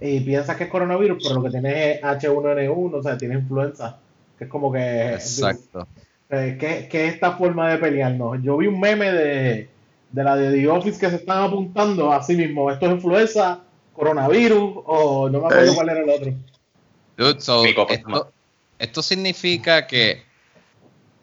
y 0.00 0.20
piensas 0.20 0.56
que 0.56 0.64
es 0.64 0.70
coronavirus, 0.70 1.22
pero 1.22 1.36
lo 1.36 1.42
que 1.42 1.50
tienes 1.50 1.96
es 1.96 2.02
H1N1, 2.02 2.94
o 2.94 3.02
sea, 3.02 3.18
tienes 3.18 3.40
influenza. 3.40 3.98
Que 4.38 4.44
es 4.44 4.50
como 4.50 4.70
que. 4.70 5.14
Exacto. 5.14 5.86
Eh, 6.28 6.56
¿qué, 6.58 6.88
es 6.90 7.14
esta 7.14 7.32
forma 7.32 7.70
de 7.70 7.78
pelearnos? 7.78 8.42
Yo 8.42 8.56
vi 8.56 8.66
un 8.66 8.78
meme 8.80 9.12
de, 9.12 9.68
de 10.10 10.24
la 10.24 10.36
de 10.36 10.56
The 10.56 10.68
Office 10.68 10.98
que 10.98 11.10
se 11.10 11.16
están 11.16 11.44
apuntando 11.44 12.12
a 12.12 12.22
sí 12.22 12.34
mismo. 12.34 12.70
¿Esto 12.70 12.86
es 12.86 12.92
influenza? 12.92 13.60
¿Coronavirus? 13.92 14.82
O 14.86 15.28
no 15.28 15.40
me 15.40 15.46
acuerdo 15.46 15.74
cuál 15.74 15.88
era 15.88 16.00
el 16.00 16.10
otro. 16.10 16.32
esto, 17.88 18.32
esto, 18.78 19.02
significa 19.02 19.86
que. 19.86 20.24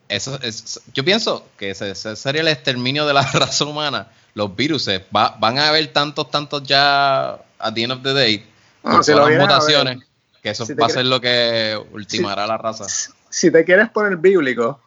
Eso 0.10 0.38
es, 0.42 0.82
yo 0.94 1.04
pienso 1.04 1.46
que 1.58 1.72
ese, 1.72 1.96
sería 1.96 2.42
el 2.42 2.48
exterminio 2.50 3.06
de 3.06 3.14
la 3.14 3.22
raza 3.34 3.66
humana. 3.66 4.08
Los 4.36 4.56
virus 4.56 4.90
van 5.12 5.58
a 5.58 5.70
haber 5.70 5.88
tantos, 5.94 6.30
tantos 6.30 6.64
ya 6.64 7.40
at 7.60 7.74
the 7.74 7.84
end 7.84 7.94
of 7.94 8.04
the 8.04 8.14
day. 8.14 8.46
Ah, 8.84 8.92
con 8.92 9.06
todas 9.06 9.30
las 9.30 9.40
mutaciones 9.40 10.00
que 10.44 10.50
eso 10.50 10.68
va 10.80 10.88
a 10.88 10.90
ser 10.90 11.06
lo 11.06 11.22
que 11.22 11.82
ultimará 11.94 12.46
la 12.46 12.58
raza. 12.58 12.86
Si 13.30 13.50
te 13.50 13.64
quieres 13.64 13.90
poner 13.90 14.18
bíblico, 14.18 14.82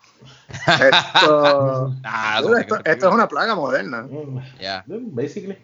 esto, 0.48 1.94
ah, 2.04 2.42
esto, 2.84 3.08
es 3.08 3.14
una 3.14 3.28
plaga 3.28 3.54
moderna. 3.54 4.06
Ya. 4.60 4.84
Basically. 4.86 5.58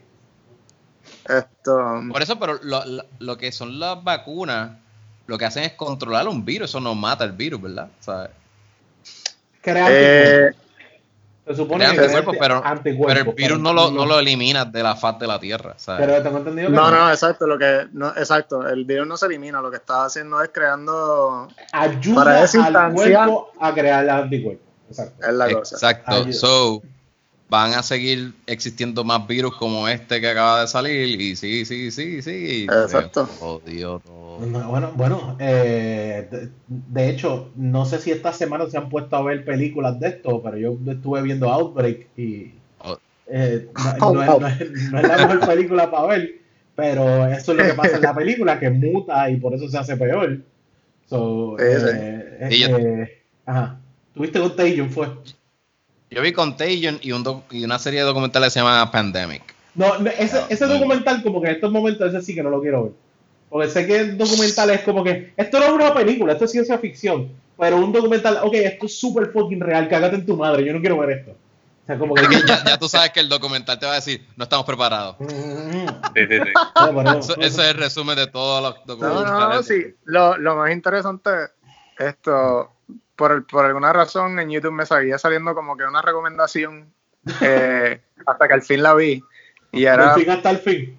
Esto. 1.29 2.03
Por 2.11 2.23
eso, 2.23 2.39
pero 2.39 2.59
lo, 2.62 2.83
lo, 3.19 3.39
que 3.39 3.53
son 3.53 3.79
las 3.79 4.03
vacunas, 4.03 4.73
lo 5.27 5.39
que 5.39 5.45
hacen 5.45 5.65
es 5.65 5.73
controlar 5.73 6.27
un 6.29 6.45
virus, 6.45 6.70
eso 6.70 6.81
no 6.81 6.95
mata 6.95 7.24
el 7.24 7.33
virus, 7.33 7.62
¿verdad? 7.62 7.89
¿Sabes? 8.01 8.31
Eh, 9.65 10.51
se 11.47 11.56
supone 11.56 11.85
que 11.90 11.97
pero, 12.39 12.62
pero 13.05 13.20
el 13.20 13.35
virus 13.35 13.59
no 13.59 13.73
lo, 13.73 13.90
no 13.90 14.06
lo 14.06 14.19
eliminas 14.20 14.70
de 14.70 14.81
la 14.81 14.94
faz 14.94 15.19
de 15.19 15.27
la 15.27 15.40
Tierra. 15.40 15.74
Pero 15.85 16.23
tengo 16.23 16.39
entendido 16.39 16.69
que 16.69 16.74
no, 16.74 16.90
no, 16.90 17.10
exacto. 17.10 17.48
Lo 17.48 17.59
que, 17.59 17.89
no, 17.93 18.10
exacto. 18.10 18.69
El 18.69 18.85
virus 18.85 19.09
no 19.09 19.16
se 19.16 19.27
elimina. 19.27 19.60
Lo 19.60 19.69
que 19.69 19.78
está 19.78 20.05
haciendo 20.05 20.40
es 20.40 20.51
creando. 20.52 21.48
Ayuda 21.73 22.24
para 22.24 22.86
al 22.86 22.93
cuerpo 22.93 23.51
a 23.59 23.74
crear 23.74 24.05
el 24.05 24.10
anticuerpo. 24.10 24.62
Exacto. 24.89 25.27
Es 25.27 25.35
la 25.35 25.52
cosa. 25.52 25.74
Exacto. 25.74 26.32
So, 26.32 26.82
van 27.53 27.74
a 27.74 27.83
seguir 27.83 28.33
existiendo 28.47 29.05
más 29.05 29.27
virus 29.27 29.55
como 29.57 29.87
este 29.87 30.23
que 30.23 30.31
acaba 30.31 30.62
de 30.62 30.69
salir 30.69 31.20
y 31.20 31.37
sí, 31.37 31.66
sí, 31.66 31.91
sí, 31.91 32.23
sí. 32.23 32.62
Exacto. 32.65 33.27
Jodido 33.27 34.01
todo. 34.01 34.39
Bueno, 34.39 34.93
bueno 34.95 35.37
eh, 35.39 36.49
de, 36.66 37.11
hecho, 37.11 37.51
no 37.55 37.85
sé 37.85 37.99
si 37.99 38.11
esta 38.11 38.33
semana 38.33 38.70
se 38.70 38.79
han 38.79 38.89
puesto 38.89 39.16
a 39.16 39.23
ver 39.23 39.45
películas 39.45 40.01
de 40.01 40.09
esto, 40.09 40.41
pero 40.43 40.57
yo 40.57 40.79
estuve 40.91 41.20
viendo 41.20 41.53
Outbreak 41.53 42.09
y 42.16 42.55
oh. 42.79 42.97
eh, 43.27 43.69
no, 44.01 44.23
es, 44.49 44.70
la 44.91 45.16
mejor 45.19 45.41
película 45.47 45.91
para 45.91 46.07
ver, 46.07 46.41
pero 46.74 47.27
eso 47.27 47.53
es 47.53 47.59
lo 47.59 47.65
que 47.65 47.74
pasa 47.74 47.97
en 47.97 48.03
la 48.03 48.15
película, 48.15 48.59
que 48.59 48.70
muta 48.70 49.29
y 49.29 49.37
por 49.37 49.53
eso 49.53 49.69
se 49.69 49.77
hace 49.77 49.99
peor. 49.99 50.41
So, 51.05 51.59
eh, 51.61 53.20
ajá. 53.45 53.79
¿Tuviste 54.15 54.41
Contagion? 54.41 54.89
Fue. 54.89 55.09
Yo 56.12 56.20
vi 56.20 56.32
Contagion 56.32 56.98
y, 57.02 57.12
un 57.12 57.43
y 57.51 57.64
una 57.64 57.78
serie 57.78 58.01
de 58.01 58.06
documentales 58.06 58.48
que 58.48 58.51
se 58.51 58.60
llama 58.60 58.90
Pandemic. 58.90 59.43
No, 59.74 59.97
ese, 60.18 60.43
ese 60.51 60.66
documental, 60.66 61.22
como 61.22 61.40
que 61.40 61.48
en 61.48 61.55
estos 61.55 61.72
momentos, 61.72 62.12
ese 62.12 62.22
sí 62.22 62.34
que 62.34 62.43
no 62.43 62.51
lo 62.51 62.60
quiero 62.60 62.84
ver. 62.84 62.93
Porque 63.48 63.68
sé 63.68 63.86
que 63.86 63.97
el 63.97 64.18
documental 64.18 64.70
es 64.70 64.82
como 64.82 65.02
que. 65.02 65.32
Esto 65.36 65.59
no 65.59 65.66
es 65.66 65.72
una 65.72 65.94
película, 65.94 66.34
esto 66.34 66.44
es 66.44 66.52
ciencia 66.52 66.78
ficción. 66.78 67.30
Pero 67.59 67.78
un 67.78 67.93
documental, 67.93 68.40
ok, 68.43 68.55
esto 68.55 68.86
es 68.86 68.98
súper 68.98 69.30
fucking 69.30 69.60
real, 69.60 69.89
cágate 69.89 70.16
en 70.16 70.26
tu 70.26 70.36
madre, 70.36 70.64
yo 70.64 70.72
no 70.72 70.80
quiero 70.80 70.98
ver 70.98 71.18
esto. 71.18 71.30
O 71.30 71.86
sea, 71.86 71.98
como 71.98 72.14
que. 72.14 72.22
ya, 72.66 72.78
tú 72.78 72.89
sabes 72.89 73.10
que 73.10 73.20
el 73.20 73.28
documental 73.28 73.78
te 73.78 73.86
va 73.86 73.93
a 73.93 73.97
decir, 73.97 74.26
no 74.36 74.44
estamos 74.44 74.66
preparados. 74.66 75.16
sí, 75.18 75.26
sí, 76.14 76.26
sí. 76.28 77.40
ese 77.40 77.47
es 77.47 77.59
el 77.59 77.74
resumen 77.74 78.16
de 78.16 78.26
todos 78.26 78.62
los 78.62 78.86
documentales. 78.86 79.30
No, 79.30 79.48
no, 79.48 79.62
sí. 79.62 79.94
Lo, 80.05 80.36
lo 80.36 80.56
más 80.56 80.72
interesante, 80.72 81.30
esto 81.98 82.70
por, 83.23 83.47
por 83.47 83.65
alguna 83.65 83.93
razón 83.93 84.40
en 84.40 84.51
YouTube 84.51 84.73
me 84.73 84.85
seguía 84.85 85.16
saliendo 85.16 85.55
como 85.55 85.77
que 85.77 85.85
una 85.85 86.03
recomendación 86.03 86.93
eh, 87.40 88.01
hasta 88.27 88.49
que 88.49 88.55
al 88.55 88.62
fin 88.62 88.82
la 88.82 88.94
vi. 88.94 89.23
Y 89.70 89.85
era. 89.85 90.15
fin 90.15 90.28
hasta 90.28 90.51
el 90.51 90.59
fin. 90.59 90.99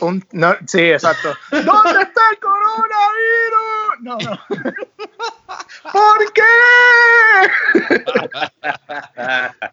Un, 0.00 0.24
no, 0.32 0.56
sí, 0.66 0.80
exacto. 0.80 1.34
¿Dónde 1.50 2.00
está 2.00 2.22
el 2.30 2.38
coronavirus? 2.40 4.00
No, 4.00 4.16
no. 4.16 4.40
¿Por 5.92 6.32
qué? 6.32 6.42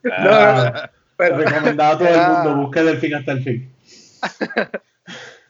no, 0.04 0.74
Pero, 1.16 1.38
Recomendado 1.38 1.94
a 1.94 1.98
todo 1.98 2.08
el 2.10 2.28
mundo, 2.28 2.56
busque 2.64 2.84
del 2.84 2.98
fin 2.98 3.16
hasta 3.16 3.32
el 3.32 3.44
fin. 3.46 3.74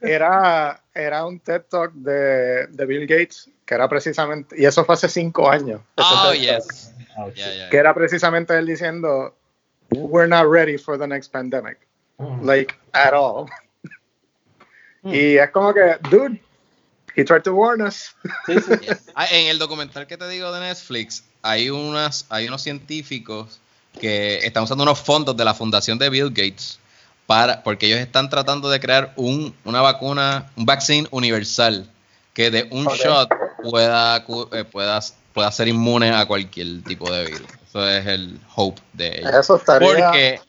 Era, 0.02 0.84
era 0.94 1.26
un 1.26 1.40
TED 1.40 1.64
Talk 1.64 1.94
de, 1.94 2.68
de 2.68 2.86
Bill 2.86 3.08
Gates 3.08 3.50
que 3.72 3.76
era 3.76 3.88
precisamente, 3.88 4.54
y 4.60 4.66
eso 4.66 4.84
fue 4.84 4.96
hace 4.96 5.08
cinco 5.08 5.50
años. 5.50 5.80
Oh, 5.96 6.34
yes. 6.34 6.94
Que 7.70 7.78
era 7.78 7.94
precisamente 7.94 8.54
él 8.58 8.66
diciendo, 8.66 9.34
we're 9.92 10.28
not 10.28 10.46
ready 10.52 10.78
for 10.78 11.00
the 11.00 11.08
next 11.08 11.32
pandemic. 11.32 11.78
Mm. 12.18 12.46
Like, 12.46 12.76
at 12.92 13.14
all. 13.14 13.46
Mm. 15.04 15.14
Y 15.14 15.38
es 15.38 15.50
como 15.52 15.74
que, 15.74 15.96
dude, 16.10 16.42
he 17.16 17.24
tried 17.24 17.44
to 17.44 17.54
warn 17.54 17.82
us. 17.82 18.14
Ah, 19.16 19.28
en 19.32 19.48
el 19.48 19.58
documental 19.58 20.06
que 20.06 20.18
te 20.18 20.28
digo 20.28 20.52
de 20.52 20.60
Netflix, 20.60 21.24
hay, 21.42 21.70
unas, 21.70 22.26
hay 22.28 22.50
unos 22.50 22.62
científicos 22.62 23.62
que 24.02 24.40
están 24.40 24.64
usando 24.64 24.84
unos 24.84 25.00
fondos 25.00 25.38
de 25.38 25.46
la 25.46 25.54
fundación 25.54 25.98
de 25.98 26.10
Bill 26.10 26.28
Gates 26.28 26.78
para, 27.26 27.64
porque 27.64 27.86
ellos 27.86 28.00
están 28.00 28.30
tratando 28.30 28.70
de 28.70 28.82
crear 28.82 29.14
un, 29.16 29.56
una 29.64 29.80
vacuna, 29.80 30.52
un 30.58 30.66
vaccine 30.66 31.08
universal 31.12 31.90
que 32.34 32.52
de 32.52 32.68
un 32.72 32.86
shot 32.88 33.30
pueda, 33.64 34.18
eh, 34.52 34.64
pueda, 34.66 35.00
pueda 35.34 35.52
ser 35.52 35.68
inmune 35.68 36.12
a 36.12 36.26
cualquier 36.26 36.84
tipo 36.84 37.12
de 37.12 37.26
virus. 37.26 37.48
Eso 37.68 37.88
es 37.88 38.06
el 38.06 38.40
hope 38.56 38.82
de 38.94 39.20
ellos. 39.20 39.34
Eso 39.34 39.56
estaría 39.56 40.42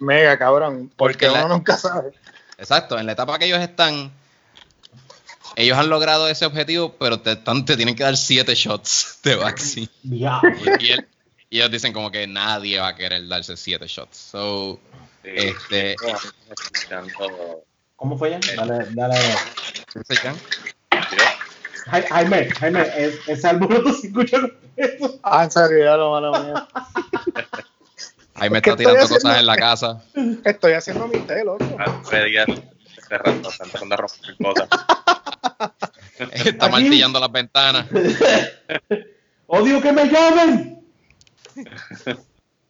mega 0.00 0.38
cabrón, 0.38 0.90
porque, 0.96 1.28
uno 1.28 1.48
nunca 1.48 1.76
sabe. 1.76 2.12
Exacto, 2.58 2.98
en 2.98 3.06
la 3.06 3.12
etapa 3.12 3.38
que 3.38 3.46
ellos 3.46 3.60
están, 3.60 4.12
ellos 5.56 5.78
han 5.78 5.88
logrado 5.88 6.28
ese 6.28 6.44
objetivo, 6.44 6.94
pero 6.98 7.20
te, 7.20 7.36
te 7.36 7.76
tienen 7.76 7.96
que 7.96 8.02
dar 8.02 8.16
siete 8.16 8.54
shots 8.54 9.20
de 9.22 9.36
vaccine. 9.36 9.88
Y, 10.02 10.92
ellos 11.52 11.70
dicen 11.70 11.92
como 11.92 12.10
que 12.12 12.26
nadie 12.26 12.78
va 12.78 12.88
a 12.88 12.94
querer 12.94 13.26
darse 13.26 13.56
siete 13.56 13.86
shots. 13.88 14.16
So, 14.16 14.78
Este, 15.24 15.96
escuchando. 16.50 17.64
¿Cómo 17.96 18.16
fue 18.16 18.30
ya? 18.30 18.40
Dale, 18.56 18.86
dale. 18.90 19.14
¿qué 19.92 20.00
se 20.04 20.22
llama? 20.22 20.38
Jai- 20.90 21.50
Jaime, 21.90 22.48
Jaime, 22.50 22.82
es- 22.96 23.28
ese 23.28 23.48
alboroto 23.48 23.92
se 23.94 24.06
escucha 24.08 24.40
completo. 24.40 25.18
Ah, 25.22 25.44
en 25.44 25.50
serio, 25.50 25.84
ya 25.84 25.96
lo 25.96 26.10
mala 26.12 26.40
mía. 26.40 26.68
Ahí 28.34 28.48
me 28.48 28.58
Es 28.58 28.62
que 28.62 28.70
está 28.70 28.76
tirando 28.78 29.00
cosas 29.00 29.16
haciendo- 29.18 29.38
en 29.40 29.46
la 29.46 29.56
casa. 29.56 30.02
Estoy 30.44 30.72
haciendo 30.72 31.06
mi 31.08 31.18
té, 31.20 31.44
loco. 31.44 31.64
Hace 31.78 32.24
días 32.24 32.46
cerrando, 33.08 33.50
tratando 33.50 33.96
de 33.96 33.96
romper 33.96 34.36
cosas. 34.38 34.68
Está 36.44 36.66
Aquí. 36.66 36.72
martillando 36.72 37.18
las 37.20 37.32
ventanas. 37.32 37.86
¡Odio 39.46 39.80
que 39.80 39.90
me 39.92 40.04
llamen! 40.06 40.84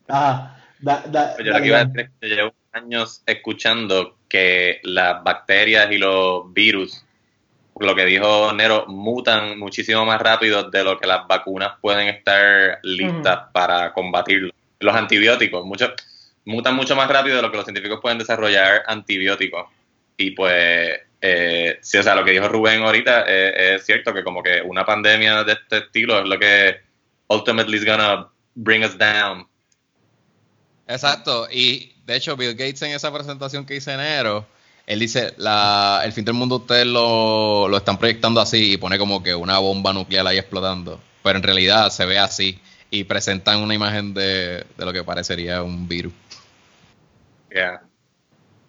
Ah, 0.07 0.57
da, 0.79 1.03
da, 1.07 1.37
yo 1.37 1.51
lo 1.51 1.59
que 1.61 1.67
iba 1.67 1.79
a 1.79 1.85
decir 1.85 1.99
es 2.01 2.09
que 2.19 2.27
llevo 2.27 2.53
años 2.71 3.21
escuchando 3.25 4.17
que 4.27 4.79
las 4.83 5.23
bacterias 5.23 5.91
y 5.91 5.97
los 5.97 6.51
virus, 6.53 7.03
lo 7.85 7.95
que 7.95 8.05
dijo 8.05 8.53
Nero, 8.53 8.85
mutan 8.87 9.57
muchísimo 9.57 10.05
más 10.05 10.21
rápido 10.21 10.69
de 10.69 10.83
lo 10.83 10.99
que 10.99 11.07
las 11.07 11.27
vacunas 11.27 11.73
pueden 11.81 12.07
estar 12.07 12.79
listas 12.83 13.49
para 13.51 13.93
combatirlo. 13.93 14.51
Los 14.79 14.95
antibióticos, 14.95 15.65
mucho, 15.65 15.93
mutan 16.45 16.75
mucho 16.75 16.95
más 16.95 17.09
rápido 17.09 17.37
de 17.37 17.41
lo 17.41 17.51
que 17.51 17.57
los 17.57 17.65
científicos 17.65 17.99
pueden 18.01 18.17
desarrollar 18.17 18.83
antibióticos. 18.87 19.67
Y 20.17 20.31
pues, 20.31 20.99
eh, 21.21 21.79
sí, 21.81 21.97
o 21.97 22.03
sea, 22.03 22.15
lo 22.15 22.23
que 22.23 22.31
dijo 22.31 22.47
Rubén 22.47 22.81
ahorita 22.83 23.25
eh, 23.27 23.75
es 23.75 23.85
cierto 23.85 24.13
que 24.13 24.23
como 24.23 24.41
que 24.41 24.61
una 24.61 24.85
pandemia 24.85 25.43
de 25.43 25.53
este 25.53 25.77
estilo 25.79 26.19
es 26.19 26.27
lo 26.27 26.37
que 26.39 26.81
ultimately 27.27 27.77
is 27.77 27.85
gonna 27.85 28.27
bring 28.55 28.83
us 28.83 28.97
down. 28.97 29.47
Exacto, 30.87 31.47
y 31.49 31.93
de 32.05 32.15
hecho 32.17 32.35
Bill 32.35 32.53
Gates 32.53 32.81
en 32.81 32.91
esa 32.91 33.13
presentación 33.13 33.65
que 33.65 33.75
hice 33.75 33.93
en 33.93 34.01
enero, 34.01 34.45
él 34.91 34.99
dice, 34.99 35.33
la, 35.37 36.01
el 36.03 36.11
fin 36.11 36.25
del 36.25 36.33
mundo 36.33 36.57
ustedes 36.57 36.85
lo, 36.85 37.67
lo 37.69 37.77
están 37.77 37.97
proyectando 37.97 38.41
así 38.41 38.73
y 38.73 38.77
pone 38.77 38.97
como 38.97 39.23
que 39.23 39.33
una 39.33 39.57
bomba 39.59 39.93
nuclear 39.93 40.27
ahí 40.27 40.37
explotando, 40.37 40.99
pero 41.23 41.37
en 41.37 41.43
realidad 41.43 41.89
se 41.89 42.05
ve 42.05 42.19
así 42.19 42.59
y 42.89 43.05
presentan 43.05 43.59
una 43.59 43.73
imagen 43.73 44.13
de, 44.13 44.65
de 44.77 44.85
lo 44.85 44.91
que 44.91 45.03
parecería 45.03 45.63
un 45.63 45.87
virus. 45.87 46.11
Yeah. 47.53 47.81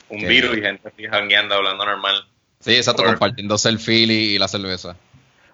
Un 0.09 0.20
Que- 0.20 0.28
virus 0.28 0.57
y 0.59 0.61
gente 0.61 0.89
así 0.89 1.05
jangueando, 1.09 1.55
hablando 1.57 1.85
normal. 1.85 2.24
Sí, 2.61 2.77
exacto, 2.77 3.03
Or- 3.03 3.09
compartiéndose 3.09 3.69
el 3.69 3.78
fili 3.81 4.35
y 4.35 4.39
la 4.39 4.47
cerveza. 4.47 4.97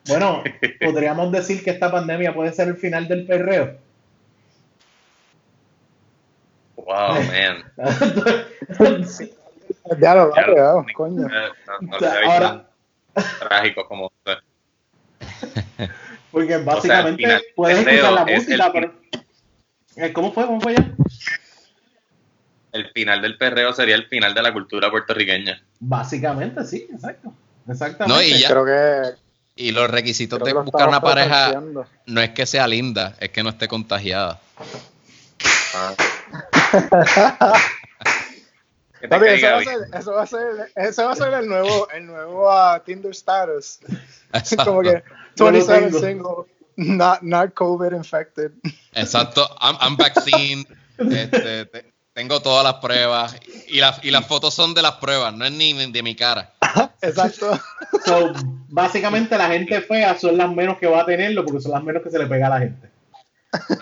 Bueno, 0.07 0.43
podríamos 0.85 1.32
decir 1.32 1.65
que 1.65 1.70
esta 1.70 1.90
pandemia 1.90 2.35
puede 2.35 2.53
ser 2.53 2.69
el 2.69 2.77
final 2.77 3.09
del 3.09 3.24
perreo. 3.27 3.78
Wow, 6.77 7.23
man. 7.23 7.65
Ya 10.00 10.14
lo 10.14 10.34
Ya 10.34 10.46
lo- 10.46 10.84
coño. 10.94 11.28
No, 11.28 11.80
no 11.80 11.96
Ahora- 12.30 12.64
trágico 13.40 13.86
como 13.88 14.12
Porque 16.30 16.56
O 16.56 16.59
sea, 16.59 16.66
básicamente 16.74 17.24
al 17.26 17.38
final, 17.38 17.42
puedes 17.56 17.78
el 17.78 17.88
escuchar 17.88 18.12
la 18.12 18.22
es 18.22 18.44
música, 18.44 18.66
el- 18.66 18.72
pero. 18.72 18.92
Eh, 19.96 20.12
¿Cómo 20.12 20.32
fue? 20.32 20.46
¿Cómo 20.46 20.60
fue 20.60 20.74
ya? 20.76 20.88
el 22.72 22.90
final 22.92 23.22
del 23.22 23.38
perreo 23.38 23.72
sería 23.72 23.94
el 23.96 24.06
final 24.06 24.34
de 24.34 24.42
la 24.42 24.52
cultura 24.52 24.90
puertorriqueña. 24.90 25.60
Básicamente, 25.80 26.64
sí, 26.64 26.86
exacto. 26.92 27.32
Exactamente. 27.66 28.14
No, 28.14 28.22
y 28.22 28.38
ya, 28.38 28.48
Creo 28.50 28.64
que. 28.66 29.02
y 29.56 29.72
los 29.72 29.90
requisitos 29.90 30.38
creo 30.38 30.46
de 30.46 30.52
lo 30.55 30.64
buscar 30.64 30.88
una 30.88 31.00
pareja 31.00 31.60
no 32.06 32.20
es 32.20 32.30
que 32.30 32.46
sea 32.46 32.68
linda, 32.68 33.16
es 33.18 33.30
que 33.30 33.42
no 33.42 33.48
esté 33.48 33.66
contagiada. 33.68 34.38
Ah. 35.74 35.94
Papi, 39.08 39.26
eso, 39.26 39.46
va 39.46 39.58
a 39.58 39.62
ser, 39.64 39.78
eso 39.94 40.12
va 40.12 40.22
a 40.22 40.26
ser, 40.26 40.72
eso 40.74 41.04
va 41.04 41.12
a 41.12 41.16
ser 41.16 41.32
el 41.34 41.48
nuevo, 41.48 41.88
el 41.90 42.06
nuevo 42.06 42.50
ah, 42.50 42.82
Tinder 42.84 43.10
status. 43.12 43.78
Como 44.64 44.82
que 44.82 45.02
Yo 45.36 45.50
lo 45.50 45.52
27 45.52 45.80
tengo. 46.00 46.00
single, 46.00 46.96
not, 46.96 47.22
not 47.22 47.54
COVID 47.54 47.92
infected. 47.92 48.52
Exacto, 48.94 49.48
I'm, 49.60 49.76
I'm 49.80 49.96
vaccine, 49.96 50.66
este, 50.98 51.66
te- 51.66 51.92
tengo 52.12 52.40
todas 52.42 52.64
las 52.64 52.74
pruebas 52.74 53.36
y, 53.68 53.78
las 53.78 54.04
y 54.04 54.10
las 54.10 54.26
fotos 54.26 54.52
son 54.52 54.74
de 54.74 54.82
las 54.82 54.96
pruebas, 54.96 55.32
no 55.34 55.44
es 55.44 55.52
ni 55.52 55.72
de 55.92 56.02
mi 56.02 56.16
cara. 56.16 56.52
Exacto. 57.00 57.58
So, 58.04 58.32
básicamente, 58.68 59.38
la 59.38 59.48
gente 59.48 59.80
fea 59.82 60.18
son 60.18 60.36
las 60.36 60.50
menos 60.50 60.78
que 60.78 60.88
va 60.88 61.02
a 61.02 61.06
tenerlo 61.06 61.44
porque 61.44 61.60
son 61.60 61.72
las 61.72 61.82
menos 61.84 62.02
que 62.02 62.10
se 62.10 62.18
le 62.18 62.26
pega 62.26 62.48
a 62.48 62.50
la 62.50 62.58
gente. 62.58 62.90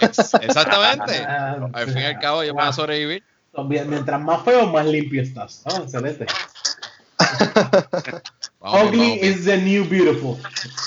Ex- 0.01 0.35
exactamente. 0.35 1.25
Ah, 1.27 1.57
Al 1.73 1.87
fin 1.89 1.99
y 2.03 2.05
al 2.05 2.19
cabo, 2.21 2.45
yo 2.45 2.53
voy 2.55 2.63
a 2.65 2.73
sobrevivir. 2.73 3.25
Mientras 3.65 4.21
más 4.21 4.45
feo, 4.45 4.67
más 4.67 4.87
limpio 4.87 5.23
estás. 5.23 5.63
Ah, 5.67 5.81
excelente. 5.83 6.27
Vamos 8.61 8.89
Ugly 8.89 8.99
vamos 8.99 9.23
is 9.23 9.45
the 9.45 9.57
new 9.59 9.85
beautiful. 9.89 10.37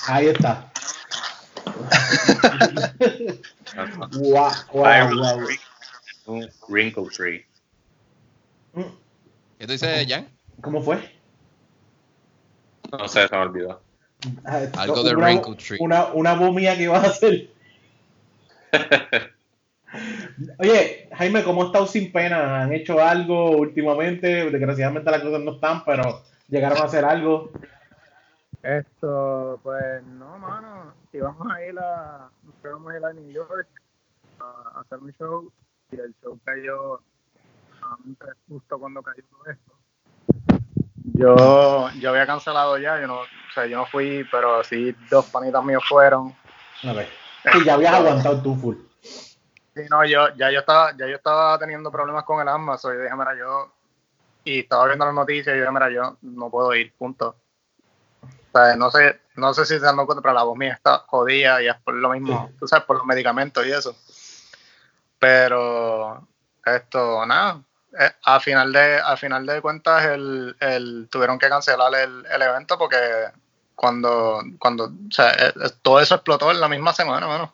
Ahí 0.07 0.27
está. 0.27 0.69
Wow, 4.13 4.51
wow, 4.73 5.09
wow. 5.15 5.47
Un 6.27 6.49
wrinkle 6.67 7.07
tree. 7.09 7.45
¿Qué 9.57 9.65
tú 9.65 9.71
dices, 9.71 10.05
Jan? 10.07 10.27
¿Cómo 10.61 10.81
fue? 10.81 10.99
No 12.91 13.07
sé, 13.07 13.27
se 13.27 13.35
me 13.35 13.41
olvidó. 13.41 13.81
Ah, 14.45 14.61
Algo 14.77 15.03
de 15.03 15.15
una- 15.15 15.25
wrinkle 15.27 15.55
tree. 15.55 15.77
Una, 15.79 16.05
una 16.07 16.35
momia 16.35 16.75
que 16.77 16.87
vas 16.87 17.03
a 17.05 17.07
hacer. 17.07 17.49
Oye, 20.57 21.09
Jaime, 21.13 21.43
¿cómo 21.43 21.61
has 21.61 21.67
estado 21.67 21.87
sin 21.87 22.11
pena? 22.11 22.63
¿Han 22.63 22.73
hecho 22.73 23.01
algo 23.01 23.51
últimamente? 23.51 24.49
Desgraciadamente 24.49 25.11
las 25.11 25.21
cosas 25.21 25.41
no 25.41 25.53
están, 25.53 25.83
pero 25.83 26.21
llegaron 26.47 26.77
a 26.77 26.85
hacer 26.85 27.03
algo. 27.03 27.51
Esto, 28.63 29.59
pues 29.63 30.03
no, 30.03 30.37
mano. 30.37 30.93
Íbamos 31.11 31.47
a 31.51 31.65
ir 31.65 31.77
a, 31.79 32.29
íbamos 32.63 32.93
a 32.93 32.97
ir 32.97 33.05
a 33.05 33.13
New 33.13 33.31
York 33.31 33.67
a 34.39 34.81
hacer 34.81 34.99
un 34.99 35.13
show 35.13 35.51
y 35.91 35.99
el 35.99 36.13
show 36.21 36.39
cayó 36.45 37.01
nuevamente 37.81 38.25
justo 38.47 38.79
cuando 38.79 39.01
cayó 39.01 39.23
todo 39.29 39.51
esto. 39.51 39.71
Yo, 41.15 41.89
yo 41.99 42.09
había 42.11 42.25
cancelado 42.25 42.77
ya, 42.77 42.99
yo 43.01 43.07
no, 43.07 43.21
o 43.21 43.53
sea, 43.53 43.65
yo 43.65 43.77
no 43.77 43.85
fui, 43.85 44.25
pero 44.31 44.63
sí 44.63 44.95
dos 45.09 45.25
panitas 45.25 45.63
míos 45.63 45.83
fueron. 45.87 46.33
A 46.83 46.93
ver. 46.93 47.09
Sí, 47.51 47.63
ya 47.65 47.73
habías 47.73 47.93
aguantado 47.95 48.41
tú 48.41 48.55
full. 48.55 48.75
Sí, 49.79 49.85
no, 49.89 50.03
yo, 50.03 50.35
ya 50.35 50.51
yo 50.51 50.59
estaba, 50.59 50.91
ya 50.97 51.07
yo 51.07 51.15
estaba 51.15 51.57
teniendo 51.57 51.89
problemas 51.89 52.25
con 52.25 52.41
el 52.41 52.47
asma, 52.49 52.77
so 52.77 52.93
yo 52.93 52.99
dije, 53.01 53.15
mira, 53.15 53.33
yo, 53.37 53.71
y 54.43 54.59
estaba 54.59 54.87
viendo 54.87 55.05
las 55.05 55.13
noticias 55.13 55.55
y 55.55 55.59
yo 55.59 55.63
dije, 55.63 55.71
mira, 55.71 55.89
yo 55.89 56.17
no 56.21 56.49
puedo 56.49 56.75
ir, 56.75 56.93
punto. 56.97 57.37
O 58.21 58.51
sea, 58.51 58.75
no 58.75 58.91
sé, 58.91 59.21
no 59.35 59.53
sé 59.53 59.65
si 59.65 59.75
se 59.75 59.79
dan 59.79 59.95
cuenta, 60.05 60.21
pero 60.21 60.33
la 60.33 60.43
voz 60.43 60.57
mía 60.57 60.73
está 60.73 60.97
jodida 61.07 61.61
y 61.61 61.67
es 61.67 61.75
por 61.77 61.93
lo 61.93 62.09
mismo, 62.09 62.51
tú 62.59 62.67
sabes, 62.67 62.85
por 62.85 62.97
los 62.97 63.05
medicamentos 63.05 63.65
y 63.65 63.71
eso. 63.71 63.95
Pero, 65.17 66.27
esto, 66.65 67.25
nada, 67.25 67.61
eh, 67.97 68.11
a 68.25 68.39
final 68.41 68.73
de, 68.73 68.97
a 68.97 69.15
final 69.15 69.45
de 69.45 69.61
cuentas, 69.61 70.05
el, 70.07 70.57
el, 70.59 71.07
tuvieron 71.09 71.39
que 71.39 71.47
cancelar 71.47 71.93
el, 71.95 72.25
el 72.25 72.41
evento 72.41 72.77
porque 72.77 72.97
cuando, 73.75 74.41
cuando, 74.57 74.85
o 74.87 75.11
sea, 75.11 75.31
eh, 75.31 75.53
eh, 75.55 75.69
todo 75.81 76.01
eso 76.01 76.15
explotó 76.15 76.51
en 76.51 76.59
la 76.59 76.67
misma 76.67 76.91
semana, 76.91 77.27
bueno. 77.27 77.53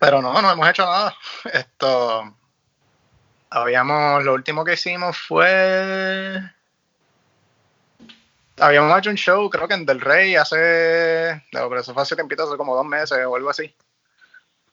Pero 0.00 0.20
no, 0.20 0.40
no 0.42 0.50
hemos 0.50 0.68
hecho 0.68 0.84
nada. 0.84 1.14
Esto. 1.52 2.34
Habíamos. 3.50 4.24
Lo 4.24 4.34
último 4.34 4.64
que 4.64 4.72
hicimos 4.74 5.16
fue. 5.16 6.40
Habíamos 8.58 8.98
hecho 8.98 9.10
un 9.10 9.16
show, 9.16 9.48
creo 9.48 9.66
que 9.68 9.74
en 9.74 9.86
Del 9.86 10.00
Rey, 10.00 10.36
hace. 10.36 11.42
No, 11.52 11.68
pero 11.68 11.80
eso 11.80 11.94
fue 11.94 12.02
hace 12.02 12.14
tiempito, 12.14 12.42
hace 12.44 12.56
como 12.56 12.74
dos 12.76 12.84
meses 12.84 13.18
o 13.26 13.36
algo 13.36 13.48
así. 13.50 13.74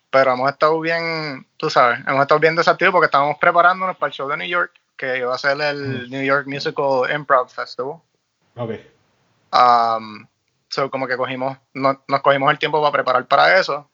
Pero 0.10 0.34
hemos 0.34 0.50
estado 0.50 0.80
bien, 0.80 1.46
tú 1.58 1.70
sabes, 1.70 2.00
hemos 2.08 2.22
estado 2.22 2.40
bien 2.40 2.56
desactivos 2.56 2.92
porque 2.94 3.06
estábamos 3.06 3.38
preparándonos 3.40 3.98
para 3.98 4.08
el 4.10 4.14
show 4.14 4.28
de 4.30 4.38
New 4.38 4.48
York, 4.48 4.72
que 4.98 5.18
iba 5.18 5.34
a 5.34 5.38
ser 5.38 5.60
el 5.62 6.10
New 6.10 6.24
York 6.24 6.48
Musical 6.48 7.10
Improv 7.14 7.50
Festival. 7.50 7.98
Ok. 8.56 8.72
Um, 9.54 10.26
so 10.70 10.90
como 10.90 11.08
que 11.08 11.18
cogimos, 11.18 11.58
no- 11.74 12.02
nos 12.08 12.22
cogimos 12.22 12.52
el 12.52 12.60
tiempo 12.60 12.82
para 12.82 12.92
preparar 12.92 13.26
para 13.28 13.58
eso. 13.60 13.90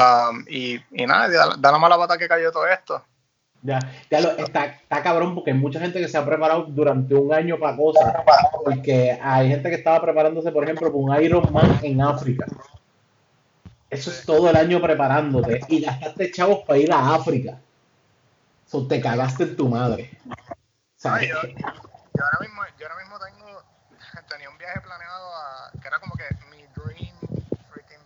Um, 0.00 0.44
y, 0.48 0.80
y 0.92 1.06
nada, 1.06 1.28
da, 1.28 1.56
da 1.58 1.72
la 1.72 1.78
mala 1.78 1.98
pata 1.98 2.16
que 2.16 2.28
cayó 2.28 2.50
todo 2.50 2.66
esto. 2.66 3.04
Ya, 3.62 3.78
ya 4.10 4.20
lo, 4.22 4.30
está, 4.30 4.64
está 4.64 5.02
cabrón 5.02 5.34
porque 5.34 5.50
hay 5.50 5.58
mucha 5.58 5.78
gente 5.78 6.00
que 6.00 6.08
se 6.08 6.16
ha 6.16 6.24
preparado 6.24 6.64
durante 6.64 7.14
un 7.14 7.34
año 7.34 7.58
para 7.58 7.76
cosas. 7.76 8.14
Porque 8.64 9.18
hay 9.22 9.48
gente 9.48 9.68
que 9.68 9.76
estaba 9.76 10.00
preparándose, 10.00 10.50
por 10.50 10.64
ejemplo, 10.64 10.88
para 10.88 10.98
un 10.98 11.22
Ironman 11.22 11.80
en 11.82 12.00
África. 12.00 12.46
Eso 13.90 14.10
es 14.10 14.24
todo 14.24 14.48
el 14.48 14.56
año 14.56 14.80
preparándote. 14.80 15.60
Y 15.68 15.82
gastaste 15.82 16.30
chavos 16.30 16.60
para 16.66 16.78
ir 16.78 16.90
a 16.92 17.14
África. 17.14 17.58
So, 18.66 18.86
te 18.86 19.00
cagaste 19.00 19.42
en 19.42 19.56
tu 19.56 19.68
madre. 19.68 20.16
¿Sabes? 20.96 21.22
Ay, 21.22 21.28
yo, 21.28 21.60
yo 22.14 22.24
ahora 22.24 22.38
mismo, 22.40 22.62
yo 22.78 22.86
ahora 22.86 23.02
mismo 23.02 23.18
tengo, 23.18 23.62
tenía 24.28 24.48
un 24.48 24.56
viaje 24.56 24.80
planeado 24.80 25.28
a, 25.34 25.70
que 25.72 25.88
era 25.88 25.98
como 25.98 26.14
que 26.14 26.24
mi 26.50 26.62
dream 26.76 27.16
freaking 27.70 27.98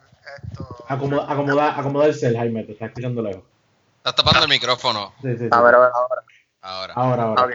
esto. 0.43 0.84
Acomoda, 0.95 1.33
acomoda, 1.33 1.79
acomoda 1.79 2.07
el 2.07 2.15
cel, 2.15 2.37
Jaime, 2.37 2.65
te 2.65 2.73
está 2.73 2.87
escuchando 2.87 3.23
lejos. 3.23 3.43
Estás 3.99 4.15
tapando 4.17 4.43
el 4.43 4.49
micrófono. 4.49 5.15
Sí, 5.23 5.33
sí, 5.33 5.39
sí. 5.39 5.49
A 5.51 5.61
ver, 5.63 5.75
a 5.75 5.79
ver, 5.79 5.91
ahora. 5.95 6.23
Ahora. 6.63 6.95
Ahora, 6.95 7.23
ahora. 7.23 7.43
Ok. 7.45 7.53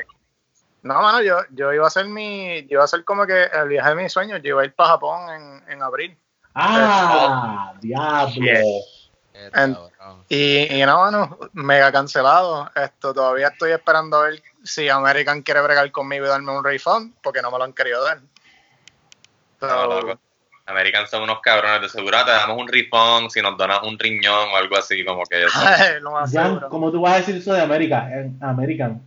No, 0.81 1.01
mano, 1.01 1.21
yo, 1.21 1.37
yo 1.51 1.73
iba 1.73 1.83
a 1.83 1.87
hacer 1.87 2.07
mi, 2.07 2.61
yo 2.63 2.75
iba 2.75 2.81
a 2.81 2.85
hacer 2.85 3.03
como 3.03 3.25
que 3.25 3.43
el 3.43 3.67
viaje 3.67 3.89
de 3.89 3.95
mis 3.95 4.13
sueños, 4.13 4.41
yo 4.41 4.49
iba 4.49 4.61
a 4.61 4.65
ir 4.65 4.73
para 4.73 4.91
Japón 4.91 5.29
en, 5.29 5.71
en 5.73 5.83
abril. 5.83 6.17
Ah, 6.55 7.73
diablo. 7.81 8.59
En-. 9.33 9.77
Y, 10.27 10.81
y 10.81 10.85
no, 10.85 10.99
mano, 10.99 11.37
mega 11.53 11.91
cancelado. 11.91 12.69
Esto 12.75 13.13
todavía 13.13 13.49
estoy 13.49 13.71
esperando 13.71 14.17
a 14.17 14.23
ver 14.29 14.41
si 14.63 14.89
American 14.89 15.41
quiere 15.41 15.61
bregar 15.61 15.91
conmigo 15.91 16.25
y 16.25 16.29
darme 16.29 16.51
un 16.51 16.63
refund, 16.63 17.13
porque 17.21 17.41
no 17.41 17.51
me 17.51 17.57
lo 17.57 17.63
han 17.63 17.73
querido 17.73 18.03
dar. 18.03 18.21
No, 19.61 19.67
So, 19.67 19.87
loco. 19.87 20.19
American 20.69 21.07
son 21.07 21.23
unos 21.23 21.39
cabrones. 21.41 21.81
De 21.81 21.89
seguro 21.89 22.17
te 22.23 22.31
damos 22.31 22.57
un 22.57 22.67
refund 22.67 23.29
si 23.29 23.41
nos 23.41 23.57
donas 23.57 23.79
un 23.83 23.97
riñón 23.97 24.49
o 24.53 24.55
algo 24.55 24.77
así, 24.77 25.03
como 25.03 25.23
que 25.25 25.45
Jan. 26.33 26.59
¿cómo 26.69 26.91
tú 26.91 27.01
vas 27.01 27.13
a 27.13 27.17
decir 27.17 27.35
eso 27.37 27.53
de 27.53 27.61
América? 27.61 28.09
En 28.13 28.37
American. 28.41 29.01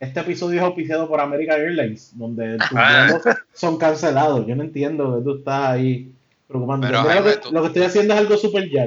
Este 0.00 0.20
episodio 0.20 0.58
es 0.60 0.64
auspiciado 0.64 1.08
por 1.08 1.20
American 1.20 1.60
Airlines, 1.60 2.10
donde 2.18 2.58
tus 2.58 2.68
Ah. 2.76 3.06
vuelos 3.10 3.38
son 3.54 3.78
cancelados. 3.78 4.46
Yo 4.46 4.54
no 4.54 4.62
entiendo 4.64 5.16
que 5.16 5.24
tú 5.24 5.36
estás 5.38 5.70
ahí 5.70 6.12
preocupando. 6.46 6.86
Pero, 6.86 7.02
Mira, 7.02 7.14
lo, 7.14 7.20
Jaime, 7.22 7.30
que, 7.36 7.36
tú- 7.48 7.52
lo 7.52 7.60
que 7.62 7.66
estoy 7.68 7.82
haciendo 7.84 8.12
es 8.14 8.20
algo 8.20 8.36
super 8.36 8.68
ya. 8.70 8.86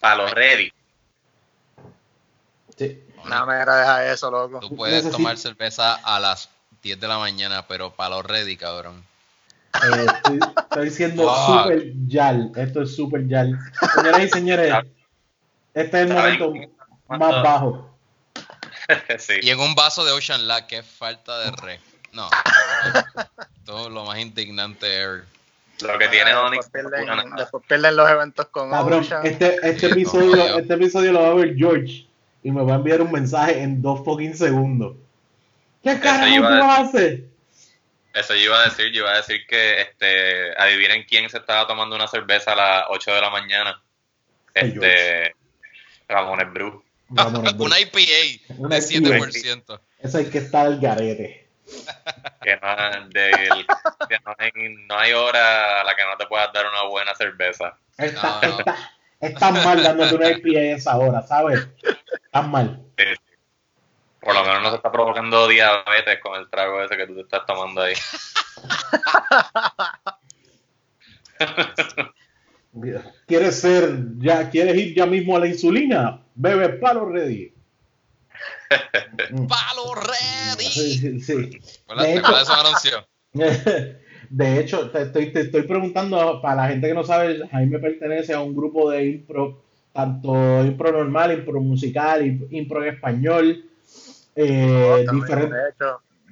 para 0.00 0.16
los 0.16 0.30
ready. 0.32 0.70
Sí. 2.76 3.00
No, 3.28 3.46
me 3.46 3.54
deja 3.56 4.12
eso, 4.12 4.30
loco. 4.30 4.60
Tú 4.60 4.74
puedes 4.76 5.04
Necesito- 5.04 5.16
tomar 5.16 5.36
cerveza 5.38 5.94
a 5.94 6.20
las 6.20 6.48
10 6.82 6.98
de 7.00 7.08
la 7.08 7.18
mañana, 7.18 7.64
pero 7.66 7.90
para 7.90 8.16
los 8.16 8.24
ready, 8.26 8.56
cabrón. 8.56 9.02
Eh, 9.82 10.06
estoy, 10.06 10.38
estoy 10.62 10.90
siendo 10.90 11.34
super 11.46 11.82
yal. 12.06 12.52
Esto 12.56 12.82
es 12.82 12.94
super 12.94 13.26
yal. 13.26 13.58
Señoras 13.96 14.22
y 14.24 14.28
señores, 14.28 14.74
este 15.74 15.96
es 16.02 16.10
el 16.10 16.16
¿Saben 16.16 16.38
momento 16.38 16.72
más 17.08 17.42
bajo. 17.42 17.90
sí. 19.18 19.34
Y 19.42 19.50
en 19.50 19.60
un 19.60 19.74
vaso 19.74 20.04
de 20.04 20.12
Ocean 20.12 20.46
Lab, 20.46 20.66
que 20.66 20.78
es 20.78 20.86
falta 20.86 21.38
de 21.40 21.50
re. 21.62 21.80
No. 22.12 22.28
Todo 23.64 23.90
lo 23.90 24.04
más 24.04 24.18
indignante 24.18 24.86
ever. 25.02 25.24
Lo 25.82 25.98
que 25.98 26.06
tiene 26.08 26.30
Ah, 26.30 26.42
Onyx 26.46 26.70
después, 26.70 26.84
pierden, 26.92 27.06
nada. 27.08 27.24
después 27.36 27.64
pierden 27.66 27.96
los 27.96 28.08
eventos 28.08 28.46
con 28.46 28.70
Cabrón, 28.70 29.00
Ocean. 29.00 29.26
este, 29.26 29.56
este, 29.68 29.86
episodio, 29.90 30.36
no, 30.36 30.58
este 30.58 30.74
episodio 30.74 31.12
lo 31.12 31.22
va 31.22 31.28
a 31.30 31.34
ver 31.34 31.56
George 31.56 32.06
y 32.44 32.50
me 32.52 32.62
va 32.62 32.74
a 32.74 32.76
enviar 32.76 33.02
un 33.02 33.10
mensaje 33.10 33.60
en 33.60 33.82
dos 33.82 34.04
fucking 34.04 34.36
segundos. 34.36 34.94
¿Qué 35.82 35.98
carajo 35.98 36.36
tú 36.36 36.42
vas 36.42 36.78
a 36.78 36.82
hacer? 36.82 37.24
Eso 38.14 38.34
yo 38.34 38.42
iba 38.42 38.60
a 38.60 38.64
decir, 38.64 38.92
yo 38.92 39.02
iba 39.02 39.12
a 39.12 39.16
decir 39.16 39.44
que 39.46 39.80
este, 39.80 40.52
adivinen 40.56 41.04
quién 41.04 41.28
se 41.28 41.38
estaba 41.38 41.66
tomando 41.66 41.96
una 41.96 42.06
cerveza 42.06 42.52
a 42.52 42.56
las 42.56 42.84
8 42.90 43.12
de 43.12 43.20
la 43.20 43.30
mañana. 43.30 43.82
Este, 44.54 45.34
Ramones 46.08 46.52
Bru. 46.52 46.84
Vámonos, 47.08 47.52
Una 47.58 47.80
IPA 47.80 48.54
Una 48.58 48.76
de 48.76 48.82
7%. 48.82 49.80
Eso 50.00 50.18
hay 50.18 50.26
que 50.26 50.38
estar 50.38 50.66
al 50.66 50.80
garete. 50.80 51.48
Que 52.42 52.56
no, 52.56 53.08
que 54.08 54.18
no 54.24 54.34
hay, 54.38 54.52
no 54.86 54.98
hay 54.98 55.12
hora 55.12 55.80
a 55.80 55.84
la 55.84 55.96
que 55.96 56.02
no 56.04 56.16
te 56.16 56.26
puedas 56.26 56.52
dar 56.52 56.66
una 56.66 56.84
buena 56.84 57.14
cerveza. 57.14 57.76
Está, 57.96 58.40
No, 58.42 58.48
no. 58.48 58.58
está, 58.58 58.76
estás 59.20 59.64
mal 59.64 59.82
dándote 59.82 60.14
una 60.14 60.30
IPA 60.30 60.58
a 60.58 60.62
esa 60.76 60.96
hora, 60.98 61.22
¿sabes? 61.22 61.66
Estás 62.26 62.48
mal. 62.48 62.80
Sí. 62.96 63.04
Por 64.24 64.34
lo 64.34 64.42
menos 64.42 64.62
no 64.62 64.70
se 64.70 64.76
está 64.76 64.90
provocando 64.90 65.46
diabetes 65.48 66.18
con 66.22 66.38
el 66.40 66.48
trago 66.48 66.82
ese 66.82 66.96
que 66.96 67.06
tú 67.06 67.14
te 67.14 67.20
estás 67.22 67.44
tomando 67.46 67.82
ahí. 67.82 67.94
¿Quieres 73.26 73.60
ser, 73.60 73.98
ya, 74.18 74.50
quieres 74.50 74.76
ir 74.76 74.94
ya 74.94 75.06
mismo 75.06 75.36
a 75.36 75.40
la 75.40 75.46
insulina? 75.46 76.22
Bebe 76.34 76.70
palo 76.70 77.06
ready. 77.08 77.52
¡Palo 79.48 79.94
ready! 79.94 80.64
Sí, 80.64 81.20
sí. 81.20 81.34
De 81.34 81.60
¿Te 81.98 82.14
hecho- 82.16 82.32
de 82.34 82.42
ese 82.42 82.52
anuncio? 82.52 83.06
De 84.30 84.58
hecho, 84.60 84.90
te 84.90 85.02
estoy, 85.02 85.32
te 85.32 85.42
estoy 85.42 85.62
preguntando, 85.62 86.40
para 86.42 86.56
la 86.62 86.68
gente 86.68 86.88
que 86.88 86.94
no 86.94 87.04
sabe, 87.04 87.46
Jaime 87.50 87.78
pertenece 87.78 88.32
a 88.32 88.40
un 88.40 88.56
grupo 88.56 88.90
de 88.90 89.06
impro, 89.06 89.62
tanto 89.92 90.64
impro 90.64 90.90
normal, 90.92 91.32
impro 91.32 91.60
musical, 91.60 92.22
imp- 92.22 92.48
impro 92.50 92.82
en 92.82 92.94
español, 92.94 93.64
eh, 94.36 95.04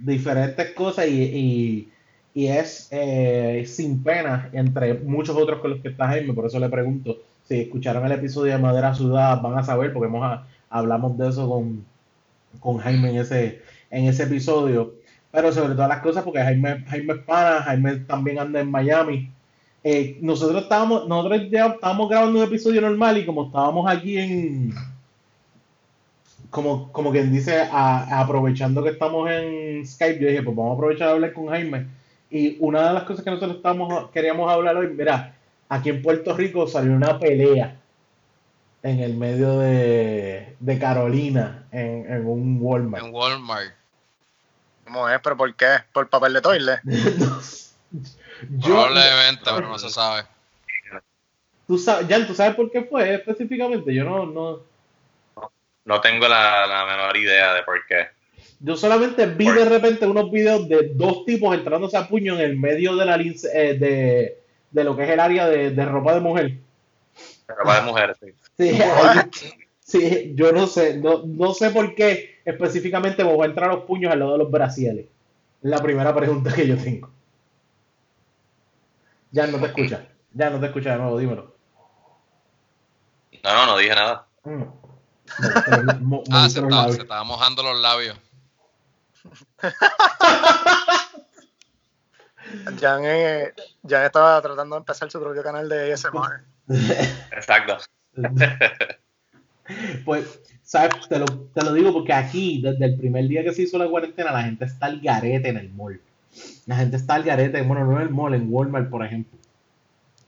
diferentes 0.00 0.70
cosas 0.72 1.06
y, 1.08 1.22
y- 1.22 1.88
y 2.34 2.46
es 2.48 2.88
eh, 2.90 3.64
sin 3.66 4.02
pena 4.02 4.48
entre 4.52 4.94
muchos 4.94 5.36
otros 5.36 5.60
con 5.60 5.70
los 5.72 5.80
que 5.80 5.88
está 5.88 6.08
Jaime, 6.08 6.32
por 6.32 6.46
eso 6.46 6.58
le 6.58 6.68
pregunto, 6.70 7.18
si 7.46 7.60
escucharon 7.60 8.04
el 8.06 8.12
episodio 8.12 8.52
de 8.52 8.58
Madera 8.58 8.94
Sudada 8.94 9.36
van 9.36 9.58
a 9.58 9.62
saber, 9.64 9.92
porque 9.92 10.06
hemos, 10.08 10.22
a- 10.24 10.46
hablamos 10.70 11.16
de 11.18 11.28
eso 11.28 11.48
con, 11.48 11.84
con 12.60 12.78
Jaime 12.78 13.10
en 13.10 13.16
ese, 13.16 13.60
en 13.90 14.06
ese 14.06 14.22
episodio, 14.24 14.94
pero 15.30 15.52
sobre 15.52 15.74
todas 15.74 15.88
las 15.90 16.00
cosas 16.00 16.24
porque 16.24 16.40
Jaime, 16.40 16.84
Jaime 16.88 17.12
es 17.14 17.18
pana, 17.20 17.62
Jaime 17.62 17.96
también 17.96 18.38
anda 18.38 18.60
en 18.60 18.70
Miami. 18.70 19.30
Eh, 19.84 20.16
nosotros 20.22 20.62
estábamos, 20.62 21.08
nosotros 21.08 21.50
ya 21.50 21.66
estábamos 21.66 22.08
grabando 22.08 22.38
un 22.38 22.44
episodio 22.46 22.80
normal 22.80 23.18
y 23.18 23.26
como 23.26 23.46
estábamos 23.46 23.90
aquí 23.90 24.16
en, 24.16 24.72
como, 26.52 26.92
como 26.92 27.10
quien 27.10 27.32
dice, 27.32 27.62
a- 27.72 28.20
aprovechando 28.20 28.84
que 28.84 28.90
estamos 28.90 29.28
en 29.30 29.86
Skype, 29.86 30.20
yo 30.20 30.28
dije, 30.28 30.42
pues 30.42 30.54
vamos 30.54 30.72
a 30.72 30.74
aprovechar 30.74 31.08
a 31.08 31.12
hablar 31.12 31.32
con 31.32 31.48
Jaime. 31.48 31.86
Y 32.30 32.58
una 32.60 32.88
de 32.88 32.94
las 32.94 33.04
cosas 33.04 33.24
que 33.24 33.30
nosotros 33.30 33.56
estamos, 33.56 34.10
queríamos 34.10 34.52
hablar 34.52 34.76
hoy, 34.76 34.88
mira, 34.88 35.34
aquí 35.70 35.88
en 35.88 36.02
Puerto 36.02 36.36
Rico 36.36 36.68
salió 36.68 36.92
una 36.92 37.18
pelea 37.18 37.76
en 38.82 39.00
el 39.00 39.14
medio 39.14 39.60
de, 39.60 40.54
de 40.60 40.78
Carolina, 40.78 41.64
en, 41.72 42.12
en 42.12 42.26
un 42.26 42.58
Walmart. 42.60 43.02
En 43.06 43.14
Walmart. 43.14 43.72
¿cómo 44.84 45.08
es? 45.08 45.18
¿Pero 45.22 45.36
por 45.38 45.54
qué? 45.54 45.78
¿Por 45.90 46.08
papel 46.10 46.34
de 46.34 46.40
toile? 46.42 46.72
Yo, 48.58 48.74
Probablemente, 48.74 49.42
pero 49.44 49.68
no 49.68 49.78
se 49.78 49.88
sabe. 49.88 50.24
tú 51.66 51.78
sabes, 51.78 52.06
Jan, 52.08 52.26
¿tú 52.26 52.34
sabes 52.34 52.54
por 52.56 52.70
qué 52.70 52.82
fue 52.82 53.14
específicamente? 53.14 53.94
Yo 53.94 54.04
no, 54.04 54.26
no, 54.26 54.71
No 55.84 56.00
tengo 56.00 56.28
la, 56.28 56.66
la 56.66 56.84
menor 56.86 57.16
idea 57.16 57.54
de 57.54 57.62
por 57.62 57.84
qué. 57.86 58.08
Yo 58.60 58.76
solamente 58.76 59.26
vi 59.26 59.50
de 59.50 59.64
repente 59.64 60.06
unos 60.06 60.30
videos 60.30 60.68
de 60.68 60.92
dos 60.94 61.24
tipos 61.24 61.54
entrándose 61.54 61.96
a 61.96 62.06
puño 62.08 62.34
en 62.34 62.40
el 62.40 62.56
medio 62.56 62.94
de 62.96 63.04
la 63.04 63.16
lince- 63.16 63.50
eh, 63.52 63.74
de, 63.74 64.38
de 64.70 64.84
lo 64.84 64.96
que 64.96 65.04
es 65.04 65.10
el 65.10 65.20
área 65.20 65.48
de, 65.48 65.70
de 65.72 65.84
ropa 65.84 66.14
de 66.14 66.20
mujer. 66.20 66.52
Ropa 67.48 67.80
de 67.80 67.82
mujeres, 67.82 68.16
sí. 68.20 68.32
Sí, 69.84 70.32
yo 70.36 70.52
no 70.52 70.66
sé, 70.68 70.96
no, 70.98 71.24
no 71.26 71.52
sé 71.52 71.70
por 71.70 71.94
qué 71.94 72.40
específicamente 72.46 73.24
me 73.24 73.34
voy 73.34 73.42
a 73.44 73.50
entrar 73.50 73.68
los 73.68 73.84
puños 73.84 74.10
al 74.12 74.20
lado 74.20 74.32
de 74.32 74.38
los 74.38 74.50
brasieles. 74.50 75.04
Es 75.62 75.70
la 75.70 75.82
primera 75.82 76.14
pregunta 76.14 76.52
que 76.54 76.66
yo 76.66 76.78
tengo. 76.78 77.10
Ya 79.32 79.46
no 79.48 79.58
te 79.58 79.66
escucha, 79.66 80.08
ya 80.32 80.50
no 80.50 80.60
te 80.60 80.66
escucha 80.66 80.92
de 80.92 80.98
nuevo, 80.98 81.18
dímelo. 81.18 81.54
No, 83.44 83.52
no, 83.54 83.66
no 83.66 83.76
dije 83.76 83.94
nada. 83.94 84.26
Mm. 84.44 84.62
Ah, 86.30 86.48
se 86.48 86.58
estaba, 86.58 86.70
labios. 86.70 86.96
se 86.96 87.02
estaba 87.02 87.24
mojando 87.24 87.62
los 87.62 87.80
labios. 87.80 88.16
Jan, 92.80 93.02
eh, 93.04 93.52
Jan 93.88 94.04
estaba 94.04 94.40
tratando 94.42 94.76
de 94.76 94.80
empezar 94.80 95.10
su 95.10 95.20
propio 95.20 95.42
canal 95.42 95.68
de 95.68 95.92
ASMR. 95.92 96.42
Exacto. 97.32 97.78
Pues, 100.04 100.40
¿sabes? 100.64 101.08
Te 101.08 101.20
lo, 101.20 101.24
te 101.24 101.64
lo 101.64 101.72
digo 101.72 101.92
porque 101.92 102.12
aquí, 102.12 102.60
desde 102.60 102.84
el 102.84 102.96
primer 102.96 103.26
día 103.28 103.44
que 103.44 103.52
se 103.52 103.62
hizo 103.62 103.78
la 103.78 103.88
cuarentena, 103.88 104.32
la 104.32 104.42
gente 104.42 104.64
está 104.64 104.86
al 104.86 105.00
garete 105.00 105.48
en 105.48 105.56
el 105.56 105.70
mall. 105.70 106.00
La 106.66 106.76
gente 106.76 106.96
está 106.96 107.14
al 107.14 107.22
garete, 107.22 107.62
bueno, 107.62 107.84
no 107.84 107.96
en 107.96 108.02
el 108.02 108.10
mall, 108.10 108.34
en 108.34 108.52
Walmart, 108.52 108.90
por 108.90 109.06
ejemplo. 109.06 109.38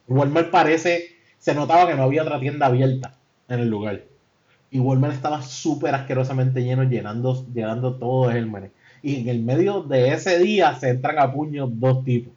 Walmart 0.06 0.50
parece, 0.50 1.16
se 1.38 1.54
notaba 1.54 1.88
que 1.88 1.94
no 1.94 2.04
había 2.04 2.22
otra 2.22 2.38
tienda 2.40 2.66
abierta 2.66 3.14
en 3.48 3.60
el 3.60 3.68
lugar. 3.68 4.02
Y 4.74 4.80
Walmart 4.80 5.14
estaba 5.14 5.40
súper 5.40 5.94
asquerosamente 5.94 6.60
lleno, 6.64 6.82
llenando, 6.82 7.46
llenando 7.54 7.94
todo 7.94 8.32
el 8.32 8.48
mané. 8.48 8.72
Y 9.02 9.20
en 9.20 9.28
el 9.28 9.40
medio 9.40 9.82
de 9.82 10.12
ese 10.12 10.40
día 10.40 10.74
se 10.74 10.88
entran 10.88 11.16
a 11.20 11.32
puños 11.32 11.70
dos 11.74 12.04
tipos. 12.04 12.32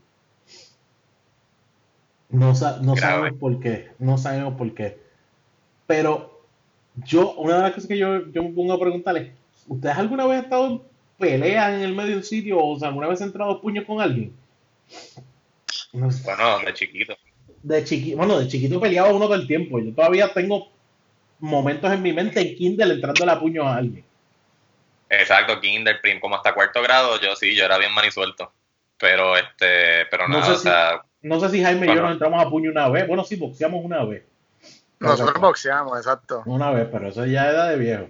No, 2.30 2.53
no 2.84 2.95
sabemos 2.95 3.39
por 3.39 3.59
qué, 3.59 3.88
no 3.97 4.19
sabemos 4.19 4.53
por 4.53 4.72
qué. 4.76 4.99
Pero 5.88 6.43
yo, 7.03 7.34
una 7.38 7.55
de 7.55 7.61
las 7.64 7.72
cosas 7.72 7.88
que 7.88 7.97
yo, 7.97 8.31
yo 8.31 8.43
me 8.43 8.51
pongo 8.51 8.73
a 8.73 8.80
preguntarle, 8.80 9.34
¿ustedes 9.68 9.97
alguna 9.97 10.27
vez 10.27 10.38
han 10.38 10.43
estado 10.43 10.68
en 10.68 10.81
pelea 11.18 11.76
en 11.76 11.81
el 11.81 11.95
medio 11.95 12.11
de 12.11 12.18
un 12.18 12.23
sitio 12.23 12.64
o 12.64 12.77
sea, 12.77 12.89
alguna 12.89 13.07
vez 13.07 13.19
han 13.19 13.30
entrado 13.30 13.53
a 13.53 13.61
puños 13.61 13.84
con 13.85 13.99
alguien? 13.99 14.31
No 15.91 16.11
sé. 16.11 16.23
Bueno, 16.23 16.59
de 16.64 16.73
chiquito. 16.76 17.15
De 17.64 17.84
chiquito, 17.84 18.18
bueno, 18.18 18.38
de 18.38 18.47
chiquito 18.47 18.80
peleaba 18.80 19.11
uno 19.11 19.26
todo 19.26 19.34
el 19.34 19.47
tiempo. 19.47 19.80
Yo 19.80 19.91
todavía 19.91 20.31
tengo 20.31 20.77
momentos 21.39 21.91
en 21.91 22.01
mi 22.01 22.14
mente 22.14 22.39
en 22.41 22.55
Kindle 22.55 22.93
entrando 22.95 23.30
a 23.31 23.39
puño 23.39 23.68
a 23.68 23.76
alguien. 23.77 24.05
Exacto, 25.09 25.59
kinder, 25.61 26.01
prim, 26.01 26.19
como 26.19 26.35
hasta 26.35 26.53
cuarto 26.53 26.81
grado, 26.81 27.19
yo 27.22 27.35
sí, 27.35 27.55
yo 27.55 27.64
era 27.65 27.77
bien 27.77 27.93
manisuelto. 27.93 28.51
Pero 28.97 29.38
este, 29.38 30.05
pero 30.11 30.27
No 30.27 30.39
nada, 30.39 30.45
sé 30.47 30.51
o 30.51 30.55
si- 30.57 30.64
sea, 30.64 31.01
No 31.22 31.39
sé 31.39 31.49
si 31.49 31.64
Jaime 31.64 31.85
y 31.85 31.95
yo 31.95 32.01
nos 32.01 32.11
entramos 32.14 32.43
a 32.45 32.49
puño 32.49 32.72
una 32.72 32.89
vez. 32.89 33.07
Bueno, 33.07 33.23
sí, 33.23 33.35
boxeamos 33.35 33.84
una 33.84 34.03
vez. 34.03 34.23
Nosotros 34.99 35.39
boxeamos, 35.39 35.97
exacto. 35.97 36.41
Una 36.45 36.72
vez, 36.72 36.88
pero 36.91 37.07
eso 37.09 37.26
ya 37.26 37.49
era 37.49 37.68
de 37.68 37.77
viejo. 37.77 38.09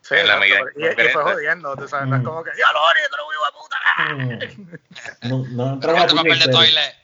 Sí, 0.00 0.14
en 0.14 0.26
la 0.28 0.38
medida 0.38 0.60
y, 0.76 0.84
y 0.86 1.08
fue 1.10 1.22
jodiendo, 1.22 1.76
tú 1.76 1.86
sabes, 1.86 2.08
no 2.08 2.16
es 2.16 2.22
Mm. 2.22 2.24
como 2.24 2.42
que, 2.42 2.50
ya 2.56 2.72
lo 2.72 2.80
odio, 2.82 3.04
te 3.10 3.16
lo 3.18 3.24
voy 3.26 3.36
a 3.46 4.46
puta. 4.48 4.78
No, 5.28 5.38
no 5.38 5.78
Pero 5.80 5.92
entraba 5.92 5.98
este 6.00 6.10
puño 6.12 6.22
papel 6.22 6.38
de 6.38 6.44
entero. 6.44 6.58
toilet. 6.58 6.94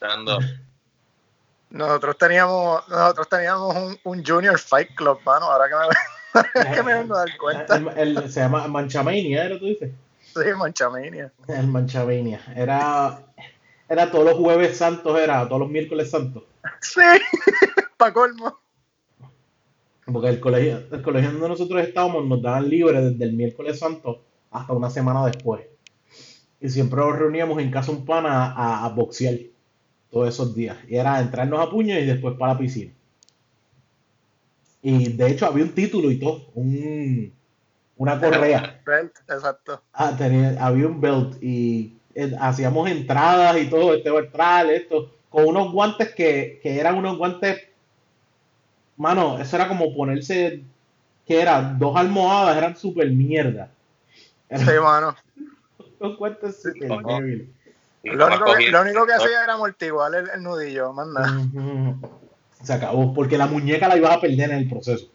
dando 0.00 0.38
Nosotros 1.74 2.16
teníamos, 2.16 2.88
nosotros 2.88 3.28
teníamos 3.28 3.74
un, 3.74 3.98
un 4.04 4.24
Junior 4.24 4.56
Fight 4.58 4.94
Club, 4.94 5.18
mano, 5.26 5.46
ahora 5.46 5.64
que 5.68 5.74
me, 6.62 6.72
que 6.74 6.82
me 6.84 6.94
vengo 6.94 7.16
a 7.16 7.18
dar 7.24 7.36
cuenta. 7.36 7.76
El- 7.76 8.16
el- 8.16 8.30
se 8.30 8.40
llama 8.40 8.68
Manchamania, 8.68 9.44
¿era 9.44 9.58
tú 9.58 9.66
dices? 9.66 9.90
Sí, 10.20 10.40
Manchamania. 10.56 11.32
El 11.48 11.66
Manchamania. 11.66 12.40
Era, 12.54 13.22
era 13.88 14.08
todos 14.10 14.24
los 14.24 14.34
jueves 14.34 14.76
santos, 14.78 15.18
era 15.18 15.46
todos 15.48 15.62
los 15.62 15.68
miércoles 15.70 16.10
santos. 16.10 16.44
Sí, 16.80 17.00
pa' 17.96 18.12
colmo. 18.12 18.56
Porque 20.06 20.28
el 20.28 20.38
colegio, 20.38 20.82
el 20.92 21.02
colegio 21.02 21.32
donde 21.32 21.48
nosotros 21.48 21.82
estábamos 21.82 22.24
nos 22.26 22.40
daban 22.40 22.68
libre 22.68 23.00
desde 23.00 23.24
el 23.24 23.32
miércoles 23.32 23.78
santo 23.80 24.22
hasta 24.52 24.72
una 24.74 24.90
semana 24.90 25.26
después. 25.26 25.62
Y 26.60 26.68
siempre 26.68 27.00
nos 27.00 27.18
reuníamos 27.18 27.58
en 27.60 27.70
casa 27.72 27.90
un 27.90 28.04
pana 28.04 28.52
a, 28.52 28.84
a 28.84 28.88
boxear 28.90 29.34
todos 30.14 30.28
esos 30.28 30.54
días. 30.54 30.76
Y 30.88 30.94
era 30.96 31.20
entrarnos 31.20 31.60
a 31.60 31.68
puños 31.68 31.98
y 31.98 32.06
después 32.06 32.36
para 32.38 32.52
la 32.52 32.58
piscina. 32.58 32.92
Y 34.80 35.12
de 35.12 35.30
hecho 35.30 35.46
había 35.46 35.64
un 35.64 35.72
título 35.72 36.10
y 36.10 36.18
todo, 36.20 36.46
un, 36.54 37.32
una 37.96 38.20
correa. 38.20 38.80
Belt, 38.86 39.12
exacto. 39.28 39.82
Ah, 39.92 40.14
tenía- 40.16 40.56
había 40.64 40.86
un 40.86 41.00
belt 41.00 41.42
y 41.42 41.94
eh, 42.14 42.32
hacíamos 42.38 42.88
entradas 42.88 43.60
y 43.60 43.66
todo, 43.66 43.94
este 43.94 44.08
entrar, 44.10 44.66
esto, 44.70 45.10
con 45.28 45.46
unos 45.46 45.72
guantes 45.72 46.14
que, 46.14 46.60
que 46.62 46.78
eran 46.78 46.94
unos 46.96 47.18
guantes, 47.18 47.62
mano, 48.96 49.40
eso 49.40 49.56
era 49.56 49.66
como 49.66 49.92
ponerse, 49.96 50.62
que 51.26 51.40
era 51.40 51.60
dos 51.60 51.96
almohadas, 51.96 52.56
eran 52.56 52.76
super 52.76 53.10
mierda. 53.10 53.70
Sí, 54.48 54.64
mano. 54.80 55.16
Unos 55.98 56.18
guantes 56.18 56.62
super 56.62 56.92
Ojo. 56.92 57.18
Y 58.04 58.10
Lo 58.10 58.26
único, 58.26 58.54
que, 58.54 58.70
lo 58.70 58.82
único 58.82 59.06
que 59.06 59.12
hacía 59.14 59.44
era 59.44 59.54
amortiguar 59.54 60.14
el, 60.14 60.30
el 60.30 60.42
nudillo, 60.42 60.92
manda. 60.92 61.24
Se 62.62 62.72
acabó, 62.72 63.12
porque 63.14 63.38
la 63.38 63.46
muñeca 63.46 63.88
la 63.88 63.96
ibas 63.96 64.16
a 64.16 64.20
perder 64.20 64.50
en 64.50 64.58
el 64.58 64.68
proceso. 64.68 65.06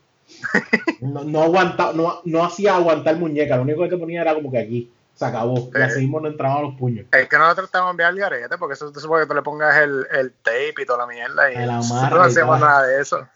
No, 1.01 1.23
no, 1.23 1.43
aguanta, 1.43 1.91
no, 1.93 2.21
no 2.25 2.43
hacía 2.43 2.75
aguantar 2.75 3.15
muñeca, 3.15 3.55
lo 3.55 3.63
único 3.63 3.83
que 3.83 3.89
te 3.89 3.97
ponía 3.97 4.21
era 4.21 4.33
como 4.33 4.51
que 4.51 4.59
aquí. 4.59 4.93
Se 5.19 5.25
acabó. 5.25 5.69
Y 5.75 5.81
así 5.81 5.99
mismo 5.99 6.21
no 6.21 6.29
entraban 6.29 6.63
los 6.63 6.75
puños. 6.75 7.05
Es 7.11 7.27
que 7.27 7.37
nosotros 7.37 7.65
estamos 7.65 7.91
enviar 7.91 8.13
el 8.13 8.19
garete, 8.19 8.57
porque 8.57 8.75
eso 8.75 8.89
te 8.89 9.01
supone 9.01 9.23
que 9.23 9.27
tú 9.27 9.33
le 9.33 9.41
pongas 9.41 9.75
el, 9.75 10.07
el 10.11 10.31
tape 10.31 10.75
y 10.81 10.85
toda 10.85 10.99
la 10.99 11.07
mierda. 11.07 11.51
Y 11.51 11.55
El 11.57 11.69
amarre 11.69 12.15
no 12.15 12.23
y 12.23 12.27
hacemos 12.27 12.57
todo. 12.57 12.69
nada 12.69 12.87
de 12.87 13.01
eso. 13.01 13.27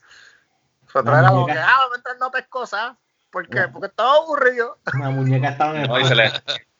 Nosotros 0.85 1.19
era 1.19 1.29
como 1.29 1.45
que, 1.45 1.51
ah, 1.51 1.75
vamos 1.79 1.93
a 1.93 1.97
entrar 1.97 2.17
no 2.19 2.31
pescosa. 2.31 2.97
¿Por 3.29 3.49
qué? 3.49 3.59
No. 3.59 3.73
Porque 3.73 3.87
estaba 3.87 4.15
aburrido. 4.15 4.77
La 4.97 5.09
muñeca 5.09 5.49
estaba 5.49 5.75
en 5.75 5.81
el 5.81 5.87
No, 5.89 5.99
y 5.99 6.05
se 6.05 6.15
le 6.15 6.31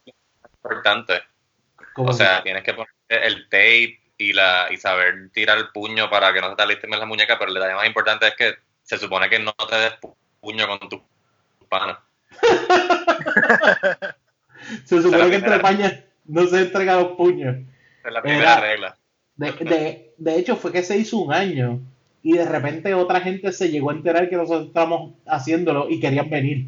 importante. 0.63 1.21
O 1.97 2.13
sea, 2.13 2.41
tienes 2.43 2.63
que 2.63 2.73
poner 2.73 2.87
el 3.09 3.43
tape 3.49 3.99
y 4.17 4.33
la 4.33 4.67
y 4.71 4.77
saber 4.77 5.29
tirar 5.31 5.57
el 5.57 5.69
puño 5.69 6.09
para 6.09 6.33
que 6.33 6.41
no 6.41 6.49
se 6.49 6.55
te 6.55 6.65
lastimen 6.65 6.99
las 6.99 7.07
muñecas, 7.07 7.37
pero 7.37 7.49
el 7.49 7.55
detalle 7.55 7.75
más 7.75 7.87
importante 7.87 8.27
es 8.27 8.35
que 8.35 8.53
se 8.81 8.97
supone 8.97 9.29
que 9.29 9.39
no 9.39 9.53
te 9.53 9.75
des 9.75 9.93
pu- 10.01 10.15
puño 10.41 10.67
con 10.67 10.89
tu 10.89 11.01
pana. 11.69 11.99
Se 14.85 15.01
supone 15.01 15.29
que 15.29 15.35
entre 15.35 15.59
pañas 15.59 15.93
no 16.25 16.47
se 16.47 16.61
entrega 16.61 16.95
los 16.95 17.17
puños. 17.17 17.57
Es 18.05 18.11
la 18.13 18.21
primera 18.21 18.53
Era- 18.53 18.61
regla. 18.61 18.97
De, 19.35 19.51
de, 19.51 20.13
de 20.17 20.39
hecho, 20.39 20.55
fue 20.55 20.71
que 20.71 20.83
se 20.83 20.95
hizo 20.97 21.17
un 21.17 21.33
año 21.33 21.81
y 22.21 22.33
de 22.33 22.45
repente 22.45 22.93
otra 22.93 23.19
gente 23.19 23.51
se 23.51 23.69
llegó 23.69 23.89
a 23.89 23.93
enterar 23.93 24.29
que 24.29 24.35
nosotros 24.37 24.67
estábamos 24.67 25.15
haciéndolo 25.25 25.89
y 25.89 25.99
querían 25.99 26.29
venir. 26.29 26.67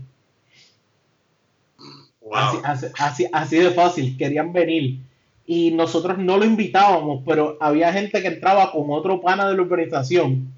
Así, 2.33 2.57
así, 2.63 2.87
así, 2.97 3.27
así 3.31 3.57
de 3.59 3.71
fácil, 3.71 4.17
querían 4.17 4.51
venir. 4.51 4.99
Y 5.45 5.71
nosotros 5.71 6.17
no 6.17 6.37
lo 6.37 6.45
invitábamos, 6.45 7.23
pero 7.25 7.57
había 7.59 7.93
gente 7.93 8.21
que 8.21 8.27
entraba 8.27 8.71
con 8.71 8.85
otro 8.89 9.21
pana 9.21 9.47
de 9.47 9.55
la 9.55 9.61
organización. 9.61 10.51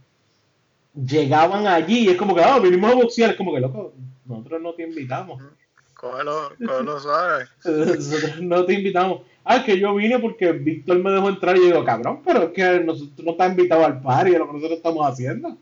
Llegaban 0.94 1.68
allí 1.68 2.06
y 2.06 2.10
es 2.10 2.18
como 2.18 2.34
que, 2.34 2.42
ah, 2.42 2.60
vinimos 2.60 2.92
a 2.92 2.96
boxear. 2.96 3.32
Es 3.32 3.36
como 3.36 3.54
que, 3.54 3.60
loco, 3.60 3.94
nosotros 4.26 4.62
no 4.62 4.74
te 4.74 4.84
invitamos. 4.84 5.42
Cógelo, 5.94 6.54
cógelo 6.66 7.00
suave. 7.00 7.46
Nosotros 7.66 8.42
no 8.42 8.66
te 8.66 8.74
invitamos. 8.74 9.22
Ah, 9.44 9.58
es 9.58 9.64
que 9.64 9.80
yo 9.80 9.96
vine 9.96 10.20
porque 10.20 10.52
Víctor 10.52 11.00
me 11.00 11.10
dejó 11.10 11.30
entrar 11.30 11.56
y 11.56 11.62
yo 11.62 11.66
digo, 11.68 11.86
cabrón, 11.86 12.22
pero 12.24 12.44
es 12.44 12.50
que 12.52 12.80
nosotros 12.82 13.26
no 13.26 13.32
estás 13.32 13.50
invitado 13.50 13.86
al 13.86 14.02
party 14.02 14.32
de 14.32 14.40
lo 14.40 14.48
que 14.48 14.54
nosotros 14.54 14.78
estamos 14.78 15.10
haciendo. 15.10 15.58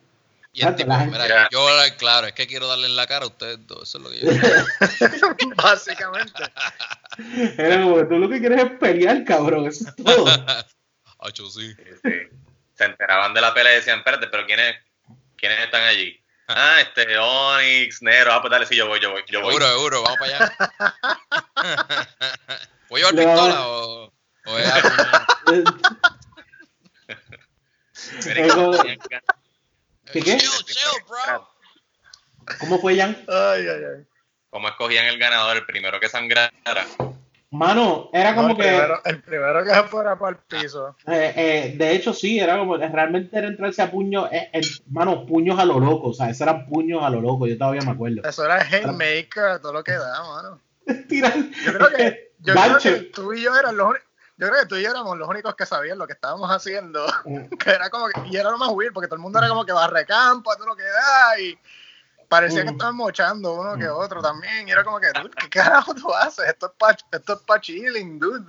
Y 0.51 0.65
el 0.65 0.75
tipo, 0.75 0.91
mira, 0.97 1.49
yo, 1.51 1.67
claro, 1.97 2.27
es 2.27 2.33
que 2.33 2.47
quiero 2.47 2.67
darle 2.67 2.87
en 2.87 2.95
la 2.95 3.05
cara 3.07 3.25
a 3.25 3.27
ustedes 3.27 3.59
dos. 3.67 3.83
Eso 3.83 3.97
es 3.97 4.03
lo 4.03 4.09
que 4.09 4.19
yo 4.21 5.27
Básicamente. 5.63 6.43
Era 7.57 7.81
como 7.81 7.97
que 7.97 8.05
tú 8.05 8.19
lo 8.19 8.29
que 8.29 8.39
quieres 8.39 8.63
es 8.63 8.71
pelear, 8.77 9.23
cabrón, 9.23 9.65
eso 9.67 9.85
es 9.87 9.95
todo. 9.95 10.25
Hacho, 11.19 11.49
sí. 11.49 11.73
Sí, 11.73 11.83
sí. 12.03 12.11
Se 12.73 12.85
enteraban 12.85 13.33
de 13.33 13.41
la 13.41 13.53
pelea 13.53 13.73
y 13.73 13.75
decían, 13.77 13.99
espérate, 13.99 14.27
pero 14.27 14.45
¿quiénes, 14.45 14.75
quiénes 15.37 15.59
están 15.59 15.83
allí? 15.83 16.21
Ah, 16.47 16.81
este, 16.81 17.17
Onyx, 17.17 18.01
Nero, 18.01 18.33
ah, 18.33 18.41
pues 18.41 18.51
dale, 18.51 18.65
sí, 18.65 18.75
yo 18.75 18.87
voy, 18.87 18.99
yo 18.99 19.11
voy, 19.11 19.23
yo 19.27 19.41
voy. 19.41 19.53
Seguro, 19.53 19.71
seguro, 19.71 20.03
vamos 20.03 20.19
para 20.19 20.35
allá. 20.35 20.51
¿Voy 22.89 23.01
a 23.01 23.11
llevar 23.11 23.25
pistola 23.25 23.67
o, 23.67 24.13
o 24.45 24.57
es 24.57 24.71
¿Qué, 30.11 30.21
qué? 30.21 30.37
Chill, 30.37 30.65
chill, 30.65 31.03
bro. 31.07 31.49
¿Cómo 32.59 32.79
fue, 32.79 32.95
Jan? 32.95 33.17
Ay, 33.27 33.67
ay, 33.67 33.83
ay. 33.83 34.05
¿Cómo 34.55 34.69
escogían 34.69 35.07
el 35.07 35.19
ganador? 35.19 35.57
El 35.57 35.65
primero 35.65 35.99
que 35.99 36.07
sangrara. 36.07 36.85
Mano, 37.51 38.09
era 38.13 38.31
No, 38.31 38.37
como 38.37 38.49
el, 38.51 38.55
que, 38.55 38.63
primero, 38.63 39.01
el 39.03 39.21
primero 39.21 39.63
que 39.65 39.69
se 39.69 39.83
fuera 39.83 40.17
para 40.17 40.37
el 40.37 40.37
piso. 40.37 40.95
eh, 41.07 41.33
eh, 41.35 41.75
de 41.77 41.91
hecho 41.91 42.13
sí, 42.13 42.39
era 42.39 42.57
como, 42.57 42.77
realmente 42.77 43.37
era 43.37 43.47
entrarse 43.49 43.81
a 43.81 43.91
puños, 43.91 44.29
eh, 44.31 44.49
eh, 44.53 44.61
mano, 44.87 45.25
puños 45.25 45.59
a 45.59 45.65
lo 45.65 45.77
loco, 45.77 46.07
o 46.07 46.13
sea, 46.13 46.29
esos 46.29 46.39
eran 46.39 46.67
puños 46.67 47.03
a 47.03 47.09
lo 47.09 47.19
loco, 47.19 47.47
yo 47.47 47.57
todavía 47.57 47.81
me 47.81 47.91
acuerdo. 47.91 48.21
Eso 48.23 48.45
era 48.45 48.61
Haymaker, 48.61 49.59
todo 49.59 49.73
lo 49.73 49.83
que 49.83 49.91
da, 49.91 50.23
mano. 50.23 50.61
Yo 50.85 51.73
creo 51.73 51.89
que, 51.89 52.31
yo 52.39 52.53
creo 52.53 52.77
que 52.77 52.91
tú 53.13 53.33
y 53.33 53.41
yo 53.41 53.53
eran 53.57 53.75
los 53.75 53.89
únicos. 53.89 54.07
Yo 54.37 54.47
creo 54.47 54.61
que 54.61 54.67
tú 54.67 54.75
y 54.77 54.83
yo 54.83 54.91
éramos 54.91 55.17
los 55.17 55.27
únicos 55.27 55.53
que 55.55 55.65
sabían 55.65 55.97
lo 55.97 56.07
que 56.07 56.13
estábamos 56.13 56.49
haciendo. 56.49 57.05
Que 57.59 57.71
era 57.71 57.89
como 57.89 58.07
que, 58.07 58.21
y 58.29 58.37
era 58.37 58.51
lo 58.51 58.57
más 58.57 58.69
weird, 58.69 58.93
porque 58.93 59.07
todo 59.09 59.17
el 59.17 59.21
mundo 59.21 59.37
era 59.39 59.49
como 59.49 59.65
que 59.65 59.73
barre 59.73 60.05
campo, 60.05 60.55
todo 60.55 60.67
lo 60.67 60.75
que 60.77 60.83
da, 60.83 61.39
y 61.41 61.59
parecía 62.27 62.63
que 62.63 62.71
estaban 62.71 62.95
mochando 62.95 63.53
uno 63.53 63.77
que 63.77 63.87
otro 63.87 64.21
también. 64.21 64.67
Y 64.67 64.71
era 64.71 64.83
como 64.83 64.99
que, 64.99 65.07
dude, 65.13 65.31
¿qué 65.39 65.49
carajo 65.49 65.93
tú 65.95 66.13
haces? 66.13 66.47
Esto 66.47 66.67
es 66.67 66.71
pa, 66.77 66.95
esto 67.11 67.33
es 67.33 67.39
pa 67.45 67.59
chilling, 67.61 68.19
dude. 68.19 68.45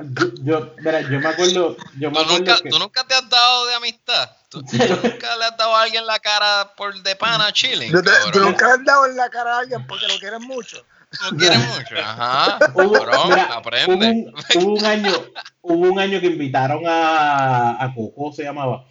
Yo, 0.00 0.26
yo, 0.44 0.74
mira, 0.78 1.00
yo 1.00 1.18
me 1.18 1.26
acuerdo, 1.28 1.76
yo 1.98 2.10
me 2.10 2.14
¿Tú 2.16 2.20
acuerdo 2.22 2.38
nunca, 2.38 2.56
que... 2.62 2.68
¿Tú 2.70 2.78
nunca 2.78 3.04
te 3.04 3.14
has 3.14 3.28
dado 3.28 3.66
de 3.66 3.74
amistad? 3.74 4.30
¿Tú, 4.48 4.62
tú 4.62 4.76
nunca 4.76 5.36
le 5.36 5.44
has 5.44 5.56
dado 5.56 5.74
a 5.74 5.82
alguien 5.82 6.06
la 6.06 6.20
cara 6.20 6.72
por 6.76 6.94
de 7.02 7.16
pana 7.16 7.52
chilling? 7.52 7.90
Tú, 7.90 8.00
te- 8.02 8.10
tú 8.10 8.30
cabrón? 8.30 8.42
nunca 8.44 8.74
has 8.74 8.84
dado 8.84 9.06
en 9.06 9.16
la 9.16 9.28
cara 9.28 9.56
a 9.56 9.58
alguien 9.60 9.84
porque 9.88 10.06
lo 10.06 10.16
quieres 10.20 10.40
mucho. 10.40 10.84
No 11.32 11.36
quieres 11.36 11.58
mucho. 11.76 11.96
Ajá. 12.00 12.58
Hubo, 12.74 12.92
Cabrón, 12.92 13.28
mira, 13.30 13.44
aprende. 13.54 13.92
hubo 13.92 14.60
un, 14.60 14.62
hubo 14.62 14.72
un 14.74 14.86
año, 14.86 15.12
hubo 15.62 15.88
un 15.92 15.98
año 15.98 16.20
que 16.20 16.26
invitaron 16.28 16.82
a, 16.86 17.82
a 17.82 17.92
Coco, 17.92 18.32
se 18.32 18.44
llamaba, 18.44 18.84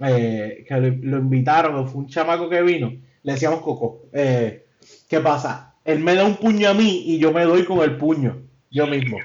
eh, 0.00 0.64
que 0.66 0.80
lo, 0.80 1.18
invitaron, 1.18 1.88
fue 1.88 2.02
un 2.02 2.08
chamaco 2.08 2.48
que 2.48 2.62
vino, 2.62 2.92
le 3.22 3.32
decíamos 3.32 3.60
Coco, 3.60 4.06
eh, 4.12 4.66
¿qué 5.08 5.20
pasa? 5.20 5.74
Él 5.84 6.00
me 6.00 6.14
da 6.14 6.24
un 6.24 6.36
puño 6.36 6.68
a 6.68 6.74
mí 6.74 7.04
y 7.06 7.18
yo 7.18 7.32
me 7.32 7.44
doy 7.44 7.64
con 7.64 7.80
el 7.80 7.96
puño, 7.96 8.42
yo 8.70 8.86
mismo. 8.86 9.18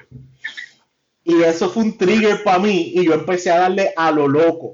Y 1.24 1.42
eso 1.44 1.70
fue 1.70 1.84
un 1.84 1.98
trigger 1.98 2.44
para 2.44 2.60
mí 2.60 2.92
y 2.96 3.06
yo 3.06 3.14
empecé 3.14 3.52
a 3.52 3.60
darle 3.60 3.94
a 3.96 4.12
lo 4.12 4.28
loco. 4.28 4.74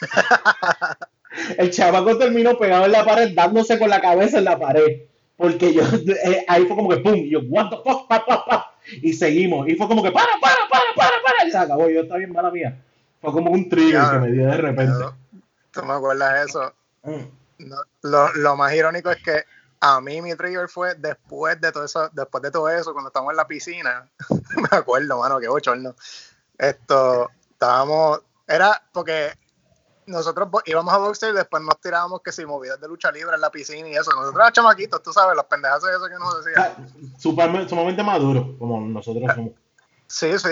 El 1.58 1.70
chamaco 1.70 2.16
terminó 2.16 2.56
pegado 2.58 2.86
en 2.86 2.92
la 2.92 3.04
pared, 3.04 3.32
dándose 3.34 3.78
con 3.78 3.90
la 3.90 4.00
cabeza 4.00 4.38
en 4.38 4.44
la 4.44 4.58
pared. 4.58 5.02
Porque 5.36 5.74
yo, 5.74 5.82
eh, 5.82 6.44
ahí 6.48 6.64
fue 6.64 6.76
como 6.76 6.88
que 6.88 6.96
pum, 6.98 7.14
y 7.14 7.30
yo, 7.30 7.40
what 7.48 7.68
the 7.68 7.76
fuck, 7.76 8.08
pa, 8.08 8.24
pa, 8.24 8.44
pa, 8.44 8.74
y 9.02 9.12
seguimos. 9.12 9.68
Y 9.68 9.74
fue 9.74 9.86
como 9.86 10.02
que 10.02 10.10
para, 10.10 10.32
para, 10.40 10.56
para, 10.70 10.84
para, 10.96 11.16
para, 11.22 11.46
y 11.46 11.50
se 11.50 11.58
acabó. 11.58 11.90
Yo, 11.90 12.02
está 12.02 12.16
bien, 12.16 12.32
mala 12.32 12.50
mía. 12.50 12.80
Fue 13.20 13.32
como 13.32 13.50
un 13.50 13.68
trigger 13.68 13.92
Ya, 13.92 14.12
que 14.12 14.18
me 14.18 14.32
dio 14.32 14.46
de 14.46 14.56
repente. 14.56 15.04
¿Tú 15.80 15.86
me 15.86 15.94
acuerdas 15.94 16.32
de 16.32 16.44
eso? 16.44 16.72
Mm. 17.02 17.68
No, 17.68 17.76
lo, 18.02 18.32
lo 18.34 18.56
más 18.56 18.74
irónico 18.74 19.10
es 19.10 19.22
que 19.22 19.44
a 19.80 20.00
mí 20.00 20.22
mi 20.22 20.34
trigger 20.34 20.68
fue 20.68 20.94
después 20.94 21.60
de 21.60 21.70
todo 21.72 21.84
eso, 21.84 22.08
después 22.12 22.42
de 22.42 22.50
todo 22.50 22.68
eso, 22.68 22.92
cuando 22.92 23.08
estábamos 23.08 23.32
en 23.32 23.36
la 23.36 23.46
piscina, 23.46 24.10
me 24.70 24.78
acuerdo, 24.78 25.18
mano, 25.18 25.38
qué 25.38 25.48
bochorno. 25.48 25.94
Esto, 26.58 27.30
estábamos, 27.50 28.22
era 28.46 28.82
porque 28.92 29.32
nosotros 30.06 30.48
íbamos 30.64 30.94
a 30.94 30.98
boxear 30.98 31.32
y 31.32 31.36
después 31.36 31.62
nos 31.62 31.80
tirábamos 31.80 32.20
que 32.22 32.32
si 32.32 32.46
movidas 32.46 32.80
de 32.80 32.88
lucha 32.88 33.10
libre 33.10 33.34
en 33.34 33.40
la 33.40 33.50
piscina 33.50 33.88
y 33.88 33.92
eso. 33.92 34.10
Nosotros 34.12 34.34
éramos 34.34 34.52
chamaquitos, 34.52 35.02
tú 35.02 35.12
sabes, 35.12 35.36
los 35.36 35.44
pendejazos 35.46 35.90
de 35.90 35.96
eso 35.96 36.06
que 36.06 36.14
nos 36.14 36.44
decían. 36.44 36.64
Ah, 36.64 37.68
sumamente 37.68 38.02
maduro, 38.02 38.56
como 38.58 38.80
nosotros 38.80 39.24
somos. 39.34 39.52
Sí, 40.08 40.38
sí, 40.38 40.48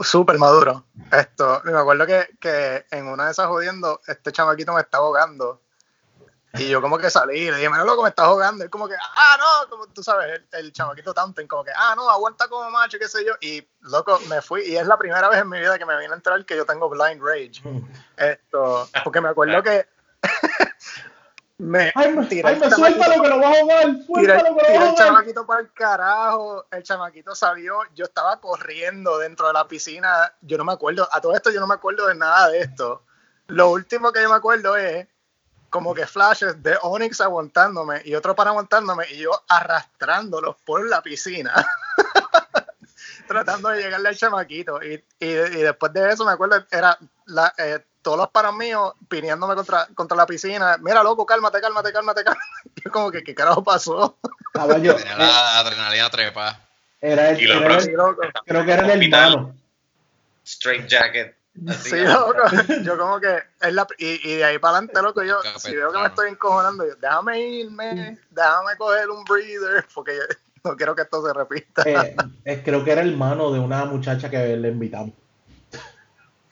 súper 0.00 0.38
maduro. 0.38 0.84
Esto, 1.12 1.62
me 1.64 1.78
acuerdo 1.78 2.06
que, 2.06 2.28
que 2.40 2.84
en 2.90 3.06
una 3.06 3.26
de 3.26 3.32
esas 3.32 3.46
jodiendo, 3.46 4.00
este 4.06 4.32
chamaquito 4.32 4.72
me 4.72 4.80
está 4.80 4.98
ahogando. 4.98 5.60
Y 6.54 6.68
yo 6.68 6.80
como 6.80 6.98
que 6.98 7.10
salí 7.10 7.50
le 7.50 7.56
dije, 7.56 7.68
mira 7.68 7.84
loco, 7.84 8.02
me 8.02 8.10
está 8.10 8.26
jugando. 8.26 8.64
Y 8.64 8.68
como 8.68 8.86
que, 8.86 8.94
ah, 8.94 9.36
no, 9.38 9.68
como 9.68 9.88
tú 9.88 10.02
sabes, 10.02 10.40
el, 10.52 10.66
el 10.66 10.72
chamaquito 10.72 11.12
Tanten, 11.12 11.48
como 11.48 11.64
que, 11.64 11.72
ah, 11.74 11.94
no, 11.96 12.08
aguanta 12.08 12.48
como 12.48 12.70
macho, 12.70 12.98
qué 12.98 13.08
sé 13.08 13.24
yo. 13.24 13.34
Y 13.40 13.66
loco, 13.80 14.20
me 14.28 14.40
fui. 14.40 14.62
Y 14.62 14.76
es 14.76 14.86
la 14.86 14.96
primera 14.96 15.28
vez 15.28 15.40
en 15.40 15.48
mi 15.48 15.58
vida 15.58 15.78
que 15.78 15.86
me 15.86 15.98
vine 15.98 16.12
a 16.12 16.16
enterar 16.16 16.44
que 16.44 16.56
yo 16.56 16.64
tengo 16.64 16.88
blind 16.88 17.20
rage. 17.20 17.62
Esto, 18.16 18.88
porque 19.02 19.20
me 19.20 19.30
acuerdo 19.30 19.62
que 19.62 19.86
me 21.58 21.92
Ay, 21.94 22.12
me, 22.12 22.26
ay, 22.42 22.58
el 22.62 22.70
me 22.70 22.70
suéltalo 22.70 23.22
que 23.22 23.28
lo 23.28 23.38
vas 23.38 23.56
a 23.56 23.60
jugar. 23.62 23.86
Suéltalo 24.06 24.56
que 24.56 24.62
lo 24.62 24.72
vas 24.74 24.82
a 24.82 24.86
el 24.86 24.90
jugar. 24.90 24.94
chamaquito 24.94 25.46
para 25.46 25.60
el 25.60 25.72
carajo, 25.72 26.66
el 26.70 26.82
chamaquito 26.82 27.34
salió, 27.34 27.78
yo 27.94 28.04
estaba 28.04 28.40
corriendo 28.40 29.18
dentro 29.18 29.46
de 29.46 29.52
la 29.52 29.68
piscina, 29.68 30.32
yo 30.42 30.58
no 30.58 30.64
me 30.64 30.72
acuerdo, 30.72 31.08
a 31.12 31.20
todo 31.20 31.34
esto 31.34 31.50
yo 31.50 31.60
no 31.60 31.66
me 31.66 31.74
acuerdo 31.74 32.06
de 32.06 32.14
nada 32.16 32.48
de 32.50 32.60
esto. 32.60 33.02
Lo 33.46 33.70
último 33.70 34.12
que 34.12 34.22
yo 34.22 34.28
me 34.30 34.36
acuerdo 34.36 34.76
es 34.76 35.06
como 35.70 35.94
que 35.94 36.06
flashes 36.06 36.62
de 36.62 36.76
Onyx 36.82 37.20
aguantándome 37.20 38.02
y 38.04 38.14
otro 38.14 38.34
para 38.34 38.50
aguantándome 38.50 39.06
y 39.10 39.18
yo 39.18 39.30
arrastrándolos 39.48 40.56
por 40.64 40.88
la 40.88 41.02
piscina. 41.02 41.52
tratando 43.26 43.70
de 43.70 43.82
llegarle 43.82 44.10
al 44.10 44.16
chamaquito 44.16 44.82
y, 44.82 44.94
y, 45.18 45.26
y 45.26 45.62
después 45.62 45.92
de 45.92 46.10
eso 46.10 46.24
me 46.24 46.32
acuerdo 46.32 46.64
era 46.70 46.98
la, 47.26 47.52
eh, 47.58 47.84
todos 48.04 48.16
los 48.18 48.28
paros 48.28 48.54
míos 48.54 48.92
pineándome 49.08 49.56
contra, 49.56 49.88
contra 49.94 50.16
la 50.16 50.26
piscina 50.26 50.76
mira 50.80 51.02
loco 51.02 51.26
cálmate 51.26 51.60
cálmate 51.60 51.92
cálmate 51.92 52.22
cálmate 52.22 52.48
yo 52.84 52.90
como 52.92 53.10
que 53.10 53.24
qué 53.24 53.34
carajo 53.34 53.64
pasó 53.64 54.16
Caballo, 54.52 54.94
Tenía 54.94 55.14
eh, 55.14 55.18
la 55.18 55.58
adrenalina 55.58 56.10
trepa. 56.10 56.60
era 57.00 57.30
el, 57.30 57.40
era 57.50 57.78
el- 57.78 57.96
creo 58.46 58.64
que 58.64 58.72
era 58.72 58.92
el 58.92 59.02
hermano. 59.02 59.56
Straight 60.46 60.86
jacket. 60.86 61.36
así, 61.68 61.90
Sí, 61.90 61.96
loco. 61.96 62.34
Yo 62.84 62.96
como 62.98 63.18
que 63.18 63.36
es 63.60 63.72
la, 63.72 63.86
y, 63.98 64.30
y 64.30 64.36
de 64.36 64.44
ahí 64.44 64.58
para 64.60 64.76
adelante, 64.78 65.02
loco, 65.02 65.22
yo 65.24 65.38
si 65.58 65.74
veo 65.74 65.90
que 65.90 65.98
me 65.98 66.06
estoy 66.06 66.30
encojonando, 66.30 66.86
yo, 66.86 66.94
déjame 66.96 67.40
irme, 67.40 68.18
déjame 68.30 68.76
coger 68.76 69.10
un 69.10 69.24
breather, 69.24 69.84
porque 69.94 70.14
yo 70.14 70.22
no 70.70 70.76
quiero 70.76 70.94
que 70.94 71.02
esto 71.02 71.26
se 71.26 71.32
repita. 71.32 71.82
Eh, 71.86 72.14
eh, 72.44 72.62
creo 72.64 72.84
que 72.84 72.92
era 72.92 73.00
hermano 73.02 73.50
de 73.50 73.58
una 73.58 73.84
muchacha 73.86 74.30
que 74.30 74.56
le 74.56 74.68
invitamos. 74.68 75.14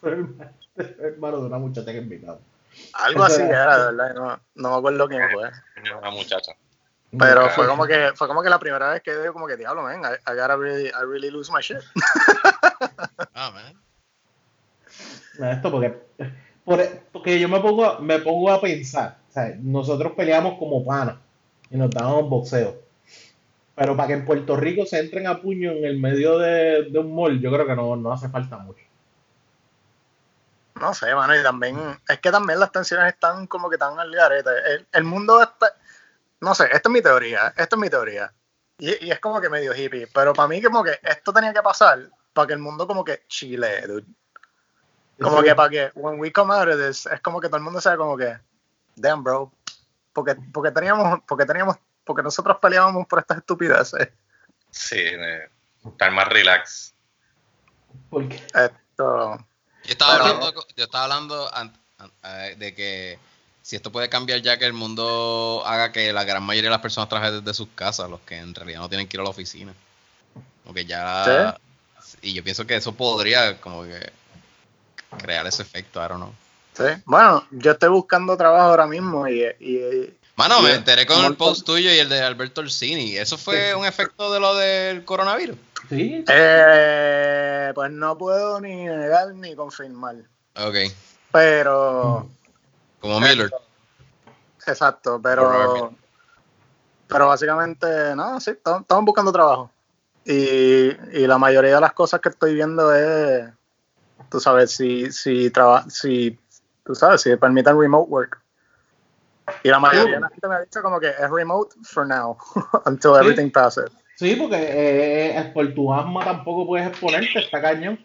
Hermano, 1.00 1.40
de 1.40 1.46
una 1.46 1.58
muchacha 1.58 1.92
que 1.92 1.98
invitamos. 1.98 2.40
Algo 2.94 3.24
así 3.24 3.42
era- 3.48 3.78
de 3.78 3.92
verdad, 3.96 4.14
no, 4.14 4.40
no 4.54 4.70
me 4.70 4.76
acuerdo 4.76 5.08
quién 5.08 5.22
fue. 5.32 5.50
Una 5.98 6.10
muchacha. 6.10 6.52
Pero 7.18 7.50
fue 7.50 7.66
como 7.66 7.84
que 7.86 8.12
fue 8.14 8.26
como 8.26 8.42
que 8.42 8.48
la 8.48 8.58
primera 8.58 8.90
vez 8.90 9.02
que 9.02 9.14
digo 9.14 9.34
como 9.34 9.46
que 9.46 9.56
diablo, 9.58 9.82
man, 9.82 10.00
I, 10.00 10.30
I 10.30 10.34
gotta 10.34 10.56
really, 10.56 10.88
I 10.88 11.02
really 11.06 11.30
lose 11.30 11.52
my 11.52 11.60
shit. 11.60 11.78
Ah, 13.34 13.50
man. 13.50 13.82
esto 15.52 15.70
porque, 15.70 15.94
por- 16.64 16.86
porque 17.12 17.38
yo 17.40 17.48
me 17.48 17.60
pongo, 17.60 17.84
a- 17.84 17.98
me 18.00 18.18
pongo 18.18 18.50
a 18.50 18.60
pensar, 18.60 19.18
o 19.28 19.32
sea, 19.32 19.54
nosotros 19.60 20.12
peleamos 20.16 20.58
como 20.58 20.84
panas 20.84 21.16
y 21.70 21.76
nos 21.76 21.90
dábamos 21.90 22.28
boxeo. 22.28 22.76
Pero 23.74 23.96
para 23.96 24.08
que 24.08 24.14
en 24.14 24.24
Puerto 24.26 24.56
Rico 24.56 24.84
se 24.86 25.00
entren 25.00 25.26
a 25.26 25.40
puño 25.40 25.72
en 25.72 25.84
el 25.84 25.98
medio 25.98 26.38
de, 26.38 26.84
de 26.90 26.98
un 26.98 27.14
mall, 27.14 27.40
yo 27.40 27.50
creo 27.50 27.66
que 27.66 27.74
no, 27.74 27.96
no 27.96 28.12
hace 28.12 28.28
falta 28.28 28.58
mucho. 28.58 28.84
No 30.82 30.92
sé, 30.94 31.14
mano, 31.14 31.38
y 31.38 31.42
también, 31.44 31.78
es 32.08 32.18
que 32.18 32.32
también 32.32 32.58
las 32.58 32.72
tensiones 32.72 33.06
están 33.14 33.46
como 33.46 33.70
que 33.70 33.78
tan 33.78 34.00
al 34.00 34.10
garete. 34.12 34.50
El, 34.50 34.88
el 34.90 35.04
mundo 35.04 35.40
está, 35.40 35.72
no 36.40 36.56
sé, 36.56 36.64
esta 36.64 36.88
es 36.88 36.92
mi 36.92 37.00
teoría, 37.00 37.54
esta 37.56 37.76
es 37.76 37.78
mi 37.78 37.88
teoría. 37.88 38.32
Y, 38.78 39.06
y 39.06 39.12
es 39.12 39.20
como 39.20 39.40
que 39.40 39.48
medio 39.48 39.72
hippie, 39.76 40.08
pero 40.12 40.32
para 40.32 40.48
mí 40.48 40.60
como 40.60 40.82
que 40.82 40.98
esto 41.04 41.32
tenía 41.32 41.52
que 41.52 41.62
pasar 41.62 42.10
para 42.32 42.48
que 42.48 42.54
el 42.54 42.58
mundo 42.58 42.88
como 42.88 43.04
que 43.04 43.22
chile, 43.28 43.86
dude. 43.86 44.06
Como 45.20 45.40
que 45.40 45.54
para 45.54 45.68
que, 45.70 45.92
when 45.94 46.18
we 46.18 46.32
come 46.32 46.52
out 46.52 46.66
of 46.68 46.76
this, 46.84 47.06
es 47.06 47.20
como 47.20 47.40
que 47.40 47.46
todo 47.46 47.58
el 47.58 47.62
mundo 47.62 47.80
sea 47.80 47.96
como 47.96 48.16
que, 48.16 48.36
damn, 48.96 49.22
bro, 49.22 49.52
porque, 50.12 50.34
porque 50.52 50.72
teníamos, 50.72 51.20
porque 51.28 51.46
teníamos, 51.46 51.76
porque 52.02 52.24
nosotros 52.24 52.56
peleábamos 52.60 53.06
por 53.06 53.20
estas 53.20 53.38
estupideces. 53.38 54.08
Sí, 54.70 55.00
estar 55.86 56.10
más 56.10 56.28
relax. 56.28 56.92
porque- 58.10 58.42
Esto, 58.52 59.38
Yo 59.84 59.92
estaba 59.92 60.12
Pero- 60.12 60.24
hablando, 60.24 60.66
yo 60.76 60.84
estaba 60.84 61.04
hablando 61.04 61.54
an- 61.54 61.72
an- 61.98 62.12
eh, 62.24 62.54
de 62.58 62.74
que 62.74 63.18
si 63.62 63.76
esto 63.76 63.92
puede 63.92 64.08
cambiar 64.08 64.40
ya 64.42 64.58
que 64.58 64.64
el 64.66 64.72
mundo 64.72 65.62
haga 65.66 65.92
que 65.92 66.12
la 66.12 66.24
gran 66.24 66.42
mayoría 66.42 66.68
de 66.68 66.74
las 66.74 66.80
personas 66.82 67.08
trabajen 67.08 67.44
desde 67.44 67.54
sus 67.54 67.68
casas, 67.74 68.08
los 68.10 68.20
que 68.20 68.36
en 68.36 68.54
realidad 68.54 68.80
no 68.80 68.88
tienen 68.88 69.08
que 69.08 69.16
ir 69.16 69.20
a 69.20 69.24
la 69.24 69.30
oficina. 69.30 69.72
Como 70.62 70.74
que 70.74 70.84
ya... 70.84 71.56
Y 72.20 72.32
yo 72.34 72.42
pienso 72.44 72.66
que 72.66 72.76
eso 72.76 72.92
podría 72.94 73.60
como 73.60 73.82
que 73.84 74.12
crear 75.18 75.46
ese 75.46 75.62
efecto, 75.62 76.00
I 76.04 76.08
don't 76.08 76.16
know. 76.22 76.34
sí. 76.74 77.00
Bueno, 77.04 77.46
yo 77.50 77.72
estoy 77.72 77.88
buscando 77.88 78.36
trabajo 78.36 78.70
ahora 78.70 78.86
mismo 78.86 79.26
y, 79.28 79.42
y, 79.60 80.14
Mano, 80.36 80.62
me 80.62 80.74
enteré 80.74 81.06
con 81.06 81.24
el 81.24 81.36
post 81.36 81.64
tuyo 81.66 81.92
y 81.92 81.98
el 81.98 82.08
de 82.08 82.20
Alberto 82.22 82.62
Orsini. 82.62 83.16
¿Eso 83.16 83.36
fue 83.36 83.70
Sí. 83.70 83.74
un 83.78 83.84
efecto 83.84 84.32
de 84.32 84.40
lo 84.40 84.54
del 84.56 85.04
coronavirus? 85.04 85.56
sí, 85.88 86.24
Eh, 86.28 87.72
pues 87.74 87.90
no 87.90 88.16
puedo 88.16 88.60
ni 88.60 88.74
negar 88.84 89.34
ni 89.34 89.54
confirmar. 89.54 90.16
Ok. 90.56 90.76
Pero, 91.32 92.28
Como 93.00 93.20
Miller. 93.20 93.50
exacto, 94.66 95.20
pero, 95.22 95.94
pero 97.08 97.26
básicamente, 97.28 98.14
no, 98.16 98.40
sí, 98.40 98.50
estamos, 98.50 98.82
estamos 98.82 99.04
buscando 99.04 99.32
trabajo. 99.32 99.70
Y, 100.24 100.32
y 100.34 101.26
la 101.26 101.36
mayoría 101.36 101.74
de 101.74 101.80
las 101.80 101.92
cosas 101.94 102.20
que 102.20 102.28
estoy 102.28 102.54
viendo 102.54 102.94
es, 102.94 103.50
tú 104.30 104.40
sabes, 104.40 104.70
si, 104.70 105.10
si, 105.12 105.50
traba, 105.50 105.84
si 105.90 106.38
tú 106.84 106.94
sabes, 106.94 107.20
si 107.22 107.34
permiten 107.36 107.78
remote 107.78 108.08
work. 108.10 108.40
Y 109.62 109.68
la 109.68 109.78
mayoría 109.78 110.14
de 110.16 110.20
la 110.20 110.28
gente 110.28 110.48
me 110.48 110.54
ha 110.56 110.60
dicho 110.60 110.82
como 110.82 110.98
que 111.00 111.08
es 111.08 111.30
remote 111.30 111.74
for 111.84 112.06
now, 112.06 112.36
until 112.86 113.16
everything 113.16 113.50
passes. 113.50 113.90
sí, 114.16 114.34
porque 114.36 114.56
eh, 115.36 115.50
por 115.54 115.72
tu 115.74 115.92
asma 115.92 116.24
tampoco 116.24 116.66
puedes 116.66 116.88
exponerte, 116.88 117.38
está 117.38 117.60
cañón. 117.60 118.04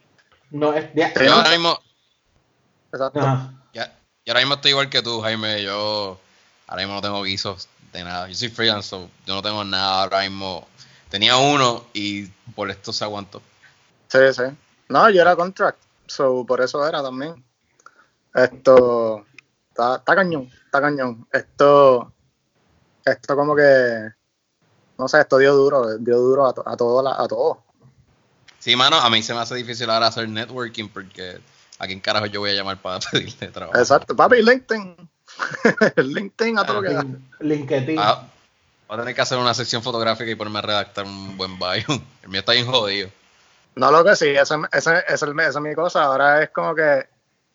No, 0.51 0.73
es, 0.73 0.89
ya- 0.93 1.13
Yo 1.13 1.33
ahora 1.33 1.49
mismo, 1.51 1.77
Exacto. 2.91 3.19
Ya, 3.73 3.85
yo 4.25 4.31
ahora 4.33 4.39
mismo 4.41 4.55
estoy 4.55 4.71
igual 4.71 4.89
que 4.89 5.01
tú, 5.01 5.21
Jaime. 5.21 5.61
Yo 5.61 6.17
ahora 6.67 6.81
mismo 6.83 6.95
no 6.95 7.01
tengo 7.01 7.23
guisos 7.23 7.67
de 7.91 8.03
nada. 8.03 8.27
Yo 8.27 8.35
soy 8.35 8.49
freelance, 8.49 8.89
so 8.89 9.09
yo 9.25 9.35
no 9.35 9.41
tengo 9.41 9.63
nada 9.63 10.03
ahora 10.03 10.21
mismo. 10.21 10.67
Tenía 11.09 11.37
uno 11.37 11.85
y 11.93 12.25
por 12.55 12.69
esto 12.69 12.91
se 12.93 13.03
aguantó. 13.03 13.41
Sí, 14.07 14.19
sí. 14.33 14.43
No, 14.89 15.09
yo 15.09 15.21
era 15.21 15.35
contract, 15.35 15.79
so 16.07 16.45
por 16.45 16.61
eso 16.61 16.85
era 16.87 17.03
también. 17.03 17.43
Esto 18.33 19.25
está, 19.77 19.95
está 19.97 20.15
cañón, 20.15 20.49
está 20.65 20.81
cañón. 20.81 21.27
Esto, 21.31 22.11
esto 23.05 23.35
como 23.35 23.55
que, 23.55 24.09
no 24.97 25.07
sé, 25.07 25.21
esto 25.21 25.37
dio 25.37 25.53
duro, 25.55 25.97
dio 25.99 26.17
duro 26.17 26.47
a, 26.47 26.53
to- 26.53 26.67
a 26.67 26.75
todo, 26.75 27.03
la- 27.03 27.21
a 27.21 27.27
todo. 27.27 27.63
Sí, 28.59 28.75
mano, 28.75 28.97
a 28.97 29.09
mí 29.09 29.21
se 29.21 29.33
me 29.33 29.39
hace 29.39 29.55
difícil 29.55 29.89
ahora 29.89 30.07
hacer 30.07 30.27
networking 30.27 30.89
porque 30.89 31.39
a 31.79 31.85
quién 31.85 31.99
carajo 31.99 32.25
yo 32.25 32.39
voy 32.39 32.49
a 32.51 32.55
llamar 32.55 32.81
para 32.81 32.99
pedirle 33.11 33.47
trabajo. 33.49 33.79
Exacto, 33.79 34.15
papi, 34.15 34.41
LinkedIn. 34.41 35.09
LinkedIn 35.97 36.57
a 36.57 36.65
todo 36.65 36.81
lo 36.81 36.81
que 36.81 36.93
da. 36.93 37.03
Lin- 37.03 37.29
LinkedIn. 37.39 37.99
Ah, 37.99 38.23
voy 38.87 38.97
a 38.97 38.99
tener 39.01 39.15
que 39.15 39.21
hacer 39.21 39.37
una 39.37 39.53
sección 39.53 39.83
fotográfica 39.83 40.29
y 40.31 40.35
ponerme 40.35 40.59
a 40.59 40.63
redactar 40.63 41.05
un 41.05 41.37
buen 41.37 41.57
bio. 41.59 41.85
El 42.23 42.29
mío 42.29 42.39
está 42.39 42.53
bien 42.53 42.65
jodido. 42.65 43.09
No, 43.75 43.91
lo 43.91 44.03
que 44.03 44.15
sí, 44.15 44.29
esa 44.29 44.59
ese, 44.73 45.03
ese, 45.07 45.25
esa 45.37 45.45
es 45.49 45.59
mi 45.59 45.75
cosa. 45.75 46.03
Ahora 46.05 46.41
es 46.41 46.49
como 46.49 46.73
que 46.73 47.07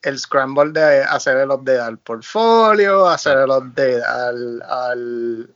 el 0.02 0.18
scramble 0.18 0.72
de 0.72 1.02
hacer 1.04 1.36
el 1.38 1.50
update 1.50 1.80
al 1.80 1.98
portfolio, 1.98 3.08
hacer 3.08 3.38
el 3.38 3.50
update 3.50 4.02
al, 4.02 4.62
al, 4.62 5.50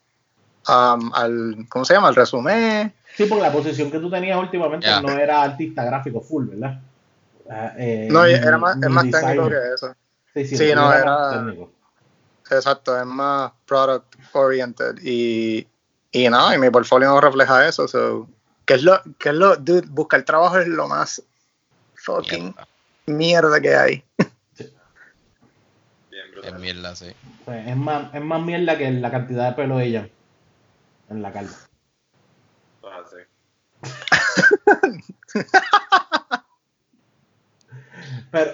um, 0.69 1.13
al 1.15 1.67
¿cómo 1.69 1.85
se 1.85 1.95
llama? 1.95 2.09
Al 2.09 2.15
resumen. 2.15 2.93
Sí, 3.17 3.27
porque 3.27 3.43
la 3.43 3.53
posición 3.53 3.91
que 3.91 3.99
tú 3.99 4.11
tenías 4.11 4.39
últimamente 4.39 4.89
no 5.01 5.09
era 5.19 5.43
artista 5.43 5.85
gráfico 5.85 6.21
full, 6.21 6.49
¿verdad? 6.49 6.81
Ah, 7.51 7.73
eh, 7.79 8.09
No, 8.11 8.25
era 8.25 8.59
más, 8.59 8.77
es 8.83 8.91
más 8.91 9.11
técnico 9.11 9.49
que 9.49 9.57
eso. 9.75 9.95
Sí, 10.35 10.45
sí, 10.57 10.75
no, 10.75 10.93
era- 10.93 11.05
más 11.05 11.31
técnico. 11.31 11.71
Exacto, 12.51 12.99
es 12.99 13.07
más 13.07 13.53
product 13.67 14.15
oriented. 14.33 14.97
Y, 15.03 15.67
y 16.13 16.29
no, 16.29 16.55
y 16.55 16.59
mi 16.59 16.71
portfolio 16.71 17.09
no 17.09 17.21
refleja 17.21 17.67
eso. 17.67 17.89
So, 17.89 18.29
¿qué 18.65 18.75
es 18.75 18.83
lo, 18.83 19.01
qué 19.19 19.31
es 19.31 19.35
lo, 19.35 19.57
dude, 19.57 19.87
buscar 19.89 20.23
trabajo 20.23 20.59
es 20.59 20.69
lo 20.69 20.87
más 20.87 21.23
fucking 21.95 22.55
Mierda. 22.55 22.69
mierda 23.07 23.61
que 23.61 23.75
hay. 23.75 24.05
Bien 26.43 26.55
Es 26.55 26.61
mierda, 26.61 26.97
sí. 26.97 27.13
Pues 27.45 27.67
es, 27.67 27.77
más, 27.77 28.13
es 28.15 28.21
más 28.23 28.41
mierda 28.43 28.77
que 28.77 28.91
la 28.91 29.11
cantidad 29.11 29.49
de 29.51 29.57
pelo 29.57 29.79
de 29.79 29.87
ella 29.87 30.09
en 31.09 31.23
la 31.23 31.33
calva. 31.33 31.53
Así. 32.83 33.17
Pero, 38.31 38.53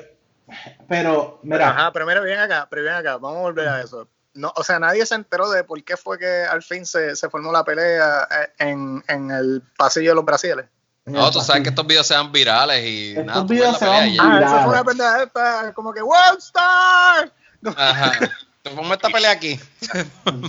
pero 0.88 1.40
mira, 1.42 1.70
Ajá, 1.70 1.92
pero 1.92 2.06
mira, 2.06 2.20
ven 2.20 2.38
acá, 2.38 2.66
pero 2.70 2.82
ven 2.82 2.92
acá, 2.92 3.16
vamos 3.16 3.38
a 3.38 3.42
volver 3.42 3.68
a 3.68 3.80
eso. 3.80 4.09
No, 4.34 4.52
o 4.56 4.64
sea, 4.64 4.78
nadie 4.78 5.04
se 5.06 5.14
enteró 5.14 5.50
de 5.50 5.64
por 5.64 5.82
qué 5.82 5.96
fue 5.96 6.18
que 6.18 6.44
al 6.44 6.62
fin 6.62 6.86
se, 6.86 7.16
se 7.16 7.28
formó 7.28 7.52
la 7.52 7.64
pelea 7.64 8.26
eh, 8.30 8.52
en, 8.59 9.02
en 9.09 9.30
el 9.30 9.62
pasillo 9.76 10.10
de 10.10 10.14
los 10.16 10.24
brasiles. 10.24 10.66
No, 11.04 11.30
tú 11.30 11.40
sabes 11.40 11.62
que 11.64 11.70
estos 11.70 11.86
videos 11.86 12.06
sean 12.06 12.30
virales 12.30 12.84
y 12.84 13.10
Estos 13.10 13.26
nada, 13.26 13.44
videos 13.44 13.78
se 13.78 13.86
van 13.86 14.12
ya. 14.12 14.22
Ah, 14.22 14.26
Virales. 14.38 14.52
eso 14.52 14.62
fue 14.64 14.72
una 14.72 14.84
pendeja 14.84 15.22
esta, 15.24 15.72
como 15.74 15.92
que 15.92 16.02
World 16.02 16.38
Star. 16.38 17.32
Ajá. 17.64 18.12
Te 18.62 18.70
pongo 18.70 18.93
esta 18.93 19.09
pelea 19.09 19.32
aquí. 19.32 19.59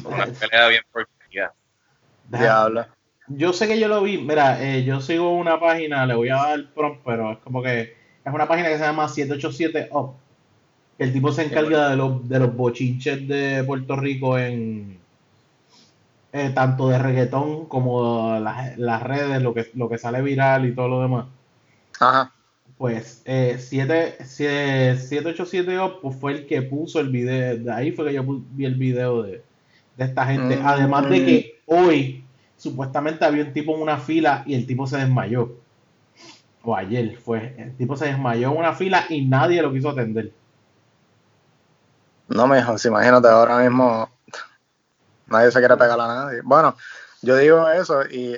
Una 0.06 0.26
pelea 0.40 0.68
bien 0.68 0.84
porquería. 0.91 1.52
Diablo. 2.30 2.85
Yo 3.27 3.53
sé 3.53 3.68
que 3.68 3.80
yo 3.80 3.88
lo 3.88 4.02
vi, 4.03 4.18
mira, 4.18 4.61
eh, 4.61 4.84
yo 4.84 5.02
sigo 5.02 5.31
una 5.31 5.60
página, 5.60 6.06
le 6.06 6.14
voy 6.14 6.30
a 6.30 6.35
dar 6.35 6.73
prompt, 6.73 7.02
pero 7.06 7.31
es 7.31 7.38
como 7.40 7.64
que 7.64 7.95
es 8.23 8.34
una 8.34 8.48
página 8.48 8.69
que 8.69 8.77
se 8.77 8.84
llama 8.84 9.07
787 9.07 9.90
Up. 9.91 10.15
El 10.99 11.11
tipo 11.11 11.31
se 11.31 11.45
encarga 11.45 11.90
de 11.90 11.95
los, 11.95 12.27
de 12.30 12.40
los 12.40 12.56
bochinches 12.56 13.27
de 13.27 13.64
Puerto 13.64 13.95
Rico 13.95 14.38
en 14.38 14.99
eh, 16.34 16.52
tanto 16.53 16.90
de 16.90 16.99
reggaetón 16.99 17.65
como 17.65 18.40
las, 18.40 18.77
las 18.77 19.02
redes, 19.02 19.41
lo 19.41 19.53
que, 19.53 19.72
lo 19.73 19.90
que 19.90 19.98
sale 19.98 20.22
viral 20.22 20.65
y 20.65 20.76
todo 20.76 20.88
lo 20.88 21.02
demás. 21.02 21.26
Ajá. 21.99 22.31
Pues 22.78 23.22
eh, 23.26 23.58
7, 23.60 24.26
787 24.26 25.80
Up 25.80 26.00
pues, 26.02 26.16
fue 26.18 26.32
el 26.34 26.45
que 26.48 26.62
puso 26.64 27.00
el 27.00 27.10
video, 27.10 27.58
de 27.58 27.72
ahí 27.72 27.91
fue 27.91 28.06
que 28.06 28.14
yo 28.14 28.24
vi 28.26 28.66
el 28.66 28.76
video 28.76 29.24
de, 29.24 29.44
de 29.98 30.06
esta 30.06 30.26
gente. 30.26 30.58
Mm. 30.58 30.66
Además 30.66 31.10
de 31.10 31.26
que 31.26 31.62
hoy 31.66 32.24
supuestamente 32.58 33.26
había 33.26 33.44
un 33.44 33.54
tipo 33.54 33.76
en 33.76 33.82
una 33.82 33.98
fila 33.98 34.44
y 34.45 34.56
el 34.56 34.66
tipo 34.66 34.88
se 34.88 34.98
desmayó. 34.98 35.58
O 36.64 36.76
ayer 36.76 37.18
fue, 37.18 37.56
el 37.58 37.76
tipo 37.76 37.95
se 37.98 38.06
desmayó 38.06 38.52
en 38.52 38.58
una 38.58 38.74
fila 38.74 39.06
y 39.10 39.26
nadie 39.26 39.62
lo 39.62 39.72
quiso 39.72 39.90
atender. 39.90 40.32
No, 42.30 42.48
mijo, 42.48 42.78
si 42.78 42.88
imagínate, 42.88 43.28
ahora 43.28 43.60
mismo 43.60 44.10
nadie 45.28 45.52
se 45.52 45.60
quiere 45.60 45.76
pegar 45.76 46.00
a 46.00 46.08
nadie. 46.08 46.41
Bueno, 46.41 46.76
yo 47.22 47.36
digo 47.38 47.70
eso 47.70 48.04
y, 48.10 48.36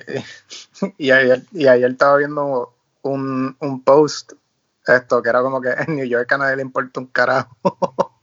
y, 0.98 1.12
ayer, 1.12 1.44
y 1.52 1.68
ayer 1.68 1.92
estaba 1.92 2.18
viendo 2.18 2.75
un, 3.06 3.56
un 3.60 3.84
post, 3.84 4.34
esto, 4.86 5.22
que 5.22 5.30
era 5.30 5.42
como 5.42 5.62
que 5.62 5.70
en 5.70 5.96
New 5.96 6.06
York 6.06 6.32
a 6.32 6.38
nadie 6.38 6.58
le 6.58 6.62
importa 6.64 7.00
un 7.00 7.08
carajo. 7.08 7.56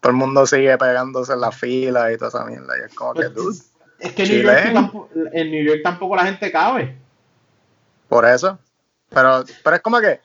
Todo 0.00 0.10
el 0.10 0.16
mundo 0.16 0.46
sigue 0.46 0.76
pegándose 0.78 1.34
en 1.34 1.40
la 1.40 1.52
fila 1.52 2.10
y 2.10 2.16
toda 2.16 2.28
esa 2.28 2.44
mierda. 2.46 2.78
Y 2.78 2.86
es 2.86 2.94
como 2.94 3.12
que, 3.12 3.28
dude, 3.28 3.44
Pues, 3.44 3.72
es 3.98 4.12
que 4.14 4.22
en 4.22 4.30
New, 4.30 4.42
York 4.42 4.72
tampoco, 4.72 5.08
en 5.12 5.50
New 5.50 5.64
York 5.64 5.80
tampoco 5.84 6.16
la 6.16 6.24
gente 6.24 6.50
cabe. 6.50 6.98
por 8.08 8.24
eso. 8.24 8.58
Pero, 9.10 9.44
pero 9.62 9.76
es 9.76 9.82
como 9.82 10.00
que 10.00 10.20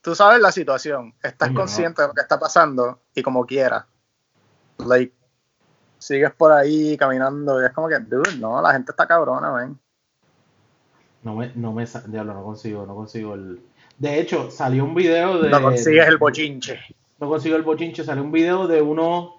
tú 0.00 0.14
sabes 0.14 0.40
la 0.40 0.50
situación, 0.52 1.14
estás 1.22 1.50
no. 1.50 1.60
consciente 1.60 2.00
de 2.00 2.08
lo 2.08 2.14
que 2.14 2.22
está 2.22 2.38
pasando 2.38 3.00
y 3.14 3.22
como 3.22 3.44
quieras, 3.44 3.84
like, 4.78 5.14
sigues 5.98 6.32
por 6.32 6.52
ahí 6.52 6.96
caminando 6.96 7.60
y 7.60 7.66
es 7.66 7.72
como 7.72 7.88
que, 7.88 7.98
dude, 7.98 8.36
no, 8.38 8.62
la 8.62 8.72
gente 8.72 8.92
está 8.92 9.06
cabrona, 9.06 9.52
ven. 9.52 9.78
No 11.22 11.34
me, 11.34 11.52
no 11.54 11.72
me, 11.72 11.84
diablo, 12.06 12.34
no 12.34 12.44
consigo, 12.44 12.86
no 12.86 12.94
consigo 12.94 13.34
el. 13.34 13.60
De 13.98 14.20
hecho, 14.20 14.50
salió 14.50 14.84
un 14.84 14.94
video 14.94 15.40
de. 15.40 15.50
No 15.50 15.60
consigues 15.60 16.06
el 16.06 16.18
bochinche. 16.18 16.78
No 17.18 17.28
consigo 17.28 17.56
el 17.56 17.62
bochinche, 17.62 18.04
salió 18.04 18.22
un 18.22 18.30
video 18.32 18.66
de 18.68 18.80
unos 18.80 19.34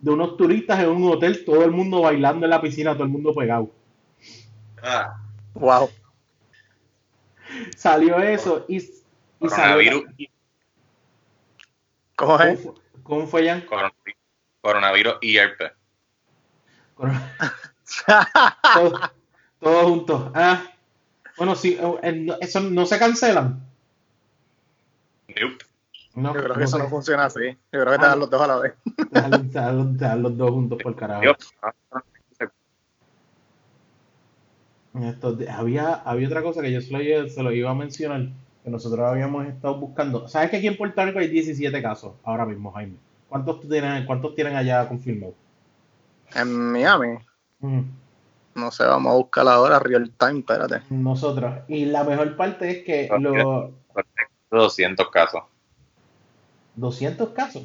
de 0.00 0.10
unos 0.10 0.36
turistas 0.36 0.80
en 0.80 0.90
un 0.90 1.10
hotel, 1.10 1.44
todo 1.44 1.64
el 1.64 1.70
mundo 1.70 2.02
bailando 2.02 2.44
en 2.46 2.50
la 2.50 2.60
piscina, 2.60 2.92
todo 2.94 3.04
el 3.04 3.08
mundo 3.10 3.34
pegado. 3.34 3.70
Ah, 4.82 5.18
Wow. 5.54 5.88
Salió 7.76 8.18
eso 8.18 8.64
y, 8.68 8.78
y 8.78 9.48
coronavirus, 9.48 10.04
salió. 10.04 10.28
¿Cómo 12.16 12.38
¿Cómo 12.38 12.44
es? 12.44 12.60
fue, 12.60 12.72
cómo 13.02 13.26
fue, 13.26 13.46
Jan? 13.46 13.60
coronavirus, 13.62 14.20
coronavirus 14.60 15.14
y 15.22 15.36
herpes. 15.36 15.72
Todos 18.74 19.00
todos 19.60 19.82
juntos. 19.84 20.30
Ah, 20.34 20.62
bueno, 21.36 21.54
sí, 21.54 21.78
eh, 22.02 22.12
no- 22.12 22.36
eso 22.40 22.60
no 22.60 22.86
se 22.86 22.98
cancelan. 22.98 23.60
Nope. 25.28 25.64
No, 26.14 26.32
Yo 26.32 26.40
creo 26.40 26.48
no 26.48 26.58
que 26.58 26.64
eso 26.64 26.78
no 26.78 26.88
funciona 26.88 27.24
así. 27.24 27.40
Yo 27.72 27.80
creo 27.80 27.86
que 27.92 27.98
te 27.98 28.04
Ah, 28.04 28.08
dan 28.10 28.20
los 28.20 28.30
dos 28.30 28.40
a 28.40 28.46
la 28.46 28.56
vez. 28.58 28.74
Déjalo- 29.10 29.84
déjalo 29.92 30.22
los 30.22 30.36
dos 30.36 30.50
juntos 30.50 30.82
por 30.82 30.94
carajo. 30.94 31.24
Estos 35.02 35.38
de- 35.38 35.50
había, 35.50 35.94
había 35.94 36.28
otra 36.28 36.42
cosa 36.42 36.62
que 36.62 36.70
yo 36.72 36.80
se 36.80 36.92
lo, 36.92 37.02
iba- 37.02 37.28
se 37.28 37.42
lo 37.42 37.50
iba 37.52 37.70
a 37.70 37.74
mencionar, 37.74 38.28
que 38.62 38.70
nosotros 38.70 39.00
habíamos 39.00 39.46
estado 39.46 39.76
buscando. 39.80 40.28
¿Sabes 40.28 40.50
que 40.50 40.58
aquí 40.58 40.68
en 40.68 40.76
Puerto 40.76 41.04
Rico 41.04 41.18
hay 41.18 41.26
17 41.28 41.82
casos 41.82 42.12
ahora 42.22 42.46
mismo, 42.46 42.70
Jaime? 42.72 42.96
¿Cuántos, 43.28 43.60
tú 43.60 43.68
tienes, 43.68 44.06
cuántos 44.06 44.36
tienen 44.36 44.54
allá 44.54 44.86
confirmados? 44.88 45.34
En 46.34 46.48
Miami, 46.72 47.18
Mm, 47.60 47.80
no 48.54 48.70
sé, 48.70 48.84
vamos 48.84 49.12
a 49.12 49.16
buscar 49.16 49.46
ahora 49.48 49.78
real 49.78 50.10
time, 50.18 50.40
espérate. 50.40 50.82
Nosotros. 50.90 51.54
Y 51.68 51.86
la 51.86 52.04
mejor 52.04 52.36
parte 52.36 52.70
es 52.70 52.84
que 52.84 53.08
Ok. 53.12 53.20
los 53.20 53.70
200 54.50 55.10
casos 55.10 55.42
200 56.76 57.28
casos 57.30 57.62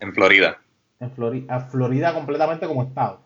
en 0.00 0.12
Florida. 0.14 0.58
en 0.98 1.10
Florida, 1.12 1.54
a 1.54 1.60
Florida 1.60 2.12
completamente 2.14 2.66
como 2.66 2.82
estado. 2.82 3.20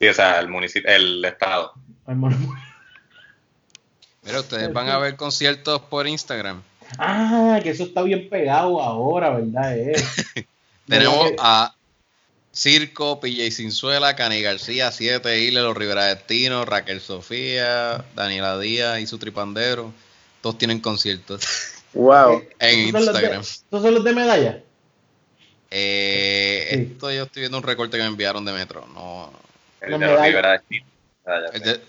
Sí, 0.00 0.08
o 0.08 0.14
sea, 0.14 0.40
el 0.40 0.48
municipio, 0.48 0.90
el 0.90 1.24
estado. 1.24 1.72
El 2.08 2.16
Mira, 4.24 4.40
ustedes 4.40 4.72
van 4.72 4.88
a 4.88 4.98
ver 4.98 5.16
conciertos 5.16 5.80
por 5.82 6.06
Instagram. 6.06 6.62
Ah, 6.98 7.58
que 7.62 7.70
eso 7.70 7.84
está 7.84 8.02
bien 8.02 8.28
pegado 8.28 8.80
ahora, 8.80 9.30
¿verdad? 9.30 9.76
Eh. 9.78 9.92
Tenemos 10.86 11.18
¿Verdad 11.18 11.30
que- 11.30 11.36
a 11.40 11.74
Circo, 12.52 13.18
PJ 13.20 13.50
Cinzuela, 13.50 14.14
Cani 14.14 14.42
García, 14.42 14.92
Siete 14.92 15.40
Isle, 15.40 15.62
Los 15.62 15.76
Rivera 15.76 16.06
Destino, 16.06 16.64
Raquel 16.64 17.00
Sofía, 17.00 18.04
Daniela 18.14 18.58
Díaz 18.58 19.00
y 19.00 19.06
su 19.06 19.18
tripandero. 19.18 19.92
Todos 20.42 20.58
tienen 20.58 20.80
conciertos 20.80 21.42
Wow. 21.94 22.42
en 22.58 22.78
¿Estos 22.86 22.92
son 22.92 22.92
los 22.92 22.92
de- 23.06 23.10
Instagram. 23.20 23.40
¿Estos 23.42 23.82
son 23.82 23.94
los 23.94 24.04
de 24.04 24.12
medalla? 24.12 24.62
Eh, 25.70 26.68
Sí. 26.70 26.80
Esto 26.92 27.10
yo 27.12 27.22
estoy 27.24 27.40
viendo 27.40 27.58
un 27.58 27.64
recorte 27.64 27.96
que 27.96 28.02
me 28.02 28.08
enviaron 28.08 28.44
de 28.44 28.52
Metro. 28.52 28.86
No, 28.94 29.30
El 29.80 29.90
Los 29.92 30.00
de 30.00 30.06
los. 30.06 30.20
Rivera 30.22 30.52
Destino. 30.52 30.86
Ah, 31.26 31.38
el 31.52 31.62
de- 31.62 31.80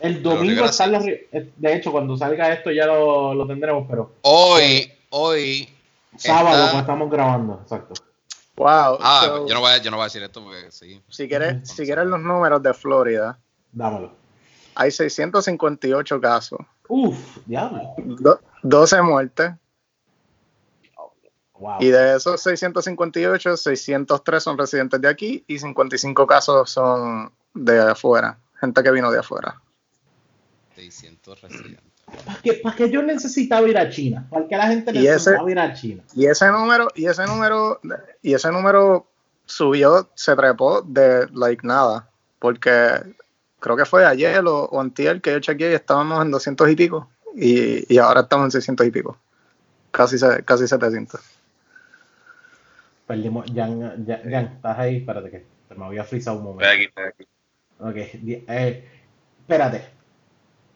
El 0.00 0.22
domingo 0.22 0.64
están 0.66 0.92
los... 0.92 1.04
eh, 1.06 1.26
De 1.56 1.74
hecho, 1.74 1.90
cuando 1.90 2.16
salga 2.16 2.52
esto 2.52 2.70
ya 2.70 2.86
lo, 2.86 3.34
lo 3.34 3.46
tendremos, 3.46 3.86
pero 3.88 4.12
hoy, 4.22 4.92
hoy. 5.10 5.68
sábado 6.16 6.58
está- 6.58 6.70
pues, 6.72 6.80
estamos 6.82 7.10
grabando, 7.10 7.60
exacto. 7.62 7.94
Wow. 8.56 8.98
Ah, 9.00 9.22
So, 9.26 9.48
yo 9.48 9.54
no, 9.54 9.60
voy 9.60 9.72
a, 9.72 9.78
yo 9.78 9.90
no 9.90 9.96
voy 9.96 10.02
a 10.02 10.06
decir 10.06 10.22
esto 10.22 10.42
porque 10.44 10.70
sí. 10.70 11.02
si, 11.08 11.28
quieres, 11.28 11.68
si 11.68 11.84
quieres 11.84 12.06
los 12.06 12.20
números 12.20 12.62
de 12.62 12.72
Florida, 12.72 13.38
Dámelo. 13.72 14.12
hay 14.76 14.90
658 14.90 16.20
casos, 16.20 16.60
Uf, 16.88 17.16
diablo. 17.46 17.94
do- 17.98 18.40
12 18.62 19.02
muertes, 19.02 19.52
Wow. 21.56 21.76
y 21.80 21.86
de 21.86 22.16
esos 22.16 22.40
658, 22.42 23.56
603 23.56 24.42
son 24.42 24.58
residentes 24.58 25.00
de 25.00 25.08
aquí 25.08 25.44
y 25.46 25.58
55 25.58 26.26
casos 26.26 26.68
son 26.70 27.32
de 27.54 27.80
afuera, 27.80 28.38
gente 28.60 28.82
que 28.82 28.90
vino 28.90 29.10
de 29.10 29.20
afuera. 29.20 29.60
600 30.74 31.40
residentes. 31.40 31.93
¿Para 32.26 32.40
qué, 32.42 32.54
para 32.54 32.76
qué 32.76 32.90
yo 32.90 33.02
necesitaba 33.02 33.68
ir 33.68 33.76
a 33.78 33.88
China? 33.88 34.26
¿Para 34.30 34.46
qué 34.48 34.56
la 34.56 34.66
gente 34.68 34.90
ese- 34.90 35.00
necesitaba 35.00 35.50
ir 35.50 35.58
a 35.58 35.72
China? 35.72 36.02
Y 36.14 36.26
ese 36.26 36.46
número, 36.50 36.88
y 36.94 37.06
ese 37.06 37.26
número, 37.26 37.80
y 38.22 38.34
ese 38.34 38.50
número 38.52 39.06
subió, 39.46 40.08
se 40.14 40.34
trepó 40.36 40.82
de 40.82 41.28
like 41.32 41.66
nada, 41.66 42.08
porque 42.38 42.70
creo 43.60 43.76
que 43.76 43.84
fue 43.84 44.04
ayer 44.04 44.44
o, 44.46 44.64
o 44.64 44.80
antier 44.80 45.20
que 45.20 45.32
yo 45.32 45.40
chequeé 45.40 45.72
y 45.72 45.74
estábamos 45.74 46.22
en 46.24 46.30
200 46.30 46.68
y 46.70 46.76
pico, 46.76 47.08
y, 47.34 47.92
y 47.92 47.98
ahora 47.98 48.20
estamos 48.22 48.44
en 48.46 48.50
600 48.52 48.86
y 48.86 48.90
pico, 48.90 49.18
casi, 49.90 50.18
se- 50.18 50.44
casi 50.44 50.66
700. 50.68 51.20
Perdimos. 53.06 53.46
Jan, 53.54 53.80
Jan, 54.06 54.22
Jan, 54.30 54.44
estás 54.56 54.78
ahí. 54.78 54.96
Espérate 54.98 55.30
que 55.30 55.46
me 55.76 55.84
había 55.84 56.04
frisado 56.04 56.38
un 56.38 56.44
momento. 56.44 56.64
Estoy 56.64 56.76
aquí, 56.76 56.84
estoy 56.86 57.04
aquí. 57.04 57.28
Ok, 57.78 57.96
eh, 58.48 58.88
espérate. 59.40 59.84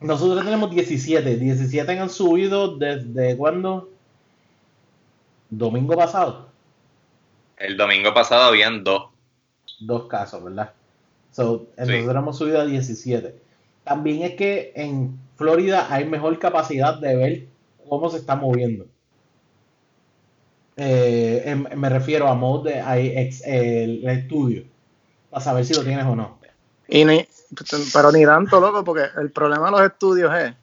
Nosotros 0.01 0.43
tenemos 0.45 0.71
17. 0.71 1.37
17 1.37 1.99
han 1.99 2.09
subido 2.09 2.77
desde 2.77 3.35
cuándo? 3.35 3.89
Domingo 5.49 5.95
pasado. 5.95 6.49
El 7.57 7.75
domingo 7.75 8.13
pasado 8.13 8.43
habían 8.43 8.83
dos. 8.83 9.09
Dos 9.79 10.07
casos, 10.07 10.43
¿verdad? 10.43 10.71
So, 11.31 11.67
Sí. 11.77 11.83
nosotros 11.91 12.15
hemos 12.15 12.37
subido 12.37 12.61
a 12.61 12.65
17. 12.65 13.35
También 13.83 14.23
es 14.23 14.35
que 14.35 14.71
en 14.75 15.19
Florida 15.35 15.87
hay 15.93 16.05
mejor 16.05 16.37
capacidad 16.39 16.97
de 16.99 17.15
ver 17.15 17.47
cómo 17.87 18.09
se 18.09 18.17
está 18.17 18.35
moviendo. 18.35 18.85
Eh, 20.77 21.43
em- 21.45 21.67
me 21.75 21.89
refiero 21.89 22.27
a 22.27 22.35
modo 22.35 22.63
de 22.63 22.79
hay 22.79 23.09
ex- 23.17 23.43
el, 23.45 24.03
el 24.05 24.09
estudio. 24.09 24.63
Para 25.29 25.43
saber 25.43 25.65
si 25.65 25.73
lo 25.73 25.83
tienes 25.83 26.05
o 26.05 26.15
no. 26.15 26.38
Y 26.91 27.05
ni, 27.05 27.27
pero 27.93 28.11
ni 28.11 28.25
tanto, 28.25 28.59
loco, 28.59 28.83
porque 28.83 29.05
el 29.17 29.31
problema 29.31 29.65
de 29.67 29.71
los 29.71 29.81
estudios 29.81 30.33
es 30.35 30.53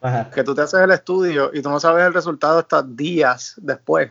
Ajá. 0.00 0.30
que 0.30 0.44
tú 0.44 0.54
te 0.54 0.62
haces 0.62 0.80
el 0.80 0.90
estudio 0.92 1.50
y 1.52 1.62
tú 1.62 1.68
no 1.70 1.80
sabes 1.80 2.06
el 2.06 2.14
resultado 2.14 2.60
hasta 2.60 2.82
días 2.82 3.54
después. 3.56 4.10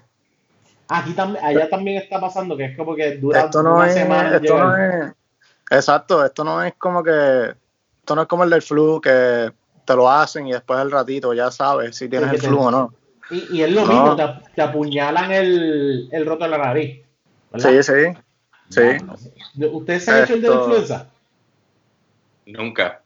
Aquí 0.90 1.14
también, 1.14 1.44
allá 1.44 1.70
también 1.70 2.02
está 2.02 2.20
pasando 2.20 2.58
que 2.58 2.66
es 2.66 2.78
como 2.78 2.96
que 2.96 3.16
dura 3.18 3.42
esto 3.42 3.64
no 3.64 3.76
una 3.78 3.88
es, 3.88 3.94
semana. 3.94 4.36
esto 4.36 4.58
no 4.58 4.76
es, 4.78 5.14
exacto, 5.72 6.26
esto 6.26 6.44
no 6.44 6.62
es 6.62 6.74
como 6.78 7.02
que, 7.02 7.56
esto 8.00 8.16
no 8.16 8.24
es 8.24 8.28
como 8.28 8.44
el 8.44 8.50
del 8.50 8.62
flu 8.62 9.00
que 9.00 9.52
te 9.86 9.96
lo 9.96 10.10
hacen 10.10 10.48
y 10.48 10.52
después 10.52 10.78
al 10.80 10.92
ratito 10.92 11.34
ya 11.34 11.50
sabes 11.50 11.96
si 11.96 12.10
tienes 12.10 12.30
Sí, 12.32 12.36
el 12.36 12.42
flu 12.42 12.60
o 12.60 12.72
no. 12.72 12.94
Y, 13.30 13.58
y 13.58 13.64
es 13.64 13.72
lo 13.72 13.86
No. 13.86 13.88
mismo, 13.88 14.16
te, 14.18 14.24
te 14.56 14.62
apuñalan 14.62 15.32
el, 15.32 16.10
el 16.12 16.26
roto 16.26 16.44
de 16.44 16.50
la 16.50 16.58
nariz. 16.58 17.02
¿verdad? 17.52 17.70
Sí, 17.70 17.84
sí. 17.84 18.20
Sí. 18.70 19.66
¿Ustedes 19.66 20.04
se 20.06 20.12
han 20.12 20.24
hecho 20.24 20.34
el 20.34 20.42
de 20.42 20.50
la 20.50 20.56
influenza? 20.56 21.08
Nunca. 22.46 23.02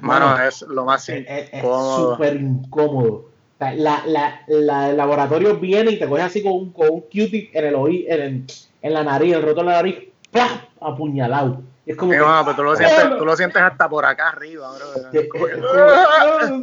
Mano, 0.00 0.38
es 0.42 0.62
lo 0.62 0.84
más 0.84 1.08
es 1.08 1.24
es- 1.26 1.54
incómodo. 1.54 2.12
súper 2.12 2.36
incómodo. 2.36 3.30
La, 3.60 3.72
la, 4.06 4.40
la, 4.48 4.90
el 4.90 4.96
laboratorio 4.96 5.56
viene 5.56 5.92
y 5.92 5.98
te 5.98 6.06
coge 6.08 6.22
así 6.22 6.42
con 6.42 6.52
un, 6.52 6.72
con 6.72 6.90
un 6.90 7.00
Q-tip 7.02 7.50
en 7.54 7.64
el 7.64 7.74
oí- 7.74 8.04
en, 8.08 8.20
el- 8.20 8.44
en 8.82 8.92
la 8.92 9.02
nariz, 9.04 9.34
el 9.34 9.42
roto 9.42 9.60
de 9.60 9.66
la 9.66 9.72
nariz, 9.72 9.96
¡plá! 10.30 10.68
apuñalado. 10.80 11.62
Y 11.86 11.92
Es 11.92 11.96
como 11.96 12.12
Sí, 12.12 12.18
que- 12.18 12.24
mano, 12.24 12.44
pero 12.44 12.56
tú 12.56 12.62
lo, 12.62 12.72
¡Ah! 12.72 12.76
sientes, 12.76 13.18
tú 13.18 13.24
lo 13.24 13.36
sientes 13.36 13.62
hasta 13.62 13.88
por 13.88 14.04
acá 14.04 14.28
arriba, 14.30 14.70
bro. 14.76 14.86
Como 15.30 15.46
es 15.48 15.56
como- 15.56 16.54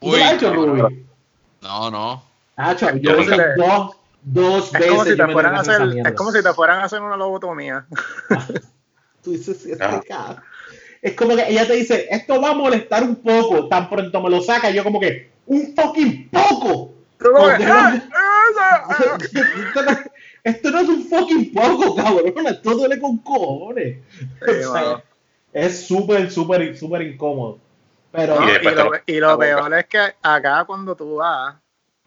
¿Tú 0.00 0.06
Uy, 0.08 0.18
lo 0.18 0.24
has 0.24 0.32
hecho, 0.34 0.52
Ruby? 0.54 1.06
No, 1.62 1.90
no. 1.90 2.22
Ah, 2.56 2.74
Yo 2.74 3.10
lo 3.12 3.16
no 3.16 3.22
hice 3.22 3.36
sé. 3.36 3.42
dos, 3.56 3.96
dos 4.22 4.66
Es 4.66 4.72
veces. 4.72 4.88
como, 4.90 5.04
si 5.04 5.16
te 5.16 5.26
fueran 5.28 5.54
a 5.56 5.60
hacer 5.60 5.82
es 6.06 6.12
como 6.12 6.32
si 6.32 6.42
te 6.42 6.52
fueran 6.54 6.78
a 6.80 6.84
hacer 6.84 7.02
una 7.02 7.16
lobotomía. 7.16 7.86
Tú 9.22 9.32
dices, 9.32 9.66
este 9.66 9.82
Ah. 9.84 10.00
cabrón. 10.06 10.42
Es 11.06 11.14
como 11.14 11.36
que 11.36 11.48
ella 11.48 11.64
te 11.64 11.74
dice, 11.74 12.08
esto 12.10 12.40
va 12.40 12.50
a 12.50 12.54
molestar 12.54 13.04
un 13.04 13.14
poco, 13.14 13.68
tan 13.68 13.88
pronto 13.88 14.20
me 14.20 14.28
lo 14.28 14.40
saca, 14.40 14.70
yo 14.70 14.82
como 14.82 14.98
que, 14.98 15.30
un 15.46 15.72
fucking 15.72 16.28
poco. 16.30 16.94
Esto, 20.42 20.70
no, 20.72 20.80
es 20.80 20.88
un 20.88 21.04
fucking 21.04 21.54
poco, 21.54 21.94
cabrón, 21.94 22.46
esto 22.48 22.74
duele 22.74 22.98
con 23.00 23.18
cojones. 23.18 23.98
Sí, 24.18 24.50
O 24.50 24.72
sea, 24.72 24.72
mano. 24.72 25.02
es 25.52 25.86
súper, 25.86 26.28
súper, 26.28 26.76
súper 26.76 27.02
incómodo. 27.02 27.60
Pero, 28.10 28.40
No, 28.40 28.48
Y 29.06 29.20
lo, 29.20 29.34
y 29.34 29.38
peor 29.38 29.74
es 29.74 29.86
que 29.86 30.12
acá 30.20 30.64
cuando 30.64 30.96
tú 30.96 31.18
vas, 31.18 31.54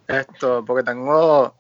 esto, 0.10 0.66
porque 0.68 0.84
tengo, 0.84 1.56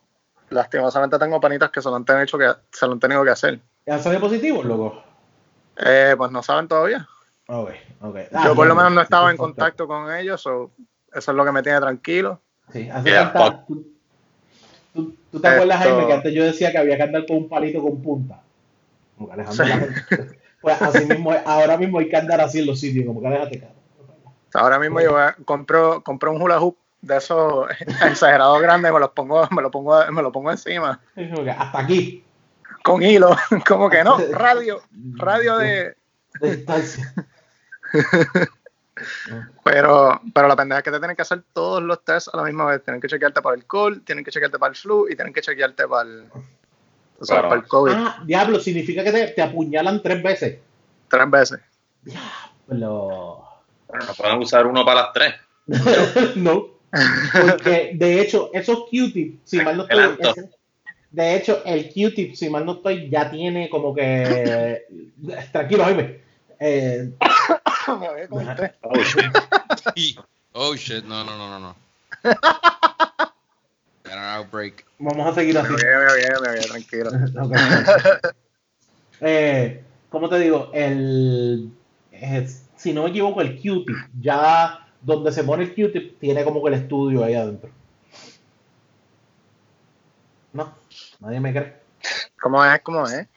lastimosamente 0.50 1.18
tengo 1.18 1.40
panitas 1.40 1.72
que 1.72 1.82
se 1.82 1.88
lo 1.88 1.96
han 1.96 2.04
tenido 2.04 2.38
que, 2.38 2.52
se 2.70 2.86
lo 2.86 2.92
han 2.92 3.00
tenido 3.00 3.24
que 3.24 3.32
hacer. 3.32 3.62
¿ya 3.86 3.98
salió 3.98 4.20
positivo, 4.20 4.62
loco? 4.62 5.02
Eh, 5.78 6.16
pues 6.18 6.32
no 6.32 6.44
saben 6.44 6.68
todavía. 6.68 7.08
Ok, 7.52 7.72
ok. 8.02 8.18
Yo 8.44 8.56
por 8.56 8.68
lo 8.68 8.76
menos 8.76 8.92
no 8.92 9.02
estaba 9.02 9.32
en 9.32 9.38
contacto 9.38 9.88
con 9.88 10.14
ellos, 10.14 10.40
so, 10.40 10.70
eso 11.12 11.32
es 11.32 11.36
lo 11.36 11.44
que 11.44 11.52
me 11.52 11.64
tiene 11.64 11.80
tranquilo. 11.80 12.40
Sí, 12.72 12.88
hace 12.90 13.10
Yeah, 13.10 13.32
falta-. 13.32 13.66
¿Tú, 13.66 13.88
tú, 14.94 15.16
tú 15.32 15.40
te 15.40 15.48
acuerdas, 15.48 15.80
Jaime, 15.80 16.06
que 16.06 16.14
antes 16.14 16.34
yo 16.34 16.44
decía 16.44 16.72
que 16.72 16.78
había 16.78 16.96
que 16.96 17.04
andar 17.04 17.26
con 17.26 17.38
un 17.38 17.50
palito 17.50 17.82
con 17.82 18.02
punta? 18.04 18.44
Como 19.18 19.28
que 19.28 19.34
Alejandro 19.34 19.66
Sí. 19.66 20.16
Pues 20.62 20.80
así 20.82 21.06
mismo, 21.06 21.32
ahora 21.46 21.78
mismo 21.78 22.00
hay 22.00 22.10
que 22.10 22.18
andar 22.18 22.42
así 22.42 22.60
en 22.60 22.66
los 22.68 22.80
sitios, 22.80 23.06
como 23.06 23.22
que 23.22 23.30
déjate 23.30 23.62
cabrón. 23.62 23.78
Ahora 24.54 24.78
mismo 24.78 25.00
yo 25.02 25.18
a- 25.18 25.36
compro, 25.46 26.04
compro 26.04 26.32
un 26.34 26.42
hula 26.42 26.60
hoop 26.60 26.78
de 27.02 27.18
esos 27.18 27.68
exagerados 28.06 28.62
grandes, 28.62 28.92
me 28.92 29.00
los 29.00 29.10
pongo, 29.12 29.48
me 29.52 29.62
lo 29.62 29.72
pongo, 29.72 30.00
me 30.12 30.22
lo 30.22 30.32
pongo 30.32 30.52
encima, 30.52 31.00
hasta 31.58 31.80
aquí, 31.80 32.26
con 32.84 33.02
hilo, 33.02 33.36
como 33.68 33.90
que 33.90 34.04
no, 34.04 34.18
radio, 34.34 34.82
radio 35.14 35.58
de, 35.58 35.96
de 36.42 36.56
distancia. 36.58 37.14
Pero, 39.64 40.20
pero 40.34 40.48
la 40.48 40.56
pendeja 40.58 40.80
es 40.80 40.84
que 40.84 40.92
te 40.92 41.00
tienen 41.00 41.16
que 41.16 41.22
hacer 41.22 41.42
todos 41.54 41.82
los 41.82 42.04
tests 42.04 42.30
a 42.34 42.38
la 42.38 42.44
misma 42.44 42.66
vez. 42.66 42.84
Tienen 42.84 43.00
que 43.00 43.08
chequearte 43.08 43.42
para 43.42 43.56
el 43.56 43.66
cold, 43.66 44.04
tienen 44.04 44.26
que 44.26 44.32
chequearte 44.32 44.60
para 44.60 44.72
el 44.72 44.76
flu 44.76 45.08
y 45.10 45.16
tienen 45.16 45.34
que 45.34 45.42
chequearte 45.42 45.88
para 45.88 46.10
el, 46.10 46.26
o 47.20 47.26
sea, 47.26 47.36
Claro. 47.38 47.50
para 47.50 47.62
el 47.62 47.68
COVID 47.68 47.92
Ah, 47.96 48.22
diablo, 48.26 48.60
significa 48.60 49.04
que 49.04 49.12
te, 49.12 49.28
te 49.28 49.42
apuñalan 49.42 50.02
tres 50.02 50.22
veces. 50.22 50.60
tres 51.08 51.30
veces. 51.32 51.60
Diablo. 52.02 53.46
Bueno, 53.88 54.06
no 54.06 54.14
pueden 54.16 54.38
usar 54.40 54.68
uno 54.68 54.84
para 54.84 55.02
las 55.04 55.14
tres. 55.14 55.36
no. 56.36 56.66
Porque 57.40 57.92
de 57.96 58.22
hecho, 58.22 58.50
esos 58.54 58.80
Q-tips, 58.90 59.40
si 59.46 59.62
mal 59.62 59.78
no 59.78 59.84
estoy. 59.84 60.18
Ese- 60.20 60.50
de 61.12 61.36
hecho, 61.36 61.64
el 61.66 61.86
Q-tip, 61.94 62.36
si 62.36 62.50
mal 62.50 62.66
no 62.66 62.74
estoy, 62.74 63.10
ya 63.10 63.30
tiene 63.32 63.70
como 63.70 63.96
que. 63.96 64.84
Tranquilo, 65.52 65.84
Jaime. 65.86 66.28
Eh, 66.60 67.12
Me. 68.30 68.72
Oh, 68.84 69.02
shit. 69.04 70.20
Oh 70.54 70.76
shit, 70.76 71.06
no, 71.06 71.24
no, 71.24 71.38
no, 71.38 71.48
no, 71.48 71.60
no. 71.60 71.76
Outbreak. 74.12 74.84
vamos 74.98 75.28
a 75.28 75.34
seguir 75.36 75.58
así. 75.58 75.72
voy, 75.72 75.84
me 75.84 75.96
voy, 75.96 76.42
me 76.42 76.50
voy, 76.58 76.68
tranquilo. 76.68 77.12
Ok. 77.42 78.34
Eh, 79.22 79.84
¿Cómo 80.10 80.28
te 80.30 80.40
digo? 80.40 80.72
El, 80.74 81.72
es- 82.12 82.66
si 82.76 82.94
no 82.94 83.04
me 83.04 83.10
equivoco, 83.10 83.42
el 83.42 83.56
Q-tip, 83.62 83.96
ya 84.20 84.88
donde 85.02 85.32
se 85.32 85.44
pone 85.44 85.64
el 85.66 85.76
Q-tip, 85.76 86.20
tiene 86.20 86.44
como 86.44 86.64
que 86.64 86.70
el 86.70 86.76
estudio 86.82 87.24
ahí 87.24 87.36
adentro. 87.36 87.70
No, 90.54 90.74
nadie 91.20 91.40
me 91.40 91.52
cree. 91.54 91.76
¿Cómo 92.42 92.64
es? 92.66 92.82
¿Cómo 92.82 93.06
es? 93.08 93.28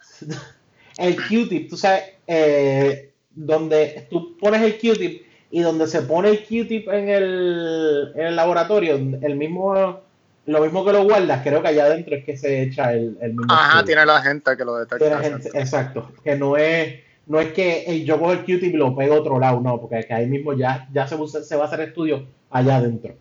El 0.96 1.16
Q-tip, 1.16 1.68
tú 1.68 1.76
sabes, 1.76 2.04
eh, 2.26 3.11
donde 3.34 4.06
tú 4.10 4.36
pones 4.38 4.62
el 4.62 4.78
Q-tip 4.78 5.26
y 5.50 5.60
donde 5.60 5.86
se 5.86 6.02
pone 6.02 6.30
el 6.30 6.38
Q-tip 6.46 6.88
en 6.88 7.08
el, 7.08 8.12
en 8.14 8.26
el 8.26 8.36
laboratorio, 8.36 8.94
el 8.94 9.36
mismo, 9.36 10.00
lo 10.46 10.60
mismo 10.60 10.84
que 10.84 10.92
lo 10.92 11.04
guardas, 11.04 11.42
creo 11.42 11.62
que 11.62 11.68
allá 11.68 11.84
adentro 11.86 12.14
es 12.16 12.24
que 12.24 12.36
se 12.36 12.62
echa 12.62 12.92
el, 12.92 13.16
el 13.20 13.34
mismo. 13.34 13.52
Ajá, 13.52 13.84
tiene 13.84 14.04
la 14.06 14.20
gente 14.22 14.56
que 14.56 14.64
lo 14.64 14.76
detecta. 14.76 14.98
Tiene 15.06 15.22
gente- 15.22 15.50
exacto, 15.58 16.12
que 16.24 16.36
no 16.36 16.56
es, 16.56 17.00
no 17.26 17.38
es 17.40 17.52
que 17.52 18.04
yo 18.04 18.18
cojo 18.18 18.32
el 18.32 18.40
Q-tip 18.44 18.64
y 18.74 18.76
lo 18.76 18.94
pego 18.96 19.14
a 19.14 19.20
otro 19.20 19.38
lado, 19.38 19.60
no, 19.60 19.80
porque 19.80 19.98
es 20.00 20.06
que 20.06 20.14
ahí 20.14 20.26
mismo 20.26 20.52
ya, 20.54 20.88
ya 20.92 21.06
se, 21.06 21.16
va 21.16 21.62
a 21.62 21.66
hacer 21.66 21.80
estudio 21.80 22.26
allá 22.50 22.76
adentro. 22.76 23.14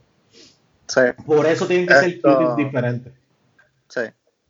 Sí, 0.87 1.01
Por 1.25 1.45
eso 1.45 1.65
tienen 1.67 1.87
que 1.87 1.93
ser 1.95 2.09
Esto- 2.09 2.37
Q-tips 2.37 2.55
diferentes. 2.57 3.13
sí. 3.87 4.01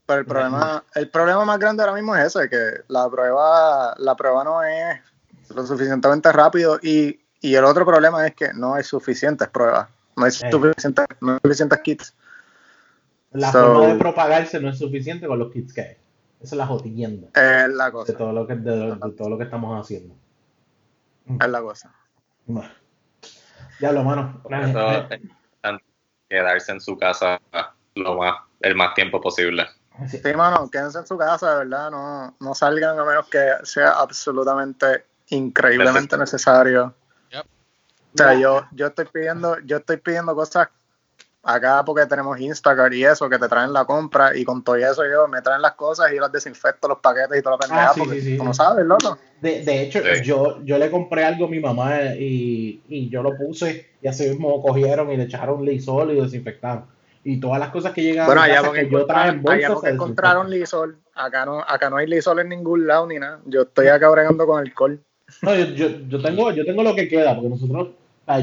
Pero 0.04 0.20
el 0.22 0.26
problema, 0.26 0.84
el 0.96 1.10
problema 1.10 1.46
más 1.46 1.58
grande 1.58 1.84
ahora 1.84 1.94
mismo 1.96 2.14
es 2.18 2.36
ese, 2.36 2.50
que 2.50 2.82
la 2.90 3.10
prueba, 3.10 3.96
la 3.98 4.14
prueba 4.16 4.44
no 4.44 4.62
es 4.62 5.00
lo 5.56 5.66
suficientemente 5.66 6.32
rápido 6.32 6.80
y, 6.82 7.20
y 7.42 7.56
el 7.56 7.64
otro 7.66 7.86
problema 7.86 8.26
es 8.28 8.36
que 8.36 8.54
no 8.54 8.74
hay 8.76 8.84
suficientes 8.84 9.48
pruebas. 9.50 9.88
No 10.16 10.26
hay, 10.26 10.32
Sí. 10.32 10.46
suficientes, 10.52 11.06
no 11.22 11.34
hay 11.34 11.40
suficientes 11.44 11.80
kits. 11.84 12.14
La 13.32 13.52
So- 13.52 13.74
forma 13.76 13.88
de 13.94 13.96
propagarse 14.00 14.60
no 14.60 14.70
es 14.70 14.78
suficiente 14.78 15.26
con 15.28 15.40
los 15.40 15.52
kits 15.52 15.74
que 15.74 15.82
hay. 15.82 15.98
Esa 16.42 16.56
es 16.56 16.58
la 16.58 16.66
jodienda 16.68 17.28
Es 17.40 17.70
la 17.70 17.86
de 17.86 17.92
cosa. 17.92 18.18
todo 18.18 18.34
lo 18.34 18.48
que, 18.48 18.56
de, 18.56 18.96
de 18.96 19.12
todo 19.16 19.30
lo 19.30 19.38
que 19.38 19.44
estamos 19.46 19.80
haciendo. 19.80 20.16
Es 21.40 21.48
la 21.50 21.62
cosa. 21.62 21.94
Bueno. 22.46 22.70
Diablo, 23.80 24.04
mano. 24.04 24.42
Eso 24.50 24.56
es 24.60 25.22
importante 25.22 25.84
quedarse 26.28 26.72
en 26.72 26.82
su 26.82 26.98
casa 26.98 27.40
lo 27.96 28.16
más, 28.16 28.36
el 28.62 28.76
más 28.76 28.94
tiempo 28.96 29.22
posible. 29.22 29.66
Sí. 30.08 30.18
Sí, 30.24 30.34
mano, 30.34 30.70
quédense 30.72 31.00
en 31.00 31.06
su 31.08 31.18
casa, 31.18 31.52
de 31.52 31.58
verdad. 31.66 31.92
No, 31.92 32.36
no 32.40 32.56
salgan 32.56 32.98
a 33.00 33.06
menos 33.06 33.28
que 33.28 33.40
sea 33.64 33.92
absolutamente 33.92 35.06
increíblemente 35.32 36.18
necesario. 36.18 36.94
Yep. 37.32 37.46
O 38.14 38.18
sea, 38.18 38.34
yo, 38.36 38.66
yo 38.72 38.88
estoy 38.88 39.06
pidiendo, 39.06 39.58
yo 39.66 39.78
estoy 39.78 39.98
pidiendo 39.98 40.36
cosas 40.36 40.70
acá 41.44 41.84
porque 41.84 42.06
tenemos 42.06 42.40
Instagram 42.40 42.94
y 42.94 43.04
eso, 43.04 43.28
que 43.28 43.40
te 43.40 43.48
traen 43.48 43.74
la 43.74 43.86
compra, 43.86 44.38
y 44.38 44.44
con 44.46 44.64
todo 44.64 44.76
eso 44.76 45.04
yo 45.10 45.28
me 45.28 45.42
traen 45.42 45.62
las 45.64 45.74
cosas 45.74 46.12
y 46.12 46.16
yo 46.16 46.22
las 46.22 46.32
desinfecto 46.32 46.88
los 46.88 47.00
paquetes 47.00 47.40
y 47.40 47.42
toda 47.42 47.56
la 47.56 47.60
pendeja, 47.60 47.90
Ah, 47.90 47.94
sí, 47.96 48.00
porque 48.02 48.22
sí, 48.22 48.32
sí, 48.32 48.38
tú 48.38 48.44
no 48.44 48.54
sabes, 48.54 48.86
loco. 48.86 49.18
De, 49.42 49.64
de 49.64 49.82
hecho, 49.82 50.00
Sí. 50.02 50.22
yo, 50.24 50.62
yo 50.64 50.78
le 50.78 50.92
compré 50.92 51.26
algo 51.26 51.46
a 51.46 51.50
mi 51.50 51.60
mamá 51.60 52.14
y, 52.16 52.84
y 52.88 53.10
yo 53.10 53.24
lo 53.24 53.36
puse 53.36 53.90
y 54.02 54.08
así 54.08 54.30
mismo 54.30 54.62
cogieron 54.62 55.10
y 55.12 55.18
le 55.18 55.24
echaron 55.24 55.66
lisol 55.66 56.12
y 56.12 56.22
desinfectaron. 56.22 56.86
Y 57.24 57.40
todas 57.40 57.60
las 57.60 57.70
cosas 57.70 57.92
que 57.94 58.02
llegan 58.04 58.26
Bueno, 58.26 58.42
allá 58.42 58.62
porque, 58.64 58.82
que 58.86 58.90
yo 58.92 59.06
traje 59.06 59.30
en 59.30 59.36
encontraron, 59.36 59.58
allá 59.64 59.74
porque 59.74 59.90
encontraron 59.90 60.50
lisol, 60.50 60.98
acá 61.16 61.46
no, 61.46 61.60
acá 61.62 61.90
no 61.90 61.98
hay 61.98 62.08
lisol 62.08 62.40
en 62.40 62.50
ningún 62.50 62.86
lado 62.86 63.08
ni 63.08 63.18
nada. 63.18 63.40
Yo 63.46 63.64
estoy 63.64 63.88
acá 63.88 64.10
bregando 64.10 64.46
con 64.46 64.60
alcohol. 64.60 65.04
No, 65.42 65.56
yo, 65.56 65.66
yo, 65.66 65.88
yo 66.08 66.22
tengo, 66.22 66.52
yo 66.52 66.66
tengo 66.66 66.84
lo 66.84 66.96
que 66.96 67.08
queda, 67.08 67.34
porque 67.36 67.50
nosotros, 67.50 67.90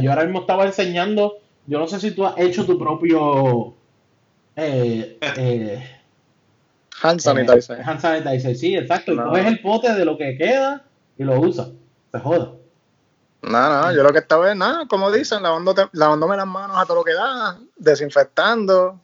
yo 0.02 0.10
ahora 0.10 0.24
mismo 0.24 0.40
estaba 0.40 0.64
enseñando, 0.66 1.38
yo 1.66 1.78
no 1.78 1.86
sé 1.86 2.00
si 2.00 2.10
tú 2.12 2.26
has 2.26 2.36
hecho 2.38 2.64
tu 2.66 2.78
propio 2.78 3.74
eh, 4.56 5.18
eh, 5.36 5.84
Hand 7.02 7.20
sanitizer. 7.20 7.78
eh, 7.80 7.82
hand 7.84 8.00
sanitizer, 8.00 8.56
sí, 8.56 8.76
exacto, 8.76 9.12
y 9.12 9.16
No. 9.16 9.24
coges 9.30 9.46
el 9.46 9.60
pote 9.60 9.92
de 9.94 10.04
lo 10.04 10.16
que 10.18 10.36
queda 10.36 10.84
y 11.16 11.24
lo 11.24 11.38
usas, 11.40 11.70
se 12.12 12.18
joda. 12.18 12.52
No, 13.42 13.82
no, 13.82 13.92
yo 13.94 14.02
lo 14.02 14.12
que 14.12 14.18
estaba 14.18 14.50
es 14.50 14.56
nada, 14.56 14.86
como 14.88 15.12
dicen, 15.12 15.42
lavándote- 15.44 15.88
lavándome 15.92 16.36
las 16.36 16.46
manos 16.46 16.76
a 16.76 16.84
todo 16.86 16.96
lo 16.96 17.04
que 17.04 17.14
da, 17.14 17.56
desinfectando, 17.76 18.98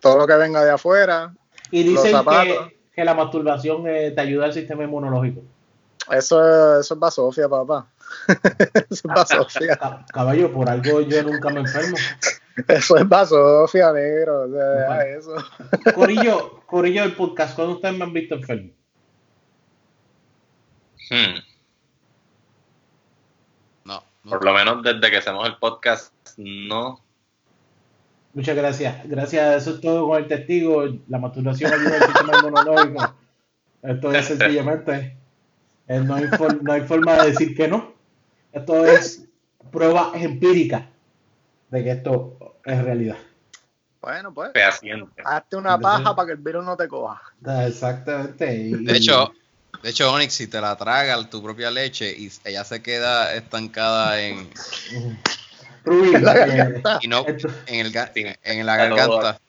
todo 0.00 0.18
lo 0.18 0.26
que 0.26 0.34
venga 0.34 0.64
de 0.64 0.72
afuera. 0.72 1.32
Y 1.70 1.84
Los 1.84 2.02
dicen 2.02 2.10
zapatos. 2.18 2.68
que, 2.68 2.76
que 2.96 3.04
la 3.04 3.14
masturbación 3.14 3.84
eh, 3.86 4.10
te 4.10 4.20
ayuda 4.20 4.46
al 4.46 4.52
sistema 4.52 4.82
inmunológico. 4.82 5.42
Eso 6.10 6.76
es, 6.78 6.84
eso 6.86 6.94
es 6.94 7.00
basofia, 7.00 7.48
papá. 7.48 7.86
eso 8.74 8.86
es 8.90 9.02
basofia. 9.02 9.76
Ca- 9.76 10.04
Caballo, 10.12 10.52
por 10.52 10.68
algo 10.68 11.00
yo 11.02 11.22
nunca 11.22 11.50
me 11.50 11.60
enfermo. 11.60 11.96
Eso 12.66 12.96
es 12.96 13.08
basofia, 13.08 13.92
negro. 13.92 14.42
O 14.42 14.48
sea, 14.50 15.06
eso. 15.06 15.34
Corillo, 15.94 16.60
Corillo 16.66 17.02
del 17.02 17.14
podcast, 17.14 17.54
¿cuándo 17.54 17.74
ustedes 17.74 17.96
me 17.96 18.04
han 18.04 18.12
visto 18.12 18.34
enfermo? 18.34 18.70
Hmm. 21.10 21.38
No, 23.84 24.02
no. 24.24 24.30
Por 24.30 24.44
lo 24.44 24.52
menos 24.52 24.82
desde 24.82 25.10
que 25.10 25.16
hacemos 25.18 25.46
el 25.46 25.56
podcast, 25.56 26.12
no. 26.38 27.00
Muchas 28.34 28.56
gracias. 28.56 29.08
Gracias, 29.08 29.62
eso 29.62 29.74
es 29.76 29.80
todo 29.80 30.06
con 30.08 30.18
el 30.18 30.28
testigo. 30.28 30.84
La 31.08 31.18
masturbación 31.18 31.72
ayuda 31.72 31.96
al 31.96 32.02
sistema 32.06 32.38
inmunológico. 32.38 33.14
Esto 33.82 34.12
es 34.12 34.26
sencillamente. 34.26 35.17
No, 35.88 36.14
hay 36.14 36.26
for- 36.28 36.62
no 36.62 36.72
hay 36.72 36.82
forma 36.82 37.22
de 37.22 37.30
decir 37.30 37.56
que 37.56 37.68
no. 37.68 37.94
Esto 38.52 38.86
es 38.86 39.24
prueba 39.70 40.12
empírica 40.14 40.88
de 41.70 41.84
que 41.84 41.90
esto 41.92 42.56
es 42.64 42.82
realidad. 42.82 43.16
Bueno, 44.00 44.32
pues, 44.32 44.50
hazte 45.24 45.56
una 45.56 45.78
paja 45.78 46.14
para 46.14 46.26
que 46.26 46.32
el 46.32 46.38
virus 46.38 46.64
no 46.64 46.76
te 46.76 46.88
coja. 46.88 47.20
Exactamente. 47.66 48.54
y- 48.54 48.84
De 48.84 48.96
hecho, 48.96 49.32
de 49.82 49.90
hecho, 49.90 50.12
Onyx, 50.12 50.32
si 50.32 50.46
te 50.46 50.60
la 50.60 50.76
tragas 50.76 51.28
tu 51.30 51.42
propia 51.42 51.70
leche 51.70 52.10
y 52.16 52.30
ella 52.44 52.64
se 52.64 52.80
queda 52.82 53.34
estancada 53.34 54.20
en, 54.20 54.48
Rubí, 55.84 56.12
La 56.20 56.32
eh, 56.32 56.56
garganta. 56.56 56.98
y 57.02 57.08
no, 57.08 57.24
en, 57.26 57.86
el, 57.86 57.92
ga- 57.92 58.10
Sí. 58.14 58.24
en 58.42 58.66
la 58.66 58.76
garganta 58.76 59.40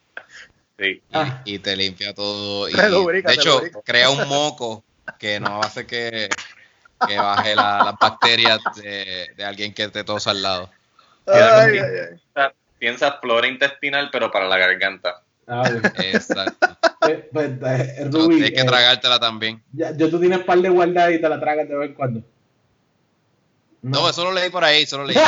Sí. 0.78 1.02
y, 1.46 1.56
y 1.56 1.60
te 1.60 1.76
limpia 1.76 2.14
todo. 2.14 2.70
Y, 2.70 2.74
Te 2.74 2.90
lubrica, 2.90 3.30
de 3.30 3.36
hecho, 3.36 3.62
crea 3.84 4.10
un 4.10 4.28
moco 4.28 4.84
que 5.18 5.40
no 5.40 5.62
hace 5.62 5.86
que, 5.88 6.30
que 7.08 7.18
baje 7.18 7.56
la- 7.56 7.84
las 7.84 7.98
bacterias 8.00 8.60
de, 8.76 9.28
de 9.36 9.46
alguien 9.46 9.74
que 9.74 9.88
te 9.90 10.04
tosa 10.04 10.32
al 10.32 10.42
lado. 10.42 10.70
Ay, 11.28 11.42
con- 11.80 11.88
ay, 11.88 12.22
ay. 12.36 12.50
Piensa 12.78 13.20
flora 13.20 13.48
intestinal, 13.48 14.10
pero 14.12 14.32
para 14.32 14.48
la 14.48 14.58
garganta. 14.58 15.22
Ah, 15.48 15.70
bien. 15.70 15.82
Exacto. 16.16 16.78
Pues, 17.34 17.52
eh, 17.66 18.08
Rubí, 18.12 18.36
tienes 18.36 18.52
que 18.52 18.62
eh, 18.62 18.66
tragártela 18.66 19.20
también. 19.20 19.62
ya, 19.74 19.92
yo 19.98 20.10
tú 20.10 20.20
tienes 20.20 20.40
par 20.40 20.60
de 20.60 20.70
guardadas 20.70 21.14
y 21.14 21.20
te 21.20 21.28
la 21.28 21.40
tragas 21.40 21.68
de 21.68 21.76
vez 21.76 21.90
en 21.90 21.96
cuando. 21.96 22.22
No, 23.82 24.10
eso 24.10 24.24
lo 24.26 24.32
leí 24.34 24.50
por 24.50 24.64
ahí, 24.64 24.86
solo 24.86 25.06
leí. 25.06 25.18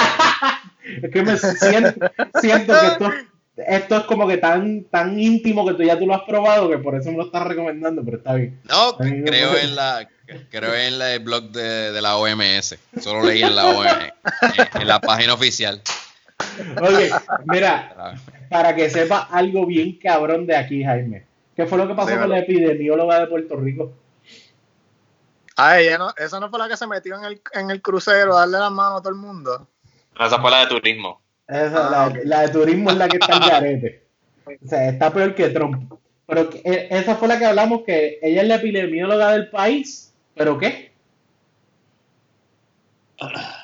Es 1.04 1.12
que 1.12 1.22
me 1.24 1.38
siento, 1.38 1.94
siento 2.42 2.74
que 2.80 2.88
esto, 2.88 3.10
esto 3.68 3.98
es 3.98 4.04
como 4.04 4.28
que 4.28 4.38
tan, 4.38 4.84
tan 4.86 5.20
íntimo 5.20 5.66
que 5.66 5.74
tú 5.74 5.84
ya 5.84 5.98
tú 5.98 6.06
lo 6.08 6.16
has 6.16 6.22
probado 6.24 6.70
que 6.70 6.78
por 6.78 6.96
eso 6.96 7.12
me 7.12 7.18
lo 7.18 7.26
estás 7.26 7.44
recomendando, 7.48 8.04
pero 8.04 8.18
está 8.18 8.34
bien. 8.36 8.60
No, 8.70 8.98
creo 8.98 9.58
en 9.58 9.76
la 9.76 10.08
creo 10.50 10.74
en 10.76 10.98
la- 11.00 11.14
el 11.14 11.20
blog 11.20 11.52
de, 11.52 11.92
de 11.92 12.02
la 12.02 12.16
OMS. 12.18 12.78
Solo 13.02 13.24
leí 13.24 13.42
en 13.44 13.56
la 13.56 13.66
OMS, 13.68 14.14
en, 14.76 14.82
en 14.82 14.88
la 14.88 15.00
página 15.02 15.34
oficial. 15.34 15.82
Oye, 16.82 17.12
mira, 17.46 18.16
para 18.50 18.76
que 18.76 18.90
sepa 18.90 19.28
algo 19.32 19.66
bien 19.66 19.98
cabrón 20.02 20.46
de 20.48 20.56
aquí, 20.56 20.84
Jaime. 20.84 21.26
¿Qué 21.56 21.66
fue 21.66 21.78
lo 21.78 21.88
que 21.88 21.94
pasó 21.94 22.18
con 22.18 22.30
la 22.30 22.40
epidemióloga 22.40 23.20
de 23.20 23.28
Puerto 23.28 23.56
Rico? 23.58 23.94
Ah, 25.58 25.80
ella 25.80 25.98
no, 25.98 26.14
esa 26.18 26.40
no 26.40 26.50
fue 26.50 26.60
la 26.60 26.68
que 26.68 26.78
se 26.78 26.88
metió 26.88 27.16
en 27.18 27.26
el, 27.26 27.42
en 27.54 27.70
el 27.70 27.82
crucero 27.82 28.36
a 28.36 28.40
darle 28.42 28.58
la 28.58 28.70
mano 28.70 28.98
a 28.98 29.02
todo 29.02 29.10
el 29.10 29.20
mundo. 29.20 29.68
No, 30.18 30.26
esa 30.26 30.40
fue 30.40 30.50
la 30.50 30.62
de 30.62 30.68
turismo. 30.68 31.21
Esa, 31.52 31.88
Ah, 31.88 31.92
la, 31.92 32.08
ok. 32.08 32.18
la 32.26 32.42
de 32.42 32.50
turismo 32.50 32.90
es 32.92 32.96
la 32.98 33.08
que 33.10 33.18
está 33.18 33.34
en 33.36 33.42
garete. 33.42 34.04
O 34.66 34.68
sea, 34.68 34.90
está 34.90 35.12
peor 35.14 35.36
que 35.36 35.50
Trump. 35.50 35.94
Pero 36.28 36.50
que- 36.50 36.62
eh, 36.66 36.88
esa 36.92 37.16
fue 37.16 37.28
la 37.28 37.38
que 37.38 37.46
hablamos, 37.46 37.82
que 37.86 38.18
ella 38.22 38.42
es 38.42 38.48
la 38.48 38.56
epidemióloga 38.56 39.32
del 39.34 39.50
país. 39.50 40.12
¿Pero 40.36 40.58
qué? 40.58 40.92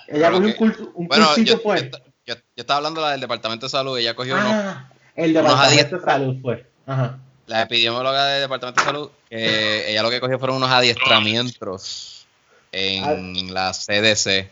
Ella 0.08 0.28
Pero 0.30 0.32
cogió 0.34 0.48
un, 0.48 0.54
curso, 0.54 0.92
Bueno, 0.96 1.26
cursito, 1.28 1.52
yo, 1.54 1.64
pues. 1.64 1.84
yo, 1.84 1.98
yo- 2.26 2.36
yo 2.36 2.42
estaba 2.56 2.78
hablando 2.78 3.02
de 3.02 3.06
la 3.08 3.12
del 3.14 3.22
Departamento 3.22 3.66
de 3.66 3.70
Salud. 3.72 3.98
Ella 3.98 4.14
cogió 4.16 4.36
unos- 4.36 4.46
Ah, 4.54 4.90
el 5.16 5.32
unos 5.32 5.44
departamento 5.44 5.98
de 5.98 6.04
salud 6.04 6.36
fue. 6.42 6.66
Ajá. 6.86 7.20
la 7.48 7.62
epidemióloga 7.64 8.26
del 8.28 8.42
Departamento 8.44 8.82
de 8.82 8.86
Salud. 8.86 9.10
que 9.30 9.90
ella 9.92 10.04
lo 10.04 10.10
que 10.10 10.20
cogió 10.20 10.38
fueron 10.40 10.58
unos 10.58 10.70
adiestramientos 10.70 12.28
en 12.72 13.54
la 13.54 13.74
CDC 13.74 14.50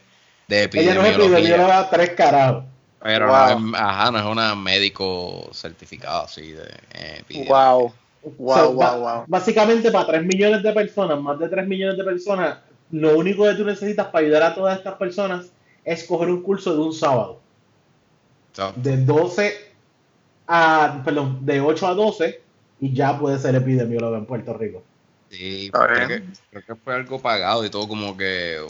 de 0.47 0.63
Ella 0.73 0.93
no 0.95 1.01
es 1.01 1.09
epidemiología. 1.13 1.37
epidemióloga 1.37 1.89
tres 1.89 2.09
carajos. 2.11 2.63
Pero 3.05 3.27
Wow. 3.27 3.59
no, 3.59 3.77
es, 3.77 3.81
ajá, 3.83 4.11
no 4.11 4.17
es 4.17 4.25
una 4.25 4.55
médico 4.55 5.47
certificado 5.53 6.23
así 6.23 6.53
de 6.53 6.67
eh, 6.95 7.45
Wow. 7.47 7.93
Wow, 8.39 8.55
So, 8.57 8.71
wow, 8.71 8.99
wow. 8.99 9.23
Básicamente, 9.27 9.91
para 9.91 10.07
3 10.07 10.25
millones 10.25 10.63
de 10.63 10.73
personas, 10.73 11.21
más 11.21 11.37
de 11.37 11.47
3 11.47 11.67
millones 11.67 11.99
de 11.99 12.03
personas, 12.03 12.57
lo 12.89 13.15
único 13.15 13.43
que 13.43 13.53
tú 13.53 13.63
necesitas 13.63 14.07
para 14.07 14.25
ayudar 14.25 14.41
a 14.41 14.55
todas 14.55 14.79
estas 14.79 14.95
personas 14.95 15.51
es 15.83 16.03
coger 16.05 16.29
un 16.29 16.41
curso 16.41 16.73
de 16.73 16.81
un 16.81 16.93
sábado. 16.93 17.39
So, 18.53 18.73
De 18.75 18.97
12 18.97 19.53
a, 20.47 21.03
perdón, 21.05 21.45
de 21.45 21.61
8 21.61 21.85
a 21.85 21.93
12 21.93 22.41
y 22.79 22.91
ya 22.91 23.19
puedes 23.19 23.43
ser 23.43 23.53
epidemiólogo 23.53 24.15
en 24.15 24.25
Puerto 24.25 24.57
Rico. 24.57 24.81
Sí, 25.29 25.69
creo 25.71 26.07
que, 26.07 26.23
creo 26.49 26.63
que 26.65 26.75
fue 26.75 26.95
algo 26.95 27.21
pagado 27.21 27.63
y 27.63 27.69
todo 27.69 27.87
como 27.87 28.17
que 28.17 28.65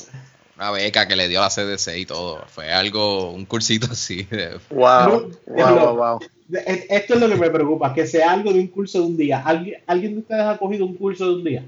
una 0.56 0.72
beca 0.72 1.08
que 1.08 1.16
le 1.16 1.28
dio 1.28 1.40
a 1.42 1.44
la 1.44 1.50
CDC 1.50 1.98
y 1.98 2.06
todo. 2.06 2.46
Fue 2.48 2.72
algo, 2.72 3.32
un 3.32 3.46
cursito 3.46 3.88
así. 3.92 4.24
de- 4.24 4.60
Wow. 4.70 5.32
Wow, 5.48 5.96
wow, 5.96 6.20
Esto 6.90 7.14
es 7.16 7.20
lo 7.20 7.28
que 7.30 7.36
me 7.36 7.50
preocupa, 7.50 7.94
que 7.94 8.06
sea 8.08 8.32
algo 8.32 8.54
de 8.54 8.60
un 8.60 8.68
curso 8.68 9.00
de 9.00 9.06
un 9.06 9.18
día. 9.18 9.42
¿Alguien, 9.46 9.82
¿alguien 9.88 10.14
de 10.14 10.20
ustedes 10.22 10.44
ha 10.44 10.58
cogido 10.58 10.86
un 10.86 10.96
curso 10.96 11.28
de 11.28 11.36
un 11.36 11.44
día? 11.44 11.64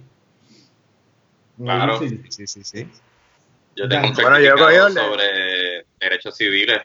Claro. 1.62 2.00
Sí. 2.00 2.22
Sí, 2.30 2.48
sí, 2.48 2.64
sí. 2.64 2.88
Yo 3.76 3.88
tengo 3.90 4.08
un 4.08 4.14
Bueno, 4.14 4.40
yo 4.40 4.46
he 4.46 4.58
certificado 4.58 4.88
el 4.88 4.94
de- 4.94 5.02
sobre 5.02 5.86
derechos 6.00 6.38
civiles. 6.38 6.82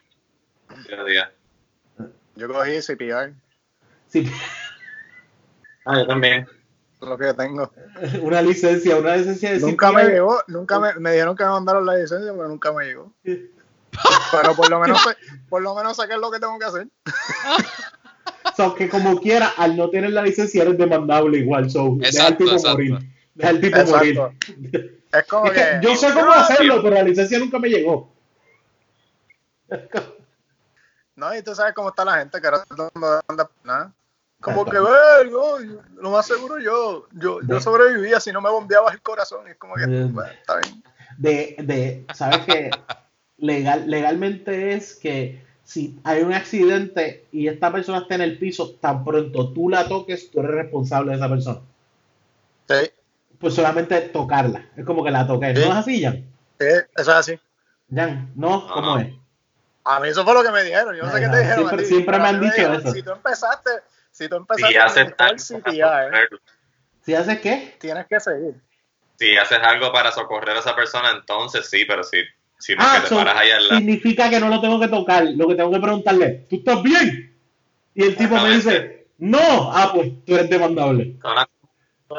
Yo 2.35 2.47
cogí 2.47 2.81
CPR, 2.81 3.33
Sí. 4.07 4.29
Ah, 5.85 5.99
yo 5.99 6.07
también. 6.07 6.47
Lo 7.05 7.17
que 7.17 7.25
yo 7.25 7.35
tengo. 7.35 7.71
Una 8.21 8.41
licencia, 8.41 8.97
una 8.97 9.15
licencia 9.15 9.51
de 9.51 9.59
Nunca 9.59 9.91
me 9.91 10.05
llegó, 10.05 10.39
nunca 10.47 10.79
me, 10.79 10.93
me 10.95 11.11
dijeron 11.11 11.35
que 11.35 11.43
me 11.43 11.49
mandaron 11.49 11.85
la 11.85 11.95
licencia, 11.95 12.31
pero 12.31 12.47
nunca 12.47 12.71
me 12.71 12.85
llegó. 12.85 13.11
Pero 13.23 14.55
por 14.55 14.69
lo 14.69 14.79
menos 14.79 14.99
por 15.49 15.61
lo 15.61 15.75
menos 15.75 15.95
sé 15.97 16.07
qué 16.07 16.13
es 16.15 16.19
lo 16.19 16.31
que 16.31 16.39
tengo 16.39 16.57
que 16.59 16.65
hacer. 16.65 16.87
So, 18.55 18.75
que 18.75 18.87
como 18.87 19.19
quiera, 19.19 19.53
al 19.57 19.75
no 19.75 19.89
tener 19.89 20.11
la 20.11 20.21
licencia 20.21 20.61
eres 20.61 20.77
demandable 20.77 21.39
igual. 21.39 21.71
So, 21.71 21.95
deja 21.97 22.27
al 22.27 22.37
tipo 22.37 22.51
exacto. 22.51 22.71
morir. 22.73 22.99
Deja 23.33 23.49
al 23.49 23.61
tipo 23.61 23.77
Exacto. 23.77 23.97
morir. 23.97 25.03
Es 25.11 25.27
como 25.27 25.45
Es 25.47 25.51
que 25.53 25.59
que 25.59 25.79
yo 25.81 25.95
sé 25.95 26.13
cómo 26.13 26.31
hacerlo, 26.31 26.83
pero 26.83 26.95
la 26.95 27.03
licencia 27.03 27.39
nunca 27.39 27.57
me 27.57 27.69
llegó. 27.69 28.13
No, 31.15 31.35
y 31.35 31.41
tú 31.41 31.55
sabes 31.55 31.73
cómo 31.73 31.89
está 31.89 32.05
la 32.05 32.17
gente 32.17 32.39
que 32.39 32.47
ahora 32.47 32.63
todo 32.65 32.91
el 32.93 32.99
mundo 32.99 33.21
anda 33.27 33.49
nada. 33.63 33.93
Como 34.43 34.65
que 34.65 34.79
ver, 34.79 35.31
no, 35.31 35.61
yo- 35.61 35.81
lo 35.95 36.11
más 36.11 36.25
seguro 36.27 36.59
yo, 36.59 37.07
yo, 37.13 37.39
yo 37.47 37.59
sobrevivía 37.61 38.19
si 38.19 38.31
no 38.31 38.41
me 38.41 38.49
bombeabas 38.49 38.93
el 38.93 39.01
corazón. 39.01 39.47
Y 39.47 39.51
es 39.51 39.57
como 39.57 39.75
que, 39.75 39.85
bueno, 39.85 40.29
está 40.31 40.57
bien. 40.57 40.83
De, 41.17 41.55
de, 41.59 42.05
¿sabes 42.13 42.39
que 42.45 42.69
Legal, 43.37 43.89
legalmente 43.89 44.73
es 44.73 44.95
que 44.95 45.43
si 45.63 45.99
hay 46.03 46.21
un 46.23 46.33
accidente 46.33 47.25
y 47.31 47.47
esta 47.47 47.71
persona 47.71 47.99
está 47.99 48.15
en 48.15 48.21
el 48.21 48.37
piso, 48.37 48.75
tan 48.75 49.03
pronto 49.03 49.51
tú 49.53 49.69
la 49.69 49.87
toques, 49.87 50.29
tú 50.31 50.39
eres 50.39 50.51
responsable 50.51 51.11
de 51.11 51.17
esa 51.17 51.29
persona. 51.29 51.59
Sí, 52.69 52.91
Pues 53.39 53.53
solamente 53.53 53.99
tocarla. 54.01 54.65
Es 54.77 54.85
como 54.85 55.03
que 55.03 55.11
la 55.11 55.25
toqué. 55.27 55.55
Sí. 55.55 55.61
¿No 55.61 55.71
es 55.71 55.77
así, 55.77 56.01
Jan? 56.03 56.15
sí, 56.59 56.65
eso 56.67 56.85
es 56.95 57.07
así. 57.09 57.39
Jan, 57.93 58.31
¿no? 58.35 58.61
No, 58.67 58.73
¿Cómo 58.73 58.95
no. 58.95 58.99
es? 58.99 59.13
A 59.85 59.99
mí 59.99 60.07
eso 60.07 60.23
fue 60.23 60.33
lo 60.33 60.43
que 60.43 60.51
me 60.51 60.63
dijeron. 60.63 60.95
Yo 60.95 61.03
no 61.05 61.11
sé 61.11 61.19
qué 61.19 61.27
te 61.27 61.37
dijeron. 61.39 61.55
siempre- 61.57 61.75
a 61.75 61.79
ti, 61.79 61.85
siempre 61.85 62.11
pero 62.13 62.23
me 62.23 62.29
han 62.29 62.39
dicho 62.41 62.53
dijeron, 62.55 62.75
eso. 62.79 62.91
Si 62.93 63.03
tú 63.03 63.11
empezaste, 63.11 63.69
si 64.13 64.29
tú 64.29 64.37
Si 64.49 64.61
empezaste 64.61 64.79
haces 64.79 65.07
administrar 65.07 65.29
algo 65.29 65.47
para 65.57 65.73
CPR, 65.73 65.79
socorrerlo, 65.79 66.39
¿Si 67.01 67.15
haces 67.15 67.39
qué? 67.41 67.77
tienes 67.79 68.07
que 68.07 68.19
seguir. 68.19 68.55
si 69.19 69.37
haces 69.37 69.59
algo 69.59 69.91
para 69.91 70.11
socorrer 70.11 70.57
a 70.57 70.59
esa 70.59 70.75
persona, 70.75 71.11
entonces 71.11 71.69
sí, 71.69 71.85
pero 71.85 72.03
si, 72.03 72.17
si 72.59 72.75
no 72.75 72.87
Ah, 72.87 72.95
que 72.95 73.01
te 73.01 73.07
so, 73.09 73.15
paras 73.15 73.35
ahí 73.37 73.51
al 73.51 73.69
lado. 73.69 73.79
significa 73.79 74.29
que 74.29 74.39
no 74.39 74.49
lo 74.49 74.61
tengo 74.61 74.79
que 74.79 74.87
tocar. 74.87 75.25
Lo 75.35 75.47
que 75.47 75.55
tengo 75.55 75.71
que 75.71 75.79
preguntarle, 75.79 76.45
¿tú 76.49 76.57
estás 76.57 76.83
bien? 76.83 77.35
Y 77.95 78.03
el 78.03 78.17
tipo 78.17 78.39
me 78.39 78.51
dice, 78.55 79.07
no. 79.19 79.71
Ah, 79.73 79.91
pues 79.93 80.23
tú 80.25 80.35
eres 80.35 80.49
demandable. 80.49 81.15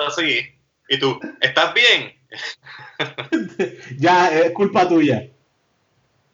Así. 0.07 0.41
Y 0.89 0.99
tú, 0.99 1.19
¿estás 1.41 1.75
bien? 1.75 2.15
ya, 3.99 4.31
es 4.31 4.53
culpa 4.53 4.89
tuya. 4.89 5.29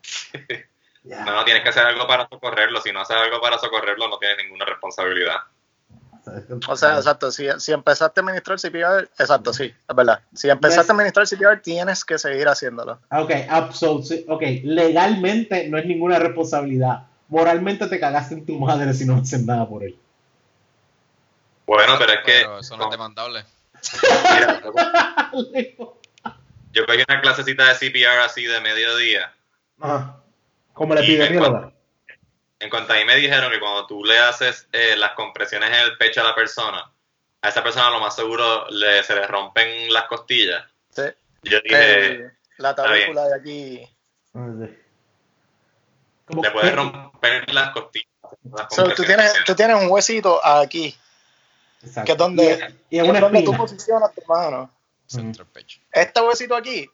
No, 1.05 1.24
no, 1.35 1.44
tienes 1.44 1.62
que 1.62 1.70
hacer 1.70 1.85
algo 1.85 2.06
para 2.06 2.28
socorrerlo. 2.28 2.81
Si 2.81 2.93
no 2.93 3.01
haces 3.01 3.16
algo 3.16 3.40
para 3.40 3.59
socorrerlo, 3.59 4.09
no 4.09 4.18
tienes 4.18 4.39
ninguna 4.44 4.64
responsabilidad. 4.66 5.36
O 6.68 6.77
sea, 6.77 6.97
exacto, 6.97 7.32
si, 7.32 7.48
si 7.59 7.72
empezaste 7.72 8.20
a 8.20 8.22
administrar 8.22 8.59
CPR, 8.60 9.09
exacto, 9.18 9.55
sí, 9.55 9.64
es 9.64 9.97
verdad. 9.97 10.20
Si 10.35 10.51
empezaste 10.51 10.93
a 10.93 10.94
administrar 10.94 11.27
CPR, 11.27 11.62
tienes 11.62 12.05
que 12.05 12.18
seguir 12.18 12.47
haciéndolo. 12.47 13.01
Ok, 13.10 13.31
absol- 13.48 14.02
sí, 14.02 14.24
ok, 14.28 14.43
legalmente 14.64 15.66
no 15.68 15.78
es 15.78 15.86
ninguna 15.86 16.18
responsabilidad. 16.18 17.06
Moralmente 17.28 17.86
te 17.86 17.98
cagaste 17.98 18.35
en 18.35 18.44
tu 18.47 18.59
madre 18.59 18.93
si 18.93 19.06
no 19.06 19.16
haces 19.16 19.44
nada 19.47 19.66
por 19.66 19.82
él. 19.82 19.98
Bueno, 21.66 21.94
pero 21.98 22.12
es 22.12 22.18
que 22.27 22.32
Pero 22.43 22.59
eso 22.59 22.77
no 22.77 22.85
es 22.85 22.90
demandable. 22.90 23.44
mira, 24.35 24.60
yo 26.72 26.86
cogí 26.86 27.05
una 27.09 27.20
clasecita 27.22 27.64
de 27.68 27.74
CPR 27.77 28.18
así 28.24 28.44
de 28.44 28.60
mediodía. 28.60 29.32
Ajá. 29.81 30.16
Como 30.72 30.94
la 30.94 31.01
epidemióloga. 31.01 31.72
En 32.59 32.68
cuanto 32.68 32.92
a 32.92 32.97
mí 32.97 33.05
me 33.05 33.16
dijeron 33.16 33.51
que 33.51 33.59
cuando 33.59 33.86
tú 33.86 34.05
le 34.05 34.18
haces 34.18 34.68
eh, 34.72 34.94
las 34.97 35.12
compresiones 35.12 35.70
en 35.70 35.76
el 35.76 35.97
pecho 35.97 36.20
a 36.20 36.24
la 36.24 36.34
persona, 36.34 36.92
a 37.40 37.48
esa 37.48 37.62
persona 37.62 37.90
lo 37.90 38.01
más 38.01 38.14
seguro 38.14 38.68
le, 38.68 39.02
se 39.02 39.14
le 39.14 39.26
rompen 39.26 39.92
las 39.92 40.05
costillas. 40.05 40.64
Sí. 40.90 41.02
Yo 41.42 41.59
dije, 41.64 42.32
la 42.59 42.74
tabúcula 42.74 43.28
de 43.28 43.34
aquí. 43.34 43.97
Ah, 44.34 44.48
le 46.42 46.51
puedes 46.51 46.74
romper 46.74 47.52
las 47.52 47.70
costillas. 47.70 48.09
las 48.52 48.74
So, 48.74 48.88
tú, 48.94 49.05
tienes, 49.05 49.32
tú 49.47 49.55
tienes 49.55 49.82
un 49.82 49.90
huesito 49.90 50.44
aquí, 50.44 50.94
Exacto. 51.82 52.05
que 52.05 52.12
es 52.12 52.18
donde, 52.18 52.74
Y, 52.90 52.97
y 52.97 53.01
es 53.01 53.20
donde 53.20 53.42
tú 53.42 53.56
posicionas 53.56 54.14
tu 54.14 54.22
mano. 54.26 54.70
Central 55.06 55.48
page. 55.52 55.80
Este 55.90 56.20
huesito 56.20 56.55
aquí, 56.55 56.88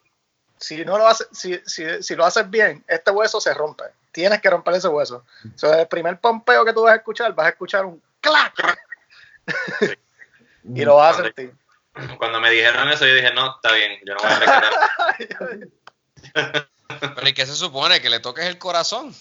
si 0.59 0.83
no 0.83 0.97
lo 0.97 1.07
haces, 1.07 1.27
si, 1.31 1.59
si, 1.65 1.85
si 2.01 2.15
lo 2.15 2.25
haces 2.25 2.49
bien, 2.49 2.83
este 2.87 3.11
hueso 3.11 3.39
se 3.39 3.53
rompe. 3.53 3.83
Tienes 4.11 4.41
que 4.41 4.49
romper 4.49 4.75
ese 4.75 4.87
hueso. 4.87 5.23
So, 5.55 5.73
el 5.73 5.87
primer 5.87 6.19
pompeo 6.19 6.65
que 6.65 6.73
tú 6.73 6.83
vas 6.83 6.93
a 6.93 6.97
escuchar, 6.97 7.33
vas 7.35 7.47
a 7.47 7.49
escuchar 7.49 7.85
un 7.85 8.01
clac. 8.19 8.79
y 10.63 10.83
lo 10.83 10.95
vas 10.95 11.19
a 11.19 11.23
sentir. 11.23 11.53
Cuando 12.17 12.39
me 12.39 12.49
dijeron 12.51 12.89
eso, 12.89 13.05
yo 13.05 13.15
dije, 13.15 13.33
no, 13.33 13.55
está 13.55 13.73
bien, 13.73 13.99
yo 14.05 14.13
no 14.15 14.19
voy 14.21 14.31
a 14.31 14.39
rescatar. 14.39 14.73
Pero 17.15 17.29
¿y 17.29 17.33
qué 17.33 17.45
se 17.45 17.55
supone? 17.55 18.01
¿Que 18.01 18.09
le 18.09 18.19
toques 18.19 18.45
el 18.45 18.57
corazón? 18.57 19.13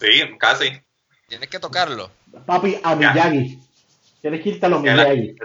sí, 0.00 0.36
casi. 0.38 0.80
Tienes 1.28 1.48
que 1.48 1.58
tocarlo. 1.58 2.10
Papi, 2.46 2.80
a 2.82 2.94
Miyagi. 2.94 3.58
Tienes 4.20 4.42
que 4.42 4.48
irte 4.50 4.66
a 4.66 4.68
los 4.68 4.82
Miyagi. 4.82 5.36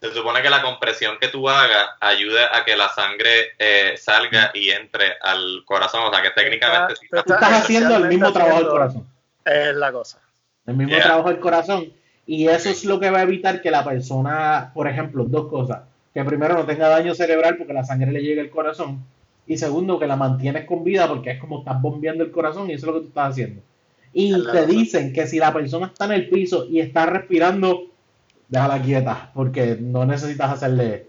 Se 0.00 0.12
supone 0.14 0.40
que 0.40 0.48
la 0.48 0.62
compresión 0.62 1.18
que 1.20 1.28
tú 1.28 1.48
hagas 1.48 1.90
ayude 2.00 2.42
a 2.52 2.64
que 2.64 2.74
la 2.74 2.88
sangre 2.88 3.52
eh, 3.58 3.94
salga 3.98 4.50
y 4.54 4.70
entre 4.70 5.12
al 5.20 5.62
corazón. 5.66 6.04
O 6.04 6.12
sea, 6.12 6.22
que 6.22 6.30
técnicamente 6.30 6.96
sí 6.96 7.06
Tú 7.10 7.18
Tú 7.26 7.34
estás 7.34 7.52
haciendo 7.52 7.96
el 7.96 8.08
mismo 8.08 8.32
trabajo 8.32 8.58
del 8.60 8.68
corazón. 8.68 9.06
Es 9.44 9.74
la 9.74 9.92
cosa. 9.92 10.18
El 10.66 10.76
mismo 10.76 10.94
Yeah. 10.94 11.04
trabajo 11.04 11.28
del 11.28 11.40
corazón. 11.40 11.92
Y 12.26 12.46
eso 12.48 12.70
es 12.70 12.84
lo 12.84 12.98
que 12.98 13.10
va 13.10 13.18
a 13.18 13.22
evitar 13.22 13.60
que 13.60 13.70
la 13.70 13.84
persona, 13.84 14.70
por 14.72 14.88
ejemplo, 14.88 15.24
dos 15.24 15.48
cosas. 15.48 15.80
Que 16.14 16.24
primero 16.24 16.54
no 16.54 16.64
tenga 16.64 16.88
daño 16.88 17.14
cerebral 17.14 17.56
porque 17.56 17.72
la 17.72 17.84
sangre 17.84 18.10
le 18.10 18.22
llegue 18.22 18.40
al 18.40 18.50
corazón. 18.50 19.04
Y 19.46 19.58
segundo, 19.58 19.98
que 19.98 20.06
la 20.06 20.16
mantienes 20.16 20.64
con 20.64 20.84
vida 20.84 21.08
porque 21.08 21.32
es 21.32 21.40
como 21.40 21.58
estás 21.58 21.80
bombeando 21.82 22.24
el 22.24 22.30
corazón 22.30 22.70
y 22.70 22.74
eso 22.74 22.86
es 22.86 22.92
lo 22.92 22.94
que 22.94 23.00
tú 23.00 23.08
estás 23.08 23.32
haciendo. 23.32 23.60
Y 24.12 24.32
te 24.50 24.66
dicen 24.66 25.12
que 25.12 25.26
si 25.26 25.38
la 25.38 25.52
persona 25.52 25.86
está 25.86 26.06
en 26.06 26.12
el 26.12 26.28
piso 26.28 26.66
y 26.68 26.80
está 26.80 27.06
respirando, 27.06 27.89
déjala 28.50 28.82
quieta 28.82 29.30
porque 29.32 29.76
no 29.80 30.04
necesitas 30.04 30.50
hacerle, 30.50 31.06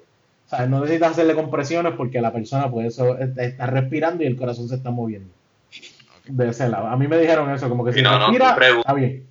o 0.47 0.49
sea, 0.49 0.65
no 0.67 0.79
necesitas 0.79 1.11
hacerle 1.11 1.35
compresiones 1.35 1.93
porque 1.97 2.21
la 2.21 2.31
persona 2.31 2.71
puede 2.71 2.87
eso, 2.87 3.17
está 3.17 3.65
respirando 3.65 4.23
y 4.23 4.27
el 4.27 4.37
corazón 4.37 4.69
se 4.69 4.75
está 4.75 4.89
moviendo. 4.91 5.33
De 6.25 6.49
ese 6.49 6.69
lado. 6.69 6.87
A 6.87 6.95
mí 6.95 7.07
me 7.07 7.17
dijeron 7.17 7.51
eso, 7.51 7.67
como 7.67 7.83
que 7.83 7.93
si 7.93 8.01
no, 8.01 8.11
no, 8.19 8.27
respira, 8.27 8.55
pregun- 8.55 8.79
está 8.79 8.93
bien. 8.93 9.27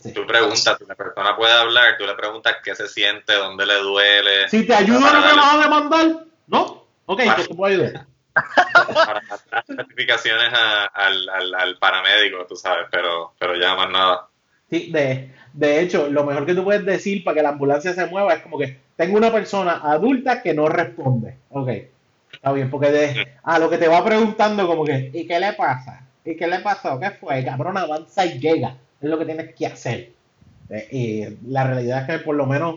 Sí. 0.00 0.12
Tú 0.12 0.26
preguntas, 0.26 0.76
si 0.78 0.84
la 0.86 0.94
persona 0.94 1.34
puede 1.36 1.52
hablar, 1.52 1.96
tú 1.98 2.04
le 2.04 2.14
preguntas 2.14 2.56
qué 2.62 2.74
se 2.74 2.88
siente, 2.88 3.32
dónde 3.34 3.64
le 3.66 3.74
duele. 3.78 4.48
Si 4.48 4.66
te 4.66 4.74
ayudo, 4.74 5.00
no 5.00 5.20
me 5.20 5.34
vas 5.36 5.54
a 5.54 5.58
demandar. 5.62 6.24
¿No? 6.48 6.84
Ok, 7.06 7.18
Vale. 7.20 7.32
pues 7.36 7.48
te 7.48 7.54
puedo 7.54 7.72
ayudar. 7.72 8.06
para 8.34 9.22
dar 9.50 9.64
certificaciones 9.66 10.52
a- 10.52 10.86
al, 10.86 11.28
al, 11.28 11.54
al 11.54 11.78
paramédico, 11.78 12.44
tú 12.48 12.56
sabes, 12.56 12.86
pero, 12.90 13.32
pero 13.38 13.54
ya 13.56 13.74
más 13.76 13.90
nada. 13.90 14.26
Sí, 14.72 14.90
de, 14.90 15.30
de 15.52 15.80
hecho, 15.82 16.08
lo 16.08 16.24
mejor 16.24 16.46
que 16.46 16.54
tú 16.54 16.64
puedes 16.64 16.82
decir 16.86 17.22
para 17.22 17.34
que 17.34 17.42
la 17.42 17.50
ambulancia 17.50 17.92
se 17.92 18.06
mueva 18.06 18.32
es 18.32 18.40
como 18.40 18.56
que 18.56 18.78
tengo 18.96 19.18
una 19.18 19.30
persona 19.30 19.82
adulta 19.82 20.40
que 20.40 20.54
no 20.54 20.66
responde. 20.66 21.36
Ok, 21.50 21.68
está 22.32 22.52
bien, 22.52 22.70
porque 22.70 22.90
de, 22.90 23.28
a 23.42 23.58
lo 23.58 23.68
que 23.68 23.76
te 23.76 23.86
va 23.86 24.02
preguntando 24.02 24.66
como 24.66 24.84
que, 24.86 25.10
¿y 25.12 25.26
qué 25.26 25.38
le 25.38 25.52
pasa? 25.52 26.06
¿Y 26.24 26.36
qué 26.36 26.46
le 26.46 26.60
pasó? 26.60 26.98
¿Qué 26.98 27.10
fue? 27.10 27.44
Cabrón, 27.44 27.76
avanza 27.76 28.24
y 28.24 28.38
llega. 28.38 28.78
Es 28.98 29.10
lo 29.10 29.18
que 29.18 29.26
tienes 29.26 29.54
que 29.54 29.66
hacer. 29.66 30.12
Y 30.90 31.24
la 31.46 31.64
realidad 31.64 32.00
es 32.00 32.06
que 32.06 32.24
por 32.24 32.34
lo 32.34 32.46
menos, 32.46 32.76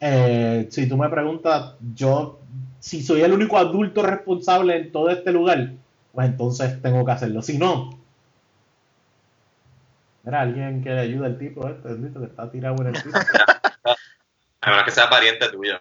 eh, 0.00 0.66
si 0.68 0.88
tú 0.88 0.96
me 0.96 1.08
preguntas, 1.10 1.74
yo, 1.94 2.40
si 2.80 3.04
soy 3.04 3.20
el 3.20 3.32
único 3.32 3.56
adulto 3.56 4.02
responsable 4.02 4.76
en 4.76 4.90
todo 4.90 5.10
este 5.10 5.30
lugar, 5.30 5.74
pues 6.12 6.26
entonces 6.26 6.82
tengo 6.82 7.04
que 7.04 7.12
hacerlo. 7.12 7.40
Si 7.40 7.56
no, 7.56 8.03
era 10.26 10.40
alguien 10.40 10.82
que 10.82 10.90
le 10.90 11.00
ayude 11.00 11.26
al 11.26 11.38
tipo 11.38 11.68
este, 11.68 11.88
bendito, 11.88 12.20
que 12.20 12.26
está 12.26 12.50
tirado 12.50 12.76
en 12.80 12.86
el 12.94 13.02
piso. 13.02 13.18
A 14.60 14.70
menos 14.70 14.84
que 14.84 14.90
sea 14.90 15.10
pariente 15.10 15.48
tuyo. 15.50 15.76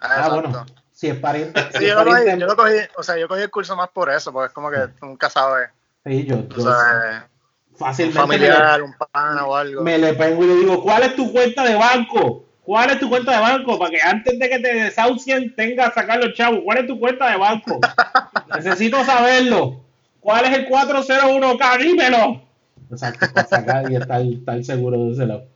Ah, 0.00 0.16
exacto. 0.16 0.34
bueno, 0.34 0.66
si 0.92 1.08
es 1.08 1.16
pariente. 1.18 1.60
si 1.72 1.78
Sí, 1.78 1.84
es 1.84 1.90
yo 1.90 1.94
lo, 1.94 2.04
cogí, 2.04 2.12
pariente- 2.12 2.40
yo 2.40 2.46
lo 2.46 2.56
cogí, 2.56 2.74
o 2.96 3.02
sea, 3.02 3.16
yo 3.16 3.28
cogí 3.28 3.42
el 3.42 3.50
curso 3.50 3.76
más 3.76 3.88
por 3.90 4.10
eso, 4.10 4.32
porque 4.32 4.48
es 4.48 4.52
como 4.52 4.70
que 4.70 4.78
tú 4.98 5.06
nunca 5.06 5.30
sabes, 5.30 5.70
sí, 6.04 6.24
yo, 6.26 6.42
tú 6.44 6.56
yo 6.56 6.72
sabes, 6.72 7.22
un 7.70 7.76
fácilmente 7.76 8.18
familiar, 8.20 8.82
un 8.82 8.94
pana 8.94 9.46
o 9.46 9.54
algo. 9.54 9.82
me, 9.82 9.96
le, 9.98 10.14
pongo 10.14 10.42
y 10.42 10.46
le 10.48 10.54
digo, 10.56 10.82
¿cuál 10.82 11.04
es 11.04 11.14
tu 11.14 11.30
cuenta 11.32 11.62
de 11.64 11.76
banco? 11.76 12.44
¿Cuál 12.62 12.90
es 12.90 12.98
tu 12.98 13.08
cuenta 13.08 13.30
de 13.30 13.38
banco? 13.38 13.78
Para 13.78 13.92
que 13.92 14.02
antes 14.02 14.36
de 14.40 14.48
que 14.50 14.58
te 14.58 14.74
desahucien 14.74 15.54
tenga 15.54 15.92
sacar 15.92 16.18
los 16.18 16.34
chavos. 16.34 16.62
¿Cuál 16.64 16.78
es 16.78 16.86
tu 16.88 16.98
cuenta 16.98 17.30
de 17.30 17.36
banco? 17.36 17.78
Necesito 18.56 19.04
saberlo. 19.04 19.84
¿Cuál 20.18 20.46
es 20.46 20.58
el 20.58 20.68
401k? 20.68 21.78
Dímelo. 21.78 22.42
Exacto, 22.90 23.26
para 23.32 23.48
sacar 23.48 23.90
y 23.90 23.96
estar, 23.96 24.20
estar 24.22 24.64
seguro 24.64 25.06
de 25.06 25.12
ese 25.12 25.26
lado. 25.26 25.46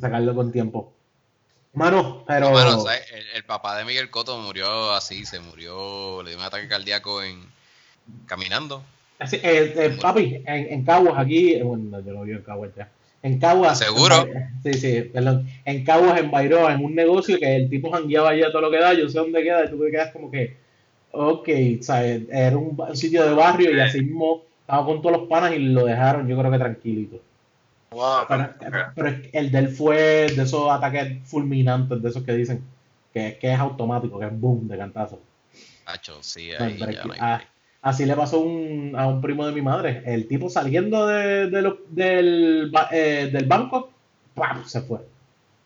Sacarlo 0.00 0.34
con 0.34 0.52
tiempo. 0.52 0.92
Mano, 1.72 2.24
pero... 2.26 2.50
No, 2.50 2.54
mano, 2.54 2.80
¿sabes? 2.80 3.02
El, 3.12 3.24
el 3.36 3.44
papá 3.44 3.78
de 3.78 3.84
Miguel 3.84 4.10
Cotto 4.10 4.38
murió 4.38 4.92
así, 4.92 5.24
se 5.24 5.38
murió, 5.40 6.22
le 6.22 6.30
dio 6.30 6.38
un 6.38 6.44
ataque 6.44 6.66
cardíaco 6.66 7.22
en 7.22 7.40
caminando. 8.26 8.82
Sí, 9.26 9.36
eh, 9.42 9.72
eh, 9.76 9.98
papi, 10.00 10.42
en, 10.46 10.72
en 10.72 10.84
Caguas 10.84 11.14
aquí, 11.16 11.54
eh, 11.54 11.62
bueno, 11.62 12.00
yo 12.00 12.12
lo 12.12 12.22
vi 12.22 12.32
en 12.32 12.42
Caguas 12.42 12.70
ya. 12.76 12.88
En 13.22 13.38
Caguas. 13.38 13.78
¿Seguro? 13.78 14.26
en 14.26 14.62
sí, 14.62 14.74
sí, 14.74 15.02
perdón. 15.02 15.48
En 15.64 15.84
Caguas, 15.84 16.20
en 16.20 16.30
Bairoa, 16.30 16.72
en 16.72 16.84
un 16.84 16.94
negocio 16.94 17.38
que 17.38 17.56
el 17.56 17.68
tipo 17.68 17.90
jangueaba 17.90 18.30
allá 18.30 18.50
todo 18.50 18.62
lo 18.62 18.70
que 18.70 18.78
da, 18.78 18.94
yo 18.94 19.08
sé 19.08 19.18
dónde 19.18 19.42
queda, 19.42 19.64
y 19.64 19.70
tú 19.70 19.84
te 19.84 19.90
quedas 19.90 20.12
como 20.12 20.30
que, 20.30 20.56
ok, 21.10 21.48
¿sabes? 21.80 22.22
Era 22.30 22.56
un 22.56 22.96
sitio 22.96 23.24
de 23.24 23.34
barrio 23.34 23.76
y 23.76 23.80
así 23.80 24.02
mismo 24.02 24.44
estaba 24.68 24.84
con 24.84 25.00
todos 25.00 25.16
los 25.20 25.28
panas 25.28 25.54
y 25.54 25.60
lo 25.60 25.86
dejaron, 25.86 26.28
yo 26.28 26.36
creo 26.38 26.50
que 26.50 26.58
tranquilito. 26.58 27.16
Wow. 27.90 28.26
Pero, 28.28 28.48
pero 28.94 29.08
es 29.08 29.20
que 29.30 29.38
el 29.38 29.50
de 29.50 29.58
él 29.60 29.68
fue 29.70 29.96
de 30.36 30.42
esos 30.42 30.70
ataques 30.70 31.26
fulminantes, 31.26 32.02
de 32.02 32.08
esos 32.10 32.22
que 32.22 32.34
dicen 32.34 32.62
que, 33.14 33.38
que 33.40 33.50
es 33.50 33.58
automático, 33.58 34.18
que 34.18 34.26
es 34.26 34.38
boom 34.38 34.68
de 34.68 34.76
cantazo. 34.76 35.20
Hacho, 35.86 36.22
sí, 36.22 36.50
No, 36.58 36.66
ahí 36.66 36.76
ya 36.78 37.04
no 37.04 37.14
hay 37.18 37.40
así 37.80 38.04
le 38.04 38.14
pasó 38.14 38.40
un- 38.40 38.92
a 38.94 39.06
un 39.06 39.22
primo 39.22 39.46
de 39.46 39.52
mi 39.52 39.62
madre. 39.62 40.02
El 40.04 40.28
tipo 40.28 40.50
saliendo 40.50 41.06
de, 41.06 41.48
de 41.48 41.62
lo- 41.62 41.78
del, 41.88 42.70
eh, 42.90 43.30
del 43.32 43.46
banco, 43.46 43.88
¡pam! 44.34 44.66
se 44.66 44.82
fue. 44.82 44.98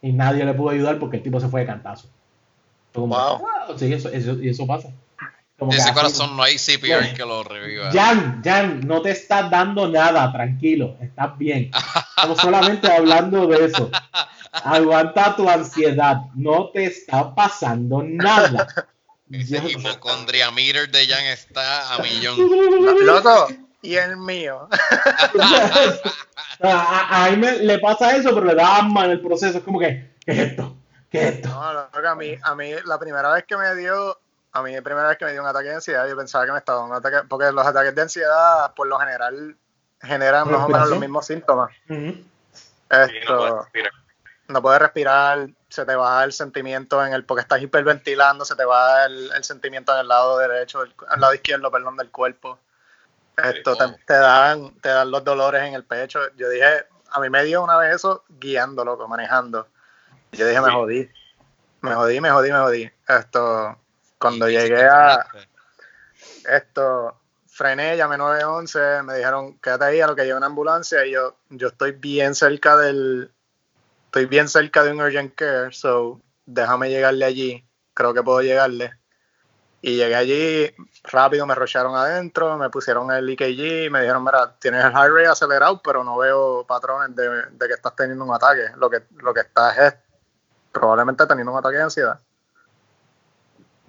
Y 0.00 0.12
nadie 0.12 0.44
le 0.44 0.54
pudo 0.54 0.70
ayudar 0.70 1.00
porque 1.00 1.16
el 1.16 1.24
tipo 1.24 1.40
se 1.40 1.48
fue 1.48 1.62
de 1.62 1.66
cantazo. 1.66 2.06
Fue 2.92 3.00
como, 3.02 3.16
Wow. 3.16 3.46
"Ah", 3.48 3.66
sí, 3.76 3.92
eso, 3.92 4.10
eso- 4.10 4.40
y 4.40 4.48
eso 4.50 4.64
pasa. 4.64 4.90
Como 5.62 5.70
que 5.70 5.76
Ese 5.76 5.90
así- 5.90 5.94
corazón 5.94 6.36
no 6.36 6.42
hay 6.42 6.58
CPR 6.58 6.86
Yeah. 7.04 7.14
que 7.14 7.24
lo 7.24 7.44
reviva. 7.44 7.92
Jan, 7.92 8.42
Jan, 8.44 8.80
no 8.84 9.00
te 9.00 9.12
estás 9.12 9.48
dando 9.48 9.86
nada, 9.88 10.32
tranquilo, 10.32 10.96
estás 11.00 11.38
bien. 11.38 11.70
Estamos 12.16 12.38
solamente 12.40 12.90
hablando 12.90 13.46
de 13.46 13.66
eso. 13.66 13.88
Aguanta 14.50 15.36
tu 15.36 15.48
ansiedad, 15.48 16.16
no 16.34 16.70
te 16.70 16.86
está 16.86 17.32
pasando 17.32 18.02
nada. 18.02 18.66
Ese 19.30 19.60
Yo- 19.62 19.68
hipocondria 19.68 20.50
meter 20.50 20.90
de 20.90 21.06
Jan 21.06 21.26
está 21.26 21.94
a 21.94 21.98
millón. 21.98 22.36
Loco, 23.06 23.46
y 23.82 23.94
el 23.94 24.16
mío. 24.16 24.68
a, 26.60 26.68
a- 26.68 27.24
a 27.26 27.30
mí 27.30 27.36
me- 27.36 27.58
le 27.58 27.78
pasa 27.78 28.16
eso, 28.16 28.34
pero 28.34 28.46
le 28.46 28.54
da 28.56 28.78
asma 28.78 29.04
en 29.04 29.12
el 29.12 29.20
proceso. 29.20 29.58
Es 29.58 29.64
como 29.64 29.78
que, 29.78 30.12
¿qué 30.26 30.32
es 30.32 30.38
esto? 30.38 30.76
¿Qué 31.10 31.28
es 31.28 31.34
esto? 31.36 31.48
No, 31.50 31.72
loco, 31.72 31.98
a 32.08 32.14
mí, 32.14 32.34
a 32.42 32.54
mí 32.54 32.70
la 32.84 32.98
primera 32.98 33.32
vez 33.32 33.44
que 33.46 33.56
me 33.56 33.74
dio, 33.76 34.18
a 34.52 34.62
mí 34.62 34.74
la 34.74 34.82
primera 34.82 35.08
vez 35.08 35.18
que 35.18 35.24
me 35.24 35.32
dio 35.32 35.40
un 35.40 35.48
ataque 35.48 35.68
de 35.68 35.74
ansiedad, 35.76 36.06
yo 36.08 36.16
pensaba 36.16 36.44
que 36.44 36.52
me 36.52 36.58
estaba 36.58 36.80
dando 36.80 36.94
un 36.94 36.98
ataque, 36.98 37.26
porque 37.28 37.50
los 37.52 37.66
ataques 37.66 37.94
de 37.94 38.02
ansiedad, 38.02 38.74
por 38.74 38.86
lo 38.86 38.98
general, 38.98 39.56
generan 40.02 40.50
más 40.50 40.62
o 40.62 40.68
menos 40.68 40.88
los 40.90 40.98
mismos 40.98 41.26
síntomas. 41.26 41.70
Y 41.88 41.92
no 42.90 43.02
Esto, 43.04 43.36
puedes 43.38 43.54
respirar. 43.54 43.92
no 44.48 44.62
puedes 44.62 44.82
respirar, 44.82 45.48
se 45.68 45.86
te 45.86 45.96
va 45.96 46.22
el 46.24 46.32
sentimiento 46.32 47.04
en 47.04 47.14
el, 47.14 47.24
porque 47.24 47.42
estás 47.42 47.62
hiperventilando, 47.62 48.44
se 48.44 48.54
te 48.54 48.64
va 48.64 49.06
el, 49.06 49.30
el 49.32 49.44
sentimiento 49.44 49.94
en 49.94 50.00
el 50.00 50.08
lado 50.08 50.36
derecho, 50.38 50.82
el 50.82 50.92
lado 51.16 51.32
izquierdo, 51.34 51.70
perdón, 51.70 51.96
del 51.96 52.10
cuerpo. 52.10 52.58
Esto 53.36 53.74
te, 53.76 53.86
te 54.06 54.12
dan, 54.12 54.74
te 54.80 54.90
dan 54.90 55.10
los 55.10 55.24
dolores 55.24 55.62
en 55.62 55.72
el 55.72 55.84
pecho. 55.84 56.20
Yo 56.36 56.50
dije, 56.50 56.84
a 57.10 57.20
mí 57.20 57.30
me 57.30 57.44
dio 57.44 57.62
una 57.62 57.78
vez 57.78 57.96
eso 57.96 58.24
guiando, 58.28 58.84
loco, 58.84 59.08
manejando. 59.08 59.66
Yo 60.32 60.46
dije, 60.46 60.60
me 60.60 60.70
jodí. 60.70 61.10
Me 61.80 61.94
jodí, 61.94 62.20
me 62.20 62.30
jodí, 62.30 62.52
me 62.52 62.58
jodí. 62.58 62.92
Esto, 63.08 63.78
cuando 64.22 64.48
llegué 64.48 64.84
a 64.84 65.26
esto, 66.48 67.20
frené, 67.48 67.96
llamé 67.96 68.16
911, 68.16 69.02
me 69.02 69.16
dijeron, 69.16 69.58
quédate 69.58 69.84
ahí 69.84 70.00
a 70.00 70.06
lo 70.06 70.14
que 70.14 70.22
lleve 70.22 70.36
una 70.36 70.46
ambulancia 70.46 71.04
y 71.04 71.10
yo, 71.10 71.36
yo 71.50 71.68
estoy 71.68 71.90
bien 71.90 72.36
cerca 72.36 72.76
del, 72.76 73.32
estoy 74.06 74.26
bien 74.26 74.48
cerca 74.48 74.84
de 74.84 74.92
un 74.92 75.00
urgent 75.00 75.34
care, 75.34 75.72
so 75.72 76.20
déjame 76.46 76.88
llegarle 76.88 77.24
allí, 77.24 77.68
creo 77.94 78.14
que 78.14 78.22
puedo 78.22 78.40
llegarle. 78.42 78.92
Y 79.84 79.96
llegué 79.96 80.14
allí, 80.14 80.74
rápido 81.02 81.44
me 81.44 81.56
rocharon 81.56 81.96
adentro, 81.96 82.56
me 82.56 82.70
pusieron 82.70 83.10
el 83.10 83.28
EKG, 83.28 83.90
me 83.90 84.02
dijeron, 84.02 84.22
mira, 84.22 84.54
tienes 84.60 84.84
el 84.84 84.92
heart 84.92 85.12
rate 85.12 85.26
acelerado, 85.26 85.82
pero 85.82 86.04
no 86.04 86.16
veo 86.18 86.64
patrones 86.64 87.16
de, 87.16 87.46
de 87.50 87.66
que 87.66 87.74
estás 87.74 87.96
teniendo 87.96 88.24
un 88.24 88.32
ataque. 88.32 88.68
Lo 88.76 88.88
que, 88.88 89.02
lo 89.16 89.34
que 89.34 89.40
estás 89.40 89.76
es 89.78 89.94
probablemente 90.70 91.26
teniendo 91.26 91.50
un 91.50 91.58
ataque 91.58 91.78
de 91.78 91.82
ansiedad. 91.82 92.20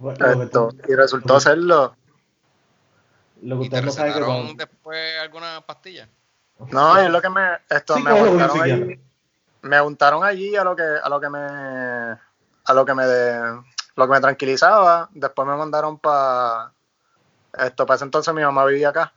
Bueno, 0.04 0.70
que 0.82 0.92
y 0.92 0.96
resultó 0.96 1.40
serlo. 1.40 1.96
lo 3.42 3.60
que 3.60 3.66
¿Y 3.66 3.70
te 3.70 3.76
usted 3.78 3.86
no 3.86 3.92
sabe 3.94 4.10
que 4.10 4.20
recetaron 4.20 4.44
cuando- 4.46 4.66
después 4.66 5.20
alguna 5.22 5.62
pastilla? 5.66 6.10
No, 6.72 6.98
es 6.98 7.10
lo 7.10 7.22
que 7.22 7.30
me, 7.30 7.42
esto, 7.70 7.96
Sí, 7.96 8.04
me 8.04 8.14
untaron 8.30 8.62
allí, 8.62 9.00
me 9.62 9.82
untaron 9.82 10.24
allí 10.26 10.56
a 10.58 10.64
lo 10.66 10.76
que, 10.76 10.84
a 10.84 11.08
lo 11.08 11.22
que 11.22 11.30
me, 11.30 11.40
a 11.40 12.74
lo 12.74 12.86
que 12.86 12.94
me, 12.94 13.06
de- 13.06 13.62
lo 13.96 14.06
que 14.08 14.12
me 14.12 14.20
tranquilizaba. 14.20 15.08
Después 15.14 15.48
me 15.48 15.56
mandaron 15.56 15.98
para. 16.00 16.72
Esto, 17.58 17.86
para 17.86 17.96
ese 17.96 18.04
entonces 18.06 18.34
mi 18.34 18.42
mamá 18.42 18.66
vivía 18.66 18.90
acá. 18.90 19.14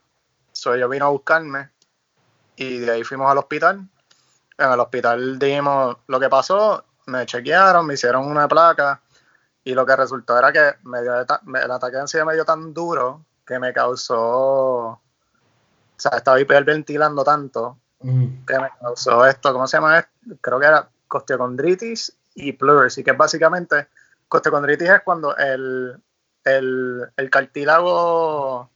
So, 0.53 0.73
ella 0.75 0.87
vino 0.87 1.07
a 1.07 1.09
buscarme 1.09 1.71
y 2.55 2.79
de 2.79 2.93
ahí 2.93 3.03
fuimos 3.03 3.29
al 3.31 3.39
hospital. 3.39 3.81
En 4.59 4.71
el 4.73 4.79
hospital 4.81 5.39
dijimos 5.39 5.97
lo 6.07 6.21
que 6.21 6.29
pasó, 6.29 6.85
me 7.07 7.27
chequearon, 7.27 7.85
me 7.87 7.95
hicieron 7.95 8.25
una 8.27 8.47
placa 8.47 9.01
y 9.67 9.75
lo 9.75 9.85
que 9.85 9.97
resultó 9.97 10.39
era 10.39 10.53
que 10.53 10.77
me 10.85 11.03
dio, 11.03 11.13
el 11.21 11.71
ataque 11.73 11.97
de 11.97 12.03
ansiedad 12.03 12.25
me 12.25 12.35
dio 12.35 12.45
tan 12.45 12.73
duro 12.73 13.25
que 13.45 13.59
me 13.59 13.73
causó, 13.73 14.21
o 14.21 15.01
sea, 15.97 16.13
estaba 16.17 16.41
hiperventilando 16.41 17.25
tanto 17.25 17.77
que 18.01 18.59
me 18.61 18.71
causó 18.81 19.27
esto, 19.27 19.53
¿cómo 19.53 19.67
se 19.67 19.79
llama? 19.79 20.09
Creo 20.41 20.61
que 20.61 20.67
era 20.67 20.89
costeocondritis 21.09 22.17
y 22.37 22.53
pleurisy, 22.53 23.03
que 23.03 23.11
es 23.11 23.17
básicamente, 23.17 23.89
costeocondritis 24.29 24.89
es 24.89 25.03
cuando 25.03 25.37
el, 25.37 26.01
el, 26.45 27.11
el 27.17 27.31
cartílago 27.31 28.71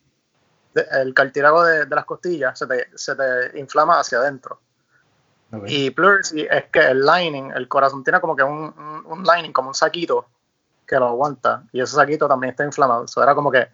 el 0.75 1.15
cartílago 1.15 1.62
de, 1.62 1.87
las 1.87 2.05
costillas 2.05 2.59
se 2.59 2.67
te, 2.67 2.89
se 2.97 3.15
te, 3.15 3.57
inflama 3.61 4.01
hacia 4.01 4.19
adentro. 4.19 4.61
Y 5.67 5.91
pleurisy 5.91 6.49
es 6.51 6.65
que 6.73 6.81
el 6.81 7.07
lining, 7.07 7.53
el 7.53 7.69
corazón 7.69 8.03
tiene 8.03 8.21
como 8.21 8.35
que 8.35 8.43
un, 8.43 8.75
un, 9.07 9.23
lining, 9.23 9.53
como 9.53 9.69
un 9.69 9.75
saquito 9.75 10.27
que 10.91 10.97
lo 10.97 11.07
aguanta. 11.07 11.62
Y 11.73 11.81
ese 11.81 11.95
saquito 11.95 12.27
también 12.27 12.51
está 12.51 12.65
inflamado. 12.65 13.05
Eso 13.05 13.23
era 13.23 13.35
como 13.35 13.51
que 13.51 13.69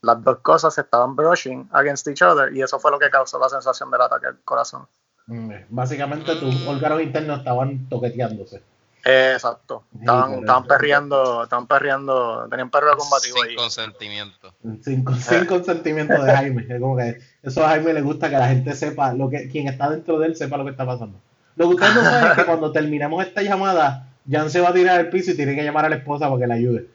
las 0.00 0.24
dos 0.24 0.38
cosas 0.38 0.74
se 0.74 0.80
estaban 0.80 1.14
brushing 1.14 1.68
against 1.70 2.08
each 2.08 2.22
other 2.22 2.52
y 2.56 2.62
eso 2.62 2.80
fue 2.80 2.90
lo 2.90 2.98
que 2.98 3.10
causó 3.10 3.38
la 3.38 3.50
sensación 3.50 3.90
del 3.90 4.00
ataque 4.00 4.26
al 4.26 4.38
corazón. 4.40 4.86
Mm, 5.26 5.52
básicamente 5.68 6.34
tus 6.36 6.66
órganos 6.66 7.02
internos 7.02 7.38
estaban 7.38 7.88
toqueteándose. 7.90 8.62
Exacto. 9.04 9.84
Estaban, 9.98 10.40
estaban 10.40 10.64
perreando, 10.64 11.42
estaban 11.42 11.66
perreando, 11.66 12.46
tenían 12.48 12.70
perro 12.70 12.96
combativo 12.96 13.36
sin 13.44 13.56
Consentimiento. 13.56 14.54
Sin, 14.80 15.04
sin 15.20 15.44
consentimiento 15.46 16.22
de 16.22 16.32
Jaime. 16.32 16.66
Es 16.68 16.80
como 16.80 16.96
que 16.96 17.18
eso 17.42 17.64
a 17.64 17.68
Jaime 17.68 17.92
le 17.92 18.00
gusta 18.00 18.30
que 18.30 18.38
la 18.38 18.48
gente 18.48 18.74
sepa, 18.74 19.12
lo 19.12 19.28
que 19.28 19.48
quien 19.48 19.68
está 19.68 19.90
dentro 19.90 20.18
de 20.18 20.28
él 20.28 20.36
sepa 20.36 20.56
lo 20.56 20.64
que 20.64 20.70
está 20.70 20.86
pasando. 20.86 21.18
Lo 21.56 21.68
que 21.68 21.74
ustedes 21.74 21.94
no 21.96 22.02
saben 22.02 22.30
es 22.30 22.36
que 22.38 22.46
cuando 22.46 22.72
terminemos 22.72 23.24
esta 23.26 23.42
llamada, 23.42 24.08
Jan 24.30 24.50
se 24.50 24.60
va 24.60 24.70
a 24.70 24.74
tirar 24.74 25.00
al 25.00 25.10
piso 25.10 25.32
y 25.32 25.34
tiene 25.34 25.54
que 25.54 25.64
llamar 25.64 25.84
a 25.84 25.88
la 25.88 25.96
esposa 25.96 26.28
para 26.28 26.40
que 26.40 26.46
le 26.46 26.54
ayude. 26.54 26.86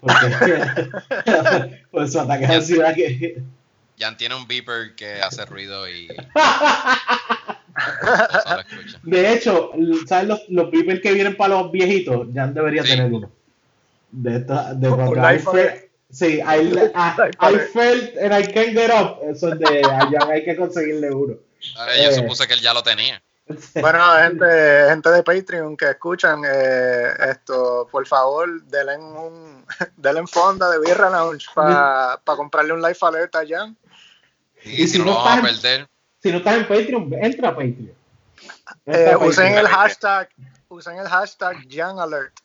Porque 0.00 0.90
por 1.90 2.08
su 2.08 2.20
ataque 2.20 2.46
de 2.46 2.54
ansiedad 2.54 2.94
que... 2.94 3.42
Jan 3.98 4.16
tiene 4.16 4.34
un 4.34 4.46
beeper 4.46 4.94
que 4.94 5.14
hace 5.22 5.44
ruido 5.46 5.88
y... 5.88 6.08
de 9.02 9.32
hecho, 9.32 9.72
¿sabes 10.06 10.28
los, 10.28 10.40
los 10.48 10.70
beepers 10.70 11.00
que 11.00 11.12
vienen 11.12 11.36
para 11.36 11.62
los 11.62 11.72
viejitos? 11.72 12.28
Jan 12.34 12.52
debería 12.52 12.82
tener 12.82 13.10
uno. 13.10 13.30
De, 14.12 14.36
esta, 14.36 14.74
de 14.74 14.88
cuando 14.88 15.50
felt, 15.50 15.90
sí, 16.10 16.40
I, 16.40 16.40
I, 17.40 17.58
felt 17.72 18.16
and 18.18 18.32
I 18.32 18.46
can't 18.52 18.72
get 18.72 18.90
up. 18.90 19.18
Eso 19.28 19.52
es 19.52 19.58
de 19.58 19.82
Jan, 19.82 20.30
hay 20.30 20.44
que 20.44 20.56
conseguirle 20.56 21.10
uno. 21.10 21.34
yo 21.34 22.10
eh, 22.10 22.12
supuse 22.12 22.46
que 22.46 22.54
él 22.54 22.60
ya 22.60 22.74
lo 22.74 22.82
tenía. 22.82 23.22
Bueno, 23.80 24.00
gente, 24.22 24.88
gente 24.88 25.08
de 25.10 25.22
Patreon 25.22 25.76
que 25.76 25.90
escuchan 25.90 26.42
eh, 26.44 27.12
esto, 27.30 27.86
por 27.90 28.04
favor, 28.06 28.62
denle 28.64 28.98
un 28.98 29.64
denle 29.96 30.26
fonda 30.26 30.68
de 30.70 30.80
Birra 30.80 31.10
Lounge 31.10 31.46
para 31.54 32.18
comprarle 32.24 32.72
un 32.72 32.82
life 32.82 33.04
alert 33.06 33.36
a 33.36 33.44
Jan. 33.46 33.76
Y, 34.64 34.88
si, 34.88 34.98
no, 34.98 35.04
vamos 35.04 35.38
a 35.38 35.42
perder 35.42 35.88
si 36.26 36.32
no 36.32 36.38
estás 36.38 36.56
en 36.56 36.66
Patreon, 36.66 37.14
entra 37.22 37.50
a 37.50 37.54
Patreon. 37.54 37.92
Eh, 38.86 39.14
usen 39.20 39.54
el 39.54 39.68
hashtag, 39.68 40.28
usen 40.68 40.98
el 40.98 41.06
hashtag 41.06 41.68
Young 41.68 42.00
Alert. 42.00 42.40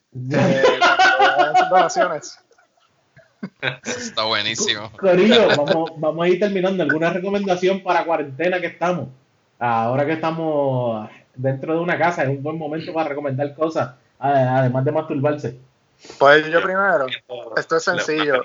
Está 3.84 4.26
buenísimo. 4.26 4.92
Corillo, 5.00 5.48
vamos, 5.48 5.94
vamos 5.98 6.24
a 6.24 6.30
ir 6.30 6.40
terminando. 6.40 6.84
¿Alguna 6.84 7.10
recomendación 7.12 7.82
para 7.82 8.06
cuarentena 8.06 8.62
que 8.62 8.68
estamos? 8.68 9.08
Ahora 9.64 10.06
que 10.06 10.14
estamos 10.14 11.10
dentro 11.36 11.76
de 11.76 11.80
una 11.80 11.98
casa, 11.98 12.24
es 12.24 12.30
un 12.30 12.42
buen 12.42 12.58
momento 12.58 12.92
para 12.94 13.10
recomendar 13.10 13.54
cosas, 13.54 13.96
además 14.20 14.84
de 14.84 14.92
masturbarse. 14.92 15.60
Pues 16.18 16.48
yo 16.48 16.62
primero. 16.62 17.06
Esto 17.56 17.78
es 17.78 17.84
sencillo. 17.84 18.44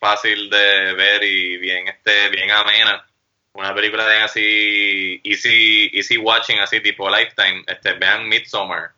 Fácil 0.00 0.50
de 0.50 0.94
ver 0.94 1.22
y 1.22 1.56
bien, 1.58 1.88
este, 1.88 2.28
bien 2.30 2.50
amena 2.50 3.04
una 3.54 3.74
película 3.74 4.06
de 4.06 4.16
así 4.18 5.20
easy 5.22 5.90
easy 5.94 6.18
watching 6.18 6.58
así 6.58 6.80
tipo 6.80 7.08
Lifetime 7.08 7.62
este 7.66 7.92
vean 7.94 8.28
Midsommar 8.28 8.90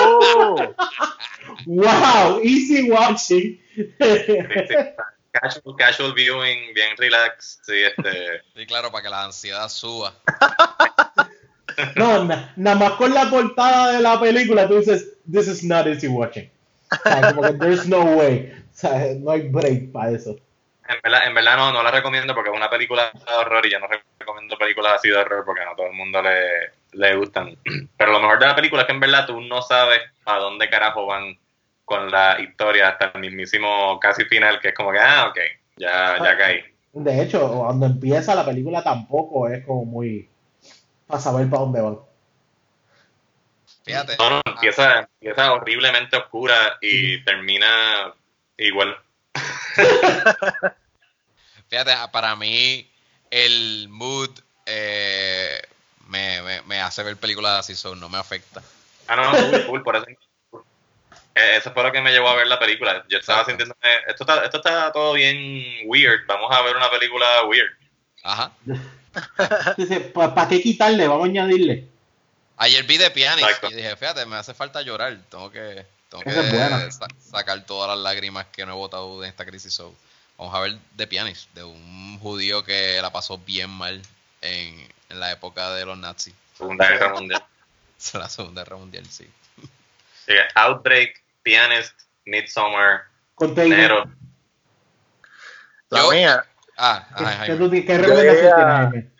oh. 0.00 0.74
wow 1.66 2.40
easy 2.42 2.88
watching 2.90 3.60
casual, 5.40 5.76
casual 5.76 6.12
viewing 6.14 6.74
bien 6.74 6.96
relax 6.96 7.60
sí 7.62 7.82
este. 7.82 8.42
Sí 8.54 8.66
claro 8.66 8.90
para 8.90 9.02
que 9.02 9.10
la 9.10 9.24
ansiedad 9.24 9.68
suba. 9.68 10.14
No 11.94 12.24
nada 12.24 12.76
más 12.76 12.92
con 12.92 13.12
la 13.12 13.28
portada 13.28 13.92
de 13.92 14.00
la 14.00 14.18
película 14.18 14.66
tú 14.66 14.78
dices 14.78 15.18
this 15.30 15.46
is 15.48 15.62
not 15.62 15.86
easy 15.86 16.08
watching. 16.08 16.50
Como 17.34 17.42
que 17.42 17.52
there's 17.54 17.86
no 17.86 18.02
way. 18.02 18.52
O 18.52 18.78
sea, 18.78 19.14
no 19.18 19.30
hay 19.30 19.48
break 19.48 19.92
para 19.92 20.10
eso. 20.12 20.36
En 20.88 20.96
verdad, 21.02 21.26
en 21.26 21.34
verdad 21.34 21.56
no, 21.56 21.72
no 21.72 21.82
la 21.82 21.90
recomiendo 21.90 22.34
porque 22.34 22.50
es 22.50 22.56
una 22.56 22.70
película 22.70 23.10
de 23.10 23.34
horror 23.34 23.66
y 23.66 23.70
yo 23.70 23.80
no 23.80 23.88
recomiendo 24.18 24.56
películas 24.56 24.92
así 24.94 25.08
de 25.08 25.16
horror 25.16 25.44
porque 25.44 25.64
no 25.64 25.72
a 25.72 25.76
todo 25.76 25.86
el 25.86 25.94
mundo 25.94 26.22
le, 26.22 26.72
le 26.92 27.16
gustan. 27.16 27.56
Pero 27.96 28.12
lo 28.12 28.20
mejor 28.20 28.38
de 28.38 28.46
la 28.46 28.54
película 28.54 28.82
es 28.82 28.86
que 28.86 28.92
en 28.92 29.00
verdad 29.00 29.26
tú 29.26 29.40
no 29.40 29.62
sabes 29.62 30.00
a 30.24 30.38
dónde 30.38 30.70
carajo 30.70 31.06
van 31.06 31.36
con 31.86 32.10
la 32.10 32.38
historia 32.40 32.90
hasta 32.90 33.12
el 33.14 33.20
mismísimo 33.20 33.98
casi 34.00 34.24
final, 34.24 34.60
que 34.60 34.68
es 34.68 34.74
como 34.74 34.92
que, 34.92 34.98
ah, 34.98 35.28
ok, 35.30 35.38
ya, 35.76 36.18
ya 36.22 36.36
caí. 36.36 36.60
De 36.92 37.22
hecho, 37.22 37.48
cuando 37.48 37.86
empieza 37.86 38.34
la 38.34 38.44
película 38.44 38.82
tampoco 38.82 39.48
es 39.48 39.64
como 39.64 39.84
muy 39.84 40.28
para 41.06 41.20
saber 41.20 41.48
para 41.48 41.62
dónde 41.62 41.80
van. 41.80 41.98
Fíjate. 43.84 44.16
No, 44.18 44.30
no, 44.30 44.42
empieza, 44.44 45.08
empieza 45.20 45.52
horriblemente 45.52 46.16
oscura 46.16 46.76
y 46.80 47.22
termina 47.24 48.12
igual. 48.56 48.96
Fíjate, 51.68 51.92
para 52.10 52.34
mí 52.34 52.90
el 53.30 53.86
mood 53.88 54.30
eh, 54.66 55.62
me, 56.08 56.62
me, 56.62 56.80
hace 56.80 57.04
ver 57.04 57.16
películas 57.16 57.60
así, 57.60 57.76
so 57.76 57.94
no 57.94 58.08
me 58.08 58.18
afecta. 58.18 58.60
Ah, 59.06 59.14
no, 59.14 59.32
no, 59.32 59.66
cool, 59.66 59.84
por 59.84 59.94
eso. 59.94 60.06
Eh, 61.36 61.58
eso 61.58 61.70
fue 61.70 61.82
lo 61.82 61.92
que 61.92 62.00
me 62.00 62.12
llevó 62.12 62.28
a 62.28 62.34
ver 62.34 62.46
la 62.46 62.58
película. 62.58 63.04
Yo 63.10 63.18
estaba 63.18 63.44
sintiendo 63.44 63.76
esto 64.08 64.24
está, 64.24 64.42
esto 64.42 64.56
está 64.56 64.90
todo 64.90 65.12
bien 65.12 65.62
weird, 65.84 66.26
vamos 66.26 66.50
a 66.50 66.62
ver 66.62 66.74
una 66.74 66.90
película 66.90 67.44
weird. 67.44 67.70
Ajá. 68.22 68.52
¿Para 70.14 70.48
qué 70.48 70.62
quitarle? 70.62 71.06
Vamos 71.06 71.26
a 71.26 71.28
añadirle. 71.28 71.84
Ayer 72.56 72.84
vi 72.84 72.96
de 72.96 73.10
Pianist 73.10 73.64
y 73.70 73.74
dije, 73.74 73.96
fíjate, 73.96 74.24
me 74.24 74.36
hace 74.36 74.54
falta 74.54 74.80
llorar, 74.80 75.14
tengo 75.28 75.50
que 75.50 75.84
tengo 76.08 76.24
que 76.24 76.88
sacar 77.18 77.66
todas 77.66 77.90
las 77.90 77.98
lágrimas 77.98 78.46
que 78.46 78.64
no 78.64 78.72
he 78.72 78.76
botado 78.76 79.22
en 79.22 79.28
esta 79.28 79.44
crisis. 79.44 79.78
vamos 80.38 80.54
a 80.54 80.60
ver 80.60 80.78
The 80.96 81.06
Pianist, 81.06 81.52
de 81.52 81.64
un 81.64 82.18
judío 82.18 82.64
que 82.64 82.98
la 83.02 83.12
pasó 83.12 83.36
bien 83.36 83.68
mal 83.68 84.00
en, 84.40 84.88
la 85.10 85.32
época 85.32 85.74
de 85.74 85.84
los 85.84 85.98
nazis. 85.98 86.34
Segunda 86.56 86.88
Guerra 86.88 87.12
Mundial. 87.12 87.44
la 88.14 88.28
Segunda 88.30 88.64
Guerra 88.64 88.76
Mundial, 88.78 89.04
sí. 89.10 89.28
Outbreak, 90.54 91.22
Pianist, 91.46 91.94
Midsummer, 92.24 93.02
Negro. 93.38 94.10
La 95.90 96.10
mía. 96.10 96.44
Ah, 96.76 97.06
¿Qué, 97.16 97.56
¿qué, 97.56 99.10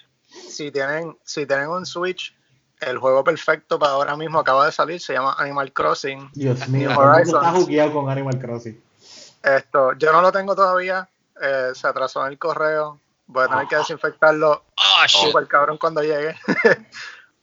Si 0.48 0.72
tienen, 0.72 1.16
si 1.22 1.46
tienen 1.46 1.68
un 1.68 1.86
Switch, 1.86 2.34
el 2.80 2.98
juego 2.98 3.22
perfecto 3.22 3.78
para 3.78 3.92
ahora 3.92 4.16
mismo 4.16 4.40
acaba 4.40 4.66
de 4.66 4.72
salir, 4.72 5.00
se 5.00 5.12
llama 5.12 5.36
Animal 5.38 5.72
Crossing. 5.72 6.28
Dios 6.32 6.68
mío, 6.68 6.90
está 6.90 7.52
jugueado 7.52 7.92
con 7.92 8.10
Animal 8.10 8.40
Crossing. 8.40 8.82
Esto, 9.44 9.92
yo 9.92 10.10
no 10.10 10.20
lo 10.20 10.32
tengo 10.32 10.56
todavía, 10.56 11.08
eh, 11.40 11.70
se 11.74 11.86
atrasó 11.86 12.26
en 12.26 12.32
el 12.32 12.38
correo, 12.40 12.98
voy 13.28 13.44
a 13.44 13.48
tener 13.48 13.68
que 13.68 13.76
desinfectarlo 13.76 14.64
oh, 14.76 15.08
super 15.08 15.46
cabrón 15.46 15.78
cuando 15.78 16.02
llegue. 16.02 16.34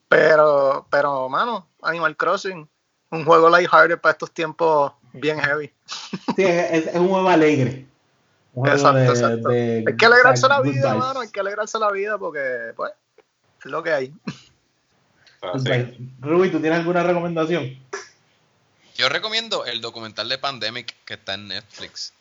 pero, 0.09 0.85
pero, 0.89 1.29
mano, 1.29 1.69
Animal 1.81 2.17
Crossing, 2.17 2.67
un 3.13 3.25
juego 3.25 3.49
lighthearted 3.49 3.99
para 3.99 4.13
estos 4.13 4.31
tiempos 4.31 4.91
bien 5.13 5.39
heavy. 5.39 5.71
sí, 6.35 6.43
es, 6.43 6.93
un 6.95 7.09
juego 7.09 7.29
alegre. 7.29 7.85
exacto, 8.65 9.11
exacto. 9.11 9.49
hay 9.49 9.95
que 9.97 10.05
alegrarse 10.05 10.47
la 10.47 10.61
vida, 10.61 10.95
mano, 10.95 11.19
hay 11.21 11.29
que 11.29 11.39
alegrarse 11.39 11.77
la 11.77 11.91
vida 11.91 12.17
porque, 12.17 12.73
pues, 12.75 12.91
es 13.63 13.71
lo 13.71 13.83
que 13.83 13.93
hay. 13.93 14.13
Ruby, 16.21 16.49
¿tú 16.49 16.59
tienes 16.59 16.79
alguna 16.79 17.03
recomendación? 17.03 17.77
Yo 18.95 19.09
recomiendo 19.09 19.65
el 19.65 19.81
documental 19.81 20.29
de 20.29 20.37
Pandemic 20.37 20.95
que 21.05 21.15
está 21.15 21.33
en 21.35 21.49
Netflix. 21.49 22.13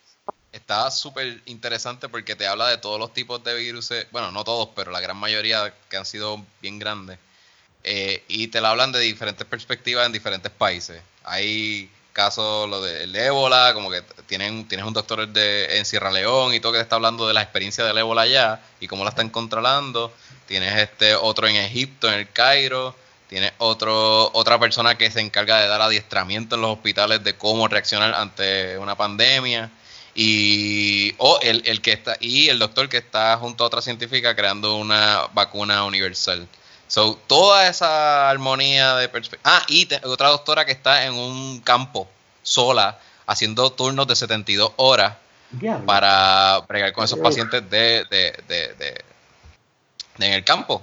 Está 0.50 0.90
súper 0.90 1.40
interesante 1.46 2.08
porque 2.08 2.36
te 2.36 2.46
habla 2.46 2.68
de 2.68 2.78
todos 2.78 2.98
los 2.98 3.14
tipos 3.14 3.42
de 3.42 3.54
virus, 3.54 3.90
bueno, 4.10 4.30
no 4.30 4.44
todos, 4.44 4.70
pero 4.74 4.90
la 4.90 5.00
gran 5.00 5.16
mayoría 5.16 5.72
que 5.88 5.96
han 5.96 6.04
sido 6.04 6.44
bien 6.60 6.78
grandes. 6.78 7.18
Eh, 7.84 8.22
y 8.28 8.48
te 8.48 8.60
la 8.60 8.70
hablan 8.70 8.92
de 8.92 9.00
diferentes 9.00 9.46
perspectivas 9.46 10.06
en 10.06 10.12
diferentes 10.12 10.52
países. 10.52 11.00
Hay 11.24 11.90
casos, 12.12 12.68
lo 12.68 12.82
del 12.82 13.14
ébola, 13.14 13.72
como 13.74 13.90
que 13.90 14.02
tienen, 14.26 14.68
tienes 14.68 14.86
un 14.86 14.92
doctor 14.92 15.26
de, 15.28 15.78
en 15.78 15.84
Sierra 15.84 16.10
León 16.10 16.54
y 16.54 16.60
todo 16.60 16.72
que 16.72 16.78
te 16.78 16.82
está 16.82 16.96
hablando 16.96 17.26
de 17.26 17.34
la 17.34 17.42
experiencia 17.42 17.84
del 17.84 17.98
ébola 17.98 18.22
allá 18.22 18.60
y 18.80 18.86
cómo 18.86 19.04
la 19.04 19.10
están 19.10 19.30
controlando. 19.30 20.12
Tienes 20.46 20.78
este 20.78 21.14
otro 21.14 21.48
en 21.48 21.56
Egipto, 21.56 22.08
en 22.08 22.14
el 22.14 22.30
Cairo. 22.30 22.94
Tienes 23.28 23.52
otro, 23.58 24.30
otra 24.34 24.60
persona 24.60 24.98
que 24.98 25.10
se 25.10 25.20
encarga 25.20 25.60
de 25.60 25.66
dar 25.66 25.80
adiestramiento 25.80 26.56
en 26.56 26.60
los 26.60 26.72
hospitales 26.72 27.24
de 27.24 27.34
cómo 27.34 27.66
reaccionar 27.66 28.14
ante 28.14 28.76
una 28.76 28.94
pandemia. 28.94 29.70
Y, 30.14 31.14
o 31.16 31.40
el, 31.40 31.62
el 31.64 31.80
que 31.80 31.92
está, 31.92 32.18
y 32.20 32.50
el 32.50 32.58
doctor 32.58 32.90
que 32.90 32.98
está 32.98 33.38
junto 33.38 33.64
a 33.64 33.68
otra 33.68 33.80
científica 33.80 34.36
creando 34.36 34.76
una 34.76 35.28
vacuna 35.32 35.84
universal. 35.84 36.46
So, 36.92 37.18
toda 37.26 37.68
esa 37.68 38.28
armonía 38.28 38.96
de 38.96 39.08
perspectiva. 39.08 39.50
Ah, 39.50 39.62
y 39.66 39.88
otra 40.04 40.28
doctora 40.28 40.66
que 40.66 40.72
está 40.72 41.06
en 41.06 41.14
un 41.14 41.60
campo 41.60 42.06
sola, 42.42 42.98
haciendo 43.26 43.72
turnos 43.72 44.06
de 44.06 44.14
72 44.14 44.72
horas 44.76 45.14
para 45.86 46.60
bregar 46.68 46.92
con 46.92 47.04
esos 47.04 47.18
pacientes 47.18 47.62
de, 47.70 48.04
de, 48.10 48.34
de, 48.46 48.74
de, 48.74 49.04
en 50.18 50.34
el 50.34 50.44
campo, 50.44 50.82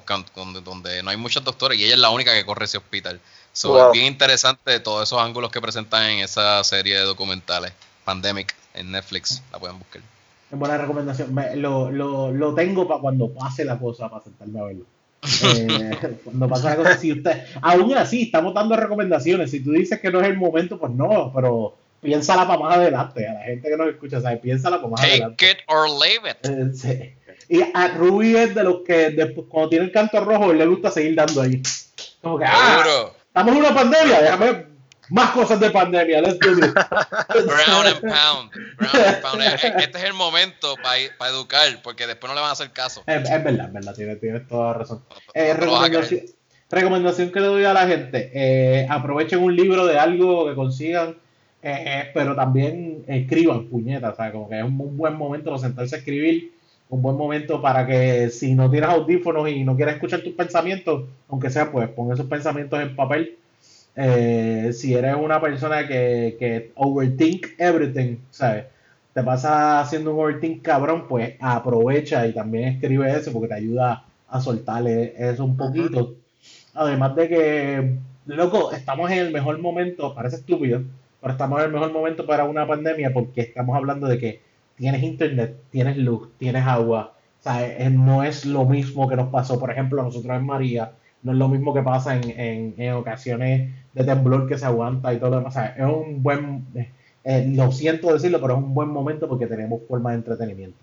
donde, 0.65 1.03
no 1.03 1.11
hay 1.11 1.17
muchos 1.17 1.43
doctores 1.43 1.77
y 1.77 1.85
ella 1.85 1.93
es 1.93 1.99
la 1.99 2.09
única 2.09 2.33
que 2.33 2.43
corre 2.43 2.65
ese 2.65 2.79
hospital. 2.79 3.21
So, 3.53 3.85
Es 3.85 3.91
bien 3.91 4.07
interesante 4.07 4.79
todos 4.79 5.07
esos 5.07 5.21
ángulos 5.21 5.51
que 5.51 5.61
presentan 5.61 6.05
en 6.05 6.19
esa 6.21 6.63
serie 6.63 6.95
de 6.95 7.03
documentales, 7.03 7.71
Pandemic, 8.03 8.55
en 8.73 8.89
Netflix, 8.89 9.43
la 9.51 9.59
pueden 9.59 9.77
buscar. 9.77 10.01
Es 10.51 10.57
buena 10.57 10.75
recomendación. 10.75 11.35
lo, 11.57 11.91
lo, 11.91 12.31
lo 12.31 12.55
tengo 12.55 12.87
para 12.87 12.99
cuando 12.99 13.31
pase 13.31 13.63
la 13.63 13.77
cosa, 13.77 14.09
para 14.09 14.23
sentarme 14.23 14.59
a 14.59 14.63
verlo. 14.63 14.85
Eh, 15.21 16.17
cuando 16.23 16.47
pasa 16.47 16.69
la 16.69 16.75
cosa, 16.77 16.97
si 16.97 17.11
usted, 17.11 17.43
aún 17.61 17.93
así, 17.95 18.23
estamos 18.23 18.53
dando 18.53 18.75
recomendaciones. 18.75 19.51
Si 19.51 19.61
tú 19.61 19.71
dices 19.71 19.99
que 19.99 20.11
no 20.11 20.21
es 20.21 20.27
el 20.27 20.37
momento, 20.37 20.79
pues 20.79 20.91
no, 20.91 21.31
pero 21.35 21.75
piénsala 22.01 22.47
para 22.47 22.59
más 22.59 22.77
adelante. 22.77 23.27
A 23.27 23.33
la 23.33 23.41
gente 23.41 23.69
que 23.69 23.77
nos 23.77 23.89
escucha, 23.89 24.21
¿sabes? 24.21 24.39
Piénsala 24.39 24.77
para 24.77 24.89
más 24.89 25.01
adelante. 25.01 25.35
Take 25.37 25.51
it 25.51 25.59
or 25.67 25.89
leave 25.89 26.29
it. 26.29 26.37
Eh, 26.45 26.71
sí. 26.73 27.15
Y 27.49 27.63
a 27.73 27.87
Ruby 27.89 28.35
es 28.35 28.53
de 28.53 28.63
los 28.63 28.81
que 28.81 29.09
después, 29.09 29.47
cuando 29.49 29.69
tiene 29.69 29.85
el 29.85 29.91
canto 29.91 30.23
rojo, 30.23 30.53
le 30.53 30.65
gusta 30.67 30.91
seguir 30.91 31.15
dando 31.15 31.41
ahí. 31.41 31.61
Como 32.21 32.37
que, 32.37 32.45
ah, 32.47 33.11
estamos 33.27 33.55
en 33.55 33.59
una 33.59 33.73
pandemia, 33.73 34.21
déjame 34.21 34.65
más 35.09 35.31
cosas 35.31 35.59
de 35.59 35.69
pandemia. 35.71 36.21
Let's 36.21 36.39
do 36.39 36.55
this. 36.55 36.73
Brown 36.73 37.87
and 37.87 38.01
pound. 38.01 38.51
Brown 38.77 39.05
and 39.05 39.21
pound. 39.21 39.41
Eh, 39.41 39.55
eh, 39.63 39.73
este 39.79 39.97
es 39.97 40.03
el 40.03 40.13
momento 40.13 40.75
para 40.83 41.29
educar, 41.29 41.67
porque 41.83 42.07
después 42.07 42.29
no 42.29 42.35
le 42.35 42.41
van 42.41 42.49
a 42.49 42.53
hacer 42.53 42.71
caso. 42.71 43.03
Es, 43.05 43.23
verdad, 43.43 43.67
es 43.67 43.73
verdad, 43.73 44.19
tienes, 44.19 44.47
toda 44.47 44.73
razón. 44.73 45.03
Eh, 45.33 45.53
recomendación, 45.53 46.21
recomendación, 46.69 47.31
que 47.31 47.39
le 47.39 47.47
doy 47.47 47.63
a 47.65 47.73
la 47.73 47.87
gente: 47.87 48.31
eh, 48.33 48.87
aprovechen 48.89 49.39
un 49.39 49.55
libro 49.55 49.85
de 49.85 49.97
algo 49.97 50.47
que 50.47 50.55
consigan, 50.55 51.17
pero 51.61 52.35
también 52.35 53.03
escriban 53.07 53.65
puñetas. 53.65 54.13
O 54.13 54.15
sea, 54.15 54.31
como 54.31 54.49
que 54.49 54.59
es 54.59 54.63
un, 54.63 54.97
buen 54.97 55.15
momento 55.15 55.49
para 55.49 55.61
sentarse 55.61 55.95
a 55.95 55.99
escribir. 55.99 56.53
Un 56.89 57.03
buen 57.03 57.17
momento 57.17 57.61
para 57.61 57.85
que 57.85 58.31
si 58.31 58.55
no 58.55 58.71
tienes 58.71 58.89
audífonos 58.89 59.47
y 59.47 59.63
no 59.63 59.75
quieres 59.75 59.93
escuchar 59.93 60.21
tus 60.21 60.33
pensamientos, 60.33 61.03
aunque 61.27 61.51
sea, 61.51 61.71
pues 61.71 61.87
pon 61.89 62.11
esos 62.11 62.25
pensamientos 62.25 62.81
en 62.81 62.95
papel 62.95 63.37
eh, 63.95 64.71
si 64.73 64.93
eres 64.93 65.15
una 65.15 65.41
persona 65.41 65.87
que, 65.87 66.35
que 66.39 66.71
overthink 66.75 67.47
everything, 67.57 68.17
¿sabes? 68.29 68.65
Te 69.13 69.23
pasa 69.23 69.81
haciendo 69.81 70.13
un 70.13 70.21
overthink 70.21 70.61
cabrón, 70.61 71.07
pues 71.07 71.35
aprovecha 71.39 72.25
y 72.27 72.33
también 72.33 72.69
escribe 72.69 73.11
eso 73.11 73.33
porque 73.33 73.49
te 73.49 73.55
ayuda 73.55 74.05
a 74.27 74.41
soltarle 74.41 75.13
eso 75.17 75.43
un 75.43 75.57
poquito. 75.57 76.15
Además 76.73 77.15
de 77.15 77.27
que, 77.27 77.97
loco, 78.25 78.71
estamos 78.71 79.11
en 79.11 79.19
el 79.19 79.33
mejor 79.33 79.59
momento, 79.59 80.13
parece 80.15 80.37
estúpido, 80.37 80.83
pero 81.19 81.33
estamos 81.33 81.59
en 81.59 81.65
el 81.65 81.71
mejor 81.73 81.91
momento 81.91 82.25
para 82.25 82.45
una 82.45 82.67
pandemia 82.67 83.11
porque 83.13 83.41
estamos 83.41 83.75
hablando 83.75 84.07
de 84.07 84.17
que 84.19 84.41
tienes 84.75 85.03
internet, 85.03 85.57
tienes 85.71 85.97
luz, 85.97 86.29
tienes 86.37 86.65
agua. 86.65 87.13
O 87.39 87.43
sea, 87.43 87.65
eh, 87.65 87.89
no 87.89 88.23
es 88.23 88.45
lo 88.45 88.65
mismo 88.65 89.07
que 89.09 89.15
nos 89.15 89.29
pasó, 89.29 89.59
por 89.59 89.71
ejemplo, 89.71 90.01
a 90.01 90.05
nosotros 90.05 90.35
en 90.37 90.45
María, 90.45 90.93
no 91.23 91.31
es 91.31 91.37
lo 91.37 91.47
mismo 91.47 91.73
que 91.73 91.81
pasa 91.81 92.15
en, 92.15 92.75
en, 92.77 92.93
ocasiones 92.93 93.73
de 93.93 94.03
temblor 94.03 94.47
que 94.47 94.57
se 94.57 94.65
aguanta 94.65 95.13
y 95.13 95.17
todo 95.17 95.31
lo 95.31 95.37
demás. 95.37 95.55
es 95.75 95.85
un 95.85 96.23
buen, 96.23 96.65
eh, 96.75 96.89
eh, 97.23 97.51
lo 97.53 97.71
siento 97.71 98.13
decirlo, 98.13 98.39
pero 98.39 98.53
es 98.53 98.59
un 98.59 98.73
buen 98.73 98.89
momento 98.89 99.27
porque 99.27 99.47
tenemos 99.47 99.81
forma 99.87 100.11
de 100.11 100.17
entretenimiento. 100.17 100.77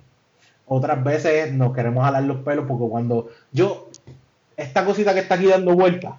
Otras 0.67 1.03
veces 1.03 1.53
nos 1.53 1.75
queremos 1.75 2.05
jalar 2.05 2.25
los 2.25 2.39
pelos 2.39 2.67
porque 2.67 2.89
cuando 2.89 3.29
yo, 3.53 3.89
esta 4.57 4.85
cosita 4.85 5.15
que 5.15 5.21
está 5.21 5.37
aquí 5.37 5.47
dando 5.47 5.75
vueltas, 5.75 6.15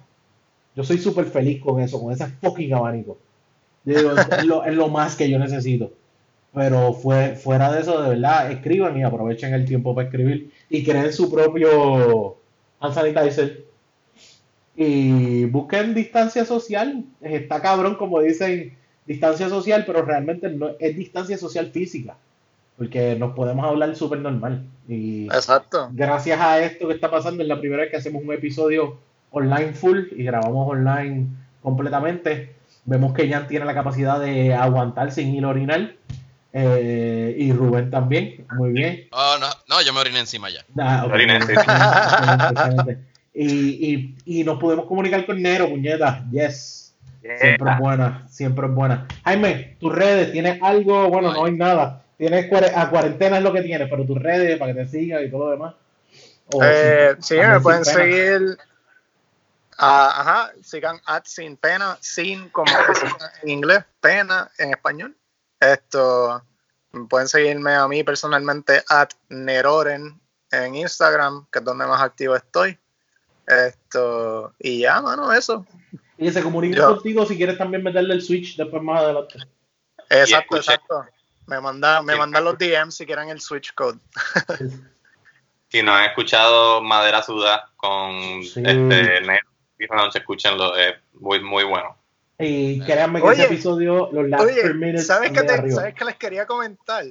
yo 0.74 0.84
soy 0.84 0.98
súper 0.98 1.26
feliz 1.26 1.60
con 1.60 1.80
eso, 1.80 2.00
con 2.00 2.12
ese 2.12 2.26
fucking 2.26 2.72
abanico. 2.74 3.18
es, 3.84 4.02
lo, 4.44 4.64
es, 4.64 4.74
lo, 4.74 4.88
más 4.88 5.16
que 5.16 5.28
yo 5.28 5.38
necesito. 5.38 5.92
Pero 6.54 6.94
fue, 6.94 7.36
fuera 7.36 7.70
de 7.70 7.82
eso, 7.82 8.02
de 8.02 8.10
verdad, 8.10 8.50
escriban 8.50 8.96
y 8.96 9.02
aprovechen 9.02 9.52
el 9.54 9.64
tiempo 9.64 9.94
para 9.94 10.08
escribir 10.08 10.50
y 10.70 10.82
creen 10.82 11.12
su 11.12 11.30
propio 11.30 12.36
hand 12.80 12.94
sanitizer 12.94 13.67
y 14.80 15.44
busquen 15.46 15.92
distancia 15.92 16.44
social. 16.44 17.04
Está 17.20 17.60
cabrón, 17.60 17.96
como 17.96 18.20
dicen, 18.20 18.78
distancia 19.06 19.48
social, 19.48 19.82
pero 19.84 20.02
realmente 20.02 20.48
no 20.50 20.70
es 20.78 20.96
distancia 20.96 21.36
social 21.36 21.72
física, 21.72 22.14
porque 22.76 23.16
nos 23.16 23.34
podemos 23.34 23.66
hablar 23.66 23.96
súper 23.96 24.20
normal. 24.20 24.64
Y 24.86 25.24
Exacto. 25.24 25.88
Gracias 25.92 26.40
a 26.40 26.60
esto 26.60 26.86
que 26.86 26.94
está 26.94 27.10
pasando, 27.10 27.42
es 27.42 27.48
la 27.48 27.58
primera 27.58 27.82
vez 27.82 27.90
que 27.90 27.96
hacemos 27.96 28.22
un 28.22 28.32
episodio 28.32 28.98
online 29.32 29.72
full 29.72 29.98
y 30.12 30.22
grabamos 30.22 30.70
online 30.70 31.26
completamente. 31.60 32.54
Vemos 32.84 33.12
que 33.14 33.28
Jan 33.28 33.48
tiene 33.48 33.64
la 33.64 33.74
capacidad 33.74 34.20
de 34.20 34.54
aguantar 34.54 35.10
sin 35.10 35.34
ir 35.34 35.44
a 35.44 35.48
orinar. 35.48 35.94
Eh, 36.52 37.34
y 37.36 37.52
Rubén 37.52 37.90
también, 37.90 38.46
muy 38.56 38.70
bien. 38.72 39.08
Oh, 39.12 39.36
no, 39.38 39.48
no, 39.68 39.82
yo 39.82 39.92
me 39.92 40.00
oriné 40.00 40.20
encima 40.20 40.48
ya. 40.48 40.64
Ah, 40.78 41.06
oriné 41.06 41.38
Y, 43.40 44.16
y, 44.24 44.42
nos 44.42 44.58
podemos 44.58 44.86
comunicar 44.86 45.24
con 45.24 45.40
Nero, 45.40 45.68
puñeta. 45.68 46.24
Yes. 46.32 46.96
Siempre 47.20 47.70
es 47.70 47.78
buena, 47.78 48.26
siempre 48.28 48.66
es 48.66 48.74
buena. 48.74 49.06
Jaime, 49.24 49.76
tus 49.78 49.94
redes, 49.94 50.32
¿tienes 50.32 50.60
algo? 50.60 51.08
Bueno, 51.08 51.32
no 51.32 51.44
hay 51.44 51.52
nada. 51.52 52.02
Tienes 52.16 52.50
a 52.74 52.90
cuarentena 52.90 53.38
es 53.38 53.44
lo 53.44 53.52
que 53.52 53.62
tienes, 53.62 53.88
pero 53.88 54.04
tus 54.04 54.20
redes 54.20 54.58
para 54.58 54.74
que 54.74 54.80
te 54.80 54.88
sigan 54.88 55.24
y 55.24 55.30
todo 55.30 55.44
lo 55.44 55.50
demás. 55.52 55.74
Eh, 56.60 57.14
sí, 57.20 57.36
me 57.36 57.60
pueden 57.60 57.84
seguir. 57.84 58.58
Ah, 59.78 60.14
ajá, 60.16 60.52
sigan 60.60 61.00
at 61.06 61.22
sin 61.26 61.56
pena, 61.56 61.96
sin 62.00 62.48
como 62.48 62.72
en 63.42 63.48
inglés, 63.48 63.84
pena 64.00 64.50
en 64.58 64.70
español. 64.70 65.16
Esto, 65.60 66.42
pueden 67.08 67.28
seguirme 67.28 67.74
a 67.74 67.86
mí 67.86 68.02
personalmente 68.02 68.82
at 68.88 69.10
Neroren 69.28 70.20
en 70.50 70.74
Instagram, 70.74 71.46
que 71.52 71.60
es 71.60 71.64
donde 71.64 71.86
más 71.86 72.02
activo 72.02 72.34
estoy. 72.34 72.76
Esto, 73.48 74.52
y 74.58 74.80
ya, 74.80 75.00
mano, 75.00 75.32
eso. 75.32 75.66
Y 76.18 76.30
se 76.30 76.42
comunica 76.42 76.86
contigo 76.86 77.24
si 77.24 77.36
quieres 77.36 77.56
también 77.56 77.82
meterle 77.82 78.14
el 78.14 78.22
switch 78.22 78.56
después 78.56 78.82
más 78.82 79.02
adelante. 79.02 79.38
Exacto, 80.10 80.56
exacto. 80.56 81.06
Me 81.46 81.60
mandan 81.60 82.04
me 82.04 82.14
manda 82.14 82.40
los 82.40 82.58
DMs 82.58 82.94
si 82.94 83.06
quieren 83.06 83.30
el 83.30 83.40
switch 83.40 83.72
code. 83.74 83.98
si 85.68 85.82
no 85.82 85.94
han 85.94 86.04
escuchado 86.04 86.82
Madera 86.82 87.22
Suda 87.22 87.70
con 87.76 88.42
sí. 88.42 88.62
este 88.64 89.22
esta 89.78 89.96
noche 89.96 90.18
escúchenlo, 90.18 90.76
es 90.76 90.94
muy, 91.14 91.40
muy 91.40 91.64
bueno. 91.64 91.96
Y 92.38 92.80
créanme 92.80 93.20
que 93.20 93.28
ese 93.28 93.44
episodio, 93.44 94.10
los 94.12 94.28
last 94.28 94.44
oye, 94.44 94.98
¿sabes 94.98 95.32
qué, 95.32 95.70
¿sabes 95.70 95.94
qué 95.94 96.04
les 96.04 96.16
quería 96.16 96.46
comentar? 96.46 97.04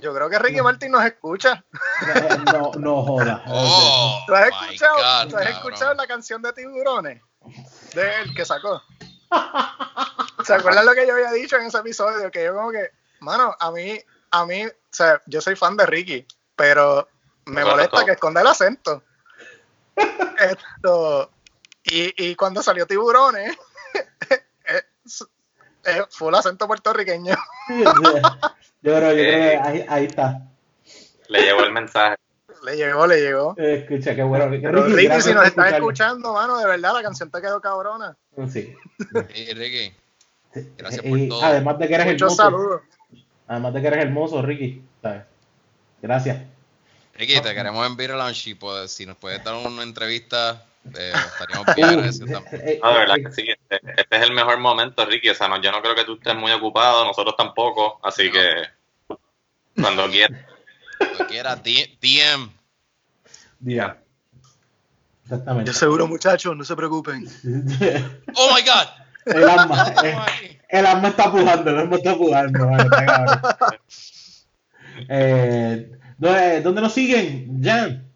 Yo 0.00 0.14
creo 0.14 0.30
que 0.30 0.38
Ricky 0.38 0.60
Martin 0.60 0.92
nos 0.92 1.04
escucha. 1.04 1.64
No, 2.52 2.72
no 2.78 3.02
joda. 3.02 3.42
Oh, 3.48 4.22
¿Tú 4.26 4.34
has, 4.34 4.48
escuchado, 4.48 5.28
¿tú 5.28 5.36
has 5.36 5.50
escuchado 5.50 5.94
la 5.94 6.06
canción 6.06 6.40
de 6.42 6.52
Tiburones? 6.52 7.22
De 7.94 8.20
él 8.20 8.34
que 8.34 8.44
sacó. 8.44 8.82
¿Se 10.44 10.54
acuerdan 10.54 10.86
lo 10.86 10.94
que 10.94 11.06
yo 11.06 11.14
había 11.14 11.32
dicho 11.32 11.56
en 11.56 11.66
ese 11.66 11.78
episodio? 11.78 12.30
Que 12.30 12.44
yo 12.44 12.54
como 12.54 12.70
que, 12.70 12.90
mano, 13.20 13.54
a 13.58 13.70
mí, 13.70 14.00
a 14.30 14.46
mí, 14.46 14.66
o 14.66 14.70
sea, 14.90 15.20
yo 15.26 15.40
soy 15.40 15.56
fan 15.56 15.76
de 15.76 15.86
Ricky, 15.86 16.26
pero 16.54 17.08
me 17.46 17.64
molesta 17.64 18.04
que 18.04 18.12
esconda 18.12 18.40
el 18.40 18.46
acento. 18.46 19.02
Esto, 20.38 21.30
y, 21.84 22.30
y 22.30 22.36
cuando 22.36 22.62
salió 22.62 22.86
Tiburones, 22.86 23.56
fue 26.10 26.28
el 26.28 26.34
acento 26.34 26.66
puertorriqueño. 26.66 27.34
Yo 28.82 28.96
creo, 28.96 29.10
yo 29.10 29.16
creo 29.16 29.24
que 29.24 29.52
eh, 29.54 29.60
ahí, 29.62 29.84
ahí 29.88 30.04
está. 30.06 30.42
Le 31.28 31.42
llegó 31.42 31.64
el 31.64 31.72
mensaje. 31.72 32.16
Le 32.64 32.76
llegó, 32.76 33.06
le 33.06 33.20
llegó. 33.20 33.54
Eh, 33.56 33.84
escucha, 33.84 34.14
qué 34.14 34.22
bueno. 34.22 34.48
Ricky, 34.48 34.66
Ricky 34.66 35.20
si 35.20 35.32
nos 35.32 35.46
estás 35.46 35.72
escuchando, 35.74 36.32
mano, 36.32 36.58
de 36.58 36.66
verdad, 36.66 36.92
la 36.94 37.02
canción 37.02 37.30
te 37.30 37.40
quedó 37.40 37.60
cabrona. 37.60 38.16
Sí. 38.50 38.74
Y 39.34 39.52
Ricky, 39.54 39.94
gracias 40.76 41.02
por 41.02 41.28
todo. 41.28 41.42
Además 41.42 41.78
de 41.78 41.88
que 41.88 41.94
eres 41.94 42.06
Muchos 42.06 42.38
hermoso. 42.38 42.42
saludos. 42.42 42.82
Además 43.46 43.74
de 43.74 43.80
que 43.80 43.86
eres 43.86 44.04
hermoso, 44.04 44.42
Ricky. 44.42 44.82
¿sabes? 45.02 45.22
Gracias. 46.02 46.38
Ricky, 47.14 47.40
te 47.40 47.54
queremos 47.54 47.86
en 47.86 47.96
Beer 47.96 48.10
Lounge 48.10 48.50
y 48.50 48.54
pues, 48.54 48.92
si 48.92 49.06
nos 49.06 49.16
puedes 49.16 49.42
dar 49.42 49.54
una 49.54 49.82
entrevista, 49.82 50.64
eh, 50.96 51.12
estaríamos 51.32 51.74
bien 51.74 51.88
agradecidos 51.88 52.30
también. 52.30 52.62
Eh, 52.68 52.80
No, 52.82 52.88
de 52.90 52.94
eh, 52.94 52.98
verdad 52.98 53.16
eh, 53.18 53.24
que 53.24 53.32
sí. 53.32 53.44
Este, 53.48 53.80
este 54.00 54.16
es 54.16 54.22
el 54.22 54.32
mejor 54.32 54.58
momento, 54.58 55.04
Ricky. 55.06 55.28
O 55.30 55.34
sea, 55.34 55.48
no, 55.48 55.60
yo 55.60 55.70
no 55.72 55.80
creo 55.82 55.94
que 55.94 56.04
tú 56.04 56.14
estés 56.14 56.34
muy 56.34 56.52
ocupado, 56.52 57.04
nosotros 57.04 57.34
tampoco. 57.36 58.00
Así 58.02 58.26
No. 58.26 58.32
que 58.32 59.20
cuando 59.80 60.06
quieras. 60.10 60.38
Cuando 60.98 61.26
quieras, 61.26 61.62
DM. 61.62 62.50
diga. 63.60 63.98
Exactamente. 65.24 65.70
Yo 65.70 65.74
seguro, 65.78 66.06
muchachos, 66.06 66.56
no 66.56 66.64
se 66.64 66.74
preocupen. 66.74 67.26
Oh 68.34 68.54
my 68.54 68.62
god. 68.62 68.88
el 69.26 69.48
alma, 69.48 69.92
eh, 70.02 70.16
aquí. 70.16 70.58
el 70.70 70.86
alma 70.86 71.08
está 71.08 71.30
pujando, 71.30 71.70
el 71.70 71.78
alma 71.80 71.96
está 71.96 72.16
pujando. 72.16 72.58
cabrón. 72.88 73.40
Eh, 75.08 75.92
¿dónde, 76.16 76.60
dónde 76.62 76.80
nos 76.80 76.92
siguen? 76.94 77.60
Jan. 77.62 78.07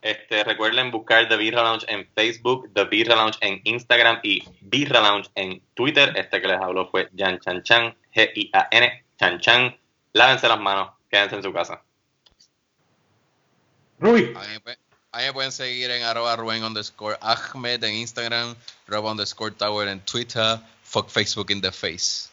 Este, 0.00 0.44
recuerden 0.44 0.92
buscar 0.92 1.28
The 1.28 1.36
Birra 1.36 1.62
Lounge 1.62 1.84
en 1.88 2.06
Facebook, 2.14 2.70
The 2.72 2.84
Birra 2.84 3.16
Lounge 3.16 3.38
en 3.40 3.60
Instagram 3.64 4.20
y 4.22 4.44
Birra 4.60 5.00
Lounge 5.00 5.28
en 5.34 5.60
Twitter. 5.74 6.12
Este 6.16 6.40
que 6.40 6.48
les 6.48 6.60
habló 6.60 6.88
fue 6.88 7.08
Jan 7.16 7.40
Chan 7.40 7.62
Chan, 7.64 7.96
G-I-A-N, 8.14 9.04
Chan 9.18 9.40
Chan. 9.40 9.76
Lávense 10.12 10.48
las 10.48 10.60
manos, 10.60 10.90
quédense 11.10 11.36
en 11.36 11.42
su 11.42 11.52
casa. 11.52 11.82
Ruby. 13.98 14.32
A 14.36 14.40
mí, 14.40 14.46
me 15.26 15.32
pueden- 15.32 15.52
seguir 15.52 15.90
en 15.90 16.04
arroba 16.04 16.36
Rubén 16.36 16.62
underscore 16.62 17.16
Ahmed 17.20 17.82
en 17.82 17.94
Instagram, 17.96 18.54
Rob 18.86 19.04
underscore 19.06 19.50
Tower 19.52 19.88
en 19.88 20.00
Twitter, 20.00 20.58
fuck 20.82 21.08
Facebook 21.08 21.50
in 21.50 21.60
the 21.60 21.72
face. 21.72 22.28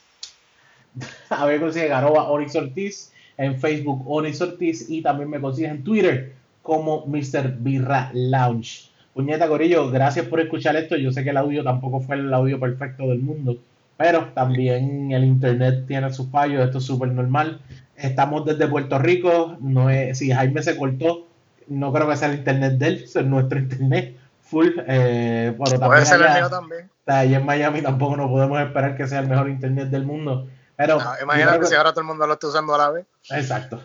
A 1.30 1.44
ver, 1.46 1.60
consiguen 1.60 1.92
arroba 1.92 2.24
Onyx 2.28 2.54
Ortiz 2.54 3.12
en 3.36 3.60
Facebook 3.60 4.04
Onyx 4.06 4.40
Ortiz 4.40 4.88
y 4.88 5.02
también 5.02 5.28
me 5.28 5.40
consigues 5.40 5.72
en 5.72 5.82
Twitter 5.82 6.36
como 6.66 7.06
Mr. 7.06 7.58
Birra 7.60 8.10
Lounge. 8.12 8.90
Puñeta 9.14 9.46
Corillo, 9.46 9.88
gracias 9.88 10.26
por 10.26 10.40
escuchar 10.40 10.74
esto. 10.74 10.96
Yo 10.96 11.12
sé 11.12 11.22
que 11.22 11.30
el 11.30 11.36
audio 11.36 11.62
tampoco 11.62 12.00
fue 12.00 12.16
el 12.16 12.34
audio 12.34 12.58
perfecto 12.58 13.04
del 13.04 13.20
mundo, 13.20 13.56
pero 13.96 14.32
también 14.34 15.12
el 15.12 15.22
internet 15.24 15.84
tiene 15.86 16.12
sus 16.12 16.28
fallos, 16.28 16.64
esto 16.64 16.78
es 16.78 16.84
súper 16.84 17.10
normal. 17.12 17.60
Estamos 17.94 18.44
desde 18.44 18.66
Puerto 18.66 18.98
Rico, 18.98 19.56
no 19.60 19.88
es, 19.90 20.18
si 20.18 20.32
Jaime 20.32 20.60
se 20.60 20.76
cortó, 20.76 21.28
no 21.68 21.92
creo 21.92 22.08
que 22.08 22.16
sea 22.16 22.28
el 22.30 22.38
internet 22.38 22.72
de 22.72 22.86
él, 22.88 23.04
es 23.04 23.14
nuestro 23.24 23.60
internet 23.60 24.16
full. 24.42 24.70
Eh, 24.88 25.54
pero 25.56 25.70
también 25.78 25.88
Puede 25.88 26.04
ser 26.04 26.20
el 26.20 26.34
mío 26.34 26.50
también. 26.50 26.90
allá 27.06 27.38
en 27.38 27.46
Miami 27.46 27.80
tampoco 27.80 28.16
no 28.16 28.28
podemos 28.28 28.60
esperar 28.60 28.96
que 28.96 29.06
sea 29.06 29.20
el 29.20 29.28
mejor 29.28 29.48
internet 29.48 29.88
del 29.88 30.04
mundo. 30.04 30.48
Pero 30.76 30.98
No, 30.98 31.04
Ah, 31.08 31.16
imagínate 31.22 31.64
si 31.66 31.74
ahora 31.76 31.90
todo 31.92 32.00
el 32.00 32.08
mundo 32.08 32.26
lo 32.26 32.32
está 32.34 32.48
usando 32.48 32.74
a 32.74 32.78
la 32.78 32.90
vez. 32.90 33.06
Exacto. 33.30 33.80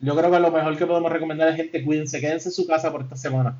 Yo 0.00 0.14
creo 0.16 0.30
que 0.30 0.40
lo 0.40 0.50
mejor 0.50 0.76
que 0.76 0.86
podemos 0.86 1.10
recomendar 1.12 1.48
es 1.48 1.56
gente, 1.56 1.84
cuídense, 1.84 2.20
quédense 2.20 2.48
en 2.50 2.52
su 2.54 2.66
casa 2.66 2.92
por 2.92 3.02
esta 3.02 3.16
semana. 3.16 3.56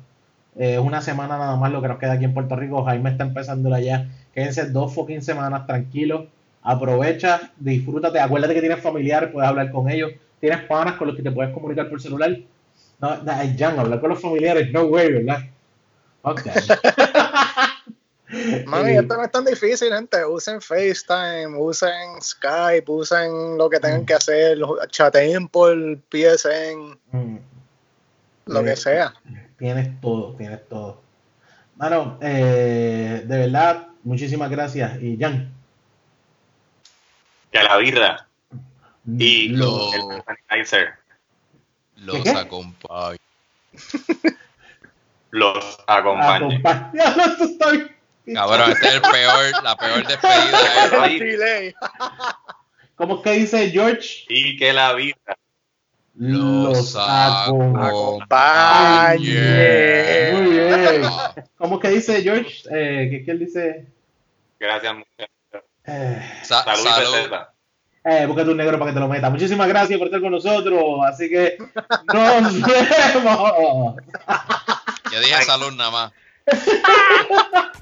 Eh, 0.55 0.73
Es 0.75 0.79
una 0.79 1.01
semana 1.01 1.37
nada 1.37 1.55
más 1.55 1.71
lo 1.71 1.81
que 1.81 1.87
nos 1.87 1.99
queda 1.99 2.13
aquí 2.13 2.25
en 2.25 2.33
Puerto 2.33 2.55
Rico. 2.55 2.83
Jaime 2.83 3.11
está 3.11 3.23
empezando 3.25 3.73
allá. 3.73 4.07
Quédense 4.33 4.69
dos 4.69 4.93
fucking 4.93 5.21
semanas 5.21 5.65
tranquilos. 5.67 6.25
Aprovecha, 6.61 7.51
disfrútate. 7.57 8.19
Acuérdate 8.19 8.53
que 8.53 8.61
tienes 8.61 8.81
familiares, 8.81 9.29
puedes 9.31 9.49
hablar 9.49 9.71
con 9.71 9.89
ellos. 9.89 10.11
Tienes 10.39 10.61
panas 10.63 10.95
con 10.95 11.07
los 11.07 11.15
que 11.15 11.23
te 11.23 11.31
puedes 11.31 11.53
comunicar 11.53 11.89
por 11.89 12.01
celular. 12.01 12.37
No, 12.99 13.17
no, 13.23 13.31
Jan, 13.57 13.79
hablar 13.79 13.99
con 14.01 14.09
los 14.11 14.21
familiares, 14.21 14.71
no 14.71 14.83
way, 14.85 15.13
¿verdad? 15.13 15.39
Ok. 16.23 16.41
Mami, 18.65 18.91
Eh, 18.91 18.97
esto 18.99 19.15
no 19.15 19.23
es 19.23 19.31
tan 19.31 19.45
difícil, 19.45 19.93
gente. 19.93 20.25
Usen 20.25 20.61
FaceTime, 20.61 21.55
usen 21.57 22.21
Skype, 22.21 22.83
usen 22.87 23.57
lo 23.57 23.69
que 23.69 23.79
tengan 23.79 24.05
que 24.05 24.13
hacer, 24.15 24.57
chateen 24.89 25.47
por 25.47 25.73
PSN, 26.09 26.99
mm, 27.11 27.37
lo 28.47 28.59
Eh, 28.61 28.65
que 28.65 28.75
sea. 28.75 29.13
Tienes 29.57 29.99
todo, 30.01 30.35
tienes 30.35 30.67
todo. 30.67 31.01
Mano, 31.77 32.17
eh, 32.21 33.23
de 33.25 33.37
verdad, 33.37 33.87
muchísimas 34.03 34.49
gracias. 34.49 35.01
Y 35.01 35.17
Jan, 35.17 35.53
Que 37.51 37.63
la 37.63 37.77
birra 37.77 38.27
y 39.17 39.47
lo- 39.49 39.93
el 39.93 40.23
sanitizer 40.49 40.89
Los 41.95 42.21
¿Qué, 42.23 42.29
acompaño. 42.31 43.17
los 45.31 45.79
acompaña- 45.87 46.47
bien. 46.91 47.96
Cabrón, 48.33 48.71
este 48.71 48.87
es 48.87 48.93
el 48.95 49.01
peor, 49.01 49.63
la 49.63 49.75
peor 49.77 50.07
despedida. 50.07 51.07
Delay. 51.19 51.75
¿Cómo 52.95 53.17
es 53.17 53.21
que 53.21 53.31
dice 53.33 53.69
George? 53.69 54.25
Y 54.29 54.57
que 54.57 54.73
la 54.73 54.93
birra 54.93 55.37
Los 56.15 56.95
acompaña. 56.97 57.87
acompañe. 57.87 59.31
Muy 60.33 60.51
bien. 60.51 61.03
¿Cómo 61.57 61.75
es 61.75 61.81
que 61.81 61.89
dice 61.89 62.21
George? 62.23 62.63
Eh, 62.71 63.07
¿qué, 63.11 63.23
qué 63.23 63.31
él 63.31 63.39
dice? 63.39 63.85
Gracias, 64.59 64.95
muchachos. 64.95 65.35
Eh, 65.85 66.39
Sa- 66.43 66.63
Salud, 66.63 66.83
salud. 66.85 67.31
eh, 68.03 68.25
búscate 68.25 68.49
un 68.49 68.57
negro 68.57 68.79
para 68.79 68.89
que 68.91 68.95
te 68.95 68.99
lo 68.99 69.07
meta. 69.07 69.29
Muchísimas 69.29 69.67
gracias 69.67 69.99
por 69.99 70.07
estar 70.07 70.19
con 70.21 70.31
nosotros. 70.31 70.81
Así 71.07 71.29
que 71.29 71.57
nos 72.13 72.61
vemos. 73.13 73.95
Yo 75.11 75.19
dije 75.19 75.43
salud 75.43 75.71
nada 75.73 75.91
más. 75.91 76.11